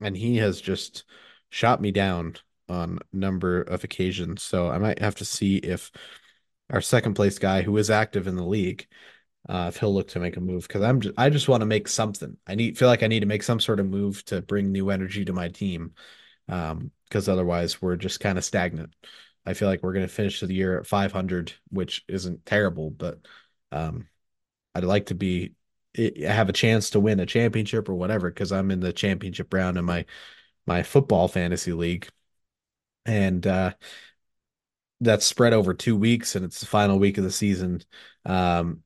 and 0.00 0.16
he 0.16 0.36
has 0.36 0.60
just 0.60 1.04
shot 1.50 1.80
me 1.80 1.92
down 1.92 2.36
on 2.68 2.98
number 3.12 3.62
of 3.62 3.84
occasions. 3.84 4.42
So 4.42 4.68
I 4.68 4.78
might 4.78 5.00
have 5.00 5.16
to 5.16 5.24
see 5.24 5.56
if 5.56 5.90
our 6.70 6.80
second 6.80 7.14
place 7.14 7.38
guy, 7.38 7.62
who 7.62 7.76
is 7.76 7.90
active 7.90 8.26
in 8.26 8.36
the 8.36 8.44
league, 8.44 8.86
uh, 9.48 9.66
if 9.68 9.78
he'll 9.78 9.94
look 9.94 10.08
to 10.08 10.20
make 10.20 10.36
a 10.36 10.40
move 10.40 10.66
because 10.66 10.82
I'm 10.82 11.00
just, 11.00 11.14
I 11.16 11.30
just 11.30 11.48
want 11.48 11.60
to 11.60 11.66
make 11.66 11.88
something. 11.88 12.36
I 12.46 12.54
need 12.54 12.76
feel 12.76 12.88
like 12.88 13.02
I 13.02 13.06
need 13.06 13.20
to 13.20 13.26
make 13.26 13.42
some 13.42 13.60
sort 13.60 13.80
of 13.80 13.86
move 13.86 14.24
to 14.26 14.42
bring 14.42 14.72
new 14.72 14.90
energy 14.90 15.24
to 15.24 15.32
my 15.32 15.48
team, 15.48 15.92
um, 16.48 16.90
because 17.08 17.28
otherwise 17.28 17.80
we're 17.80 17.96
just 17.96 18.20
kind 18.20 18.38
of 18.38 18.44
stagnant. 18.44 18.92
I 19.44 19.54
feel 19.54 19.68
like 19.68 19.82
we're 19.82 19.92
going 19.92 20.06
to 20.06 20.12
finish 20.12 20.40
the 20.40 20.52
year 20.52 20.78
at 20.78 20.86
500, 20.86 21.52
which 21.70 22.04
isn't 22.08 22.44
terrible, 22.44 22.90
but 22.90 23.20
um, 23.70 24.08
I'd 24.74 24.84
like 24.84 25.06
to 25.06 25.14
be 25.14 25.54
have 25.96 26.48
a 26.48 26.52
chance 26.52 26.90
to 26.90 27.00
win 27.00 27.20
a 27.20 27.26
championship 27.26 27.88
or 27.88 27.94
whatever 27.94 28.28
because 28.30 28.52
I'm 28.52 28.70
in 28.70 28.80
the 28.80 28.92
championship 28.92 29.52
round 29.54 29.78
in 29.78 29.84
my 29.84 30.04
my 30.66 30.82
football 30.82 31.28
fantasy 31.28 31.72
league, 31.72 32.08
and 33.04 33.46
uh, 33.46 33.74
that's 35.00 35.26
spread 35.26 35.52
over 35.52 35.74
two 35.74 35.96
weeks, 35.96 36.36
and 36.36 36.44
it's 36.44 36.60
the 36.60 36.66
final 36.66 36.98
week 36.98 37.18
of 37.18 37.24
the 37.24 37.30
season 37.30 37.82
um, 38.24 38.82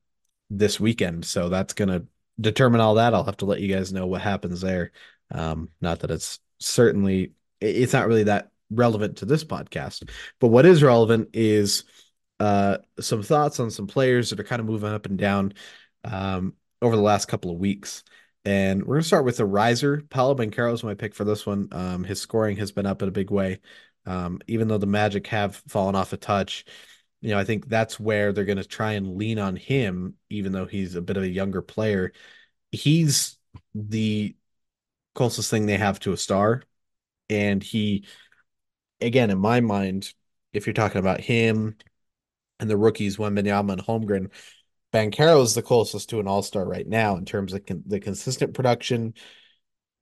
this 0.51 0.79
weekend. 0.79 1.25
So 1.25 1.49
that's 1.49 1.73
going 1.73 1.89
to 1.89 2.05
determine 2.39 2.81
all 2.81 2.95
that. 2.95 3.13
I'll 3.13 3.23
have 3.23 3.37
to 3.37 3.45
let 3.45 3.61
you 3.61 3.73
guys 3.73 3.93
know 3.93 4.05
what 4.05 4.21
happens 4.21 4.61
there. 4.61 4.91
Um, 5.31 5.69
not 5.79 6.01
that 6.01 6.11
it's 6.11 6.39
certainly 6.59 7.33
it's 7.61 7.93
not 7.93 8.07
really 8.07 8.23
that 8.23 8.51
relevant 8.69 9.17
to 9.17 9.25
this 9.25 9.43
podcast. 9.43 10.09
But 10.39 10.47
what 10.47 10.65
is 10.65 10.83
relevant 10.83 11.29
is 11.33 11.85
uh, 12.39 12.79
some 12.99 13.23
thoughts 13.23 13.59
on 13.59 13.71
some 13.71 13.87
players 13.87 14.29
that 14.29 14.39
are 14.39 14.43
kind 14.43 14.59
of 14.59 14.65
moving 14.65 14.91
up 14.91 15.05
and 15.05 15.17
down 15.17 15.53
um, 16.03 16.53
over 16.81 16.95
the 16.95 17.01
last 17.01 17.27
couple 17.27 17.51
of 17.51 17.57
weeks. 17.57 18.03
And 18.43 18.81
we're 18.81 18.95
going 18.95 19.03
to 19.03 19.07
start 19.07 19.25
with 19.25 19.37
the 19.37 19.45
riser. 19.45 20.01
Paolo 20.09 20.35
Banchero 20.35 20.73
is 20.73 20.83
my 20.83 20.95
pick 20.95 21.13
for 21.13 21.23
this 21.23 21.45
one. 21.45 21.69
Um, 21.71 22.03
his 22.03 22.19
scoring 22.19 22.57
has 22.57 22.71
been 22.71 22.87
up 22.87 23.01
in 23.03 23.07
a 23.07 23.11
big 23.11 23.29
way. 23.29 23.59
Um, 24.07 24.39
even 24.47 24.67
though 24.67 24.79
the 24.79 24.87
Magic 24.87 25.27
have 25.27 25.61
fallen 25.67 25.95
off 25.95 26.13
a 26.13 26.17
touch, 26.17 26.65
you 27.21 27.29
know, 27.29 27.39
I 27.39 27.43
think 27.43 27.67
that's 27.67 27.99
where 27.99 28.33
they're 28.33 28.45
going 28.45 28.57
to 28.57 28.65
try 28.65 28.93
and 28.93 29.15
lean 29.15 29.39
on 29.39 29.55
him, 29.55 30.15
even 30.29 30.51
though 30.51 30.65
he's 30.65 30.95
a 30.95 31.01
bit 31.01 31.17
of 31.17 31.23
a 31.23 31.29
younger 31.29 31.61
player. 31.61 32.11
He's 32.71 33.37
the 33.75 34.35
closest 35.13 35.49
thing 35.49 35.65
they 35.65 35.77
have 35.77 35.99
to 36.01 36.13
a 36.13 36.17
star. 36.17 36.63
And 37.29 37.63
he 37.63 38.05
again, 39.01 39.31
in 39.31 39.39
my 39.39 39.59
mind, 39.59 40.13
if 40.53 40.65
you're 40.65 40.73
talking 40.73 40.99
about 40.99 41.19
him 41.19 41.75
and 42.59 42.69
the 42.69 42.77
rookies, 42.77 43.17
Wembanyama 43.17 43.73
and 43.73 43.81
Holmgren, 43.81 44.31
Banchero 44.93 45.41
is 45.41 45.53
the 45.53 45.61
closest 45.61 46.09
to 46.09 46.19
an 46.19 46.27
all 46.27 46.43
star 46.43 46.65
right 46.65 46.87
now 46.87 47.15
in 47.15 47.25
terms 47.25 47.53
of 47.53 47.65
con- 47.65 47.83
the 47.85 47.99
consistent 47.99 48.53
production, 48.53 49.13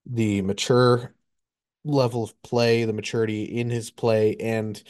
the 0.05 0.41
mature 0.41 1.13
level 1.85 2.23
of 2.23 2.41
play, 2.41 2.85
the 2.85 2.93
maturity 2.93 3.43
in 3.43 3.69
his 3.69 3.91
play, 3.91 4.35
and 4.37 4.81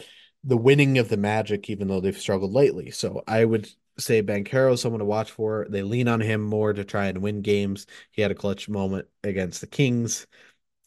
the 0.44 0.58
winning 0.58 0.98
of 0.98 1.10
the 1.10 1.18
Magic, 1.18 1.70
even 1.70 1.88
though 1.88 2.00
they've 2.00 2.18
struggled 2.18 2.54
lately. 2.54 2.92
So 2.92 3.24
I 3.28 3.44
would 3.44 3.70
say 3.98 4.24
Banchero 4.24 4.74
is 4.74 4.82
someone 4.82 5.00
to 5.00 5.06
watch 5.06 5.32
for. 5.32 5.68
They 5.70 5.84
lean 5.84 6.08
on 6.08 6.22
him 6.22 6.42
more 6.42 6.72
to 6.72 6.84
try 6.86 7.08
and 7.08 7.22
win 7.22 7.42
games. 7.42 7.86
He 8.12 8.22
had 8.22 8.32
a 8.32 8.36
clutch 8.36 8.70
moment 8.70 9.08
against 9.24 9.62
the 9.62 9.68
Kings. 9.68 10.28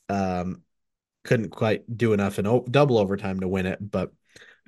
Um, 0.08 0.62
couldn't 1.24 1.50
quite 1.50 1.84
do 1.94 2.12
enough 2.12 2.38
in 2.38 2.46
o- 2.46 2.66
double 2.68 2.98
overtime 2.98 3.40
to 3.40 3.48
win 3.48 3.66
it, 3.66 3.78
but 3.90 4.12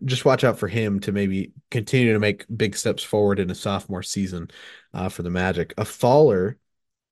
just 0.05 0.25
watch 0.25 0.45
out 0.45 0.59
for 0.59 0.69
him 0.69 1.01
to 1.01 1.13
maybe 1.13 1.53
continue 1.71 2.13
to 2.13 2.19
make 2.19 2.45
big 2.55 2.77
steps 2.77 3.03
forward 3.03 3.39
in 3.39 3.51
a 3.51 3.55
sophomore 3.55 4.03
season 4.03 4.51
uh, 4.93 5.09
for 5.09 5.23
the 5.23 5.31
Magic. 5.31 5.73
A 5.79 5.85
faller, 5.85 6.59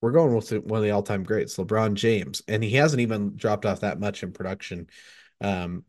we're 0.00 0.12
going 0.12 0.34
with 0.34 0.52
one 0.52 0.78
of 0.78 0.84
the 0.84 0.90
all-time 0.90 1.22
greats, 1.22 1.56
LeBron 1.56 1.94
James, 1.94 2.42
and 2.48 2.62
he 2.62 2.72
hasn't 2.72 3.00
even 3.00 3.36
dropped 3.36 3.64
off 3.64 3.80
that 3.80 4.00
much 4.00 4.22
in 4.22 4.32
production. 4.32 4.88
Um, 5.40 5.84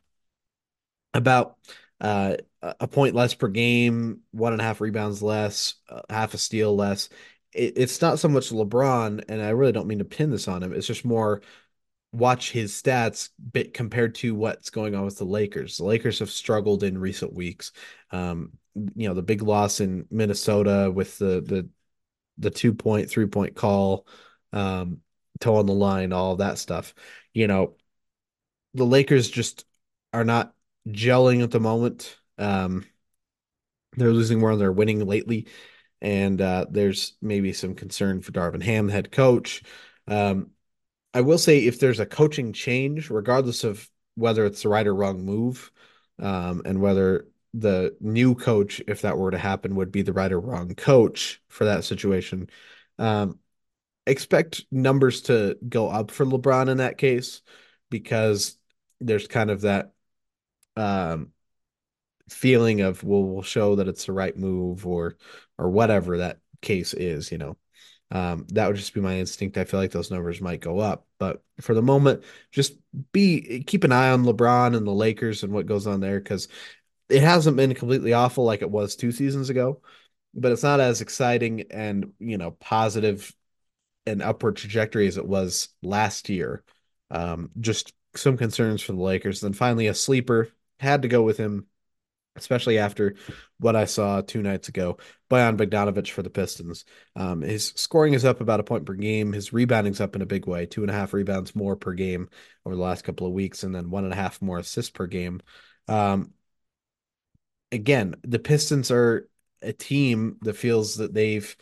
about 1.13 1.57
uh, 2.01 2.35
a 2.61 2.87
point 2.87 3.15
less 3.15 3.33
per 3.33 3.47
game, 3.47 4.21
one 4.31 4.53
and 4.53 4.61
a 4.61 4.65
half 4.65 4.81
rebounds 4.81 5.21
less, 5.21 5.75
uh, 5.89 6.01
half 6.09 6.33
a 6.33 6.37
steal 6.37 6.75
less. 6.75 7.09
It, 7.53 7.77
it's 7.77 8.01
not 8.01 8.19
so 8.19 8.27
much 8.27 8.49
LeBron, 8.49 9.23
and 9.29 9.41
I 9.41 9.49
really 9.49 9.71
don't 9.71 9.87
mean 9.87 9.99
to 9.99 10.05
pin 10.05 10.31
this 10.31 10.47
on 10.47 10.63
him. 10.63 10.73
It's 10.73 10.87
just 10.87 11.05
more 11.05 11.41
watch 12.11 12.51
his 12.51 12.71
stats 12.73 13.29
bit 13.51 13.73
compared 13.73 14.15
to 14.15 14.35
what's 14.35 14.69
going 14.69 14.95
on 14.95 15.03
with 15.03 15.17
the 15.17 15.25
Lakers. 15.25 15.77
The 15.77 15.85
Lakers 15.85 16.19
have 16.19 16.29
struggled 16.29 16.83
in 16.83 16.97
recent 16.97 17.33
weeks. 17.33 17.71
Um, 18.11 18.51
you 18.95 19.07
know, 19.07 19.13
the 19.13 19.21
big 19.23 19.41
loss 19.41 19.79
in 19.79 20.05
Minnesota 20.09 20.91
with 20.93 21.17
the 21.17 21.41
the 21.41 21.69
the 22.37 22.49
two 22.49 22.73
point, 22.73 23.09
three 23.09 23.27
point 23.27 23.55
call, 23.55 24.07
um, 24.51 24.99
toe 25.39 25.55
on 25.55 25.65
the 25.65 25.73
line, 25.73 26.13
all 26.13 26.37
that 26.37 26.57
stuff. 26.57 26.93
You 27.33 27.47
know, 27.47 27.75
the 28.73 28.85
Lakers 28.85 29.29
just 29.29 29.65
are 30.11 30.23
not 30.23 30.53
gelling 30.87 31.43
at 31.43 31.51
the 31.51 31.59
moment. 31.59 32.17
Um, 32.37 32.85
they're 33.95 34.11
losing 34.11 34.39
more 34.39 34.51
than 34.51 34.59
they're 34.59 34.71
winning 34.71 35.05
lately. 35.05 35.47
And 36.01 36.41
uh, 36.41 36.65
there's 36.69 37.13
maybe 37.21 37.53
some 37.53 37.75
concern 37.75 38.21
for 38.21 38.31
Darvin 38.31 38.61
Ham, 38.63 38.87
the 38.87 38.93
head 38.93 39.11
coach. 39.11 39.63
Um, 40.07 40.51
I 41.13 41.21
will 41.21 41.37
say 41.37 41.59
if 41.59 41.79
there's 41.79 41.99
a 41.99 42.05
coaching 42.05 42.53
change, 42.53 43.09
regardless 43.09 43.63
of 43.63 43.89
whether 44.15 44.45
it's 44.45 44.63
the 44.63 44.69
right 44.69 44.85
or 44.85 44.93
wrong 44.93 45.23
move, 45.23 45.71
um, 46.19 46.61
and 46.65 46.81
whether 46.81 47.27
the 47.53 47.95
new 48.01 48.35
coach, 48.35 48.81
if 48.87 49.01
that 49.01 49.17
were 49.17 49.31
to 49.31 49.37
happen, 49.37 49.75
would 49.75 49.91
be 49.91 50.01
the 50.01 50.13
right 50.13 50.31
or 50.31 50.39
wrong 50.39 50.73
coach 50.75 51.41
for 51.47 51.65
that 51.65 51.83
situation. 51.83 52.49
Um, 52.97 53.39
expect 54.05 54.65
numbers 54.71 55.21
to 55.23 55.57
go 55.67 55.89
up 55.89 56.11
for 56.11 56.25
LeBron 56.25 56.69
in 56.69 56.77
that 56.77 56.97
case 56.97 57.41
because 57.89 58.57
there's 58.99 59.27
kind 59.27 59.51
of 59.51 59.61
that 59.61 59.92
um, 60.75 61.31
feeling 62.29 62.81
of 62.81 63.03
well, 63.03 63.23
we'll 63.23 63.41
show 63.43 63.75
that 63.75 63.87
it's 63.87 64.05
the 64.05 64.13
right 64.13 64.35
move 64.37 64.85
or 64.85 65.17
or 65.57 65.69
whatever 65.69 66.19
that 66.19 66.39
case 66.61 66.93
is, 66.93 67.31
you 67.31 67.37
know. 67.37 67.57
Um, 68.11 68.45
that 68.49 68.67
would 68.67 68.75
just 68.75 68.93
be 68.93 69.01
my 69.01 69.17
instinct. 69.17 69.57
I 69.57 69.63
feel 69.65 69.79
like 69.79 69.91
those 69.91 70.11
numbers 70.11 70.39
might 70.39 70.61
go 70.61 70.79
up, 70.79 71.07
but 71.17 71.43
for 71.61 71.73
the 71.73 71.81
moment, 71.81 72.23
just 72.51 72.73
be 73.11 73.63
keep 73.65 73.83
an 73.83 73.91
eye 73.91 74.11
on 74.11 74.23
LeBron 74.23 74.75
and 74.75 74.85
the 74.85 74.91
Lakers 74.91 75.43
and 75.43 75.51
what 75.51 75.65
goes 75.65 75.87
on 75.87 75.99
there 75.99 76.19
because 76.19 76.47
it 77.09 77.21
hasn't 77.21 77.57
been 77.57 77.73
completely 77.73 78.13
awful 78.13 78.43
like 78.45 78.61
it 78.61 78.69
was 78.69 78.95
two 78.95 79.11
seasons 79.11 79.49
ago, 79.49 79.81
but 80.33 80.51
it's 80.51 80.63
not 80.63 80.79
as 80.79 81.01
exciting 81.01 81.65
and 81.71 82.13
you 82.19 82.37
know 82.37 82.51
positive 82.51 83.33
and 84.05 84.21
upward 84.21 84.55
trajectory 84.57 85.07
as 85.07 85.17
it 85.17 85.25
was 85.27 85.69
last 85.81 86.29
year. 86.29 86.63
Um, 87.11 87.51
just 87.59 87.93
some 88.15 88.37
concerns 88.37 88.81
for 88.81 88.93
the 88.93 89.01
Lakers. 89.01 89.41
Then 89.41 89.53
finally, 89.53 89.87
a 89.87 89.93
sleeper 89.93 90.49
had 90.83 91.01
to 91.03 91.07
go 91.07 91.23
with 91.23 91.37
him 91.37 91.67
especially 92.35 92.77
after 92.77 93.15
what 93.59 93.75
I 93.75 93.85
saw 93.85 94.21
two 94.21 94.41
nights 94.41 94.67
ago. 94.67 94.97
Bojan 95.29 95.57
Bogdanovic 95.57 96.09
for 96.09 96.23
the 96.23 96.29
Pistons. 96.29 96.85
Um, 97.15 97.41
his 97.41 97.67
scoring 97.75 98.13
is 98.13 98.25
up 98.25 98.41
about 98.41 98.59
a 98.59 98.63
point 98.63 98.85
per 98.85 98.93
game. 98.93 99.33
His 99.33 99.53
rebounding's 99.53 100.01
up 100.01 100.15
in 100.15 100.21
a 100.21 100.27
big 100.27 100.47
way, 100.47 100.65
two 100.65 100.81
and 100.81 100.89
a 100.89 100.93
half 100.93 101.13
rebounds 101.13 101.55
more 101.55 101.75
per 101.75 101.93
game 101.93 102.29
over 102.65 102.75
the 102.75 102.81
last 102.81 103.03
couple 103.03 103.27
of 103.27 103.33
weeks, 103.33 103.63
and 103.63 103.73
then 103.73 103.89
one 103.89 104.03
and 104.03 104.13
a 104.13 104.17
half 104.17 104.41
more 104.41 104.59
assists 104.59 104.91
per 104.91 105.07
game. 105.07 105.41
Um, 105.87 106.33
again, 107.71 108.15
the 108.23 108.39
Pistons 108.39 108.91
are 108.91 109.29
a 109.61 109.73
team 109.73 110.37
that 110.41 110.57
feels 110.57 110.97
that 110.97 111.13
they've 111.13 111.55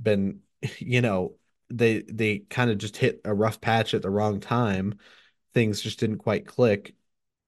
been, 0.00 0.40
you 0.78 1.00
know, 1.00 1.36
they 1.68 2.02
they 2.02 2.38
kind 2.38 2.70
of 2.70 2.78
just 2.78 2.96
hit 2.96 3.20
a 3.24 3.34
rough 3.34 3.60
patch 3.60 3.94
at 3.94 4.02
the 4.02 4.10
wrong 4.10 4.40
time. 4.40 4.98
Things 5.52 5.80
just 5.80 5.98
didn't 5.98 6.18
quite 6.18 6.46
click 6.46 6.95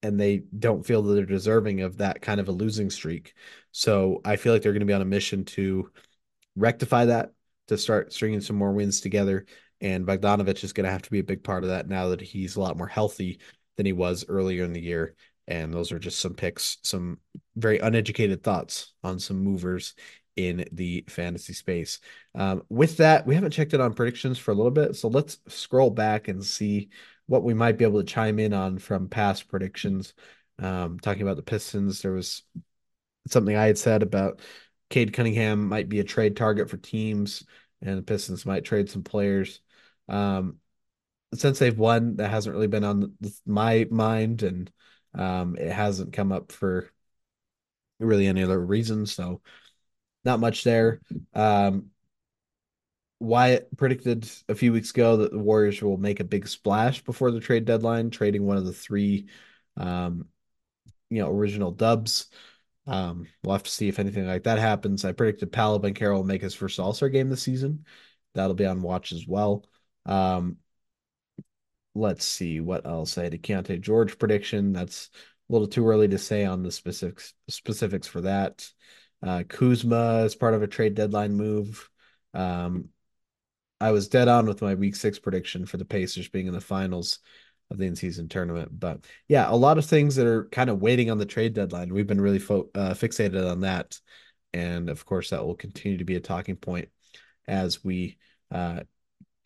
and 0.02 0.18
they 0.18 0.42
don't 0.58 0.86
feel 0.86 1.02
that 1.02 1.14
they're 1.14 1.26
deserving 1.26 1.80
of 1.80 1.98
that 1.98 2.22
kind 2.22 2.40
of 2.40 2.48
a 2.48 2.52
losing 2.52 2.90
streak. 2.90 3.34
So 3.72 4.20
I 4.24 4.36
feel 4.36 4.52
like 4.52 4.62
they're 4.62 4.72
going 4.72 4.80
to 4.80 4.86
be 4.86 4.92
on 4.92 5.02
a 5.02 5.06
mission 5.06 5.44
to 5.46 5.90
rectify 6.56 7.06
that, 7.06 7.32
to 7.68 7.78
start 7.78 8.12
stringing 8.12 8.40
some 8.40 8.56
more 8.56 8.72
wins 8.72 9.00
together. 9.00 9.46
And 9.80 10.06
Bogdanovic 10.06 10.64
is 10.64 10.72
going 10.72 10.86
to 10.86 10.92
have 10.92 11.02
to 11.02 11.10
be 11.10 11.20
a 11.20 11.24
big 11.24 11.42
part 11.42 11.62
of 11.62 11.70
that 11.70 11.88
now 11.88 12.08
that 12.08 12.20
he's 12.20 12.56
a 12.56 12.60
lot 12.60 12.76
more 12.76 12.88
healthy 12.88 13.40
than 13.76 13.86
he 13.86 13.92
was 13.92 14.24
earlier 14.28 14.64
in 14.64 14.72
the 14.72 14.80
year. 14.80 15.14
And 15.46 15.72
those 15.72 15.92
are 15.92 15.98
just 15.98 16.20
some 16.20 16.34
picks, 16.34 16.78
some 16.82 17.18
very 17.56 17.78
uneducated 17.78 18.42
thoughts 18.42 18.92
on 19.02 19.18
some 19.18 19.38
movers 19.38 19.94
in 20.36 20.64
the 20.72 21.04
fantasy 21.08 21.52
space. 21.52 21.98
Um, 22.34 22.62
with 22.68 22.98
that, 22.98 23.26
we 23.26 23.34
haven't 23.34 23.50
checked 23.50 23.74
it 23.74 23.80
on 23.80 23.94
predictions 23.94 24.38
for 24.38 24.52
a 24.52 24.54
little 24.54 24.70
bit. 24.70 24.94
So 24.94 25.08
let's 25.08 25.38
scroll 25.48 25.90
back 25.90 26.28
and 26.28 26.44
see 26.44 26.90
what 27.28 27.44
we 27.44 27.54
might 27.54 27.78
be 27.78 27.84
able 27.84 28.00
to 28.00 28.06
chime 28.06 28.38
in 28.38 28.52
on 28.52 28.78
from 28.78 29.08
past 29.08 29.48
predictions. 29.48 30.14
Um, 30.58 30.98
talking 30.98 31.22
about 31.22 31.36
the 31.36 31.42
Pistons, 31.42 32.02
there 32.02 32.12
was 32.12 32.42
something 33.28 33.54
I 33.54 33.66
had 33.66 33.78
said 33.78 34.02
about 34.02 34.40
Cade 34.90 35.12
Cunningham 35.12 35.68
might 35.68 35.88
be 35.88 36.00
a 36.00 36.04
trade 36.04 36.36
target 36.36 36.70
for 36.70 36.78
teams, 36.78 37.44
and 37.82 37.98
the 37.98 38.02
Pistons 38.02 38.46
might 38.46 38.64
trade 38.64 38.90
some 38.90 39.02
players. 39.02 39.60
Um, 40.08 40.56
since 41.34 41.58
they've 41.58 41.78
won, 41.78 42.16
that 42.16 42.30
hasn't 42.30 42.54
really 42.54 42.66
been 42.66 42.84
on 42.84 43.14
my 43.44 43.86
mind, 43.90 44.42
and 44.42 44.70
um, 45.14 45.56
it 45.56 45.70
hasn't 45.70 46.14
come 46.14 46.32
up 46.32 46.50
for 46.50 46.90
really 48.00 48.26
any 48.26 48.42
other 48.42 48.58
reason. 48.58 49.04
So, 49.04 49.42
not 50.24 50.40
much 50.40 50.64
there. 50.64 51.02
Um, 51.34 51.90
Wyatt 53.20 53.76
predicted 53.76 54.30
a 54.48 54.54
few 54.54 54.72
weeks 54.72 54.90
ago 54.90 55.18
that 55.18 55.32
the 55.32 55.38
Warriors 55.38 55.82
will 55.82 55.96
make 55.96 56.20
a 56.20 56.24
big 56.24 56.46
splash 56.46 57.02
before 57.02 57.30
the 57.30 57.40
trade 57.40 57.64
deadline, 57.64 58.10
trading 58.10 58.46
one 58.46 58.56
of 58.56 58.64
the 58.64 58.72
three, 58.72 59.28
um, 59.76 60.26
you 61.10 61.20
know, 61.20 61.30
original 61.30 61.72
dubs. 61.72 62.26
Um, 62.86 63.26
we'll 63.42 63.54
have 63.54 63.64
to 63.64 63.70
see 63.70 63.88
if 63.88 63.98
anything 63.98 64.26
like 64.26 64.44
that 64.44 64.58
happens. 64.58 65.04
I 65.04 65.12
predicted 65.12 65.52
Paolo 65.52 65.78
Banchero 65.78 66.14
will 66.14 66.24
make 66.24 66.42
his 66.42 66.54
first 66.54 66.78
All 66.78 66.94
Star 66.94 67.08
game 67.08 67.28
this 67.28 67.42
season. 67.42 67.84
That'll 68.34 68.54
be 68.54 68.66
on 68.66 68.82
watch 68.82 69.12
as 69.12 69.26
well. 69.26 69.64
Um, 70.06 70.58
let's 71.94 72.24
see 72.24 72.60
what 72.60 72.86
else 72.86 73.18
I 73.18 73.24
had 73.24 73.34
a 73.34 73.38
Keyonte 73.38 73.80
George 73.80 74.18
prediction. 74.18 74.72
That's 74.72 75.10
a 75.48 75.52
little 75.52 75.68
too 75.68 75.86
early 75.88 76.08
to 76.08 76.18
say 76.18 76.44
on 76.44 76.62
the 76.62 76.70
specifics 76.70 77.34
specifics 77.48 78.06
for 78.06 78.20
that. 78.22 78.70
Uh, 79.22 79.42
Kuzma 79.48 80.22
is 80.24 80.36
part 80.36 80.54
of 80.54 80.62
a 80.62 80.68
trade 80.68 80.94
deadline 80.94 81.34
move. 81.34 81.90
Um, 82.32 82.90
I 83.80 83.92
was 83.92 84.08
dead 84.08 84.28
on 84.28 84.46
with 84.46 84.62
my 84.62 84.74
week 84.74 84.96
six 84.96 85.18
prediction 85.18 85.66
for 85.66 85.76
the 85.76 85.84
Pacers 85.84 86.28
being 86.28 86.46
in 86.46 86.52
the 86.52 86.60
finals 86.60 87.20
of 87.70 87.78
the 87.78 87.86
in-season 87.86 88.28
tournament. 88.28 88.78
But 88.78 89.04
yeah, 89.28 89.46
a 89.48 89.54
lot 89.54 89.78
of 89.78 89.84
things 89.84 90.16
that 90.16 90.26
are 90.26 90.46
kind 90.46 90.70
of 90.70 90.80
waiting 90.80 91.10
on 91.10 91.18
the 91.18 91.26
trade 91.26 91.54
deadline. 91.54 91.92
We've 91.92 92.06
been 92.06 92.20
really 92.20 92.38
fo- 92.38 92.70
uh, 92.74 92.94
fixated 92.94 93.50
on 93.50 93.60
that, 93.60 94.00
and 94.52 94.88
of 94.88 95.04
course, 95.04 95.30
that 95.30 95.44
will 95.44 95.54
continue 95.54 95.98
to 95.98 96.04
be 96.04 96.16
a 96.16 96.20
talking 96.20 96.56
point 96.56 96.88
as 97.46 97.84
we 97.84 98.18
uh, 98.50 98.80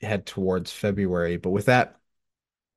head 0.00 0.24
towards 0.24 0.72
February. 0.72 1.36
But 1.36 1.50
with 1.50 1.66
that, 1.66 1.96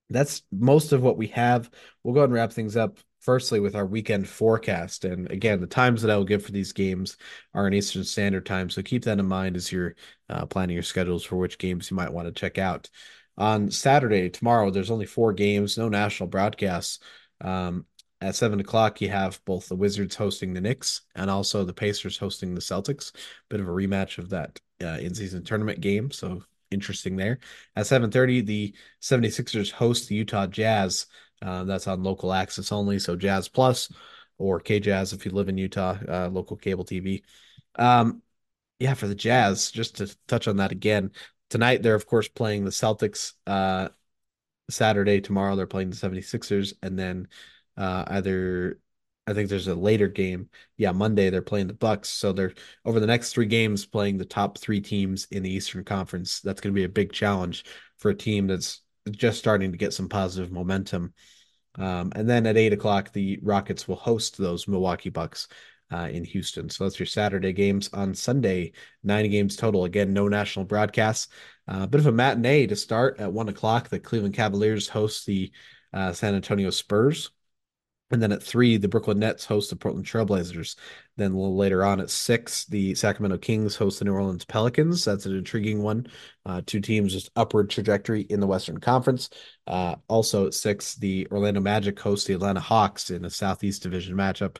that's 0.09 0.43
most 0.51 0.91
of 0.91 1.01
what 1.01 1.17
we 1.17 1.27
have. 1.27 1.69
We'll 2.03 2.13
go 2.13 2.21
ahead 2.21 2.29
and 2.29 2.35
wrap 2.35 2.51
things 2.51 2.75
up 2.75 2.99
firstly 3.25 3.59
with 3.59 3.75
our 3.75 3.85
weekend 3.85 4.29
forecast. 4.29 5.03
And 5.03 5.29
again, 5.31 5.59
the 5.59 5.67
times 5.67 6.01
that 6.01 6.11
I 6.11 6.15
will 6.15 6.23
give 6.23 6.45
for 6.45 6.51
these 6.51 6.71
games 6.71 7.17
are 7.55 7.67
in 7.67 7.73
Eastern 7.73 8.03
Standard 8.03 8.45
Time. 8.45 8.69
So 8.69 8.83
keep 8.83 9.03
that 9.05 9.19
in 9.19 9.25
mind 9.25 9.57
as 9.57 9.71
you're 9.71 9.95
uh, 10.29 10.45
planning 10.45 10.75
your 10.75 10.83
schedules 10.83 11.23
for 11.23 11.35
which 11.35 11.57
games 11.57 11.89
you 11.89 11.97
might 11.97 12.13
want 12.13 12.27
to 12.27 12.31
check 12.31 12.59
out. 12.59 12.89
On 13.37 13.71
Saturday, 13.71 14.29
tomorrow, 14.29 14.69
there's 14.69 14.91
only 14.91 15.07
four 15.07 15.33
games, 15.33 15.77
no 15.77 15.89
national 15.89 16.29
broadcasts. 16.29 16.99
Um, 17.41 17.85
at 18.21 18.35
seven 18.35 18.59
o'clock, 18.59 19.01
you 19.01 19.09
have 19.09 19.43
both 19.43 19.67
the 19.67 19.75
Wizards 19.75 20.15
hosting 20.15 20.53
the 20.53 20.61
Knicks 20.61 21.01
and 21.15 21.29
also 21.29 21.65
the 21.65 21.73
Pacers 21.73 22.17
hosting 22.17 22.53
the 22.53 22.61
Celtics. 22.61 23.11
Bit 23.49 23.59
of 23.59 23.67
a 23.67 23.71
rematch 23.71 24.19
of 24.19 24.29
that 24.29 24.59
uh, 24.81 24.97
in-season 25.01 25.43
tournament 25.43 25.81
game. 25.81 26.11
So 26.11 26.43
interesting 26.71 27.15
there. 27.15 27.39
At 27.75 27.85
7:30, 27.87 28.45
the 28.45 28.75
76ers 29.01 29.71
host 29.71 30.07
the 30.07 30.15
Utah 30.15 30.47
Jazz. 30.47 31.07
Uh, 31.45 31.63
that's 31.63 31.87
on 31.87 32.03
local 32.03 32.33
access 32.33 32.71
only, 32.71 32.97
so 32.97 33.15
Jazz 33.15 33.47
Plus 33.47 33.91
or 34.37 34.59
KJazz 34.59 35.13
if 35.13 35.25
you 35.25 35.31
live 35.31 35.47
in 35.47 35.57
Utah, 35.57 35.97
uh, 36.07 36.29
local 36.29 36.57
cable 36.57 36.83
TV. 36.83 37.21
Um, 37.75 38.21
yeah, 38.79 38.95
for 38.95 39.07
the 39.07 39.15
Jazz, 39.15 39.71
just 39.71 39.97
to 39.97 40.13
touch 40.27 40.47
on 40.47 40.57
that 40.57 40.71
again, 40.71 41.11
tonight 41.49 41.83
they're 41.83 41.95
of 41.95 42.07
course 42.07 42.27
playing 42.27 42.65
the 42.65 42.71
Celtics. 42.71 43.33
Uh, 43.45 43.89
Saturday, 44.69 45.21
tomorrow 45.21 45.55
they're 45.55 45.67
playing 45.67 45.91
the 45.91 45.95
76ers, 45.95 46.73
and 46.81 46.97
then 46.97 47.27
uh, 47.77 48.05
either 48.07 48.79
I 49.27 49.33
think 49.33 49.49
there's 49.49 49.67
a 49.67 49.75
later 49.75 50.07
game. 50.07 50.49
Yeah, 50.77 50.91
Monday 50.91 51.29
they're 51.29 51.41
playing 51.41 51.67
the 51.67 51.73
Bucks, 51.73 52.09
so 52.09 52.31
they're 52.31 52.53
over 52.83 52.99
the 52.99 53.07
next 53.07 53.33
three 53.33 53.45
games 53.45 53.85
playing 53.85 54.17
the 54.17 54.25
top 54.25 54.57
three 54.57 54.81
teams 54.81 55.27
in 55.31 55.43
the 55.43 55.51
Eastern 55.51 55.83
Conference. 55.83 56.41
That's 56.41 56.61
going 56.61 56.73
to 56.73 56.79
be 56.79 56.83
a 56.83 56.89
big 56.89 57.11
challenge 57.11 57.65
for 57.97 58.09
a 58.09 58.15
team 58.15 58.47
that's 58.47 58.81
just 59.11 59.39
starting 59.39 59.71
to 59.71 59.77
get 59.77 59.93
some 59.93 60.09
positive 60.09 60.51
momentum. 60.51 61.13
Um, 61.77 62.11
and 62.15 62.29
then 62.29 62.45
at 62.45 62.57
eight 62.57 62.73
o'clock, 62.73 63.11
the 63.11 63.39
Rockets 63.41 63.87
will 63.87 63.95
host 63.95 64.37
those 64.37 64.67
Milwaukee 64.67 65.09
Bucks 65.09 65.47
uh, 65.91 66.09
in 66.11 66.23
Houston. 66.23 66.69
So 66.69 66.83
that's 66.83 66.99
your 66.99 67.05
Saturday 67.05 67.53
games. 67.53 67.89
On 67.93 68.13
Sunday, 68.13 68.73
nine 69.03 69.29
games 69.29 69.55
total. 69.55 69.85
Again, 69.85 70.13
no 70.13 70.27
national 70.27 70.65
broadcasts. 70.65 71.27
A 71.67 71.73
uh, 71.73 71.85
bit 71.85 71.99
of 71.99 72.07
a 72.07 72.11
matinee 72.11 72.67
to 72.67 72.75
start 72.75 73.19
at 73.19 73.31
one 73.31 73.49
o'clock. 73.49 73.89
The 73.89 73.99
Cleveland 73.99 74.35
Cavaliers 74.35 74.87
host 74.87 75.25
the 75.25 75.51
uh, 75.93 76.13
San 76.13 76.35
Antonio 76.35 76.69
Spurs. 76.69 77.31
And 78.11 78.21
then 78.21 78.31
at 78.31 78.43
three, 78.43 78.77
the 78.77 78.87
Brooklyn 78.87 79.17
Nets 79.17 79.45
host 79.45 79.71
the 79.71 79.75
Portland 79.75 80.05
Trailblazers. 80.05 80.75
Then 81.17 81.31
a 81.31 81.35
little 81.35 81.57
later 81.57 81.83
on 81.83 81.99
at 81.99 82.11
six, 82.11 82.65
the 82.65 82.93
Sacramento 82.93 83.39
Kings 83.39 83.75
host 83.75 83.97
the 83.97 84.05
New 84.05 84.13
Orleans 84.13 84.45
Pelicans. 84.45 85.03
That's 85.03 85.25
an 85.25 85.35
intriguing 85.35 85.81
one. 85.81 86.07
Uh, 86.45 86.61
two 86.63 86.81
teams 86.81 87.13
just 87.13 87.31
upward 87.35 87.71
trajectory 87.71 88.21
in 88.21 88.39
the 88.39 88.47
Western 88.47 88.79
Conference. 88.79 89.31
Uh, 89.65 89.95
also 90.07 90.45
at 90.45 90.53
six, 90.53 90.95
the 90.95 91.27
Orlando 91.31 91.61
Magic 91.61 91.99
host 91.99 92.27
the 92.27 92.33
Atlanta 92.33 92.59
Hawks 92.59 93.09
in 93.09 93.25
a 93.25 93.29
Southeast 93.29 93.81
Division 93.81 94.15
matchup. 94.15 94.57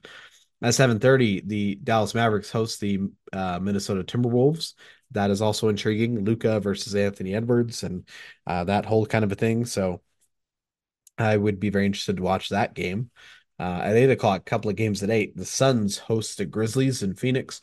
At 0.62 0.74
7:30, 0.74 1.42
the 1.46 1.76
Dallas 1.76 2.16
Mavericks 2.16 2.50
host 2.50 2.80
the 2.80 3.10
uh, 3.32 3.60
Minnesota 3.62 4.04
Timberwolves. 4.04 4.74
That 5.12 5.30
is 5.30 5.42
also 5.42 5.70
intriguing. 5.70 6.26
Luka 6.26 6.60
versus 6.60 6.96
Anthony 6.96 7.36
Edwards 7.36 7.84
and 7.84 8.08
uh, 8.48 8.64
that 8.64 8.86
whole 8.86 9.06
kind 9.06 9.24
of 9.24 9.32
a 9.32 9.36
thing. 9.36 9.66
So 9.66 10.02
I 11.18 11.38
would 11.38 11.60
be 11.60 11.70
very 11.70 11.86
interested 11.86 12.18
to 12.18 12.24
watch 12.24 12.50
that 12.50 12.74
game. 12.74 13.10
Uh, 13.58 13.82
at 13.84 13.96
eight 13.96 14.10
o'clock, 14.10 14.42
a 14.42 14.44
couple 14.44 14.70
of 14.70 14.76
games 14.76 15.02
at 15.02 15.10
eight. 15.10 15.36
The 15.36 15.46
Suns 15.46 15.98
host 15.98 16.38
the 16.38 16.46
Grizzlies 16.46 17.04
in 17.04 17.16
Phoenix, 17.16 17.62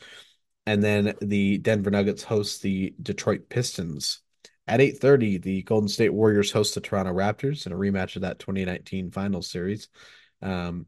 and 0.65 0.81
then 0.83 1.13
the 1.21 1.59
Denver 1.59 1.91
Nuggets 1.91 2.23
host 2.23 2.61
the 2.61 2.95
Detroit 3.01 3.49
Pistons. 3.49 4.21
At 4.67 4.81
8:30, 4.81 5.37
the 5.37 5.61
Golden 5.63 5.89
State 5.89 6.13
Warriors 6.13 6.51
host 6.51 6.73
the 6.73 6.81
Toronto 6.81 7.13
Raptors 7.13 7.65
in 7.65 7.73
a 7.73 7.77
rematch 7.77 8.15
of 8.15 8.21
that 8.21 8.39
2019 8.39 9.11
Finals 9.11 9.49
series. 9.49 9.89
Um, 10.41 10.87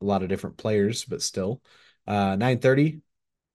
a 0.00 0.04
lot 0.04 0.22
of 0.22 0.28
different 0.28 0.56
players, 0.56 1.04
but 1.04 1.22
still. 1.22 1.62
Uh, 2.06 2.36
9:30, 2.36 3.02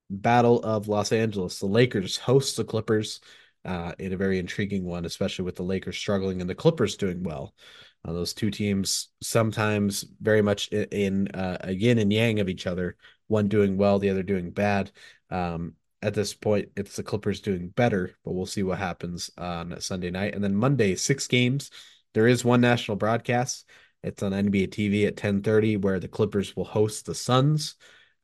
Battle 0.09 0.61
of 0.63 0.87
Los 0.87 1.11
Angeles. 1.11 1.59
The 1.59 1.65
Lakers 1.65 2.17
host 2.17 2.57
the 2.57 2.63
Clippers 2.63 3.21
uh, 3.65 3.93
in 3.97 4.13
a 4.13 4.17
very 4.17 4.39
intriguing 4.39 4.83
one, 4.83 5.05
especially 5.05 5.45
with 5.45 5.55
the 5.55 5.63
Lakers 5.63 5.97
struggling 5.97 6.41
and 6.41 6.49
the 6.49 6.55
Clippers 6.55 6.95
doing 6.95 7.23
well. 7.23 7.55
Uh, 8.05 8.13
those 8.13 8.33
two 8.33 8.51
teams 8.51 9.09
sometimes 9.21 10.05
very 10.21 10.41
much 10.41 10.67
in, 10.69 11.27
uh, 11.29 11.57
a 11.61 11.71
yin 11.71 11.99
and 11.99 12.11
yang 12.11 12.39
of 12.39 12.49
each 12.49 12.67
other, 12.67 12.97
one 13.27 13.47
doing 13.47 13.77
well, 13.77 13.99
the 13.99 14.09
other 14.09 14.23
doing 14.23 14.51
bad. 14.51 14.91
Um, 15.29 15.75
at 16.01 16.13
this 16.13 16.33
point, 16.33 16.69
it's 16.75 16.97
the 16.97 17.03
Clippers 17.03 17.39
doing 17.39 17.69
better, 17.69 18.13
but 18.25 18.33
we'll 18.33 18.45
see 18.45 18.63
what 18.63 18.77
happens 18.77 19.31
on 19.37 19.79
Sunday 19.79 20.11
night. 20.11 20.35
And 20.35 20.43
then 20.43 20.55
Monday, 20.55 20.95
six 20.95 21.27
games. 21.27 21.71
There 22.13 22.27
is 22.27 22.43
one 22.43 22.59
national 22.59 22.97
broadcast. 22.97 23.69
It's 24.03 24.21
on 24.21 24.33
NBA 24.33 24.67
TV 24.67 25.07
at 25.07 25.15
10:30, 25.15 25.77
where 25.77 25.99
the 26.01 26.09
Clippers 26.09 26.55
will 26.57 26.65
host 26.65 27.05
the 27.05 27.15
Suns 27.15 27.75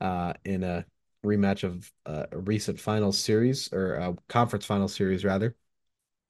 uh, 0.02 0.34
in 0.44 0.64
a 0.64 0.86
rematch 1.26 1.64
of 1.64 1.90
uh, 2.06 2.26
a 2.32 2.38
recent 2.38 2.80
final 2.80 3.14
series 3.14 3.72
or 3.72 4.16
conference 4.28 4.66
final 4.66 4.90
series 4.90 5.24
rather. 5.24 5.56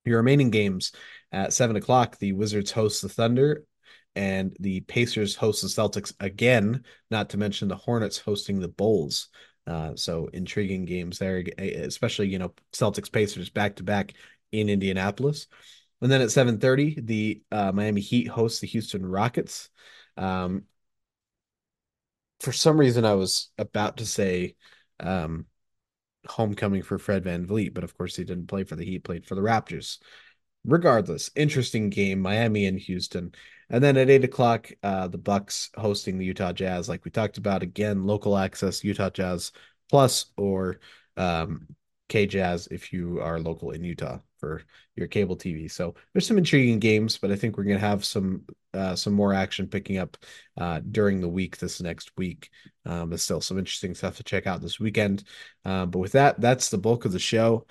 Your 0.06 0.18
remaining 0.18 0.52
games 0.52 0.92
at 1.32 1.54
seven 1.54 1.76
o'clock, 1.76 2.18
the 2.18 2.34
Wizards 2.34 2.72
host 2.72 3.02
the 3.02 3.10
Thunder 3.10 3.64
and 4.16 4.56
the 4.60 4.82
Pacers 4.82 5.36
host 5.36 5.62
the 5.62 5.68
Celtics 5.68 6.14
again, 6.20 6.84
not 7.12 7.30
to 7.30 7.38
mention 7.38 7.68
the 7.68 7.76
Hornets 7.76 8.18
hosting 8.18 8.60
the 8.60 8.68
Bulls. 8.68 9.30
Uh, 9.68 9.96
so 9.96 10.30
intriguing 10.34 10.86
games 10.86 11.20
there, 11.20 11.44
especially, 11.60 12.28
you 12.28 12.40
know, 12.40 12.54
Celtics 12.74 13.12
Pacers 13.12 13.50
back 13.50 13.76
to 13.76 13.84
back 13.84 14.14
in 14.52 14.70
Indianapolis. 14.70 15.48
And 16.02 16.12
then 16.12 16.22
at 16.22 16.32
7:30, 16.32 17.06
the 17.06 17.44
uh, 17.52 17.72
Miami 17.72 18.02
Heat 18.02 18.28
host 18.28 18.62
the 18.62 18.68
Houston 18.68 19.06
Rockets. 19.06 19.70
Um, 20.18 20.64
for 22.40 22.52
some 22.52 22.80
reason, 22.80 23.06
I 23.06 23.14
was 23.14 23.52
about 23.58 23.98
to 23.98 24.06
say 24.06 24.56
um, 25.00 25.46
homecoming 26.26 26.84
for 26.84 26.98
Fred 26.98 27.24
Van 27.24 27.46
VanVleet, 27.46 27.74
but 27.74 27.84
of 27.84 27.98
course 27.98 28.16
he 28.16 28.24
didn't 28.24 28.48
play 28.48 28.64
for 28.64 28.76
the 28.76 28.86
Heat, 28.86 29.04
played 29.04 29.26
for 29.26 29.36
the 29.36 29.42
Raptors. 29.42 30.00
Regardless, 30.66 31.32
interesting 31.36 31.90
game, 31.90 32.20
Miami 32.20 32.66
and 32.66 32.80
Houston. 32.80 33.34
And 33.70 33.84
then 33.84 33.98
at 33.98 34.10
eight 34.10 34.24
o'clock, 34.24 34.72
uh, 34.84 35.08
the 35.08 35.18
Bucks 35.18 35.70
hosting 35.76 36.18
the 36.18 36.26
Utah 36.26 36.52
Jazz, 36.52 36.90
like 36.90 37.06
we 37.06 37.12
talked 37.12 37.38
about 37.38 37.64
again, 37.64 38.04
local 38.04 38.38
access 38.38 38.84
Utah 38.84 39.10
Jazz 39.10 39.52
Plus 39.90 40.26
or 40.38 40.80
um, 41.18 41.68
K 42.10 42.26
Jazz 42.26 42.68
if 42.72 42.92
you 42.92 43.22
are 43.22 43.40
local 43.40 43.72
in 43.72 43.84
Utah 43.84 44.20
for 44.38 44.64
your 44.96 45.08
cable 45.08 45.38
TV. 45.38 45.70
So 45.72 45.96
there's 46.14 46.28
some 46.28 46.38
intriguing 46.38 46.80
games, 46.80 47.18
but 47.18 47.32
I 47.32 47.36
think 47.36 47.58
we're 47.58 47.64
gonna 47.64 47.80
have 47.80 48.04
some 48.04 48.44
uh, 48.74 48.96
some 48.96 49.14
more 49.14 49.34
action 49.34 49.68
picking 49.68 49.98
up 49.98 50.18
uh, 50.58 50.82
during 50.92 51.22
the 51.22 51.30
week 51.30 51.58
this 51.58 51.82
next 51.82 52.12
week. 52.18 52.50
Um, 52.86 53.10
but 53.12 53.20
still 53.20 53.42
some 53.42 53.60
interesting 53.60 53.94
stuff 53.94 54.18
to 54.18 54.24
check 54.24 54.48
out 54.48 54.62
this 54.62 54.80
weekend. 54.80 55.24
Uh, 55.64 55.86
but 55.86 56.00
with 56.00 56.14
that, 56.14 56.42
that's 56.42 56.70
the 56.70 56.78
bulk 56.78 57.06
of 57.06 57.12
the 57.12 57.20
show. 57.20 57.66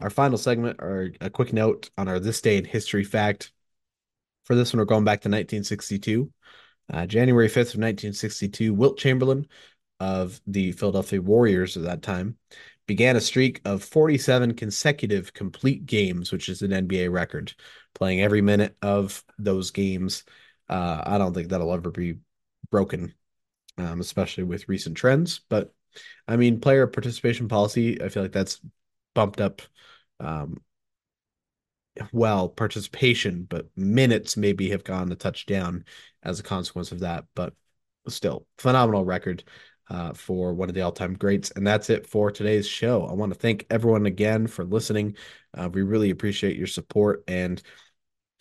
Our 0.00 0.10
final 0.10 0.38
segment, 0.38 0.80
or 0.80 1.12
a 1.20 1.30
quick 1.30 1.52
note 1.52 1.90
on 1.98 2.08
our 2.08 2.18
this 2.18 2.40
day 2.40 2.56
in 2.56 2.64
history 2.64 3.04
fact. 3.04 3.52
For 4.44 4.54
this 4.54 4.72
one, 4.72 4.78
we're 4.78 4.86
going 4.86 5.04
back 5.04 5.20
to 5.20 5.28
1962. 5.28 6.32
Uh, 6.92 7.06
January 7.06 7.48
5th 7.48 7.74
of 7.74 7.80
1962, 7.80 8.74
Wilt 8.74 8.98
Chamberlain 8.98 9.46
of 10.00 10.40
the 10.46 10.72
Philadelphia 10.72 11.20
Warriors 11.20 11.76
at 11.76 11.84
that 11.84 12.02
time 12.02 12.36
began 12.86 13.14
a 13.14 13.20
streak 13.20 13.60
of 13.64 13.84
47 13.84 14.54
consecutive 14.54 15.32
complete 15.32 15.86
games, 15.86 16.32
which 16.32 16.48
is 16.48 16.62
an 16.62 16.72
NBA 16.72 17.12
record, 17.12 17.54
playing 17.94 18.20
every 18.20 18.40
minute 18.40 18.76
of 18.82 19.22
those 19.38 19.70
games. 19.70 20.24
Uh, 20.68 21.02
I 21.06 21.18
don't 21.18 21.32
think 21.32 21.50
that'll 21.50 21.72
ever 21.72 21.90
be 21.92 22.16
broken, 22.70 23.14
um, 23.78 24.00
especially 24.00 24.42
with 24.44 24.68
recent 24.68 24.96
trends. 24.96 25.42
But 25.48 25.72
I 26.26 26.36
mean, 26.36 26.60
player 26.60 26.86
participation 26.88 27.46
policy, 27.46 28.02
I 28.02 28.08
feel 28.08 28.24
like 28.24 28.32
that's 28.32 28.60
bumped 29.14 29.40
up. 29.40 29.62
Um, 30.18 30.62
well, 32.12 32.48
participation, 32.48 33.46
but 33.48 33.66
minutes 33.76 34.36
maybe 34.36 34.70
have 34.70 34.84
gone 34.84 35.10
a 35.12 35.16
touchdown 35.16 35.84
as 36.22 36.40
a 36.40 36.44
consequence 36.44 36.92
of 36.92 37.00
that. 37.00 37.24
But 37.34 37.54
still, 38.08 38.46
phenomenal 38.58 39.04
record 39.04 39.44
uh, 39.88 40.12
for 40.14 40.54
one 40.54 40.68
of 40.68 40.74
the 40.74 40.82
all-time 40.82 41.14
greats. 41.14 41.50
And 41.50 41.66
that's 41.66 41.90
it 41.90 42.06
for 42.06 42.30
today's 42.30 42.66
show. 42.66 43.04
I 43.06 43.12
want 43.12 43.32
to 43.32 43.38
thank 43.38 43.66
everyone 43.70 44.06
again 44.06 44.46
for 44.46 44.64
listening. 44.64 45.16
Uh, 45.52 45.68
we 45.72 45.82
really 45.82 46.10
appreciate 46.10 46.56
your 46.56 46.68
support, 46.68 47.24
and 47.26 47.60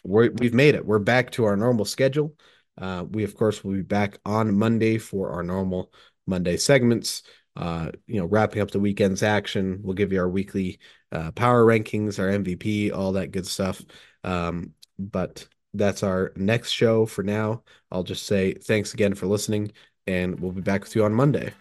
we 0.03 0.29
have 0.41 0.53
made 0.53 0.75
it. 0.75 0.85
We're 0.85 0.99
back 0.99 1.31
to 1.31 1.45
our 1.45 1.57
normal 1.57 1.85
schedule. 1.85 2.35
Uh, 2.77 3.03
we 3.09 3.23
of 3.23 3.35
course 3.35 3.63
will 3.63 3.73
be 3.73 3.81
back 3.81 4.19
on 4.25 4.57
Monday 4.57 4.97
for 4.97 5.31
our 5.31 5.43
normal 5.43 5.91
Monday 6.25 6.55
segments. 6.55 7.23
Uh, 7.59 7.91
you 8.07 8.19
know, 8.19 8.25
wrapping 8.25 8.61
up 8.61 8.71
the 8.71 8.79
weekend's 8.79 9.21
action. 9.21 9.81
We'll 9.83 9.93
give 9.93 10.13
you 10.13 10.19
our 10.21 10.29
weekly 10.29 10.79
uh, 11.11 11.31
power 11.31 11.65
rankings, 11.65 12.17
our 12.17 12.29
MVP, 12.29 12.93
all 12.95 13.11
that 13.13 13.31
good 13.31 13.45
stuff. 13.45 13.83
Um, 14.23 14.73
but 14.97 15.45
that's 15.73 16.01
our 16.01 16.31
next 16.37 16.71
show 16.71 17.05
for 17.05 17.21
now. 17.21 17.63
I'll 17.91 18.03
just 18.03 18.25
say 18.25 18.53
thanks 18.53 18.93
again 18.93 19.13
for 19.13 19.27
listening 19.27 19.73
and 20.07 20.39
we'll 20.39 20.53
be 20.53 20.61
back 20.61 20.83
with 20.83 20.95
you 20.95 21.03
on 21.03 21.13
Monday. 21.13 21.51